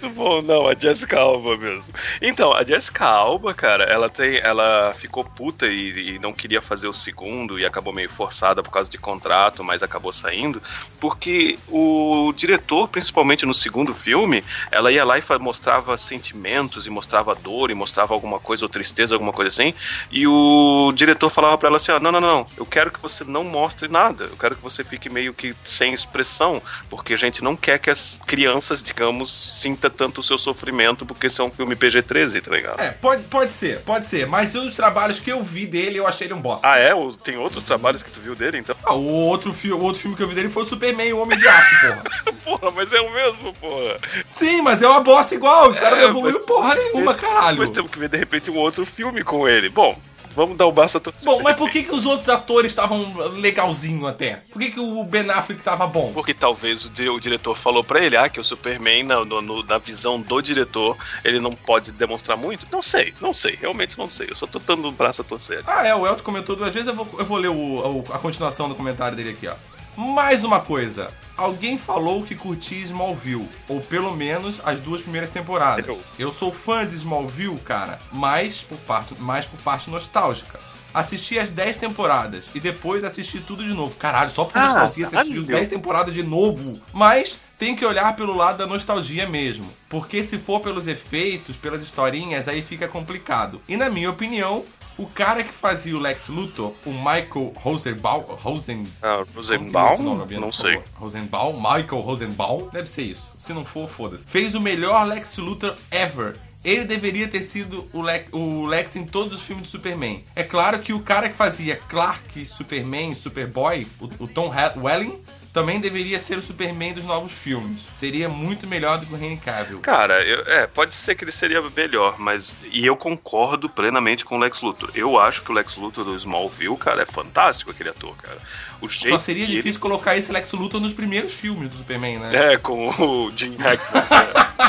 Muito 0.00 0.14
bom, 0.14 0.40
não, 0.40 0.66
a 0.66 0.74
Jessica 0.74 1.20
Alba 1.20 1.58
mesmo. 1.58 1.92
Então, 2.22 2.54
a 2.54 2.62
Jessica 2.62 3.04
Alba, 3.04 3.52
cara, 3.52 3.84
ela 3.84 4.08
tem. 4.08 4.38
Ela 4.38 4.94
ficou 4.94 5.22
puta 5.22 5.66
e, 5.66 6.14
e 6.14 6.18
não 6.18 6.32
queria 6.32 6.62
fazer 6.62 6.88
o 6.88 6.94
segundo 6.94 7.58
e 7.58 7.66
acabou 7.66 7.92
meio 7.92 8.08
forçada 8.08 8.62
por 8.62 8.72
causa 8.72 8.90
de 8.90 8.96
contrato, 8.96 9.62
mas 9.62 9.82
acabou 9.82 10.10
saindo. 10.10 10.62
Porque 10.98 11.58
o 11.68 12.32
diretor, 12.34 12.88
principalmente 12.88 13.44
no 13.44 13.52
segundo 13.52 13.94
filme, 13.94 14.42
ela 14.70 14.90
ia 14.90 15.04
lá 15.04 15.18
e 15.18 15.22
mostrava 15.38 15.98
sentimentos, 15.98 16.86
e 16.86 16.90
mostrava 16.90 17.34
dor, 17.34 17.70
e 17.70 17.74
mostrava 17.74 18.14
alguma 18.14 18.40
coisa, 18.40 18.64
ou 18.64 18.68
tristeza, 18.70 19.14
alguma 19.14 19.32
coisa 19.32 19.48
assim. 19.48 19.74
E 20.10 20.26
o 20.26 20.92
diretor 20.94 21.28
falava 21.28 21.58
pra 21.58 21.68
ela 21.68 21.76
assim: 21.76 21.92
ó, 21.92 22.00
não, 22.00 22.10
não, 22.10 22.20
não, 22.20 22.46
eu 22.56 22.64
quero 22.64 22.90
que 22.90 23.00
você 23.00 23.22
não 23.22 23.44
mostre 23.44 23.86
nada. 23.86 24.24
Eu 24.24 24.36
quero 24.38 24.56
que 24.56 24.62
você 24.62 24.82
fique 24.82 25.10
meio 25.10 25.34
que 25.34 25.54
sem 25.62 25.92
expressão, 25.92 26.62
porque 26.88 27.12
a 27.12 27.18
gente 27.18 27.44
não 27.44 27.54
quer 27.54 27.78
que 27.78 27.90
as 27.90 28.18
crianças, 28.26 28.82
digamos, 28.82 29.30
sinta 29.30 29.89
tanto 29.90 30.20
o 30.20 30.24
seu 30.24 30.38
sofrimento, 30.38 31.04
porque 31.04 31.26
esse 31.26 31.40
é 31.40 31.44
um 31.44 31.50
filme 31.50 31.74
PG-13, 31.76 32.40
tá 32.42 32.54
ligado? 32.54 32.80
É, 32.80 32.90
pode, 32.92 33.22
pode 33.24 33.50
ser, 33.52 33.80
pode 33.80 34.06
ser. 34.06 34.26
Mas 34.26 34.54
os 34.54 34.74
trabalhos 34.74 35.18
que 35.18 35.30
eu 35.30 35.42
vi 35.42 35.66
dele, 35.66 35.98
eu 35.98 36.06
achei 36.06 36.26
ele 36.26 36.34
um 36.34 36.40
bosta. 36.40 36.66
Ah, 36.68 36.78
é? 36.78 36.92
Tem 37.22 37.36
outros 37.36 37.64
trabalhos 37.64 38.02
que 38.02 38.10
tu 38.10 38.20
viu 38.20 38.34
dele, 38.34 38.58
então? 38.58 38.74
Ah, 38.84 38.94
o 38.94 39.04
outro, 39.06 39.52
fi- 39.52 39.72
o 39.72 39.80
outro 39.80 40.00
filme 40.00 40.16
que 40.16 40.22
eu 40.22 40.28
vi 40.28 40.34
dele 40.34 40.48
foi 40.50 40.62
o 40.62 40.66
Superman, 40.66 41.12
o 41.12 41.20
Homem 41.20 41.38
de 41.38 41.46
Aço, 41.48 41.74
porra. 41.80 42.02
Porra, 42.44 42.70
mas 42.70 42.92
é 42.92 43.00
o 43.00 43.10
mesmo, 43.12 43.52
porra. 43.54 43.98
Sim, 44.32 44.62
mas 44.62 44.80
é 44.82 44.88
uma 44.88 45.00
bosta 45.00 45.34
igual. 45.34 45.70
O 45.70 45.74
cara 45.74 45.94
não 45.96 46.02
É, 46.02 46.06
evoluiu 46.06 46.36
mas- 46.38 46.46
porra 46.46 46.74
nenhuma, 46.74 47.14
caralho. 47.14 47.58
Mas 47.58 47.70
temos 47.70 47.90
que 47.90 47.98
ver, 47.98 48.08
de 48.08 48.16
repente, 48.16 48.50
um 48.50 48.56
outro 48.56 48.84
filme 48.86 49.22
com 49.22 49.46
ele. 49.46 49.68
Bom, 49.68 49.96
vamos 50.34 50.56
dar 50.56 50.66
o 50.66 50.72
braço 50.72 50.96
a 50.96 51.00
torcer. 51.00 51.24
Bom, 51.24 51.42
mas 51.42 51.56
por 51.56 51.70
que, 51.70 51.82
que 51.82 51.92
os 51.94 52.06
outros 52.06 52.28
atores 52.28 52.72
estavam 52.72 53.12
legalzinho 53.34 54.06
até? 54.06 54.42
Por 54.50 54.60
que, 54.60 54.70
que 54.70 54.80
o 54.80 55.02
Ben 55.04 55.28
Affleck 55.30 55.62
tava 55.62 55.86
bom? 55.86 56.12
Porque 56.12 56.32
talvez 56.34 56.84
o, 56.84 56.90
o 57.14 57.20
diretor 57.20 57.56
falou 57.56 57.82
pra 57.84 58.00
ele, 58.04 58.16
ah, 58.16 58.28
que 58.28 58.40
o 58.40 58.44
Superman, 58.44 59.04
na, 59.04 59.24
no- 59.24 59.62
na 59.64 59.78
visão 59.78 60.20
do 60.20 60.40
diretor, 60.40 60.96
ele 61.24 61.40
não 61.40 61.52
pode 61.52 61.92
demonstrar 61.92 62.36
muito. 62.36 62.66
Não 62.70 62.82
sei, 62.82 63.12
não 63.20 63.32
sei, 63.34 63.56
realmente 63.60 63.98
não 63.98 64.08
sei. 64.08 64.28
Eu 64.30 64.36
só 64.36 64.46
tô 64.46 64.58
dando 64.58 64.88
o 64.88 64.92
braço 64.92 65.20
a 65.22 65.24
torcer. 65.24 65.62
Ah, 65.66 65.86
é, 65.86 65.94
o 65.94 66.06
Elton 66.06 66.22
comentou 66.22 66.56
duas 66.56 66.72
vezes, 66.72 66.88
eu 66.88 66.94
vou, 66.94 67.08
eu 67.18 67.24
vou 67.24 67.38
ler 67.38 67.48
o- 67.48 67.54
o- 67.54 68.04
a 68.12 68.18
continuação 68.18 68.68
do 68.68 68.74
comentário 68.74 69.16
dele 69.16 69.30
aqui, 69.30 69.48
ó. 69.48 69.54
Mais 69.96 70.44
uma 70.44 70.60
coisa. 70.60 71.10
Alguém 71.40 71.78
falou 71.78 72.22
que 72.22 72.34
curtia 72.34 72.84
Smallville, 72.84 73.48
ou 73.66 73.80
pelo 73.80 74.14
menos 74.14 74.60
as 74.62 74.78
duas 74.78 75.00
primeiras 75.00 75.30
temporadas. 75.30 75.88
Eu. 75.88 75.98
Eu 76.18 76.30
sou 76.30 76.52
fã 76.52 76.86
de 76.86 76.94
Smallville, 76.96 77.56
cara, 77.60 77.98
mas 78.12 78.60
por 78.60 78.76
parte, 78.80 79.14
mais 79.18 79.46
por 79.46 79.58
parte 79.60 79.88
nostálgica. 79.88 80.60
Assisti 80.92 81.38
as 81.38 81.48
10 81.50 81.78
temporadas 81.78 82.44
e 82.54 82.60
depois 82.60 83.04
assisti 83.04 83.40
tudo 83.40 83.64
de 83.64 83.72
novo. 83.72 83.94
Caralho, 83.96 84.30
só 84.30 84.44
por 84.44 84.58
Ah, 84.58 84.64
nostalgia 84.66 85.08
você 85.08 85.16
assistiu 85.16 85.42
caralho. 85.42 85.56
10 85.58 85.68
temporadas 85.68 86.12
de 86.12 86.22
novo. 86.22 86.78
Mas 86.92 87.38
tem 87.58 87.74
que 87.74 87.86
olhar 87.86 88.14
pelo 88.16 88.36
lado 88.36 88.58
da 88.58 88.66
nostalgia 88.66 89.26
mesmo. 89.26 89.72
Porque 89.88 90.22
se 90.22 90.36
for 90.36 90.60
pelos 90.60 90.86
efeitos, 90.86 91.56
pelas 91.56 91.82
historinhas, 91.82 92.48
aí 92.48 92.60
fica 92.60 92.86
complicado. 92.86 93.62
E 93.66 93.78
na 93.78 93.88
minha 93.88 94.10
opinião, 94.10 94.62
o 95.02 95.06
cara 95.06 95.42
que 95.42 95.52
fazia 95.52 95.96
o 95.96 96.00
Lex 96.00 96.28
Luthor, 96.28 96.72
o 96.84 96.90
Michael 96.90 97.52
Rosenbaum, 97.56 98.20
Rosen... 98.20 98.86
Ah, 99.02 99.22
é 99.24 99.34
Rosenbaum? 99.34 100.02
nome, 100.02 100.20
Albino, 100.20 100.40
Não 100.42 100.48
por 100.50 100.54
sei. 100.54 100.74
favor? 100.74 100.88
Rosenbaum? 100.94 101.52
Michael 101.56 102.00
Rosenbaum? 102.02 102.68
Deve 102.72 102.88
ser 102.88 103.02
isso. 103.02 103.32
Se 103.40 103.52
não 103.52 103.64
for, 103.64 103.88
foda-se. 103.88 104.24
Fez 104.26 104.54
o 104.54 104.60
melhor 104.60 105.06
Lex 105.06 105.38
Luthor 105.38 105.74
ever. 105.90 106.36
Ele 106.62 106.84
deveria 106.84 107.26
ter 107.26 107.42
sido 107.42 107.88
o 107.90 108.02
Lex, 108.02 108.28
o 108.32 108.66
Lex 108.66 108.94
em 108.94 109.06
todos 109.06 109.32
os 109.32 109.40
filmes 109.40 109.64
de 109.64 109.70
Superman. 109.70 110.22
É 110.36 110.42
claro 110.42 110.78
que 110.80 110.92
o 110.92 111.00
cara 111.00 111.30
que 111.30 111.34
fazia 111.34 111.74
Clark, 111.76 112.44
Superman, 112.44 113.14
Superboy, 113.14 113.86
o, 113.98 114.24
o 114.24 114.28
Tom 114.28 114.52
Welling, 114.76 115.18
também 115.52 115.80
deveria 115.80 116.18
ser 116.20 116.38
o 116.38 116.42
Superman 116.42 116.94
dos 116.94 117.04
novos 117.04 117.32
filmes. 117.32 117.78
Seria 117.92 118.28
muito 118.28 118.66
melhor 118.66 118.98
do 118.98 119.06
que 119.06 119.12
o 119.12 119.16
Henry 119.16 119.36
Cavill. 119.36 119.80
Cara, 119.80 120.22
eu- 120.22 120.44
é, 120.46 120.66
pode 120.66 120.94
ser 120.94 121.14
que 121.14 121.24
ele 121.24 121.32
seria 121.32 121.60
melhor, 121.76 122.16
mas. 122.18 122.56
E 122.70 122.86
eu 122.86 122.96
concordo 122.96 123.68
plenamente 123.68 124.24
com 124.24 124.36
o 124.36 124.38
Lex 124.38 124.60
Luthor. 124.62 124.90
Eu 124.94 125.18
acho 125.18 125.42
que 125.42 125.50
o 125.50 125.54
Lex 125.54 125.76
Luthor 125.76 126.04
do 126.04 126.14
Smallville, 126.16 126.76
cara, 126.76 127.02
é 127.02 127.06
fantástico 127.06 127.70
aquele 127.70 127.88
ator, 127.90 128.16
cara. 128.16 128.38
O 128.80 128.88
jeito 128.88 129.10
Só 129.14 129.18
seria 129.18 129.44
que 129.44 129.50
ele- 129.52 129.56
difícil 129.58 129.80
colocar 129.80 130.16
esse 130.16 130.32
Lex 130.32 130.52
Luthor 130.52 130.80
nos 130.80 130.92
primeiros 130.92 131.34
filmes 131.34 131.68
do 131.70 131.76
Superman, 131.76 132.18
né? 132.18 132.52
É, 132.54 132.56
com 132.56 132.88
o 132.88 133.32
Jim 133.36 133.56
Hackman. 133.56 134.02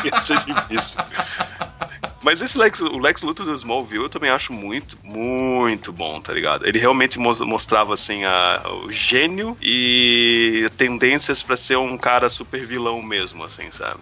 Ia 0.05 0.19
ser 0.19 0.37
difícil. 0.39 0.99
Mas 2.23 2.41
esse 2.41 2.57
Lex, 2.57 2.79
o 2.81 2.99
Lex 2.99 3.21
Luthor 3.23 3.45
do 3.45 3.53
Smallville 3.53 4.03
eu 4.03 4.09
também 4.09 4.29
acho 4.29 4.53
muito, 4.53 4.95
muito 5.03 5.91
bom, 5.91 6.21
tá 6.21 6.31
ligado? 6.33 6.67
Ele 6.67 6.77
realmente 6.77 7.17
mo- 7.17 7.45
mostrava, 7.45 7.93
assim, 7.95 8.23
a, 8.25 8.61
o 8.83 8.91
gênio 8.91 9.57
e 9.61 10.69
tendências 10.77 11.41
pra 11.41 11.57
ser 11.57 11.77
um 11.77 11.97
cara 11.97 12.29
super 12.29 12.65
vilão 12.65 13.01
mesmo, 13.01 13.43
assim, 13.43 13.71
sabe? 13.71 13.99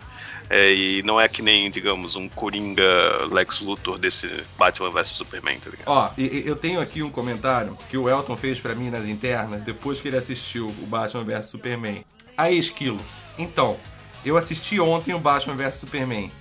É, 0.50 0.74
e 0.74 1.04
não 1.04 1.22
é 1.22 1.28
que 1.28 1.42
nem, 1.44 1.70
digamos, 1.70 2.16
um 2.16 2.28
Coringa 2.28 2.84
Lex 3.32 3.62
Luthor 3.62 3.98
desse 4.00 4.28
Batman 4.58 4.90
vs 4.90 5.10
Superman, 5.10 5.60
tá 5.60 5.70
ligado? 5.70 5.88
Ó, 5.88 6.10
eu 6.18 6.56
tenho 6.56 6.82
aqui 6.82 7.04
um 7.04 7.12
comentário 7.12 7.78
que 7.90 7.96
o 7.98 8.10
Elton 8.10 8.36
fez 8.36 8.60
pra 8.60 8.74
mim 8.74 8.90
nas 8.90 9.06
internas 9.06 9.62
depois 9.64 10.02
que 10.02 10.08
ele 10.08 10.18
assistiu 10.18 10.68
o 10.68 10.86
Batman 10.88 11.24
vs 11.24 11.46
Superman. 11.46 12.04
Aí, 12.36 12.58
Esquilo, 12.58 13.00
então, 13.38 13.78
eu 14.26 14.36
assisti 14.38 14.80
ontem 14.80 15.14
o 15.14 15.20
Batman 15.20 15.56
vs 15.56 15.76
Superman. 15.76 16.32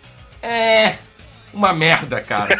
É. 0.42 0.96
Uma 1.52 1.72
merda, 1.72 2.20
cara. 2.20 2.58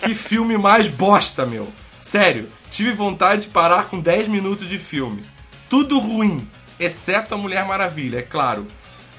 que 0.00 0.14
filme 0.14 0.56
mais 0.56 0.88
bosta, 0.88 1.44
meu. 1.46 1.68
Sério, 1.98 2.48
tive 2.70 2.92
vontade 2.92 3.42
de 3.42 3.48
parar 3.48 3.84
com 3.84 4.00
10 4.00 4.28
minutos 4.28 4.68
de 4.68 4.78
filme. 4.78 5.22
Tudo 5.68 5.98
ruim, 5.98 6.46
exceto 6.78 7.34
a 7.34 7.38
Mulher 7.38 7.64
Maravilha, 7.64 8.18
é 8.18 8.22
claro. 8.22 8.66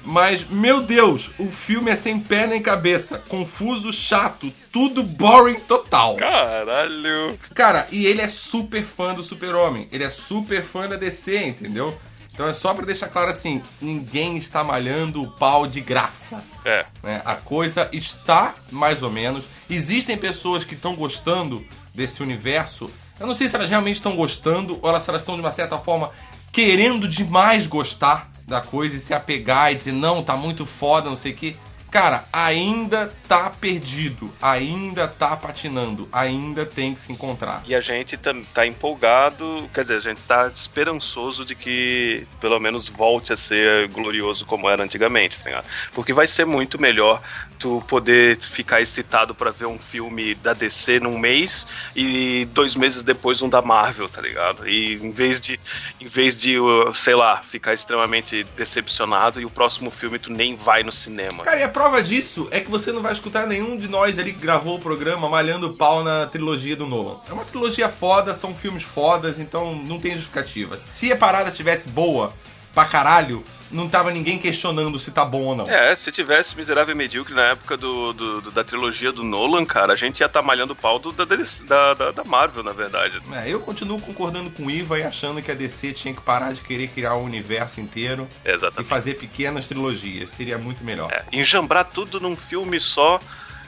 Mas, 0.04 0.46
meu 0.46 0.82
Deus, 0.82 1.30
o 1.38 1.50
filme 1.50 1.90
é 1.90 1.96
sem 1.96 2.20
pé 2.20 2.46
nem 2.46 2.60
cabeça, 2.60 3.22
confuso, 3.26 3.90
chato, 3.90 4.52
tudo 4.70 5.02
boring 5.02 5.58
total. 5.60 6.16
Caralho! 6.16 7.38
Cara, 7.54 7.86
e 7.90 8.06
ele 8.06 8.20
é 8.20 8.28
super 8.28 8.84
fã 8.84 9.14
do 9.14 9.22
Super-Homem. 9.22 9.88
Ele 9.90 10.04
é 10.04 10.10
super 10.10 10.62
fã 10.62 10.86
da 10.86 10.96
DC, 10.96 11.46
entendeu? 11.46 11.98
Então 12.34 12.48
é 12.48 12.52
só 12.52 12.74
pra 12.74 12.84
deixar 12.84 13.08
claro 13.08 13.30
assim: 13.30 13.62
ninguém 13.80 14.36
está 14.36 14.64
malhando 14.64 15.22
o 15.22 15.30
pau 15.30 15.66
de 15.66 15.80
graça. 15.80 16.44
É. 16.64 16.84
né? 17.02 17.22
A 17.24 17.36
coisa 17.36 17.88
está 17.92 18.54
mais 18.72 19.02
ou 19.02 19.10
menos. 19.10 19.46
Existem 19.70 20.16
pessoas 20.16 20.64
que 20.64 20.74
estão 20.74 20.96
gostando 20.96 21.64
desse 21.94 22.22
universo. 22.22 22.90
Eu 23.20 23.28
não 23.28 23.34
sei 23.34 23.48
se 23.48 23.54
elas 23.54 23.70
realmente 23.70 23.96
estão 23.96 24.16
gostando 24.16 24.80
ou 24.82 25.00
se 25.00 25.08
elas 25.08 25.22
estão 25.22 25.36
de 25.36 25.40
uma 25.40 25.52
certa 25.52 25.78
forma 25.78 26.10
querendo 26.52 27.08
demais 27.08 27.68
gostar 27.68 28.28
da 28.46 28.60
coisa 28.60 28.96
e 28.96 29.00
se 29.00 29.14
apegar 29.14 29.72
e 29.72 29.76
dizer, 29.76 29.92
não, 29.92 30.22
tá 30.22 30.36
muito 30.36 30.66
foda, 30.66 31.08
não 31.08 31.16
sei 31.16 31.32
o 31.32 31.36
que. 31.36 31.56
Cara, 31.94 32.24
ainda 32.32 33.14
tá 33.28 33.48
perdido, 33.48 34.28
ainda 34.42 35.06
tá 35.06 35.36
patinando, 35.36 36.08
ainda 36.10 36.66
tem 36.66 36.92
que 36.92 37.00
se 37.00 37.12
encontrar. 37.12 37.62
E 37.68 37.72
a 37.72 37.78
gente 37.78 38.16
tá, 38.16 38.34
tá 38.52 38.66
empolgado, 38.66 39.70
quer 39.72 39.82
dizer, 39.82 39.98
a 39.98 40.00
gente 40.00 40.24
tá 40.24 40.48
esperançoso 40.48 41.44
de 41.44 41.54
que 41.54 42.26
pelo 42.40 42.58
menos 42.58 42.88
volte 42.88 43.32
a 43.32 43.36
ser 43.36 43.86
glorioso 43.90 44.44
como 44.44 44.68
era 44.68 44.82
antigamente, 44.82 45.38
tá 45.38 45.44
ligado? 45.44 45.66
Porque 45.94 46.12
vai 46.12 46.26
ser 46.26 46.44
muito 46.44 46.80
melhor 46.80 47.22
tu 47.58 47.82
poder 47.86 48.38
ficar 48.38 48.80
excitado 48.80 49.34
pra 49.34 49.50
ver 49.50 49.66
um 49.66 49.78
filme 49.78 50.34
da 50.36 50.52
DC 50.52 51.00
num 51.00 51.18
mês 51.18 51.66
e 51.94 52.46
dois 52.52 52.74
meses 52.74 53.02
depois 53.02 53.40
um 53.42 53.48
da 53.48 53.62
Marvel, 53.62 54.08
tá 54.08 54.20
ligado? 54.20 54.68
E 54.68 54.94
em 54.94 55.10
vez 55.10 55.40
de, 55.40 55.58
em 56.00 56.06
vez 56.06 56.40
de, 56.40 56.58
uh, 56.58 56.92
sei 56.94 57.14
lá, 57.14 57.42
ficar 57.42 57.74
extremamente 57.74 58.44
decepcionado 58.56 59.40
e 59.40 59.44
o 59.44 59.50
próximo 59.50 59.90
filme 59.90 60.18
tu 60.18 60.32
nem 60.32 60.56
vai 60.56 60.82
no 60.82 60.92
cinema. 60.92 61.44
Cara, 61.44 61.60
e 61.60 61.62
a 61.62 61.68
prova 61.68 62.02
disso 62.02 62.48
é 62.50 62.60
que 62.60 62.70
você 62.70 62.92
não 62.92 63.02
vai 63.02 63.12
escutar 63.12 63.46
nenhum 63.46 63.76
de 63.76 63.88
nós 63.88 64.18
ali 64.18 64.32
que 64.32 64.40
gravou 64.40 64.76
o 64.76 64.80
programa 64.80 65.28
malhando 65.28 65.72
pau 65.74 66.02
na 66.02 66.26
trilogia 66.26 66.76
do 66.76 66.86
Nolan. 66.86 67.18
É 67.28 67.32
uma 67.32 67.44
trilogia 67.44 67.88
foda, 67.88 68.34
são 68.34 68.54
filmes 68.54 68.82
fodas, 68.82 69.38
então 69.38 69.74
não 69.74 69.98
tem 69.98 70.14
justificativa. 70.14 70.76
Se 70.76 71.12
a 71.12 71.16
parada 71.16 71.50
tivesse 71.50 71.88
boa 71.88 72.32
pra 72.74 72.84
caralho, 72.84 73.44
não 73.70 73.88
tava 73.88 74.10
ninguém 74.10 74.38
questionando 74.38 74.98
se 74.98 75.10
tá 75.10 75.24
bom 75.24 75.42
ou 75.42 75.56
não. 75.56 75.64
É, 75.66 75.94
se 75.96 76.12
tivesse 76.12 76.56
Miserável 76.56 76.94
e 76.94 76.98
Medíocre 76.98 77.34
na 77.34 77.42
época 77.50 77.76
do, 77.76 78.12
do- 78.12 78.40
do- 78.42 78.50
da 78.50 78.62
trilogia 78.64 79.10
do 79.12 79.22
Nolan, 79.24 79.64
cara, 79.64 79.92
a 79.92 79.96
gente 79.96 80.20
ia 80.20 80.26
estar 80.26 80.42
malhando 80.42 80.72
o 80.72 80.76
pau 80.76 80.98
do- 80.98 81.12
da, 81.12 81.24
da, 81.24 82.10
da- 82.12 82.24
Marvel, 82.24 82.62
na 82.62 82.72
verdade. 82.72 83.20
É, 83.32 83.48
eu 83.52 83.60
continuo 83.60 84.00
concordando 84.00 84.50
com 84.50 84.64
o 84.66 84.70
Iva 84.70 84.98
e 84.98 85.02
achando 85.02 85.42
que 85.42 85.50
a 85.50 85.54
DC 85.54 85.92
tinha 85.92 86.14
que 86.14 86.20
parar 86.20 86.52
de 86.52 86.60
querer 86.60 86.88
criar 86.88 87.14
o 87.14 87.24
universo 87.24 87.80
inteiro 87.80 88.28
e 88.44 88.50
Exatamente. 88.50 88.88
fazer 88.88 89.14
pequenas 89.14 89.66
trilogias. 89.68 90.30
Seria 90.30 90.58
muito 90.58 90.84
melhor. 90.84 91.10
É, 91.12 91.24
enjambrar 91.32 91.84
tudo 91.84 92.20
num 92.20 92.36
filme 92.36 92.78
só, 92.80 93.20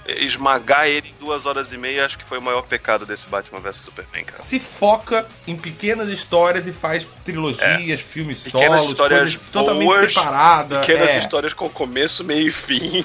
esmagar 0.09 0.87
ele 0.87 1.09
em 1.09 1.15
duas 1.19 1.47
horas 1.47 1.73
e 1.73 1.77
meia, 1.77 2.05
acho 2.05 2.19
que 2.19 2.25
foi 2.25 2.39
o 2.39 2.43
maior 2.43 2.63
pecado 2.63 3.05
desse 3.05 3.27
Batman 3.29 3.61
vs 3.61 3.77
Superman, 3.77 4.25
cara. 4.25 4.39
Se 4.39 4.59
foca 4.59 5.27
em 5.47 5.57
pequenas 5.57 6.09
histórias 6.09 6.67
e 6.67 6.73
faz 6.73 7.07
trilogias, 7.25 8.01
filmes 8.01 8.43
Pequenas 8.45 8.81
solos, 8.81 8.93
histórias 8.93 9.21
coisas 9.21 9.47
totalmente 9.47 9.87
boas, 9.89 10.15
separadas. 10.15 10.87
Pequenas 10.87 11.11
é. 11.11 11.19
histórias 11.19 11.53
com 11.53 11.69
começo, 11.69 12.25
meio 12.25 12.49
e 12.49 12.53
fim. 12.53 13.05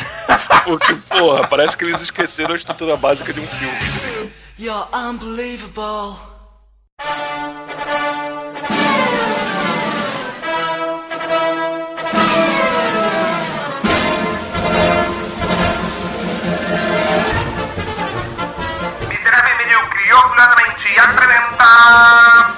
Porque, 0.64 0.94
porra, 1.08 1.46
parece 1.46 1.76
que 1.76 1.84
eles 1.84 2.00
esqueceram 2.00 2.52
a 2.52 2.56
estrutura 2.56 2.96
básica 2.96 3.32
de 3.32 3.40
um 3.40 3.46
filme. 3.46 4.32
You're 4.58 4.88
unbelievable. 4.92 6.16
Apresenta... 21.66 22.56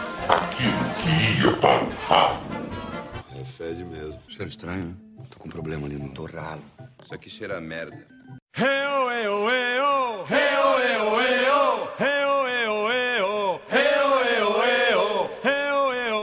É 3.40 3.44
fede 3.44 3.84
mesmo. 3.84 4.20
Cheiro 4.28 4.48
estranho, 4.50 4.84
né? 4.86 4.94
Tô 5.30 5.38
com 5.38 5.48
um 5.48 5.50
problema 5.50 5.86
ali 5.86 5.96
no 5.96 6.10
torralo. 6.10 6.62
Isso 7.04 7.14
aqui 7.14 7.30
cheira 7.30 7.58
a 7.58 7.60
merda. 7.60 7.96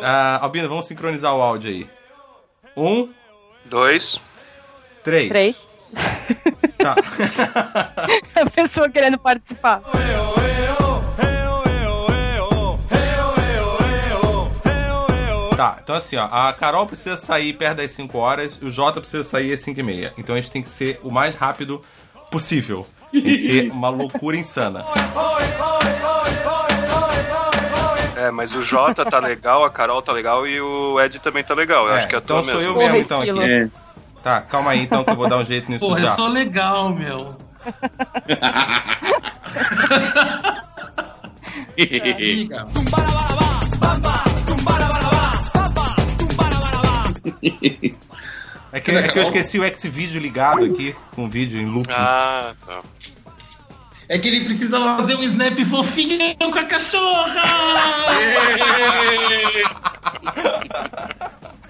Ah, 0.08 0.40
Albino, 0.44 0.70
vamos 0.70 0.86
sincronizar 0.86 1.36
o 1.36 1.42
áudio 1.42 1.72
aí. 1.72 1.90
Um, 2.78 3.12
Dois, 3.66 4.22
três. 5.04 5.30
Três. 5.30 5.68
Tá. 6.78 6.96
A 8.36 8.50
pessoa 8.52 8.88
querendo 8.88 9.18
participar. 9.18 9.82
Tá, 15.56 15.78
então 15.82 15.95
assim, 15.95 16.18
ó, 16.18 16.26
a 16.26 16.51
Carol 16.53 16.86
precisa 16.86 17.16
sair 17.16 17.53
perto 17.53 17.78
das 17.78 17.91
5 17.91 18.18
horas 18.18 18.60
e 18.62 18.66
o 18.66 18.72
Jota 18.72 18.99
precisa 18.99 19.24
sair 19.24 19.53
às 19.53 19.62
5 19.62 19.80
e 19.80 19.84
meia. 19.84 20.14
Então 20.18 20.36
a 20.36 20.38
gente 20.41 20.51
tem 20.51 20.62
que 20.62 20.68
ser 20.70 20.99
o 21.01 21.10
mais 21.10 21.34
rápido 21.36 21.82
possível. 22.30 22.86
Tem 23.12 23.22
que 23.22 23.38
ser 23.38 23.72
uma 23.72 23.88
loucura 23.89 24.36
insana. 24.36 24.84
É, 28.18 28.32
mas 28.32 28.53
o 28.53 28.62
Jota 28.62 29.06
tá 29.06 29.20
legal, 29.20 29.64
a 29.64 29.70
Carol 29.70 30.01
tá 30.01 30.12
legal 30.12 30.45
e 30.47 30.60
o 30.60 30.99
Ed 30.99 31.20
também 31.22 31.43
tá 31.43 31.53
legal. 31.53 31.88
Eu 31.88 31.93
É, 31.93 31.97
acho 31.99 32.08
que 32.08 32.16
é 32.16 32.18
a 32.18 32.22
então 32.22 32.41
tua 32.41 32.51
sou 32.51 32.62
mesmo. 32.62 32.74
eu 32.74 32.78
mesmo, 32.78 32.97
então, 32.97 33.22
aqui. 33.22 33.39
É. 33.41 33.70
Tá, 34.24 34.41
calma 34.41 34.72
aí, 34.72 34.82
então, 34.82 35.03
que 35.03 35.12
eu 35.12 35.16
vou 35.16 35.30
dar 35.30 35.38
um 35.38 35.45
jeito 35.45 35.70
nisso 35.72 35.86
Porra, 35.86 35.99
já. 36.01 36.08
eu 36.08 36.12
sou 36.14 36.28
legal, 36.28 36.89
meu. 36.89 37.36
Amiga. 41.78 42.66
É 48.72 48.80
que, 48.82 48.92
é 48.92 49.08
que 49.08 49.18
eu 49.18 49.24
esqueci 49.24 49.58
o 49.58 49.64
X-Video 49.64 50.20
ligado 50.20 50.66
aqui, 50.66 50.94
com 51.16 51.24
o 51.24 51.30
vídeo 51.30 51.62
em 51.62 51.66
loop. 51.66 51.88
Ah, 51.90 52.54
tá. 52.66 52.82
É 54.10 54.20
que 54.20 54.28
ele 54.28 54.44
precisa 54.44 54.78
fazer 54.98 55.16
um 55.16 55.24
snap 55.24 55.58
fofinho 55.64 56.36
com 56.38 56.60
a 56.60 56.64
cachorra! 56.66 57.42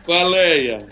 Baleia. 0.08 0.88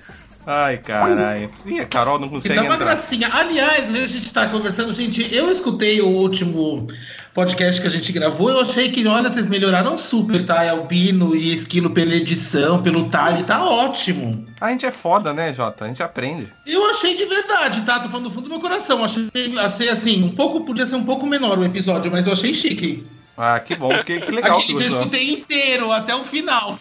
Ai, 0.46 0.78
caralho. 0.78 1.50
Ih, 1.66 1.80
a 1.80 1.86
Carol 1.86 2.20
não 2.20 2.28
E 2.28 2.32
consegue 2.32 2.56
dá 2.56 2.64
uma 2.64 2.74
entrar. 2.76 2.86
gracinha. 2.86 3.30
Aliás, 3.32 3.96
a 3.96 4.06
gente 4.06 4.34
tá 4.34 4.48
conversando, 4.48 4.92
gente. 4.92 5.34
Eu 5.34 5.50
escutei 5.50 6.02
o 6.02 6.08
último 6.08 6.86
podcast 7.34 7.82
que 7.82 7.88
a 7.88 7.90
gente 7.90 8.12
gravou. 8.12 8.50
Eu 8.50 8.60
achei 8.60 8.92
que, 8.92 9.06
olha, 9.08 9.32
vocês 9.32 9.48
melhoraram 9.48 9.98
super, 9.98 10.46
tá? 10.46 10.70
Albino 10.70 11.36
e 11.36 11.52
Esquilo 11.52 11.90
pela 11.90 12.14
edição, 12.14 12.82
pelo 12.82 13.10
talhe, 13.10 13.44
tá 13.44 13.66
ótimo. 13.66 14.46
A 14.62 14.70
gente 14.70 14.86
é 14.86 14.92
foda, 14.92 15.34
né, 15.34 15.54
Jota? 15.54 15.86
A 15.86 15.88
gente 15.88 16.04
aprende. 16.04 16.48
Eu 16.66 16.90
achei 16.90 17.16
de 17.16 17.26
verdade, 17.26 17.82
tá? 17.82 18.00
Tô 18.00 18.10
falando 18.10 18.26
do 18.26 18.32
fundo 18.32 18.44
do 18.44 18.50
meu 18.50 18.60
coração. 18.60 19.04
Achei, 19.04 19.30
achei 19.60 19.90
assim, 19.90 20.24
um 20.24 20.30
pouco, 20.30 20.62
podia 20.62 20.86
ser 20.86 20.96
um 20.96 21.04
pouco 21.04 21.26
menor 21.26 21.58
o 21.58 21.66
episódio, 21.66 22.12
mas 22.12 22.28
eu 22.28 22.34
achei 22.34 22.54
chique. 22.54 23.06
Ah, 23.36 23.60
que 23.60 23.76
bom, 23.76 23.90
que, 24.04 24.20
que 24.22 24.32
legal 24.32 24.60
Aquele 24.60 24.78
que 24.78 24.84
eu 24.84 25.00
escutei 25.00 25.32
inteiro, 25.32 25.92
até 25.92 26.14
o 26.16 26.24
final. 26.24 26.78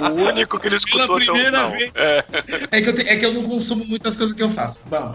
O 0.00 0.12
único 0.26 0.58
que 0.58 0.68
ele 0.68 0.76
escutou 0.76 1.02
até 1.02 1.12
o 1.12 1.34
primeira 1.34 1.50
final. 1.58 1.70
vez. 1.70 1.92
É. 1.94 2.24
É 2.70 2.80
que, 2.80 2.88
eu 2.88 2.94
te- 2.94 3.06
é 3.08 3.16
que 3.16 3.26
eu 3.26 3.34
não 3.34 3.42
consumo 3.44 3.84
muitas 3.84 4.16
coisas 4.16 4.34
que 4.34 4.42
eu 4.42 4.48
faço. 4.48 4.80
Bom. 4.86 5.14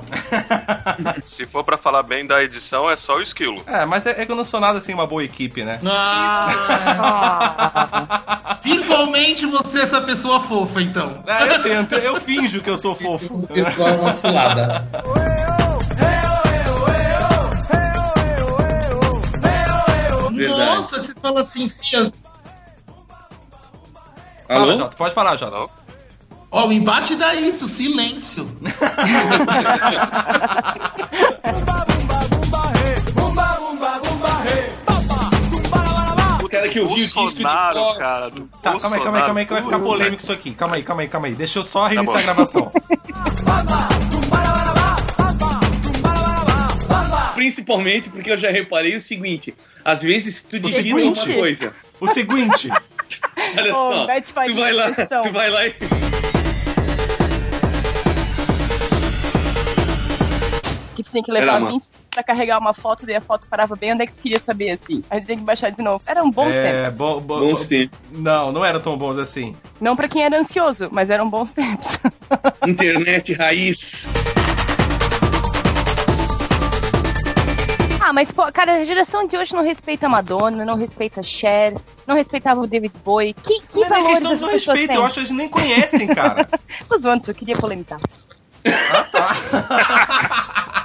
Se 1.26 1.48
for 1.48 1.64
pra 1.64 1.78
falar 1.78 2.04
bem 2.04 2.28
da 2.28 2.44
edição, 2.44 2.88
é 2.90 2.96
só 2.96 3.18
o 3.18 3.22
esquilo. 3.24 3.64
É, 3.66 3.86
mas 3.86 4.06
é, 4.06 4.22
é 4.22 4.26
que 4.26 4.32
eu 4.32 4.36
não 4.36 4.44
sou 4.44 4.60
nada 4.60 4.78
assim 4.78 4.94
uma 4.94 5.08
boa 5.08 5.24
equipe, 5.24 5.64
né? 5.64 5.80
Ah. 5.86 7.50
Virtualmente 8.64 9.46
você 9.48 9.80
é 9.80 9.84
essa 9.84 10.02
pessoa 10.02 10.42
fofa, 10.42 10.80
então. 10.82 11.24
É, 11.26 11.56
eu 11.56 11.64
tento, 11.64 11.96
eu 11.96 12.22
finjo 12.22 12.62
que 12.62 12.70
eu 12.70 12.78
sou 12.78 12.94
fofo. 12.96 13.48
Virtual 13.52 13.90
é 13.90 13.94
uma 13.94 14.12
cilada. 14.12 14.88
Verdade. 20.40 20.76
Nossa, 20.76 21.04
você 21.04 21.14
fala 21.22 21.42
assim, 21.42 21.70
Fia. 21.70 22.12
Fala, 24.48 24.64
Alô? 24.64 24.78
Jota, 24.78 24.98
pode 24.98 25.14
falar, 25.14 25.36
Jota. 25.38 25.72
Ó, 26.52 26.68
o 26.68 26.74
embate 26.74 27.16
dá 27.16 27.36
isso, 27.36 27.68
silêncio. 27.68 28.50
O 36.44 36.50
cara 36.50 36.68
que 36.70 36.80
ouviu 36.80 36.96
o 36.96 36.98
disco 37.00 37.20
de 37.20 37.44
Bolsonaro, 37.44 37.96
cara. 37.98 38.30
do 38.30 38.48
Tá, 38.62 38.80
calma 38.80 38.96
aí, 38.96 39.04
calma 39.04 39.18
aí, 39.20 39.24
calma 39.26 39.40
aí, 39.40 39.46
que 39.46 39.54
vai 39.54 39.62
ficar 39.62 39.78
Bolsonaro. 39.78 39.84
polêmico 40.00 40.24
isso 40.24 40.32
aqui. 40.32 40.52
Calma 40.54 40.76
aí, 40.76 40.84
calma 40.84 41.02
aí, 41.04 41.08
calma 41.08 41.28
aí. 41.28 41.36
Deixa 41.36 41.60
eu 41.60 41.64
só 41.64 41.88
reiniciar 41.88 42.16
bom. 42.18 42.20
a 42.20 42.24
gravação. 42.24 42.72
Principalmente 47.40 48.10
porque 48.10 48.30
eu 48.32 48.36
já 48.36 48.52
reparei 48.52 48.98
o 48.98 49.00
seguinte: 49.00 49.56
às 49.86 50.02
vezes 50.04 50.44
tu 50.44 50.60
digita 50.60 50.94
uma 50.98 51.16
coisa. 51.40 51.74
O 51.98 52.08
seguinte. 52.10 52.68
Olha 53.58 53.74
Ô, 53.74 53.94
só, 53.94 54.08
tu 54.44 54.54
vai 54.56 54.74
lá, 54.74 54.92
questão. 54.92 55.22
tu 55.22 55.32
vai 55.32 55.50
lá 55.50 55.66
e. 55.66 55.74
Que 60.96 61.04
tu 61.04 61.12
tinha 61.12 61.24
que 61.24 61.32
levar 61.32 61.62
uma- 61.62 61.72
20 61.72 61.86
pra 62.12 62.22
carregar 62.24 62.60
uma 62.60 62.74
foto, 62.74 63.06
daí 63.06 63.16
a 63.16 63.22
foto 63.22 63.48
parava 63.50 63.74
bem 63.74 63.94
onde 63.94 64.04
é 64.04 64.06
que 64.06 64.12
tu 64.14 64.20
queria 64.20 64.40
saber, 64.40 64.72
assim. 64.72 65.02
Aí 65.10 65.22
tu 65.22 65.28
tinha 65.28 65.38
que 65.38 65.44
baixar 65.44 65.70
de 65.72 65.82
novo. 65.82 66.04
Era 66.06 66.22
um 66.22 66.30
bom 66.30 66.44
tempo. 66.44 66.58
É, 66.58 66.92
bo, 66.92 67.22
bo, 67.22 67.40
Bons 67.40 67.68
tempos. 67.68 67.98
Não, 68.12 68.52
não 68.52 68.66
eram 68.66 68.82
tão 68.82 68.98
bons 68.98 69.18
assim. 69.18 69.56
Não 69.80 69.96
pra 69.96 70.10
quem 70.10 70.24
era 70.24 70.38
ansioso, 70.38 70.90
mas 70.92 71.10
eram 71.10 71.30
bons 71.30 71.52
tempos. 71.54 71.98
Internet 72.68 73.34
raiz. 73.34 74.06
Ah, 78.10 78.14
mas, 78.14 78.32
pô, 78.32 78.52
cara, 78.52 78.74
a 78.74 78.84
geração 78.84 79.28
de 79.28 79.38
hoje 79.38 79.54
não 79.54 79.62
respeita 79.62 80.08
a 80.08 80.10
Madonna, 80.10 80.66
não 80.66 80.76
respeita 80.76 81.20
a 81.20 81.24
Cher, 81.24 81.76
não 82.08 82.16
respeitava 82.16 82.60
o 82.60 82.66
David 82.66 82.92
Bowie. 83.06 83.36
Que, 83.36 83.62
que 83.62 83.80
Não 83.80 83.84
é 83.84 84.08
questão 84.08 84.32
pessoas 84.32 84.66
respeito, 84.66 84.94
eu 84.94 85.06
acho 85.06 85.14
que 85.14 85.20
eles 85.20 85.32
nem 85.32 85.48
conhecem, 85.48 86.08
cara. 86.08 86.50
Tô 86.90 86.98
zoando, 86.98 87.26
eu 87.28 87.36
queria 87.36 87.56
polemicar. 87.56 88.00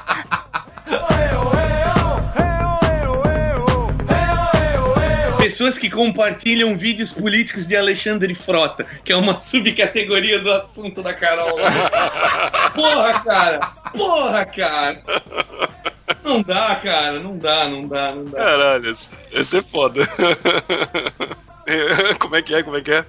Pessoas 5.45 5.79
que 5.79 5.91
compartilham 5.91 6.75
vídeos 6.75 7.13
políticos 7.13 7.67
de 7.67 7.77
Alexandre 7.77 8.35
Frota, 8.35 8.83
que 9.05 9.13
é 9.13 9.17
uma 9.17 9.37
subcategoria 9.37 10.41
do 10.41 10.51
assunto 10.51 11.03
da 11.03 11.13
Carol. 11.13 11.59
Porra, 12.75 13.23
cara! 13.23 13.59
Porra, 13.93 14.47
cara! 14.47 15.03
Não 16.25 16.41
dá, 16.41 16.75
cara, 16.77 17.21
não 17.21 17.37
dá, 17.37 17.69
não 17.69 17.87
dá, 17.87 18.15
não 18.15 18.25
dá. 18.25 18.39
Caralho, 18.39 18.91
esse, 18.91 19.59
é 19.59 19.61
foda. 19.61 20.09
Como 22.19 22.37
é 22.37 22.43
que 22.43 22.55
é? 22.55 22.63
Como 22.63 22.79
é 22.79 22.81
que 22.81 22.93
é? 22.93 23.05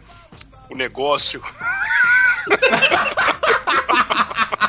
O 0.69 0.75
negócio. 0.75 1.41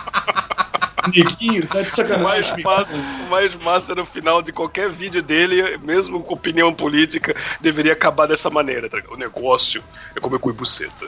Neguinho, 1.14 1.66
tá 1.66 1.82
de 1.82 1.88
O 1.88 1.94
sacanagem. 1.94 2.52
mais, 2.52 2.64
massa, 2.64 2.94
o 2.96 3.30
mais 3.30 3.54
massa 3.54 3.94
no 3.94 4.04
final 4.06 4.42
de 4.42 4.52
qualquer 4.52 4.88
vídeo 4.90 5.22
dele, 5.22 5.78
mesmo 5.82 6.22
com 6.22 6.34
opinião 6.34 6.72
política, 6.72 7.34
deveria 7.60 7.92
acabar 7.92 8.26
dessa 8.26 8.50
maneira. 8.50 8.88
tá? 8.88 8.98
O 9.10 9.16
negócio 9.16 9.82
é 10.14 10.20
comer 10.20 10.38
cu 10.38 10.50
e 10.50 10.52
buceta. 10.52 11.06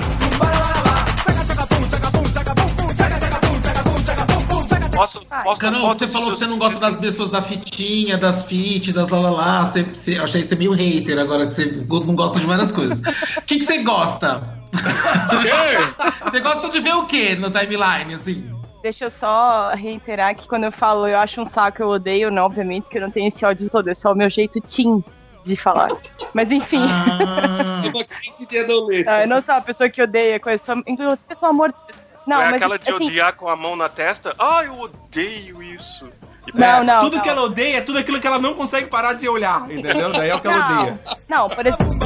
Posso, 4.94 5.20
posso, 5.44 5.60
Carol, 5.60 5.80
posso 5.80 6.00
você 6.00 6.06
falou 6.08 6.32
que 6.32 6.38
você 6.38 6.46
não 6.46 6.58
gosta 6.58 6.80
das 6.80 6.98
pessoas 6.98 7.30
da 7.30 7.40
fitinha, 7.40 8.18
das 8.18 8.44
fit, 8.44 8.92
das 8.92 9.08
lá 9.10 9.18
lá 9.20 9.30
lá. 9.30 9.64
Você, 9.64 9.84
você, 9.84 10.18
eu 10.18 10.24
achei 10.24 10.42
você 10.42 10.56
meio 10.56 10.72
hater 10.72 11.18
agora, 11.20 11.46
que 11.46 11.52
você 11.52 11.66
não 11.88 12.16
gosta 12.16 12.40
de 12.40 12.46
várias 12.46 12.72
coisas. 12.72 12.98
O 12.98 13.42
que, 13.42 13.58
que 13.58 13.64
você 13.64 13.78
gosta? 13.84 14.58
você 16.24 16.40
gosta 16.40 16.68
de 16.68 16.80
ver 16.80 16.94
o 16.94 17.06
que 17.06 17.36
no 17.36 17.48
timeline, 17.48 18.14
assim? 18.14 18.57
Deixa 18.88 19.04
eu 19.04 19.10
só 19.10 19.72
reiterar 19.74 20.34
que 20.34 20.48
quando 20.48 20.64
eu 20.64 20.72
falo 20.72 21.06
eu 21.06 21.18
acho 21.18 21.42
um 21.42 21.44
saco, 21.44 21.82
eu 21.82 21.88
odeio, 21.88 22.30
não, 22.30 22.44
obviamente 22.44 22.88
que 22.88 22.96
eu 22.96 23.02
não 23.02 23.10
tenho 23.10 23.28
esse 23.28 23.44
ódio 23.44 23.68
todo, 23.68 23.90
é 23.90 23.92
só 23.92 24.12
o 24.12 24.14
meu 24.16 24.30
jeito 24.30 24.58
tim 24.62 25.04
de 25.44 25.56
falar. 25.56 25.88
Mas 26.32 26.50
enfim. 26.50 26.80
Ah, 26.90 27.82
É 27.84 28.64
uma. 28.64 29.06
Ah, 29.06 29.20
eu 29.24 29.28
não 29.28 29.42
sou 29.42 29.54
uma 29.54 29.60
pessoa 29.60 29.90
que 29.90 30.00
odeia 30.00 30.40
coisa, 30.40 30.64
sou, 30.64 30.82
inclusive 30.86 31.22
pessoa 31.28 31.50
amor 31.50 31.70
de 31.70 31.78
pessoa. 31.86 32.06
Não, 32.26 32.40
é 32.40 32.44
mas 32.46 32.54
aquela 32.54 32.78
de 32.78 32.90
assim, 32.90 33.04
odiar 33.04 33.34
com 33.36 33.46
a 33.50 33.56
mão 33.56 33.76
na 33.76 33.90
testa. 33.90 34.34
Ah, 34.38 34.64
eu 34.64 34.80
odeio 34.80 35.62
isso. 35.62 36.08
Não, 36.54 36.66
É, 36.66 36.82
não, 36.82 37.00
Tudo 37.00 37.16
não. 37.18 37.22
que 37.22 37.28
ela 37.28 37.42
odeia 37.42 37.76
é 37.76 37.80
tudo 37.82 37.98
aquilo 37.98 38.18
que 38.18 38.26
ela 38.26 38.38
não 38.38 38.54
consegue 38.54 38.86
parar 38.86 39.12
de 39.12 39.28
olhar, 39.28 39.70
entendeu? 39.70 40.10
Daí 40.12 40.30
é 40.30 40.34
o 40.34 40.40
que 40.40 40.48
ela 40.48 40.56
não, 40.66 40.80
odeia. 40.80 41.00
não, 41.28 41.48
por 41.50 41.66
exemplo, 41.66 41.98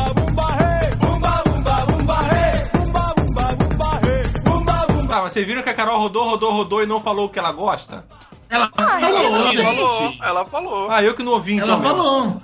Tá, 5.12 5.20
mas 5.22 5.32
vocês 5.32 5.46
viram 5.46 5.62
que 5.62 5.68
a 5.68 5.74
Carol 5.74 5.98
rodou, 5.98 6.24
rodou, 6.24 6.50
rodou 6.52 6.82
e 6.82 6.86
não 6.86 6.98
falou 7.02 7.26
o 7.26 7.28
que 7.28 7.38
ela 7.38 7.52
gosta? 7.52 8.02
ela 8.48 8.70
Ah, 8.78 8.98
falou, 8.98 9.18
ela 9.18 9.50
gente. 9.50 9.62
falou, 9.62 10.14
ela 10.22 10.44
falou. 10.46 10.90
Ah, 10.90 11.02
eu 11.02 11.14
que 11.14 11.22
não 11.22 11.32
ouvi 11.32 11.54
então. 11.54 11.68
Ela 11.68 11.76
mesmo. 11.76 11.88
falou. 11.96 12.24
não, 12.24 12.42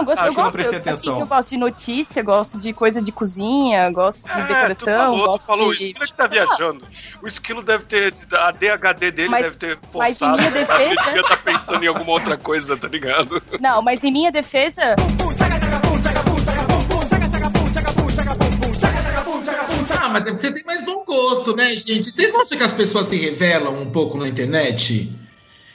eu 0.00 0.04
gosto, 0.04 0.18
Ah, 0.20 0.26
eu 0.26 0.32
que 0.34 0.38
eu 0.38 0.42
não 0.42 0.50
gosto, 0.50 0.52
prestei 0.52 0.74
eu, 0.76 0.80
assim, 0.80 0.90
atenção. 0.90 1.20
eu 1.20 1.26
gosto 1.26 1.48
de 1.48 1.56
notícia, 1.56 2.22
gosto 2.22 2.58
de 2.58 2.72
coisa 2.74 3.00
de 3.00 3.10
cozinha, 3.10 3.90
gosto 3.90 4.22
de 4.22 4.28
É, 4.30 4.34
tu 4.34 4.46
decoração, 4.48 4.84
falou, 5.02 5.18
tu 5.20 5.26
gosto 5.30 5.46
falou, 5.46 5.68
o 5.68 5.74
de... 5.74 5.82
Esquilo 5.84 6.04
é 6.04 6.06
que 6.06 6.12
tá 6.14 6.26
viajando. 6.26 6.84
O 7.22 7.26
Esquilo 7.26 7.62
deve 7.62 7.84
ter. 7.84 8.12
A 8.32 8.50
DHD 8.50 9.10
dele 9.10 9.28
Mas- 9.30 9.42
deve 9.44 9.56
ter 9.56 9.78
mas 9.94 10.20
em 10.20 10.26
forçado. 10.26 10.36
minha 10.38 10.50
defesa- 10.52 10.82
Ele 10.82 10.96
devia 11.04 11.20
estar 11.22 11.36
pensando 11.42 11.84
em 11.84 11.88
alguma 11.88 12.10
outra 12.12 12.36
coisa, 12.36 12.76
tá 12.76 12.86
ligado? 12.88 13.42
Não, 13.60 13.80
mas 13.80 14.04
em 14.04 14.12
minha 14.12 14.30
defesa, 14.30 14.94
mas 20.14 20.28
é 20.28 20.30
porque 20.30 20.46
você 20.46 20.54
tem 20.54 20.64
mais 20.64 20.84
bom 20.84 21.04
gosto. 21.04 21.56
né, 21.56 21.74
gente? 21.74 22.08
Vocês 22.08 22.32
não 22.32 22.40
acham 22.40 22.56
que 22.56 22.62
as 22.62 22.72
pessoas 22.72 23.08
se 23.08 23.16
revelam 23.16 23.82
um 23.82 23.90
pouco 23.90 24.16
na 24.16 24.28
internet? 24.28 25.12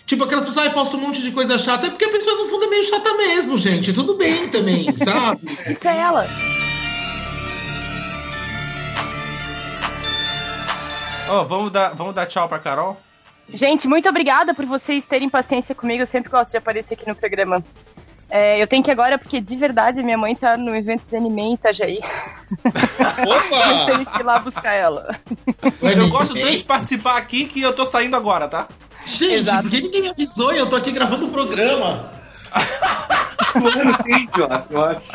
Tipo, 0.06 0.24
aquelas 0.24 0.48
pessoas, 0.48 0.68
ai, 0.68 0.74
posta 0.74 0.96
um 0.96 1.02
monte 1.02 1.22
de 1.22 1.32
coisa 1.32 1.58
chata. 1.58 1.88
É 1.88 1.90
porque 1.90 2.06
a 2.06 2.10
pessoa, 2.10 2.38
no 2.38 2.46
fundo, 2.46 2.64
é 2.64 2.70
meio 2.70 2.84
chata 2.86 3.14
mesmo, 3.16 3.58
gente. 3.58 3.92
Tudo 3.92 4.16
bem 4.16 4.48
também, 4.48 4.86
sabe? 4.96 5.42
Isso 5.70 5.86
é 5.86 5.98
ela. 5.98 6.26
Ó, 11.28 11.44
vamos, 11.44 11.70
dar, 11.70 11.90
vamos 11.90 12.16
dar 12.16 12.26
tchau 12.26 12.48
pra 12.48 12.60
Carol? 12.60 12.98
Gente, 13.54 13.90
muito 13.90 14.08
obrigada 14.08 14.54
por 14.54 14.66
vocês 14.66 15.04
terem 15.04 15.30
paciência 15.30 15.76
comigo. 15.76 16.02
Eu 16.04 16.08
sempre 16.08 16.32
gosto 16.32 16.52
de 16.52 16.58
aparecer 16.58 16.94
aqui 16.94 17.06
no 17.06 17.16
programa. 17.16 17.62
É, 18.30 18.62
eu 18.62 18.68
tenho 18.68 18.84
que 18.84 18.92
ir 18.92 18.94
agora, 18.94 19.18
porque 19.18 19.42
de 19.42 19.56
verdade 19.56 20.04
minha 20.04 20.18
mãe 20.18 20.36
tá 20.36 20.56
no 20.56 20.76
evento 20.76 21.08
de 21.08 21.16
anime 21.16 21.42
em 21.42 21.54
Itajaí. 21.56 22.00
eu 23.26 23.86
tenho 23.88 24.06
que 24.06 24.20
ir 24.20 24.24
lá 24.24 24.40
buscar 24.40 24.74
ela. 24.74 25.16
Eu 25.82 26.10
gosto 26.10 26.36
tanto 26.36 26.52
de 26.52 26.64
participar 26.64 27.18
aqui 27.18 27.46
que 27.46 27.62
eu 27.62 27.74
tô 27.74 27.86
saindo 27.86 28.16
agora, 28.16 28.48
tá? 28.48 28.68
Gente, 29.06 29.50
Exato. 29.50 29.64
por 29.64 29.72
que 29.72 29.82
ninguém 29.82 30.02
me 30.04 30.10
avisou 30.10 30.54
e 30.54 30.58
eu 30.58 30.68
tô 30.68 30.76
aqui 30.76 30.92
gravando 30.92 31.26
o 31.26 31.32
programa? 31.32 32.12
eu 34.70 34.84
acho. 34.84 35.10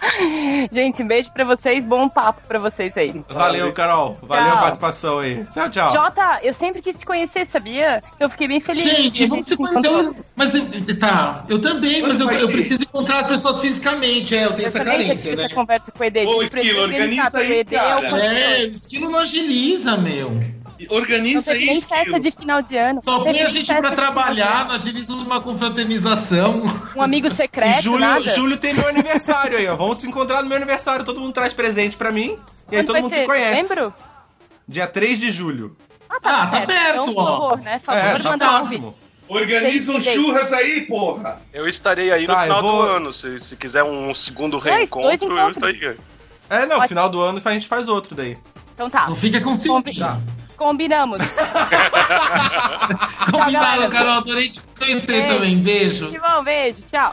Gente, 0.72 1.02
um 1.02 1.06
beijo 1.06 1.30
pra 1.32 1.44
vocês, 1.44 1.84
bom 1.84 2.08
papo 2.08 2.40
pra 2.46 2.58
vocês 2.58 2.96
aí. 2.96 3.22
Valeu, 3.28 3.72
Carol. 3.72 4.16
Valeu 4.22 4.46
Tchau. 4.50 4.54
a 4.58 4.60
participação 4.60 5.18
aí. 5.18 5.44
Tchau, 5.52 5.70
tchau. 5.70 5.90
Jota, 5.90 6.40
eu 6.42 6.54
sempre 6.54 6.80
quis 6.82 6.96
te 6.96 7.04
conhecer, 7.06 7.46
sabia? 7.46 8.02
Eu 8.18 8.30
fiquei 8.30 8.48
bem 8.48 8.60
feliz. 8.60 8.82
Gente, 8.82 9.26
vamos 9.26 9.46
se 9.48 9.54
encontrou. 9.54 9.82
conhecer. 9.82 10.24
Mas 10.36 10.54
eu- 10.54 10.98
tá, 10.98 11.44
eu 11.48 11.60
também, 11.60 12.02
mas 12.02 12.20
eu, 12.20 12.30
eu 12.30 12.48
preciso 12.48 12.82
encontrar 12.82 13.20
as 13.20 13.28
pessoas 13.28 13.60
fisicamente, 13.60 14.34
é, 14.36 14.44
eu 14.44 14.50
tenho 14.52 14.62
Eu 14.64 14.68
essa 14.68 14.84
carência, 14.84 15.36
né? 15.36 15.44
essa 15.44 15.54
conversa 15.54 15.90
com 15.90 16.02
o 16.02 16.06
Ed. 16.06 16.26
Ô, 16.26 16.42
Esquilo, 16.42 16.82
organiza 16.82 17.38
aí, 17.38 17.60
é 17.60 17.64
cara. 17.64 18.06
É, 18.18 18.64
o 18.64 18.72
estilo 18.72 19.10
não 19.10 19.18
agiliza, 19.18 19.96
meu. 19.96 20.57
Não 20.88 20.96
Organiza 20.96 21.52
teve 21.52 21.64
aí, 21.64 21.70
nem 21.72 21.80
festa 21.80 22.20
de 22.20 22.30
final 22.30 22.62
de 22.62 22.76
ano. 22.76 23.00
Só 23.04 23.18
põe 23.20 23.40
a 23.40 23.48
gente 23.48 23.66
pra 23.74 23.90
trabalhar, 23.92 24.66
nós 24.66 24.82
agilizamos 24.82 25.24
uma 25.26 25.40
confraternização. 25.40 26.62
Um 26.94 27.02
amigo 27.02 27.28
secreto, 27.34 27.78
E 27.78 27.82
Júlio, 27.82 28.00
nada. 28.00 28.28
Júlio 28.28 28.56
tem 28.56 28.74
meu 28.74 28.86
aniversário 28.88 29.58
aí, 29.58 29.66
ó. 29.66 29.74
Vamos 29.76 29.98
se 29.98 30.06
encontrar 30.06 30.42
no 30.42 30.48
meu 30.48 30.56
aniversário. 30.56 31.04
Todo 31.04 31.20
mundo 31.20 31.32
traz 31.32 31.52
presente 31.52 31.96
pra 31.96 32.12
mim. 32.12 32.38
E 32.70 32.76
aí 32.76 32.82
Quando 32.82 32.86
todo 32.86 33.00
mundo 33.02 33.12
ser? 33.12 33.20
se 33.20 33.26
conhece. 33.26 33.62
Lembro? 33.74 33.94
Dia 34.68 34.86
3 34.86 35.18
de 35.18 35.30
julho. 35.32 35.76
Ah, 36.08 36.20
tá 36.20 36.46
perto, 36.66 36.90
Então, 37.02 37.14
por 37.14 37.20
ó. 37.22 37.26
favor, 37.26 37.58
né? 37.58 37.80
Por 37.84 37.94
É, 37.94 38.02
favor, 38.18 38.22
tá 38.22 38.30
manda 38.30 38.76
um. 38.78 38.94
Organiza 39.28 39.92
um 39.92 40.00
churras 40.00 40.52
aí, 40.54 40.82
porra. 40.82 41.40
Eu 41.52 41.68
estarei 41.68 42.10
aí 42.10 42.26
no 42.26 42.32
Tá, 42.32 42.40
eu 42.40 42.42
final 42.44 42.62
vou- 42.62 42.82
do 42.82 42.88
ano. 42.88 43.12
Se, 43.12 43.38
se 43.40 43.56
quiser 43.56 43.84
um 43.84 44.14
segundo 44.14 44.58
Dois, 44.58 44.64
reencontro, 44.74 45.28
dois 45.28 45.42
eu 45.42 45.50
estarei. 45.50 45.96
É, 46.48 46.64
não, 46.64 46.76
Pode- 46.76 46.88
final 46.88 47.10
do 47.10 47.20
ano 47.20 47.40
a 47.44 47.52
gente 47.52 47.68
faz 47.68 47.88
outro 47.88 48.14
daí. 48.14 48.38
Então 48.74 48.88
tá. 48.88 49.06
Não 49.06 49.14
fica 49.14 49.38
com 49.40 49.54
ciúme. 49.54 49.94
Tá. 49.98 50.18
Combinamos. 50.58 51.20
Combinado. 53.30 53.88
Carol. 53.88 54.18
Adorei 54.18 54.48
te 54.48 54.60
conhecer 54.76 55.06
Beijo. 55.06 55.28
também. 55.28 55.56
Beijo. 55.58 56.10
Que 56.10 56.18
bom, 56.18 56.42
beijo. 56.42 56.82
Tchau. 56.82 57.12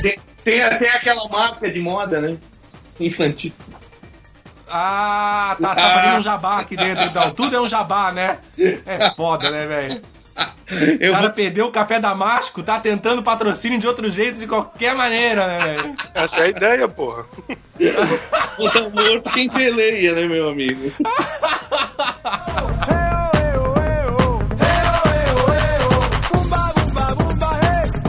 Tem, 0.00 0.18
tem 0.42 0.62
até 0.62 0.88
aquela 0.88 1.28
marca 1.28 1.70
de 1.70 1.78
moda, 1.78 2.20
né? 2.20 2.38
Infantil. 2.98 3.52
Ah, 4.72 5.56
tá, 5.60 5.74
tá 5.74 5.90
fazendo 5.90 6.18
um 6.18 6.22
jabá 6.22 6.60
aqui 6.60 6.76
dentro, 6.76 7.04
então. 7.04 7.32
Tudo 7.32 7.56
é 7.56 7.60
um 7.60 7.68
jabá, 7.68 8.12
né? 8.12 8.38
É 8.86 9.10
foda, 9.10 9.50
né, 9.50 9.66
velho? 9.66 10.00
O 10.70 10.74
Eu 11.00 11.12
cara 11.12 11.26
vou... 11.26 11.34
perdeu 11.34 11.66
o 11.66 11.72
café 11.72 11.98
damasco, 11.98 12.62
tá 12.62 12.78
tentando 12.78 13.22
patrocínio 13.24 13.78
de 13.78 13.88
outro 13.88 14.08
jeito, 14.08 14.38
de 14.38 14.46
qualquer 14.46 14.94
maneira, 14.94 15.46
né, 15.48 15.58
velho? 15.58 15.92
Essa 16.14 16.42
é 16.42 16.44
a 16.44 16.48
ideia, 16.48 16.88
porra. 16.88 17.24
botar 18.56 18.88
morto 18.90 19.30
quem 19.30 19.48
peleia, 19.48 20.12
né, 20.14 20.26
meu 20.26 20.48
amigo? 20.48 20.92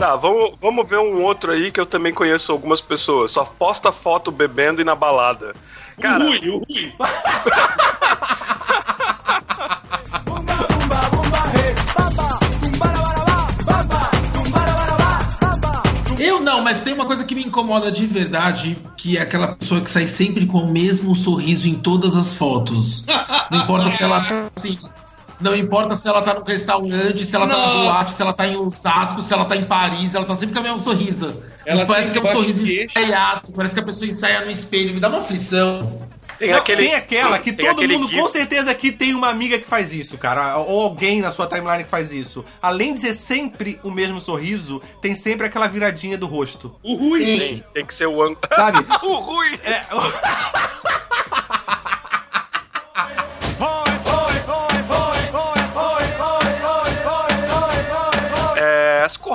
Tá, 0.02 0.16
vamos, 0.16 0.58
vamos 0.60 0.88
ver 0.88 0.98
um 0.98 1.22
outro 1.22 1.52
aí 1.52 1.70
que 1.70 1.78
eu 1.78 1.86
também 1.86 2.12
conheço 2.12 2.50
algumas 2.50 2.80
pessoas. 2.80 3.30
Só 3.30 3.44
posta 3.44 3.92
foto 3.92 4.32
bebendo 4.32 4.80
e 4.80 4.84
na 4.84 4.96
balada. 4.96 5.54
Cara, 6.00 6.24
o 6.24 6.26
Rui, 6.26 6.48
o 6.48 6.58
Rui. 6.58 6.92
Eu 16.22 16.40
não, 16.40 16.62
mas 16.62 16.80
tem 16.80 16.94
uma 16.94 17.04
coisa 17.04 17.24
que 17.24 17.34
me 17.34 17.42
incomoda 17.44 17.90
de 17.90 18.06
verdade, 18.06 18.78
que 18.96 19.18
é 19.18 19.22
aquela 19.22 19.56
pessoa 19.56 19.80
que 19.80 19.90
sai 19.90 20.06
sempre 20.06 20.46
com 20.46 20.58
o 20.58 20.70
mesmo 20.70 21.16
sorriso 21.16 21.68
em 21.68 21.74
todas 21.74 22.16
as 22.16 22.32
fotos. 22.32 23.04
Não 23.50 23.60
importa 23.60 23.90
se 23.90 24.02
ela 24.02 24.20
tá 24.20 24.50
assim. 24.56 24.78
Não 25.40 25.56
importa 25.56 25.96
se 25.96 26.06
ela 26.06 26.22
tá 26.22 26.34
no 26.34 26.44
restaurante, 26.44 27.26
se 27.26 27.34
ela 27.34 27.48
tá 27.48 27.56
no 27.56 27.66
Nossa. 27.66 27.82
boate, 27.82 28.10
se 28.12 28.22
ela 28.22 28.32
tá 28.32 28.46
em 28.46 28.56
Osasco, 28.56 29.22
se 29.22 29.34
ela 29.34 29.44
tá 29.44 29.56
em 29.56 29.64
Paris, 29.64 30.14
ela 30.14 30.24
tá 30.24 30.36
sempre 30.36 30.54
com 30.54 30.60
a 30.60 30.62
mesma 30.62 30.78
sorriso. 30.78 31.42
Ela 31.66 31.84
parece 31.84 32.12
que 32.12 32.18
é 32.18 32.22
um 32.22 32.32
sorriso 32.32 32.64
queixo. 32.64 32.94
parece 33.56 33.74
que 33.74 33.80
a 33.80 33.84
pessoa 33.84 34.08
ensaia 34.08 34.44
no 34.44 34.50
espelho, 34.50 34.94
me 34.94 35.00
dá 35.00 35.08
uma 35.08 35.18
aflição. 35.18 36.08
Tem 36.42 36.50
Não, 36.50 36.58
aquele. 36.58 36.82
tem 36.82 36.94
aquela 36.94 37.38
que 37.38 37.52
tem 37.52 37.66
todo 37.66 37.88
mundo, 37.88 38.08
gif- 38.08 38.20
com 38.20 38.28
certeza, 38.28 38.70
aqui 38.70 38.90
tem 38.90 39.14
uma 39.14 39.28
amiga 39.28 39.58
que 39.60 39.66
faz 39.68 39.94
isso, 39.94 40.18
cara. 40.18 40.58
Ou 40.58 40.82
alguém 40.82 41.20
na 41.20 41.30
sua 41.30 41.46
timeline 41.46 41.84
que 41.84 41.90
faz 41.90 42.10
isso. 42.10 42.44
Além 42.60 42.94
de 42.94 43.00
ser 43.00 43.14
sempre 43.14 43.78
o 43.84 43.90
mesmo 43.92 44.20
sorriso, 44.20 44.82
tem 45.00 45.14
sempre 45.14 45.46
aquela 45.46 45.68
viradinha 45.68 46.18
do 46.18 46.26
rosto. 46.26 46.74
O 46.82 46.94
Rui. 46.96 47.24
Tem, 47.24 47.64
tem 47.72 47.84
que 47.86 47.94
ser 47.94 48.06
o 48.06 48.20
ângulo. 48.20 48.38
Sabe? 48.54 48.78
o 49.06 49.14
Rui! 49.14 49.60
É, 49.64 49.82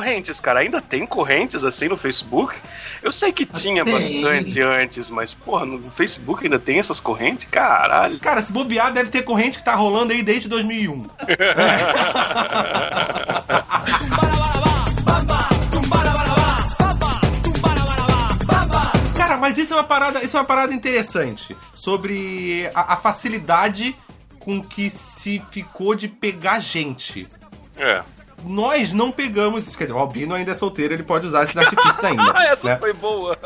correntes, 0.08 0.40
cara, 0.40 0.62
ainda 0.62 0.82
tem 0.82 1.06
correntes 1.06 1.66
assim 1.66 1.90
no 1.90 1.98
Facebook? 1.98 2.56
Eu 3.04 3.12
sei 3.12 3.34
que 3.34 3.46
tinha 3.46 3.84
Tem. 3.84 3.94
bastante 3.94 4.62
antes, 4.62 5.10
mas, 5.10 5.34
porra, 5.34 5.66
no 5.66 5.92
Facebook 5.92 6.46
ainda 6.46 6.58
tem 6.58 6.80
essas 6.80 7.00
correntes? 7.00 7.46
Caralho. 7.46 8.18
Cara, 8.20 8.42
se 8.42 8.54
bobear, 8.54 8.94
deve 8.94 9.10
ter 9.10 9.24
corrente 9.24 9.58
que 9.58 9.66
tá 9.66 9.76
rolando 9.76 10.14
aí 10.14 10.24
desde 10.24 10.48
2001. 10.48 11.10
Cara, 19.18 19.38
mas 19.38 19.58
isso 19.58 19.74
é 19.74 19.76
uma 19.76 19.84
parada, 19.84 20.24
isso 20.24 20.38
é 20.38 20.40
uma 20.40 20.46
parada 20.46 20.74
interessante 20.74 21.58
sobre 21.74 22.70
a, 22.74 22.94
a 22.94 22.98
facilidade 22.98 23.94
com 24.40 24.64
que 24.64 24.90
se 24.90 25.44
ficou 25.52 25.96
de 25.96 26.08
pegar 26.08 26.60
gente. 26.60 27.28
É. 27.76 28.04
Nós 28.46 28.94
não 28.94 29.12
pegamos 29.12 29.68
isso, 29.68 29.78
quer 29.78 29.86
dizer, 29.86 29.96
o 29.96 30.00
Albino 30.00 30.34
ainda 30.36 30.52
é 30.52 30.56
solteiro, 30.56 30.94
ele 30.94 31.04
pode 31.04 31.26
usar 31.28 31.44
esses 31.44 31.58
artifícios 31.58 32.04
ainda. 32.06 32.34
Ah, 32.36 32.46
essa 32.46 32.68
né? 32.68 32.78
foi 32.78 32.94
boa. 32.94 33.38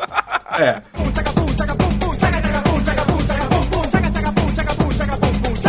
É. 0.58 0.82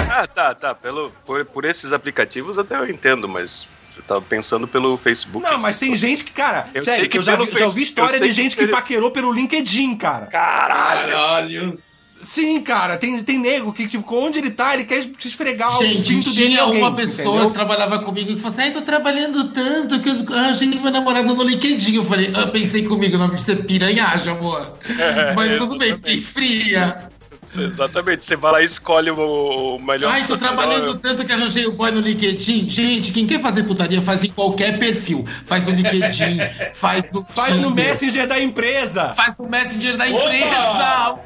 Ah, 0.10 0.28
tá, 0.28 0.54
tá. 0.54 0.76
Pelo, 0.76 1.10
por, 1.26 1.44
por 1.46 1.66
esses 1.66 1.92
aplicativos 1.92 2.60
até 2.60 2.76
eu 2.78 2.90
entendo, 2.90 3.28
mas 3.28 3.68
você 3.90 4.02
tá 4.02 4.22
pensando 4.22 4.68
pelo 4.68 4.96
Facebook. 4.98 5.44
Não, 5.46 5.60
mas 5.60 5.80
tem 5.80 5.96
gente 5.96 6.24
que, 6.24 6.32
cara, 6.32 6.68
Eu 6.74 6.82
sério, 6.84 7.00
sei 7.02 7.10
que 7.10 7.18
eu 7.18 7.24
já, 7.24 7.36
vi- 7.36 7.52
já 7.52 7.66
ouvi 7.66 7.84
história 7.84 8.20
de 8.20 8.26
que 8.28 8.32
gente 8.32 8.56
que 8.56 8.64
pelo- 8.66 8.72
paquerou 8.78 9.12
pelo 9.12 9.32
LinkedIn, 9.32 9.96
cara. 9.98 10.28
Caralho. 10.28 11.08
Caralho. 11.12 11.80
Sim, 12.24 12.62
cara, 12.62 12.98
tem, 12.98 13.22
tem 13.24 13.38
nego 13.38 13.74
que, 13.74 13.88
tipo, 13.88 14.16
onde 14.16 14.40
ele 14.40 14.52
tá, 14.52 14.74
ele 14.74 14.86
quer 14.86 15.06
esfregar 15.24 15.78
Gente, 15.78 16.12
o 16.12 16.16
pinto 16.16 16.34
dele 16.34 16.46
em 16.46 16.50
tinha 16.52 16.62
alguém, 16.62 16.82
uma 16.82 16.96
pessoa 16.96 17.28
entendeu? 17.28 17.48
que 17.48 17.54
trabalhava 17.54 18.00
comigo 18.00 18.34
que 18.34 18.42
falou 18.42 18.54
assim: 18.54 18.62
ai, 18.62 18.72
tô 18.72 18.82
trabalhando 18.82 19.44
tanto 19.50 20.00
que 20.00 20.10
eu 20.10 20.16
achei 20.50 20.70
que 20.70 20.80
meu 20.80 20.92
namorado 20.92 21.36
no 21.36 21.44
LinkedIn. 21.44 21.96
Eu 21.96 22.06
falei, 22.06 22.32
eu 22.34 22.48
pensei 22.48 22.84
comigo, 22.84 23.16
o 23.16 23.20
nome 23.20 23.36
disso 23.36 23.52
é 23.54 23.56
piranhagem, 23.56 24.34
amor. 24.34 24.74
É, 24.98 25.34
Mas 25.34 25.58
tudo 25.60 25.78
bem, 25.78 25.96
fiquei 25.96 26.22
fria. 26.22 27.10
Exatamente. 27.58 28.24
Você 28.26 28.36
vai 28.36 28.52
lá 28.52 28.62
e 28.62 28.66
escolhe 28.66 29.12
o, 29.12 29.80
melhor. 29.80 30.12
Ai, 30.12 30.26
tô 30.26 30.38
trabalhando 30.38 30.96
tanto 30.98 31.26
que 31.26 31.32
arranjei 31.32 31.66
o 31.66 31.72
boy 31.74 31.92
no 31.92 32.00
LinkedIn. 32.02 32.70
Gente, 32.70 33.12
quem 33.12 33.28
quer 33.28 33.42
fazer 33.42 33.64
putaria 33.64 34.02
faz 34.02 34.24
em 34.24 34.30
qualquer 34.30 34.80
perfil. 34.80 35.26
Faz 35.46 35.64
no 35.66 35.72
LinkedIn, 35.72 36.40
faz 36.74 37.12
no 37.12 37.26
Faz 37.36 37.58
no 37.58 37.72
Messenger 37.72 38.28
da 38.28 38.40
empresa. 38.40 39.14
Faz 39.14 39.38
no 39.38 39.50
Messenger 39.50 39.98
da 39.98 40.06
Opa! 40.06 40.18
empresa. 40.18 41.20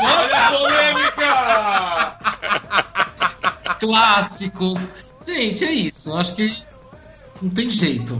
Olha 0.00 0.46
a 0.46 0.52
polêmica! 0.52 2.18
Clássicos. 3.80 4.92
Gente, 5.26 5.64
é 5.64 5.72
isso. 5.72 6.10
Eu 6.10 6.18
acho 6.18 6.34
que 6.34 6.62
não 7.40 7.50
tem 7.50 7.70
jeito. 7.70 8.18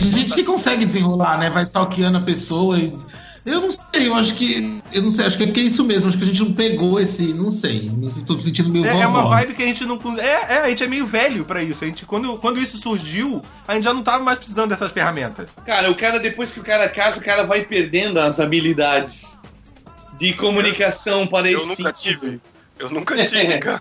Tem 0.00 0.10
gente 0.10 0.34
que 0.34 0.44
consegue 0.44 0.84
desenrolar, 0.84 1.38
né? 1.38 1.50
Vai 1.50 1.62
stalkeando 1.62 2.18
a 2.18 2.20
pessoa 2.20 2.78
e 2.78 2.92
Eu 3.44 3.60
não 3.62 3.70
sei, 3.70 4.08
eu 4.08 4.14
acho 4.14 4.34
que. 4.34 4.82
Eu 4.92 5.02
não 5.02 5.10
sei, 5.10 5.24
acho 5.26 5.36
que 5.38 5.44
é 5.44 5.46
porque 5.46 5.60
é 5.60 5.64
isso 5.64 5.82
mesmo. 5.84 6.06
Acho 6.08 6.18
que 6.18 6.24
a 6.24 6.26
gente 6.26 6.40
não 6.42 6.52
pegou 6.52 7.00
esse. 7.00 7.32
Não 7.32 7.48
sei. 7.50 7.90
Sinto 8.08 8.34
me 8.34 8.42
sentindo 8.42 8.68
meio 8.68 8.84
É, 8.84 8.90
vovó. 8.92 9.02
é 9.02 9.06
uma 9.06 9.24
vibe 9.24 9.54
que 9.54 9.62
a 9.62 9.66
gente 9.66 9.84
não. 9.86 9.98
É, 10.18 10.54
é, 10.56 10.58
a 10.64 10.68
gente 10.68 10.84
é 10.84 10.86
meio 10.86 11.06
velho 11.06 11.44
pra 11.44 11.62
isso. 11.62 11.82
A 11.82 11.86
gente, 11.86 12.04
quando, 12.04 12.36
quando 12.38 12.60
isso 12.60 12.76
surgiu, 12.76 13.40
a 13.66 13.74
gente 13.74 13.84
já 13.84 13.94
não 13.94 14.02
tava 14.02 14.22
mais 14.22 14.36
precisando 14.38 14.68
dessas 14.70 14.92
ferramentas. 14.92 15.48
Cara, 15.64 15.90
o 15.90 15.94
cara, 15.94 16.18
depois 16.20 16.52
que 16.52 16.60
o 16.60 16.64
cara 16.64 16.88
casa, 16.88 17.20
o 17.20 17.24
cara 17.24 17.44
vai 17.44 17.62
perdendo 17.64 18.18
as 18.20 18.38
habilidades 18.38 19.38
de 20.18 20.32
comunicação 20.34 21.26
para 21.26 21.50
Eu 21.50 21.56
esse 21.58 21.68
nunca 21.82 21.94
sentido. 21.94 22.20
tive. 22.20 22.40
Eu 22.78 22.90
nunca 22.90 23.16
tive, 23.24 23.58
cara. 23.58 23.80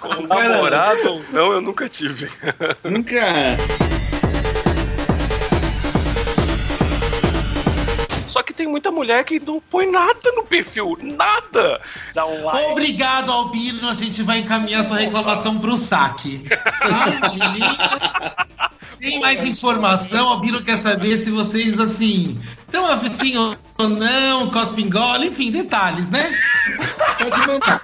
Como 0.00 0.28
Cara- 0.28 0.48
namorado 0.48 1.08
ou 1.10 1.24
não, 1.32 1.52
eu 1.52 1.60
nunca 1.60 1.88
tive. 1.88 2.28
Nunca. 2.84 3.16
Só 8.28 8.42
que 8.42 8.54
tem 8.54 8.66
muita 8.66 8.90
mulher 8.90 9.24
que 9.24 9.38
não 9.38 9.60
põe 9.60 9.90
nada 9.90 10.32
no 10.34 10.42
perfil, 10.44 10.96
nada. 11.02 11.80
Dá 12.14 12.24
um 12.24 12.44
like. 12.44 12.70
Obrigado, 12.72 13.30
Albino. 13.30 13.88
A 13.88 13.94
gente 13.94 14.22
vai 14.22 14.38
encaminhar 14.38 14.84
sua 14.84 14.98
reclamação 14.98 15.58
pro 15.58 15.76
saque. 15.76 16.42
Tá, 16.48 17.28
menina? 17.30 17.76
Tem 18.98 19.20
mais 19.20 19.44
informação? 19.44 20.28
Albino 20.28 20.62
quer 20.62 20.78
saber 20.78 21.18
se 21.18 21.30
vocês, 21.30 21.78
assim, 21.78 22.40
estão 22.64 22.86
assim 22.86 23.36
ou 23.36 23.88
não, 23.88 24.48
cospem 24.50 24.88
gola, 24.88 25.26
enfim, 25.26 25.50
detalhes, 25.50 26.08
né? 26.08 26.32
Pode 27.18 27.38
mandar. 27.46 27.82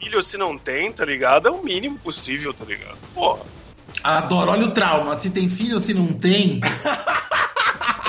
Filho, 0.00 0.22
se 0.24 0.36
não 0.38 0.56
tem, 0.56 0.90
tá 0.92 1.04
ligado? 1.04 1.48
É 1.48 1.50
o 1.50 1.62
mínimo 1.62 1.98
possível, 1.98 2.54
tá 2.54 2.64
ligado? 2.64 2.96
Porra. 3.14 3.42
Adoro, 4.02 4.50
olha 4.52 4.64
o 4.66 4.70
trauma. 4.70 5.14
Se 5.14 5.28
tem 5.30 5.46
filho 5.48 5.74
ou 5.74 5.80
se 5.80 5.92
não 5.92 6.06
tem. 6.06 6.60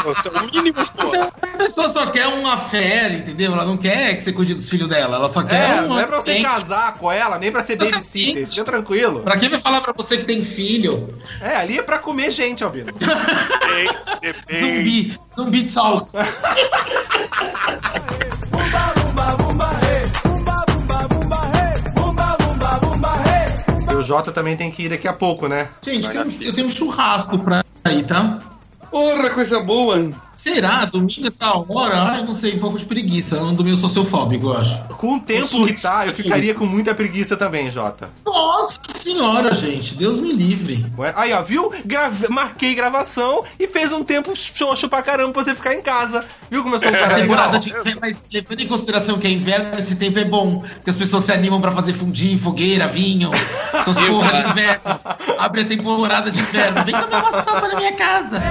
Nossa, 0.03 0.29
é 0.29 0.31
o 0.31 0.45
mínimo, 0.45 0.73
pô. 0.73 1.01
A 1.43 1.57
pessoa 1.57 1.87
só 1.89 2.07
quer 2.07 2.25
uma 2.27 2.57
fé, 2.57 3.13
entendeu? 3.13 3.53
Ela 3.53 3.65
não 3.65 3.77
quer 3.77 4.15
que 4.15 4.23
você 4.23 4.33
cuide 4.33 4.55
dos 4.55 4.67
filhos 4.67 4.87
dela. 4.87 5.17
Ela 5.17 5.29
só 5.29 5.43
quer 5.43 5.69
É, 5.69 5.73
uma 5.81 5.87
não 5.89 5.99
é 5.99 6.07
pra 6.07 6.19
você 6.19 6.33
gente. 6.33 6.43
casar 6.45 6.95
com 6.95 7.11
ela, 7.11 7.37
nem 7.37 7.51
pra 7.51 7.61
ser 7.61 7.75
babysitter. 7.75 8.47
Fica 8.47 8.63
tranquilo. 8.63 9.19
Pra 9.19 9.37
quem 9.37 9.49
vai 9.49 9.59
falar 9.59 9.81
pra 9.81 9.93
você 9.95 10.17
que 10.17 10.23
tem 10.23 10.43
filho? 10.43 11.07
É, 11.39 11.55
ali 11.57 11.77
é 11.77 11.83
pra 11.83 11.99
comer 11.99 12.31
gente, 12.31 12.63
Albino. 12.63 12.91
Zumbi, 14.59 15.15
zumbi 15.35 15.71
talk. 15.71 16.07
o 24.01 24.03
Jota 24.03 24.31
também 24.31 24.57
tem 24.57 24.69
que 24.69 24.83
ir 24.83 24.89
daqui 24.89 25.07
a 25.07 25.13
pouco, 25.13 25.47
né? 25.47 25.69
Gente, 25.81 26.09
tem 26.09 26.47
eu 26.47 26.53
tenho 26.53 26.67
um 26.67 26.71
churrasco 26.71 27.39
pra 27.39 27.63
ir, 27.89 28.05
tá? 28.05 28.39
Porra, 28.89 29.29
coisa 29.29 29.59
boa. 29.61 30.11
Será? 30.41 30.85
Domingo 30.85 31.27
essa 31.27 31.53
hora? 31.55 32.01
Ai, 32.01 32.23
não 32.23 32.33
sei, 32.33 32.55
um 32.55 32.59
pouco 32.59 32.77
de 32.77 32.85
preguiça. 32.85 33.39
No 33.39 33.53
domingo 33.53 33.75
eu 33.75 33.79
sou 33.79 33.89
sociofóbico, 33.89 34.47
eu 34.47 34.57
acho. 34.57 34.83
Com 34.97 35.15
o 35.15 35.19
tempo 35.19 35.65
que 35.67 35.79
tá, 35.81 36.07
eu 36.07 36.13
ficaria 36.13 36.53
com 36.55 36.65
muita 36.65 36.95
preguiça 36.95 37.37
também, 37.37 37.69
Jota. 37.69 38.09
Nossa 38.25 38.79
senhora, 38.95 39.53
gente. 39.53 39.93
Deus 39.95 40.19
me 40.19 40.33
livre. 40.33 40.85
Ué, 40.97 41.13
Aí, 41.15 41.31
ó, 41.33 41.41
viu? 41.43 41.71
Grave- 41.85 42.27
Marquei 42.29 42.73
gravação 42.73 43.43
e 43.59 43.67
fez 43.67 43.91
um 43.91 44.03
tempo 44.03 44.33
xoxo 44.35 44.89
pra 44.89 45.01
caramba 45.03 45.31
pra 45.33 45.43
você 45.43 45.53
ficar 45.53 45.75
em 45.75 45.81
casa. 45.81 46.25
Viu 46.49 46.63
como 46.63 46.75
eu 46.75 46.79
sou 46.79 46.89
um 46.89 46.93
cara 46.93 47.05
legal? 47.17 47.21
Temporada 47.27 47.59
de 47.59 47.69
inverno, 47.69 47.99
mas 48.01 48.25
levando 48.33 48.59
em 48.61 48.67
consideração 48.67 49.19
que 49.19 49.27
é 49.27 49.29
inverno, 49.31 49.77
esse 49.77 49.95
tempo 49.95 50.17
é 50.17 50.25
bom. 50.25 50.59
Porque 50.61 50.89
as 50.89 50.97
pessoas 50.97 51.23
se 51.23 51.31
animam 51.31 51.61
pra 51.61 51.71
fazer 51.71 51.93
fundir, 51.93 52.37
fogueira, 52.39 52.87
vinho. 52.87 53.29
Essas 53.73 53.97
Eu, 54.01 54.07
porra 54.07 54.33
de 54.43 54.49
inverno. 54.49 54.81
Abre 55.37 55.61
a 55.61 55.65
temporada 55.65 56.31
de 56.31 56.39
inverno. 56.39 56.83
Vem 56.83 56.95
comer 56.95 57.15
uma 57.15 57.41
sopa 57.43 57.67
na 57.67 57.75
minha 57.75 57.93
casa. 57.93 58.41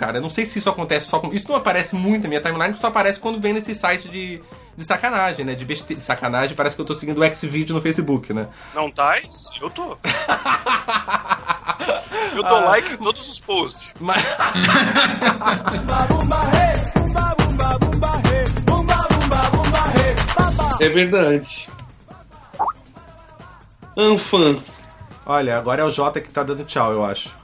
Cara, 0.00 0.16
eu 0.16 0.22
não 0.22 0.30
sei 0.30 0.46
se 0.46 0.58
isso 0.58 0.70
acontece 0.70 1.08
só 1.10 1.18
com. 1.18 1.30
Isso 1.30 1.46
não 1.46 1.56
aparece 1.56 1.94
muito 1.94 2.22
na 2.22 2.30
minha 2.30 2.40
timeline, 2.40 2.74
só 2.74 2.86
aparece 2.86 3.20
quando 3.20 3.38
vem 3.38 3.52
nesse 3.52 3.74
site 3.74 4.08
de, 4.08 4.40
de 4.74 4.82
sacanagem, 4.82 5.44
né? 5.44 5.54
De 5.54 5.62
beste... 5.62 6.00
sacanagem, 6.00 6.56
parece 6.56 6.74
que 6.74 6.80
eu 6.80 6.86
tô 6.86 6.94
seguindo 6.94 7.20
o 7.20 7.34
Xvideo 7.34 7.74
no 7.76 7.82
Facebook, 7.82 8.32
né? 8.32 8.48
Não 8.74 8.90
tá? 8.90 9.20
Eu 9.60 9.68
tô. 9.68 9.98
Eu 12.34 12.42
dou 12.42 12.56
Ah. 12.56 12.64
like 12.70 12.94
em 12.94 12.96
todos 12.96 13.28
os 13.28 13.38
posts. 13.40 13.92
Mas... 14.00 14.24
É 20.80 20.88
verdade. 20.88 21.68
Anfã. 23.98 24.56
Olha, 25.26 25.58
agora 25.58 25.82
é 25.82 25.84
o 25.84 25.90
Jota 25.90 26.22
que 26.22 26.30
tá 26.30 26.42
dando 26.42 26.64
tchau, 26.64 26.90
eu 26.90 27.04
acho. 27.04 27.38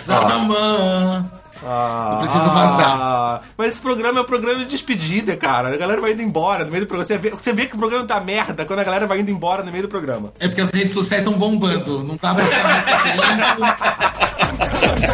Zadamã. 0.00 1.30
Ah, 1.62 2.12
Eu 2.12 2.18
preciso 2.20 2.44
ah, 2.44 2.54
vazar. 2.54 3.42
Mas 3.56 3.72
esse 3.72 3.80
programa 3.80 4.18
é 4.18 4.22
um 4.22 4.24
programa 4.24 4.60
de 4.60 4.64
despedida, 4.64 5.36
cara. 5.36 5.68
A 5.68 5.76
galera 5.76 6.00
vai 6.00 6.12
indo 6.12 6.22
embora 6.22 6.64
no 6.64 6.70
meio 6.70 6.84
do 6.84 6.88
programa. 6.88 7.06
Você 7.06 7.18
vê, 7.18 7.30
você 7.30 7.52
vê 7.52 7.66
que 7.66 7.74
o 7.74 7.78
programa 7.78 8.06
tá 8.06 8.18
merda 8.18 8.64
quando 8.64 8.78
a 8.78 8.84
galera 8.84 9.06
vai 9.06 9.20
indo 9.20 9.30
embora 9.30 9.62
no 9.62 9.70
meio 9.70 9.82
do 9.82 9.88
programa. 9.88 10.32
É 10.40 10.48
porque 10.48 10.62
as 10.62 10.70
redes 10.70 10.94
sociais 10.94 11.22
estão 11.22 11.38
bombando. 11.38 12.02
Não 12.02 12.16
dá 12.16 12.34
pra 12.34 12.44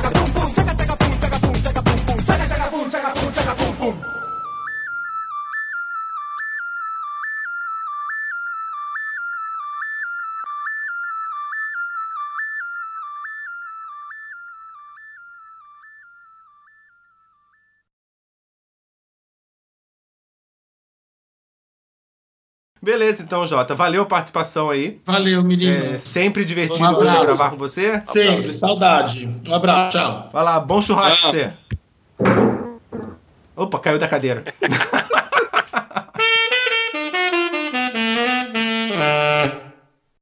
Beleza, 22.86 23.20
então, 23.20 23.44
Jota. 23.48 23.74
Valeu 23.74 24.04
a 24.04 24.06
participação 24.06 24.70
aí. 24.70 25.00
Valeu, 25.04 25.42
menino. 25.42 25.96
É 25.96 25.98
sempre 25.98 26.44
divertido 26.44 26.86
Um 26.86 27.00
gravar 27.00 27.50
com 27.50 27.56
você. 27.56 28.00
Sempre, 28.02 28.44
saudade. 28.44 29.28
Um 29.44 29.52
abraço, 29.52 29.98
tchau. 29.98 30.30
Vai 30.32 30.44
lá, 30.44 30.60
bom 30.60 30.80
churrasco 30.80 31.20
pra 31.20 31.30
você. 31.30 31.52
Opa, 33.56 33.80
caiu 33.80 33.98
da 33.98 34.06
cadeira. 34.06 34.44